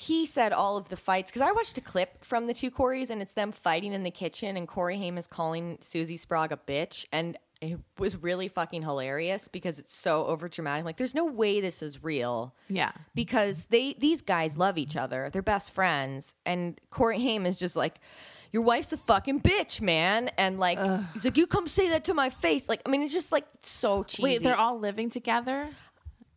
he 0.00 0.24
said 0.24 0.52
all 0.54 0.78
of 0.78 0.88
the 0.88 0.96
fights 0.96 1.30
because 1.30 1.42
I 1.42 1.52
watched 1.52 1.76
a 1.76 1.82
clip 1.82 2.24
from 2.24 2.46
the 2.46 2.54
two 2.54 2.70
Coreys 2.70 3.10
and 3.10 3.20
it's 3.20 3.34
them 3.34 3.52
fighting 3.52 3.92
in 3.92 4.02
the 4.02 4.10
kitchen 4.10 4.56
and 4.56 4.66
Corey 4.66 4.96
Haim 4.96 5.18
is 5.18 5.26
calling 5.26 5.76
Susie 5.82 6.16
Sprague 6.16 6.52
a 6.52 6.56
bitch 6.56 7.04
and 7.12 7.36
it 7.60 7.78
was 7.98 8.16
really 8.16 8.48
fucking 8.48 8.80
hilarious 8.80 9.46
because 9.48 9.78
it's 9.78 9.92
so 9.94 10.24
over 10.24 10.48
dramatic. 10.48 10.86
Like, 10.86 10.96
there's 10.96 11.14
no 11.14 11.26
way 11.26 11.60
this 11.60 11.82
is 11.82 12.02
real 12.02 12.54
Yeah. 12.68 12.92
because 13.14 13.66
they 13.66 13.92
these 13.98 14.22
guys 14.22 14.56
love 14.56 14.78
each 14.78 14.96
other. 14.96 15.28
They're 15.30 15.42
best 15.42 15.72
friends, 15.72 16.34
and 16.46 16.80
Corey 16.88 17.20
Haim 17.20 17.44
is 17.44 17.58
just 17.58 17.76
like, 17.76 17.96
"Your 18.50 18.62
wife's 18.62 18.94
a 18.94 18.96
fucking 18.96 19.42
bitch, 19.42 19.82
man," 19.82 20.30
and 20.38 20.58
like 20.58 20.78
he's 21.12 21.26
like, 21.26 21.36
"You 21.36 21.46
come 21.46 21.68
say 21.68 21.90
that 21.90 22.04
to 22.04 22.14
my 22.14 22.30
face." 22.30 22.66
Like, 22.66 22.80
I 22.86 22.88
mean, 22.88 23.02
it's 23.02 23.12
just 23.12 23.30
like 23.30 23.44
so 23.62 24.04
cheesy. 24.04 24.22
Wait, 24.22 24.42
they're 24.42 24.56
all 24.56 24.78
living 24.78 25.10
together? 25.10 25.68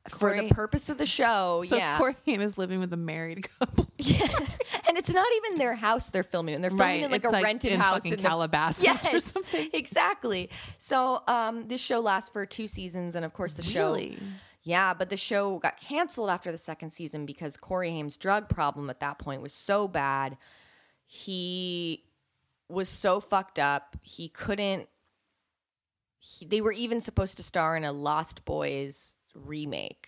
For 0.09 0.31
Corey- 0.31 0.47
the 0.47 0.53
purpose 0.53 0.89
of 0.89 0.97
the 0.97 1.05
show. 1.05 1.63
So 1.67 1.77
yeah, 1.77 1.97
Corey 1.97 2.15
Haim 2.25 2.41
is 2.41 2.57
living 2.57 2.80
with 2.80 2.91
a 2.93 2.97
married 2.97 3.47
couple. 3.59 3.88
Yeah. 3.97 4.27
And 4.89 4.97
it's 4.97 5.09
not 5.13 5.27
even 5.38 5.59
their 5.59 5.75
house 5.75 6.09
they're 6.09 6.23
filming 6.23 6.55
in. 6.55 6.61
They're 6.61 6.69
filming 6.71 6.85
Right, 6.85 7.03
in 7.03 7.11
like 7.11 7.23
it's 7.23 7.30
a 7.30 7.31
like 7.31 7.43
rented 7.43 7.71
in 7.71 7.80
house 7.80 8.03
in 8.03 8.17
Calabasas 8.17 9.05
or 9.07 9.19
something. 9.19 9.69
Exactly. 9.71 10.49
So 10.77 11.21
um, 11.27 11.67
this 11.69 11.80
show 11.80 12.01
lasts 12.01 12.30
for 12.30 12.45
two 12.45 12.67
seasons, 12.67 13.15
and 13.15 13.23
of 13.23 13.31
course 13.34 13.53
the 13.53 13.63
show. 13.63 13.97
Yeah, 14.63 14.93
but 14.93 15.09
the 15.09 15.15
show 15.17 15.57
got 15.59 15.77
canceled 15.80 16.30
after 16.30 16.51
the 16.51 16.57
second 16.57 16.89
season 16.91 17.25
because 17.25 17.55
Corey 17.55 17.91
Haim's 17.91 18.17
drug 18.17 18.49
problem 18.49 18.89
at 18.89 18.99
that 18.99 19.19
point 19.19 19.41
was 19.41 19.53
so 19.53 19.88
bad. 19.88 20.38
He 21.05 22.03
was 22.67 22.89
so 22.89 23.19
fucked 23.21 23.59
up. 23.59 23.95
He 24.01 24.27
couldn't. 24.30 24.89
He, 26.19 26.45
they 26.45 26.59
were 26.61 26.71
even 26.71 26.99
supposed 27.01 27.38
to 27.38 27.43
star 27.43 27.75
in 27.77 27.84
a 27.84 27.91
Lost 27.91 28.45
Boys 28.45 29.17
remake 29.34 30.07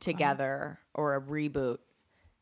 together 0.00 0.78
or 0.94 1.16
a 1.16 1.20
reboot, 1.20 1.78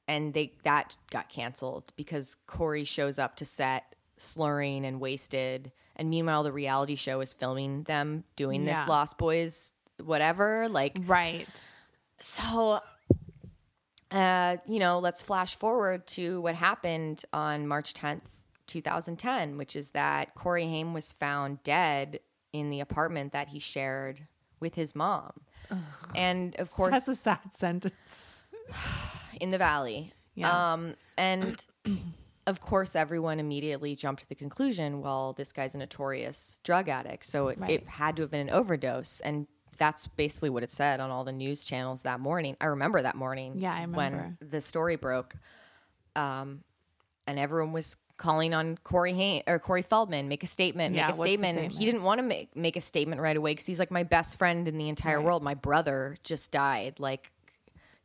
and 0.09 0.35
they 0.35 0.53
that 0.65 0.97
got 1.11 1.29
canceled 1.31 1.93
because 1.97 2.37
Corey 2.47 2.85
shows 2.85 3.19
up 3.19 3.37
to 3.37 3.45
set 3.45 3.95
slurring 4.19 4.85
and 4.85 5.01
wasted, 5.01 5.73
and 5.97 6.11
meanwhile 6.11 6.43
the 6.43 6.53
reality 6.53 6.95
show 6.97 7.21
is 7.21 7.33
filming 7.33 7.85
them 7.85 8.25
doing 8.37 8.67
Yeah. 8.67 8.81
this 8.83 8.89
Lost 8.89 9.17
Boys 9.19 9.73
whatever. 10.03 10.69
Like 10.69 10.99
Right. 11.07 11.71
so, 12.21 12.81
uh, 14.11 14.57
you 14.67 14.79
know, 14.79 14.99
let's 14.99 15.23
flash 15.23 15.55
forward 15.55 16.07
to 16.09 16.41
what 16.41 16.55
happened 16.55 17.25
on 17.33 17.67
March 17.67 17.95
10th, 17.95 18.29
2010, 18.67 19.57
which 19.57 19.77
is 19.77 19.91
that 19.91 20.35
Corey 20.35 20.65
Haim 20.67 20.93
was 20.93 21.13
found 21.13 21.63
dead 21.63 22.21
in 22.53 22.71
the 22.71 22.81
apartment 22.81 23.33
that 23.33 23.49
he 23.49 23.59
shared 23.59 24.27
with 24.59 24.75
his 24.75 24.95
mom. 24.95 25.33
And 26.15 26.55
of 26.57 26.71
course, 26.71 26.91
That's 26.93 27.09
a 27.09 27.17
sad 27.17 27.55
sentence. 27.55 28.43
in 29.41 29.51
the 29.51 29.59
valley. 29.59 30.13
Yeah. 30.35 30.73
Um, 30.73 30.95
and 31.17 31.65
of 32.47 32.61
course, 32.61 32.97
everyone 32.97 33.41
immediately 33.41 33.95
jumped 33.97 34.23
to 34.23 34.29
the 34.29 34.35
conclusion 34.35 35.01
well, 35.01 35.33
this 35.35 35.53
guy's 35.53 35.75
a 35.75 35.79
notorious 35.79 36.61
drug 36.65 36.89
addict. 36.89 37.25
So 37.25 37.49
it, 37.49 37.59
Right. 37.59 37.71
it 37.71 37.87
had 37.89 38.17
to 38.17 38.23
have 38.23 38.31
been 38.31 38.49
an 38.49 38.51
overdose. 38.51 39.21
And 39.21 39.47
that's 39.79 40.07
basically 40.07 40.51
what 40.51 40.63
it 40.63 40.71
said 40.71 41.01
on 41.01 41.11
all 41.11 41.25
the 41.25 41.33
news 41.33 41.65
channels 41.65 42.03
that 42.03 42.21
morning. 42.21 42.57
I 42.61 42.67
remember 42.67 43.01
that 43.03 43.17
morning. 43.17 43.55
Yeah, 43.59 43.73
I 43.73 43.87
When 43.87 44.37
the 44.41 44.61
story 44.61 44.97
broke. 44.97 45.35
Um, 46.17 46.65
and 47.27 47.39
everyone 47.39 47.73
was 47.73 47.97
calling 48.21 48.53
on 48.53 48.79
Corey 48.85 49.15
Haim 49.15 49.43
or 49.47 49.59
Corey 49.59 49.83
Feldman, 49.83 50.29
make 50.29 50.45
a 50.45 50.47
statement, 50.47 50.95
Yeah, 50.95 51.07
make 51.07 51.15
a 51.15 51.17
the 51.17 51.25
statement. 51.25 51.73
He 51.73 51.87
didn't 51.87 52.03
want 52.03 52.19
to 52.19 52.23
make 52.23 52.55
make 52.55 52.77
a 52.77 52.81
statement 52.81 53.21
right 53.21 53.37
away 53.37 53.53
because 53.53 53.67
he's 53.67 53.79
like 53.79 53.91
my 53.91 54.03
best 54.03 54.37
friend 54.37 54.69
in 54.69 54.79
the 54.79 54.89
entire 54.89 55.21
world. 55.21 55.43
My 55.43 55.55
brother 55.55 56.17
just 56.23 56.53
died. 56.53 57.01
Like, 57.01 57.33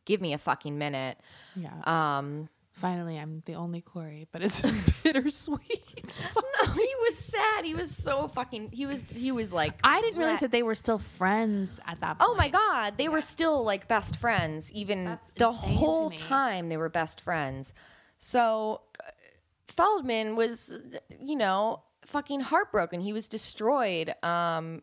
give 0.06 0.20
me 0.20 0.32
a 0.32 0.38
fucking 0.38 0.76
minute. 0.76 1.18
Yeah. 1.54 2.18
Um, 2.18 2.48
Finally, 2.72 3.16
I'm 3.18 3.42
the 3.46 3.54
only 3.54 3.80
Corey, 3.80 4.26
but 4.32 4.42
it's 4.42 4.60
bittersweet. 5.02 6.10
So- 6.10 6.42
no, 6.62 6.72
he 6.72 6.94
was 7.00 7.16
sad. 7.16 7.64
He 7.64 7.74
was 7.74 7.90
so 7.90 8.28
fucking. 8.28 8.70
He 8.72 8.84
was. 8.84 9.02
He 9.14 9.32
was 9.32 9.52
like. 9.52 9.78
I 9.84 10.00
didn't 10.02 10.18
realize 10.18 10.32
wrecked. 10.32 10.40
that 10.42 10.50
they 10.52 10.62
were 10.62 10.74
still 10.74 10.98
friends 10.98 11.78
at 11.86 12.00
that 12.00 12.18
point. 12.18 12.30
Oh 12.30 12.34
my 12.34 12.48
god, 12.48 12.98
they 12.98 13.08
were 13.08 13.22
still 13.22 13.64
like 13.64 13.88
best 13.88 14.16
friends 14.16 14.70
even 14.72 15.04
That's 15.04 15.30
the 15.36 15.52
whole 15.52 16.10
time 16.10 16.68
they 16.68 16.76
were 16.76 16.90
best 16.90 17.22
friends. 17.22 17.72
So 18.18 18.82
Feldman 19.76 20.36
was 20.36 20.72
you 21.20 21.36
know 21.36 21.82
fucking 22.04 22.40
heartbroken. 22.40 23.00
He 23.00 23.12
was 23.12 23.28
destroyed. 23.28 24.14
Um 24.22 24.82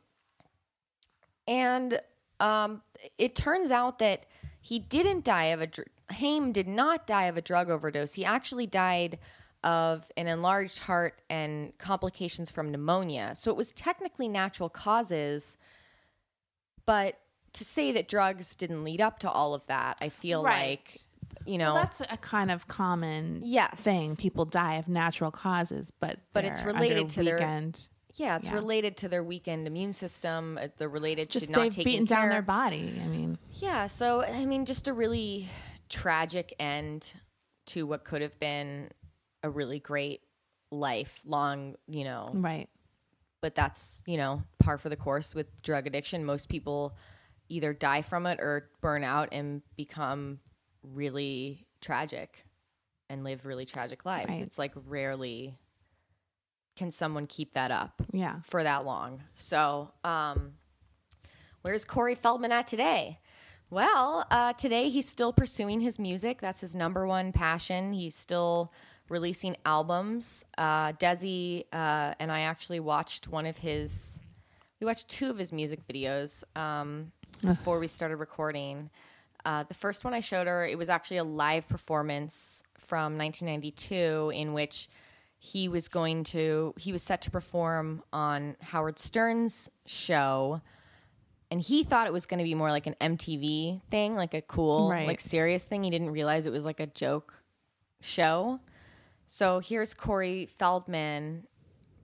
and 1.48 1.99
um 2.40 2.82
it 3.18 3.36
turns 3.36 3.72
out 3.72 3.99
that 3.99 4.26
he 4.61 4.80
didn't 4.80 5.24
die 5.26 5.45
of 5.45 5.61
a 5.61 5.68
dr- 5.68 5.88
Haim 6.11 6.52
did 6.52 6.68
not 6.68 7.07
die 7.07 7.26
of 7.26 7.38
a 7.38 7.41
drug 7.41 7.70
overdose. 7.70 8.14
He 8.14 8.24
actually 8.26 8.68
died 8.68 9.20
of 9.64 10.10
an 10.18 10.28
enlarged 10.28 10.80
heart 10.80 11.22
and 11.30 11.78
complications 11.78 12.52
from 12.52 12.72
pneumonia. 12.72 13.34
So 13.36 13.49
it 13.52 13.57
was 13.57 13.72
technically 13.72 14.28
natural 14.28 14.70
causes, 14.70 15.57
but 16.86 17.18
to 17.53 17.64
say 17.64 17.91
that 17.94 18.07
drugs 18.10 18.56
didn't 18.56 18.84
lead 18.84 18.99
up 18.99 19.20
to 19.20 19.30
all 19.32 19.53
of 19.53 19.65
that, 19.68 19.98
I 20.02 20.10
feel 20.10 20.44
Right. 20.44 20.80
like 20.82 20.98
you 21.45 21.57
know 21.57 21.74
Well, 21.74 21.84
that's 21.84 22.02
a 22.02 22.18
kind 22.18 22.52
of 22.52 22.68
common 22.68 23.41
Yes. 23.44 23.82
thing. 23.82 24.15
People 24.15 24.45
die 24.45 24.76
of 24.76 24.88
natural 24.88 25.32
causes, 25.32 25.91
but 25.99 26.20
But 26.34 26.45
it's 26.45 26.61
related 26.61 27.10
to 27.11 27.24
their- 27.24 27.36
weekend. 27.36 27.88
yeah, 28.15 28.38
it's 28.38 28.48
yeah. 28.48 28.53
related 28.53 28.98
to 28.98 29.10
their 29.10 29.24
weakened 29.24 29.68
immune 29.68 29.94
system. 29.94 30.57
uh, 30.61 30.68
They're 30.78 30.90
related 30.90 31.30
Just 31.30 31.48
to 31.48 31.52
not 31.52 31.72
they've 31.72 31.84
beaten 31.86 32.06
down 32.06 32.30
their 32.30 32.41
body. 32.41 32.99
I 33.03 33.07
mean, 33.07 33.38
Yeah, 33.52 33.88
so 33.88 34.22
I 34.24 34.45
mean, 34.45 34.65
just 34.65 34.88
a 34.88 34.94
really 34.94 35.49
tragic 35.90 36.53
end 36.60 37.11
to 37.68 37.86
what 37.86 38.03
could 38.03 38.22
have 38.22 38.38
been 38.40 38.90
a 39.44 39.49
really 39.49 39.80
great 39.80 40.22
life, 40.72 41.22
long, 41.26 41.76
you 41.88 42.03
know, 42.03 42.32
right? 42.34 42.70
but 43.41 43.53
that's 43.56 44.02
you 44.06 44.15
know 44.18 44.41
par 44.60 44.78
for 44.78 44.88
the 44.90 44.95
course 44.95 45.36
with 45.36 45.48
drug 45.61 45.86
addiction. 45.86 46.24
Most 46.26 46.48
people 46.49 46.95
either 47.49 47.74
die 47.74 48.02
from 48.02 48.26
it 48.26 48.40
or 48.40 48.70
burn 48.82 49.03
out 49.03 49.30
and 49.34 49.61
become 49.76 50.40
really 50.84 51.65
tragic 51.81 52.45
and 53.10 53.23
live 53.23 53.45
really 53.45 53.65
tragic 53.65 54.05
lives. 54.05 54.30
Right. 54.30 54.41
It's 54.41 54.57
like 54.57 54.73
rarely 54.88 55.55
can 56.76 56.91
someone 56.91 57.27
keep 57.27 57.53
that 57.53 57.72
up 57.72 58.01
Yeah. 58.11 58.39
for 58.45 58.64
that 58.64 58.84
long. 58.85 59.22
So, 59.35 59.91
um, 60.03 60.53
where's 61.61 61.85
Corey 61.85 62.15
Feldman 62.15 62.51
at 62.51 62.68
today? 62.68 63.19
Well, 63.69 64.26
uh, 64.31 64.53
today 64.53 64.89
he's 64.89 65.07
still 65.07 65.34
pursuing 65.34 65.80
his 65.81 65.99
music. 65.99 66.41
That's 66.41 66.61
his 66.61 66.73
number 66.76 67.05
one 67.07 67.31
passion. 67.31 67.93
He's 67.93 68.15
still 68.15 68.72
releasing 69.10 69.55
albums. 69.65 70.43
Uh, 70.57 70.93
Desi 70.93 71.65
uh, 71.73 72.14
and 72.19 72.31
I 72.31 72.41
actually 72.41 72.80
watched 72.80 73.27
one 73.27 73.45
of 73.45 73.57
his. 73.57 74.19
We 74.80 74.85
watched 74.85 75.07
two 75.10 75.30
of 75.30 75.38
his 75.38 75.51
music 75.53 75.80
videos 75.88 76.43
um, 76.57 77.11
before 77.41 77.80
we 77.80 77.88
started 77.88 78.18
recording. 78.18 78.89
Uh, 79.45 79.64
the 79.64 79.74
first 79.74 80.03
one 80.03 80.14
I 80.14 80.22
showed 80.22 80.48
her, 80.48 80.65
it 80.65 80.78
was 80.78 80.90
actually 80.90 81.18
a 81.18 81.24
live 81.24 81.68
performance 81.68 82.64
from 82.78 83.18
1992 83.18 84.32
in 84.34 84.53
which 84.53 84.90
he 85.40 85.68
was 85.68 85.88
going 85.90 86.24
to 86.24 86.74
he 86.78 86.94
was 86.94 87.03
set 87.03 87.22
to 87.24 87.32
perform 87.32 88.02
on 88.14 88.56
Howard 88.61 88.98
Stern's 88.99 89.70
show 89.86 90.61
and 91.52 91.61
he 91.61 91.84
thought 91.84 92.07
it 92.07 92.14
was 92.14 92.26
going 92.26 92.38
to 92.38 92.44
be 92.45 92.56
more 92.56 92.72
like 92.72 92.88
an 92.88 92.95
MTV 93.02 93.82
thing, 93.91 94.15
like 94.15 94.34
a 94.34 94.41
cool, 94.41 94.90
Right. 94.90 95.06
like 95.07 95.20
serious 95.20 95.64
thing. 95.64 95.84
He 95.84 95.90
didn't 95.90 96.11
realize 96.11 96.45
it 96.45 96.52
was 96.52 96.65
like 96.65 96.80
a 96.80 96.88
joke 96.88 97.34
show. 98.02 98.60
So 99.28 99.60
here's 99.60 99.94
Corey 99.94 100.48
Feldman 100.57 101.45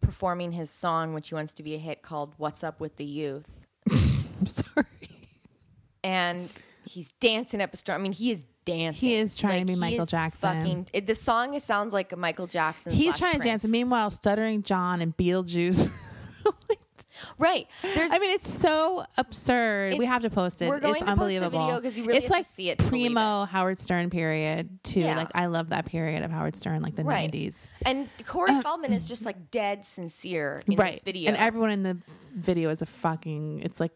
performing 0.01 0.51
his 0.51 0.69
song, 0.69 1.13
which 1.13 1.29
he 1.29 1.35
wants 1.35 1.53
to 1.53 1.63
be 1.63 1.75
a 1.75 1.79
hit 1.79 2.01
called 2.01 2.33
"What's 2.37 2.63
Up 2.63 2.79
with 2.81 2.97
the 2.97 3.05
Youth," 3.05 3.49
I'm 3.91 4.45
sorry. 4.45 4.85
and 6.03 6.49
he's 6.89 7.11
dancing 7.13 7.61
up 7.61 7.73
a 7.73 7.77
storm. 7.77 8.01
I 8.01 8.03
mean, 8.03 8.11
he 8.11 8.31
is 8.31 8.45
dancing. 8.65 9.09
He 9.09 9.15
is 9.15 9.37
trying 9.37 9.65
to 9.65 9.73
be 9.73 9.79
Michael 9.79 10.05
Jackson. 10.05 10.39
Fucking, 10.59 10.87
it, 10.93 11.07
the 11.07 11.15
song 11.15 11.53
is, 11.53 11.63
sounds 11.63 11.93
like 11.93 12.11
a 12.11 12.15
Michael 12.15 12.47
Jackson. 12.47 12.91
He's 12.91 13.17
trying 13.17 13.33
to 13.33 13.39
dance. 13.39 13.63
Prince. 13.63 13.71
Meanwhile, 13.71 14.11
Stuttering 14.11 14.63
John 14.63 15.01
and 15.01 15.15
Beetlejuice. 15.15 15.91
right? 17.37 17.67
There's 17.81 18.11
I 18.11 18.19
mean, 18.19 18.31
it's 18.31 18.49
so 18.49 19.05
absurd. 19.17 19.97
we 19.97 20.05
have 20.05 20.21
to 20.23 20.29
post 20.29 20.61
it. 20.61 20.67
we're 20.67 20.79
going 20.79 20.95
it's 20.95 21.03
to 21.03 21.05
post 21.05 21.17
the 21.17 21.37
unbelievable. 21.37 21.79
video 21.81 21.89
you 21.89 22.05
really 22.07 22.19
it's 22.19 22.29
like 22.29 22.45
see 22.45 22.69
it 22.69 22.77
primo 22.77 23.45
Howard 23.45 23.79
Stern 23.79 24.09
period 24.09 24.79
too. 24.83 25.01
Yeah. 25.01 25.15
Like 25.17 25.29
I 25.35 25.47
love 25.47 25.69
that 25.69 25.85
period 25.85 26.23
of 26.23 26.31
Howard 26.31 26.55
Stern, 26.55 26.81
like 26.81 26.95
the 26.95 27.03
Right. 27.03 27.21
nineties. 27.23 27.69
and 27.85 28.07
Corey 28.25 28.51
uh, 28.51 28.61
Feldman 28.61 28.93
is 28.93 29.07
just 29.07 29.25
like 29.25 29.51
dead 29.51 29.85
sincere 29.85 30.61
in 30.67 30.75
Right. 30.75 30.93
this 30.93 31.01
video. 31.01 31.29
And 31.29 31.37
everyone 31.37 31.71
in 31.71 31.83
the 31.83 31.97
video 32.35 32.69
is 32.69 32.81
a 32.81 32.85
fucking. 32.85 33.61
It's 33.63 33.79
like, 33.79 33.91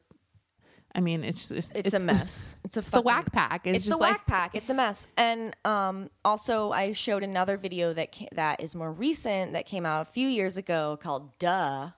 I 0.96 1.02
mean, 1.02 1.24
it's 1.24 1.50
just 1.50 1.76
it's, 1.76 1.94
a 1.94 2.00
mess. 2.00 2.56
It's 2.64 2.78
a 2.78 2.80
It's 2.80 2.90
the 2.92 3.02
Wack 3.02 3.32
Pack. 3.32 3.66
It's, 3.68 3.78
It's, 3.78 3.86
just 3.86 3.98
the 3.98 4.02
like 4.02 4.12
Wack 4.14 4.26
Pack. 4.28 4.56
It's 4.56 4.70
a 4.70 4.74
mess. 4.74 5.06
And 5.18 5.56
um, 5.66 6.10
also, 6.24 6.72
I 6.72 6.94
showed 6.94 7.24
another 7.24 7.58
video 7.58 7.94
that 7.94 8.14
ca- 8.16 8.30
that 8.34 8.62
is 8.62 8.74
more 8.76 8.92
recent 8.92 9.54
that 9.54 9.66
came 9.66 9.86
out 9.86 10.02
a 10.02 10.06
few 10.12 10.28
years 10.28 10.58
ago 10.58 10.98
called 11.02 11.38
"Duh." 11.40 11.90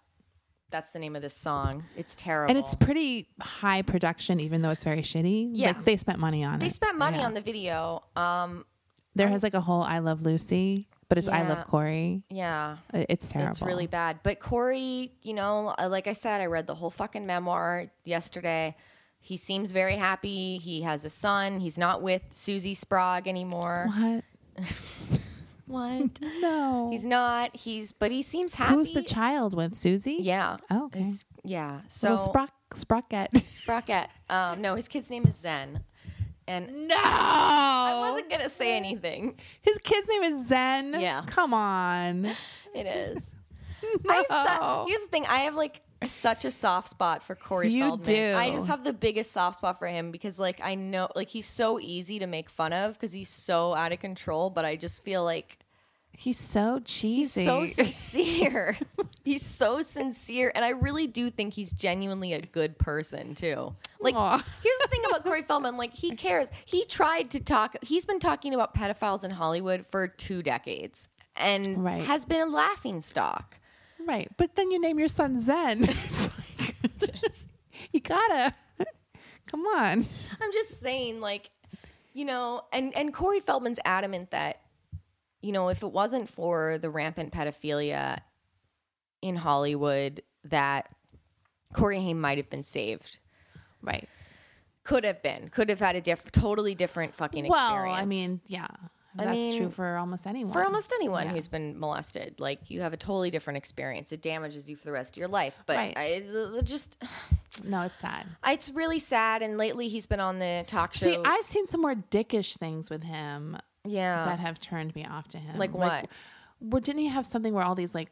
That's 0.71 0.91
the 0.91 0.99
name 0.99 1.15
of 1.15 1.21
this 1.21 1.35
song. 1.35 1.83
It's 1.95 2.15
terrible. 2.15 2.49
and 2.49 2.57
it's 2.57 2.73
pretty 2.75 3.29
high 3.39 3.81
production, 3.83 4.39
even 4.39 4.61
though 4.61 4.71
it's 4.71 4.83
very 4.83 5.01
shitty. 5.01 5.49
Yeah. 5.53 5.67
like, 5.67 5.85
they 5.85 5.95
spent 5.97 6.19
money 6.19 6.43
on 6.43 6.59
they 6.59 6.65
it. 6.65 6.69
They 6.69 6.73
spent 6.73 6.97
money 6.97 7.17
Yeah. 7.17 7.25
on 7.25 7.33
the 7.33 7.41
video. 7.41 8.03
Um, 8.15 8.65
There 9.13 9.27
has 9.27 9.43
like 9.43 9.53
a 9.53 9.61
whole 9.61 9.81
"I 9.83 9.99
Love 9.99 10.23
Lucy," 10.23 10.87
but 11.09 11.17
it's 11.17 11.27
"I 11.27 11.47
Love 11.47 11.65
Corey." 11.65 12.23
yeah, 12.29 12.77
It's 12.93 13.27
terrible. 13.27 13.51
It's 13.51 13.61
really 13.61 13.87
bad. 13.87 14.19
But 14.23 14.39
Corey, 14.39 15.11
you 15.21 15.33
know, 15.33 15.73
uh, 15.79 15.87
like 15.89 16.07
I 16.07 16.13
said, 16.13 16.41
I 16.41 16.45
read 16.45 16.67
the 16.67 16.75
whole 16.75 16.89
fucking 16.91 17.25
memoir 17.25 17.87
yesterday. 18.03 18.75
He 19.19 19.37
seems 19.37 19.71
very 19.71 19.95
happy. 19.97 20.57
He 20.57 20.81
has 20.83 21.03
a 21.05 21.09
son. 21.09 21.59
He's 21.59 21.77
not 21.77 22.01
with 22.03 22.21
Susie 22.33 22.73
Sprague 22.75 23.27
anymore. 23.27 23.87
What? 23.89 24.23
What? 25.67 26.19
No. 26.41 26.89
He's 26.91 27.03
not. 27.03 27.55
He's 27.55 27.91
but 27.91 28.11
he 28.11 28.21
seems 28.21 28.53
happy. 28.53 28.75
Who's 28.75 28.91
the 28.91 29.01
child 29.01 29.55
with 29.55 29.73
Susie? 29.75 30.17
Yeah. 30.21 30.57
Oh, 30.69 30.85
okay. 30.85 30.99
His- 31.01 31.25
yeah. 31.43 31.81
So 31.87 32.11
Little 32.11 32.27
Sprock 32.33 32.49
Sprocket. 32.75 33.29
Sprocket. 33.49 34.09
Um, 34.29 34.61
no, 34.61 34.75
his 34.75 34.87
kid's 34.87 35.09
name 35.09 35.25
is 35.25 35.35
Zen. 35.35 35.79
And 36.47 36.87
no. 36.87 36.95
I 36.97 38.09
wasn't 38.11 38.29
gonna 38.29 38.49
say 38.49 38.75
anything. 38.77 39.39
His 39.61 39.77
kid's 39.79 40.07
name 40.07 40.23
is 40.23 40.47
Zen. 40.47 40.97
Yeah. 40.99 41.23
Come 41.25 41.53
on. 41.53 42.25
It 42.73 42.85
is. 42.85 43.31
Have 44.09 44.25
su- 44.29 44.85
here's 44.87 45.01
the 45.01 45.07
thing. 45.09 45.25
I 45.25 45.39
have 45.39 45.55
like 45.55 45.81
such 46.07 46.43
a 46.45 46.51
soft 46.51 46.89
spot 46.89 47.23
for 47.23 47.35
Corey 47.35 47.69
You 47.69 47.83
Feldman. 47.83 48.05
do. 48.15 48.35
I 48.35 48.51
just 48.51 48.67
have 48.67 48.83
the 48.83 48.93
biggest 48.93 49.31
soft 49.31 49.57
spot 49.57 49.79
for 49.79 49.87
him 49.87 50.11
because 50.11 50.37
like 50.39 50.59
I 50.63 50.75
know 50.75 51.07
like 51.15 51.29
he's 51.29 51.45
so 51.47 51.79
easy 51.79 52.19
to 52.19 52.27
make 52.27 52.49
fun 52.49 52.73
of 52.73 52.93
because 52.93 53.11
he's 53.13 53.29
so 53.29 53.73
out 53.73 53.91
of 53.91 53.99
control. 53.99 54.49
But 54.49 54.65
I 54.65 54.75
just 54.75 55.03
feel 55.03 55.23
like 55.23 55.57
He's 56.17 56.37
so 56.39 56.79
cheesy. 56.83 57.41
he's 57.41 57.45
so 57.45 57.65
sincere. 57.67 58.77
he's 59.23 59.45
so 59.45 59.81
sincere, 59.81 60.51
and 60.55 60.63
I 60.65 60.69
really 60.69 61.07
do 61.07 61.29
think 61.29 61.53
he's 61.53 61.71
genuinely 61.71 62.33
a 62.33 62.41
good 62.41 62.77
person 62.77 63.35
too. 63.35 63.73
Like, 63.99 64.15
Aw. 64.15 64.37
here's 64.63 64.79
the 64.81 64.87
thing 64.89 65.01
about 65.07 65.23
Corey 65.23 65.41
Feldman: 65.43 65.77
like, 65.77 65.93
he 65.93 66.15
cares. 66.15 66.47
He 66.65 66.85
tried 66.85 67.31
to 67.31 67.39
talk. 67.39 67.75
He's 67.81 68.05
been 68.05 68.19
talking 68.19 68.53
about 68.53 68.73
pedophiles 68.75 69.23
in 69.23 69.31
Hollywood 69.31 69.85
for 69.91 70.07
two 70.07 70.41
decades, 70.43 71.07
and 71.35 71.83
Right. 71.83 72.03
has 72.05 72.25
been 72.25 72.41
a 72.47 72.51
laughing 72.51 73.01
stock. 73.01 73.57
right. 74.05 74.27
But 74.37 74.55
then 74.55 74.71
you 74.71 74.79
name 74.79 74.99
your 74.99 75.07
son 75.09 75.39
Zen. 75.39 75.87
It's 75.89 76.21
like- 77.01 77.31
you 77.91 77.99
gotta. 77.99 78.53
Come 79.47 79.61
on. 79.67 80.05
I'm 80.41 80.51
just 80.53 80.79
saying, 80.79 81.19
like, 81.21 81.49
you 82.13 82.25
know, 82.25 82.61
and 82.71 82.95
and 82.95 83.13
Corey 83.13 83.39
Feldman's 83.39 83.79
adamant 83.85 84.31
that, 84.31 84.61
you 85.45 85.51
know, 85.51 85.69
if 85.69 85.83
it 85.83 85.91
wasn't 85.91 86.27
for 86.29 86.77
the 86.79 86.89
rampant 86.89 87.31
pedophilia 87.31 88.19
in 89.21 89.35
Hollywood, 89.35 90.23
that 90.45 90.89
Corey 91.73 91.99
Haim 91.99 92.19
might 92.19 92.37
have 92.37 92.49
been 92.49 92.63
saved. 92.63 93.19
Right. 93.81 94.09
Could 94.83 95.03
have 95.03 95.21
been. 95.21 95.49
Could 95.49 95.69
have 95.69 95.79
had 95.79 95.95
a 95.95 96.01
diff- 96.01 96.31
totally 96.31 96.73
different 96.75 97.13
fucking 97.15 97.47
Well, 97.47 97.63
experience. 97.73 98.01
I 98.01 98.05
mean, 98.05 98.41
yeah. 98.47 98.67
I 99.17 99.23
That's 99.25 99.37
mean, 99.37 99.57
true 99.57 99.69
for 99.69 99.95
almost 99.97 100.27
anyone. 100.27 100.51
for 100.51 100.63
almost 100.63 100.91
anyone 100.93 101.27
Yeah. 101.27 101.31
who's 101.33 101.47
been 101.47 101.79
molested, 101.79 102.35
like 102.39 102.69
you 102.69 102.81
have 102.81 102.91
a 102.91 102.97
totally 102.97 103.31
different 103.31 103.55
experience. 103.57 104.11
It 104.11 104.21
damages 104.21 104.67
you 104.69 104.75
for 104.75 104.83
the 104.85 104.91
rest 104.91 105.13
of 105.13 105.17
your 105.17 105.29
life. 105.29 105.53
But 105.65 105.77
Right. 105.77 105.97
I 105.97 106.61
just, 106.63 107.01
No, 107.63 107.83
it's 107.83 107.97
sad. 107.99 108.25
it's 108.45 108.69
really 108.69 108.99
sad. 108.99 109.41
And 109.41 109.57
lately, 109.57 109.87
he's 109.87 110.05
been 110.05 110.19
on 110.19 110.39
the 110.39 110.65
talk 110.67 110.93
show. 110.93 111.05
See, 111.05 111.17
I've 111.23 111.45
seen 111.45 111.67
some 111.67 111.81
more 111.81 111.95
dickish 111.95 112.57
things 112.57 112.89
with 112.89 113.03
him 113.03 113.57
yeah, 113.85 114.25
that 114.25 114.39
have 114.39 114.59
turned 114.59 114.93
me 114.95 115.05
off 115.05 115.27
to 115.29 115.37
him. 115.37 115.57
Like 115.57 115.73
what? 115.73 116.07
Well, 116.59 116.81
didn't 116.81 116.99
he 117.01 117.07
have 117.07 117.25
something 117.25 117.53
where 117.53 117.63
all 117.65 117.75
these 117.75 117.93
like 117.95 118.09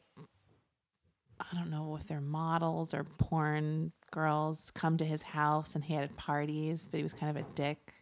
I 1.40 1.56
don't 1.56 1.70
know 1.70 1.98
if 2.00 2.08
they're 2.08 2.22
models 2.22 2.94
or 2.94 3.04
porn 3.04 3.92
girls 4.12 4.72
come 4.72 4.98
to 4.98 5.06
his 5.06 5.22
house 5.22 5.76
and 5.76 5.84
he 5.84 5.94
had 5.94 6.16
parties, 6.16 6.88
but 6.90 6.98
he 6.98 7.04
was 7.04 7.14
kind 7.14 7.36
of 7.36 7.44
a 7.44 7.48
dick. 7.56 7.94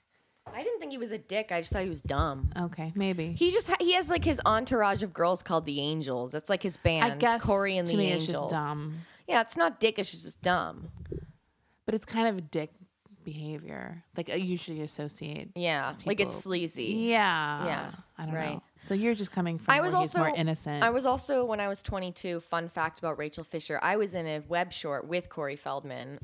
I 0.53 0.63
didn't 0.63 0.79
think 0.79 0.91
he 0.91 0.97
was 0.97 1.11
a 1.11 1.17
dick. 1.17 1.51
I 1.51 1.61
just 1.61 1.71
thought 1.71 1.83
he 1.83 1.89
was 1.89 2.01
dumb. 2.01 2.51
Okay, 2.59 2.91
maybe. 2.95 3.31
He 3.33 3.51
just 3.51 3.67
ha- 3.69 3.77
he 3.79 3.93
has 3.93 4.09
like 4.09 4.25
his 4.25 4.41
entourage 4.45 5.01
of 5.03 5.13
girls 5.13 5.41
called 5.43 5.65
the 5.65 5.79
Angels. 5.79 6.31
That's 6.31 6.49
like 6.49 6.61
his 6.63 6.77
band. 6.77 7.13
I 7.13 7.15
guess 7.15 7.41
Corey 7.41 7.77
and 7.77 7.87
to 7.87 7.91
the 7.95 7.97
me 7.97 8.11
Angels. 8.11 8.51
dumb, 8.51 8.95
Yeah, 9.27 9.41
it's 9.41 9.55
not 9.55 9.79
dick. 9.79 9.97
It's 9.99 10.11
just 10.11 10.41
dumb. 10.41 10.89
but 11.85 11.95
it's 11.95 12.05
kind 12.05 12.27
of 12.27 12.37
a 12.37 12.41
dick 12.41 12.71
behavior. 13.23 14.03
Like 14.17 14.29
I 14.29 14.35
usually 14.35 14.81
associate. 14.81 15.49
Yeah, 15.55 15.95
like 16.05 16.19
it's 16.19 16.35
sleazy. 16.35 16.85
Yeah, 17.09 17.65
Yeah, 17.65 17.91
I 18.17 18.25
don't 18.25 18.35
right. 18.35 18.53
know. 18.53 18.63
So 18.79 18.93
you're 18.93 19.15
just 19.15 19.31
coming 19.31 19.57
from 19.57 19.73
I 19.73 19.81
was 19.81 19.93
also 19.93 20.19
more 20.19 20.33
innocent. 20.35 20.83
I 20.83 20.89
was 20.89 21.05
also 21.05 21.45
when 21.45 21.59
I 21.59 21.67
was 21.67 21.81
22. 21.83 22.39
Fun 22.41 22.69
fact 22.69 22.99
about 22.99 23.17
Rachel 23.17 23.43
Fisher: 23.43 23.79
I 23.81 23.97
was 23.97 24.15
in 24.15 24.25
a 24.27 24.39
web 24.47 24.71
short 24.73 25.07
with 25.07 25.29
Corey 25.29 25.55
Feldman. 25.55 26.19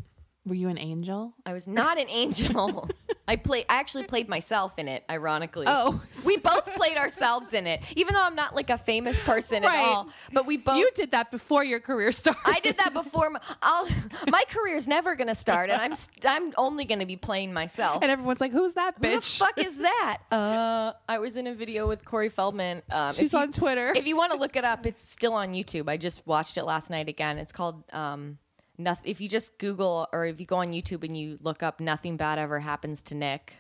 Were 0.46 0.56
you 0.56 0.70
an 0.70 0.78
angel? 0.78 1.34
I 1.46 1.54
was 1.54 1.68
not 1.68 1.98
an 1.98 2.08
angel. 2.10 2.90
I 3.28 3.36
play. 3.36 3.66
I 3.68 3.76
actually 3.80 4.06
played 4.06 4.30
myself 4.30 4.74
in 4.78 4.88
it. 4.88 5.04
Ironically, 5.10 5.66
Oh. 5.68 6.02
we 6.26 6.38
both 6.38 6.66
played 6.76 6.98
ourselves 6.98 7.54
in 7.54 7.68
it, 7.68 7.82
even 7.96 8.14
though 8.14 8.22
I'm 8.24 8.36
not 8.36 8.56
like 8.56 8.70
a 8.70 8.78
famous 8.78 9.20
person 9.20 9.64
Right. 9.64 9.78
at 9.78 9.84
all. 9.86 10.10
But 10.32 10.46
we 10.46 10.58
both. 10.58 10.78
you 10.78 10.90
did 10.96 11.12
that 11.12 11.30
before 11.32 11.64
your 11.64 11.80
career 11.80 12.12
started. 12.12 12.42
I 12.46 12.60
did 12.62 12.78
that 12.78 12.94
before. 12.94 13.30
My, 13.30 13.40
I'll, 13.62 13.88
my 14.30 14.44
career's 14.48 14.88
never 14.88 15.16
gonna 15.16 15.36
start, 15.36 15.70
and 15.70 15.82
I'm 15.82 15.94
I'm 16.26 16.54
only 16.58 16.86
gonna 16.86 17.06
be 17.06 17.18
playing 17.18 17.54
myself. 17.54 18.02
and 18.02 18.12
everyone's 18.12 18.40
like, 18.40 18.52
"Who's 18.54 18.74
that 18.74 19.02
bitch? 19.02 19.10
Who 19.14 19.16
the 19.16 19.22
fuck 19.22 19.58
is 19.58 19.78
that? 19.90 20.20
Uh, 20.32 20.94
I 21.10 21.18
was 21.20 21.36
in 21.38 21.48
a 21.48 21.54
video 21.54 21.88
with 21.88 22.06
Corey 22.06 22.30
Feldman. 22.30 22.82
Um, 22.90 23.14
She's 23.14 23.34
you- 23.34 23.40
on 23.40 23.52
Twitter. 23.52 23.92
If 23.96 24.08
you 24.08 24.16
want 24.16 24.32
to 24.32 24.38
look 24.38 24.56
it 24.56 24.64
up, 24.64 24.86
it's 24.86 25.02
still 25.08 25.34
on 25.34 25.50
YouTube. 25.54 25.90
I 25.90 25.98
just 25.98 26.26
watched 26.26 26.58
it 26.58 26.64
last 26.64 26.90
night 26.90 27.10
again. 27.10 27.38
It's 27.38 27.52
called 27.52 27.84
um, 27.92 28.38
nothing. 28.78 29.10
If 29.10 29.22
you 29.22 29.30
just 29.30 29.58
Google 29.58 30.08
or 30.12 30.26
if 30.26 30.40
you 30.40 30.46
go 30.46 30.58
on 30.58 30.70
YouTube 30.70 31.04
and 31.04 31.18
you 31.18 31.38
look 31.42 31.64
up 31.64 31.80
"Nothing 31.80 32.18
Bad 32.18 32.40
Ever 32.40 32.60
Happens 32.60 33.02
to 33.04 33.16
Nick," 33.16 33.54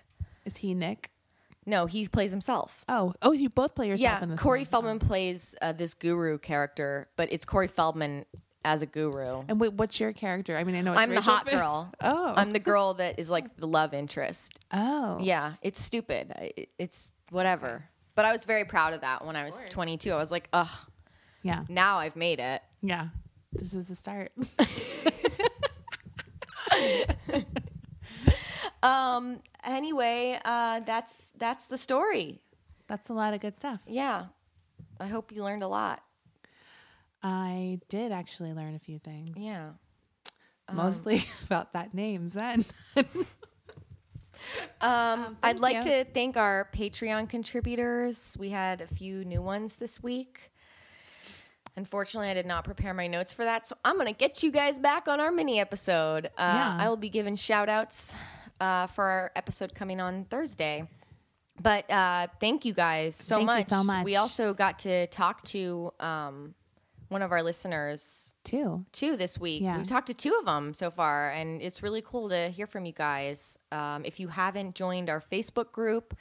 Is 0.46 0.58
he 0.58 0.74
Nick? 0.74 1.12
no, 1.66 1.86
he 1.86 2.08
plays 2.08 2.32
himself. 2.32 2.86
Oh, 2.88 3.14
oh, 3.22 3.34
you 3.34 3.50
both 3.50 3.76
play 3.76 3.88
yourself 3.88 4.20
Yeah, 4.20 4.24
in 4.24 4.30
this. 4.30 4.40
Corey 4.40 4.60
one. 4.62 4.66
Feldman 4.68 5.00
plays 5.00 5.54
uh, 5.62 5.74
this 5.74 5.94
guru 5.94 6.38
character, 6.38 7.10
but 7.18 7.28
it's 7.32 7.44
Corey 7.46 7.68
Feldman 7.68 8.26
as 8.64 8.82
a 8.82 8.86
guru. 8.86 9.44
And 9.50 9.60
wait, 9.60 9.74
what's 9.74 10.00
your 10.00 10.14
character? 10.14 10.56
I 10.58 10.64
mean, 10.64 10.76
I 10.76 10.82
know 10.82 10.92
it's 10.94 11.00
I'm 11.02 11.14
the 11.14 11.22
hot 11.22 11.48
Finn- 11.50 11.60
girl. 11.60 11.92
Oh. 12.02 12.34
I'm 12.36 12.54
the 12.54 12.60
girl 12.60 12.94
that 12.96 13.20
is 13.20 13.30
like 13.30 13.56
the 13.58 13.68
love 13.68 13.94
interest. 13.94 14.54
Oh. 14.74 15.20
Yeah, 15.22 15.54
it's 15.62 15.82
stupid. 15.82 16.34
It's 16.78 17.12
whatever. 17.32 17.84
But 18.16 18.26
I 18.26 18.32
was 18.32 18.46
very 18.46 18.66
proud 18.66 18.94
of 18.94 19.02
that 19.02 19.26
when 19.26 19.36
I 19.36 19.46
was 19.46 19.64
22. 19.70 20.12
I 20.12 20.16
was 20.16 20.32
like, 20.32 20.48
ugh, 20.54 20.68
Yeah. 21.44 21.64
now 21.70 22.00
I've 22.00 22.16
made 22.16 22.40
it. 22.40 22.62
Yeah. 22.82 23.10
This 23.58 23.74
is 23.74 23.86
the 23.86 23.96
start. 23.96 24.32
Um. 28.84 29.42
Anyway, 29.64 30.40
uh, 30.46 30.80
that's 30.82 31.34
that's 31.38 31.66
the 31.66 31.78
story. 31.78 32.42
That's 32.88 33.10
a 33.10 33.14
lot 33.14 33.34
of 33.34 33.42
good 33.42 33.56
stuff. 33.56 33.80
Yeah. 33.86 34.28
I 35.00 35.08
hope 35.08 35.32
you 35.32 35.44
learned 35.44 35.64
a 35.64 35.68
lot. 35.68 36.04
I 37.22 37.80
did 37.90 38.12
actually 38.12 38.54
learn 38.54 38.76
a 38.76 38.80
few 38.80 39.00
things. 39.00 39.36
Yeah. 39.36 39.72
Mostly 40.72 41.24
about 41.46 41.74
that 41.74 41.94
name, 41.94 42.30
Zen. 42.30 42.66
Um, 44.82 45.36
I'd 45.42 45.58
like 45.58 45.78
you. 45.78 45.92
to 45.92 46.06
thank 46.06 46.38
our 46.38 46.70
Patreon 46.72 47.28
contributors. 47.28 48.36
We 48.38 48.50
had 48.52 48.82
a 48.82 48.88
few 48.88 49.26
new 49.26 49.42
ones 49.42 49.78
this 49.78 50.02
week. 50.04 50.52
Unfortunately, 51.78 52.28
I 52.30 52.34
did 52.34 52.48
not 52.48 52.64
prepare 52.66 52.94
my 52.94 53.06
notes 53.08 53.32
for 53.32 53.46
that, 53.46 53.68
so 53.68 53.78
I'm 53.86 53.96
going 53.96 54.08
to 54.08 54.18
get 54.18 54.42
you 54.42 54.52
guys 54.52 54.80
back 54.80 55.08
on 55.08 55.20
our 55.20 55.32
mini 55.32 55.60
episode. 55.60 56.26
Uh, 56.26 56.30
Yeah. 56.38 56.78
I 56.80 56.90
will 56.90 56.98
be 56.98 57.10
giving 57.10 57.36
shout 57.36 57.70
outs 57.70 58.14
uh, 58.60 58.88
for 58.88 59.04
our 59.06 59.32
episode 59.36 59.76
coming 59.76 60.02
on 60.02 60.26
Thursday. 60.26 60.88
But 61.62 61.90
uh, 61.90 62.28
thank 62.40 62.66
you 62.66 62.74
guys 62.74 63.16
so 63.16 63.36
Thank 63.36 63.42
you 63.42 63.46
much. 63.46 63.68
so 63.68 63.84
much. 63.84 64.06
We 64.06 64.16
also 64.16 64.54
got 64.54 64.80
to 64.80 65.08
talk 65.08 65.44
to 65.46 65.92
um, 66.00 66.56
one 67.10 67.22
of 67.22 67.32
our 67.32 67.42
listeners 67.44 68.34
Too. 68.44 68.84
two 68.92 69.16
this 69.16 69.40
week. 69.40 69.62
Yeah. 69.62 69.78
We've 69.78 69.88
talked 69.88 70.08
to 70.08 70.14
two 70.16 70.36
of 70.40 70.46
them 70.46 70.74
so 70.74 70.90
far, 70.92 71.32
and 71.32 71.62
it's 71.62 71.82
really 71.84 72.02
cool 72.04 72.30
to 72.30 72.50
hear 72.50 72.66
from 72.68 72.86
you 72.86 72.94
guys. 72.94 73.58
Um, 73.72 74.04
if 74.04 74.20
you 74.20 74.28
haven't 74.30 74.74
joined 74.76 75.10
our 75.12 75.22
Facebook 75.22 75.72
group, 75.72 76.16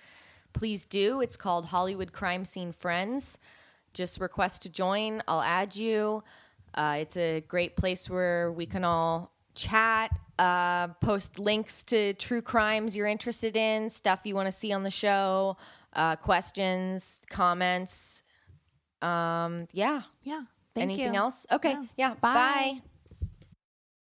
please 0.52 0.84
do. 0.84 1.20
It's 1.22 1.36
called 1.36 1.66
Hollywood 1.66 2.12
Crime 2.12 2.44
Scene 2.44 2.72
Friends. 2.72 3.38
Just 3.96 4.20
request 4.20 4.60
to 4.62 4.68
join. 4.68 5.22
I'll 5.26 5.40
add 5.40 5.74
you. 5.74 6.22
Uh, 6.74 6.98
it's 7.00 7.16
a 7.16 7.40
great 7.48 7.76
place 7.76 8.10
where 8.10 8.52
we 8.52 8.66
can 8.66 8.84
all 8.84 9.32
chat, 9.54 10.10
uh, 10.38 10.88
post 11.00 11.38
links 11.38 11.82
to 11.84 12.12
true 12.14 12.42
crimes 12.42 12.94
you're 12.94 13.06
interested 13.06 13.56
in, 13.56 13.88
stuff 13.88 14.20
you 14.24 14.34
want 14.34 14.46
to 14.46 14.52
see 14.52 14.70
on 14.70 14.82
the 14.82 14.90
show, 14.90 15.56
uh, 15.94 16.14
questions, 16.16 17.22
comments. 17.30 18.22
Um, 19.00 19.66
yeah. 19.72 20.02
Yeah. 20.22 20.42
Thank 20.74 20.90
Anything 20.90 21.14
you. 21.14 21.20
else? 21.20 21.46
Okay. 21.50 21.70
Yeah. 21.70 21.84
Yeah. 21.96 22.14
Bye. 22.20 22.34
Bye. 22.34 22.80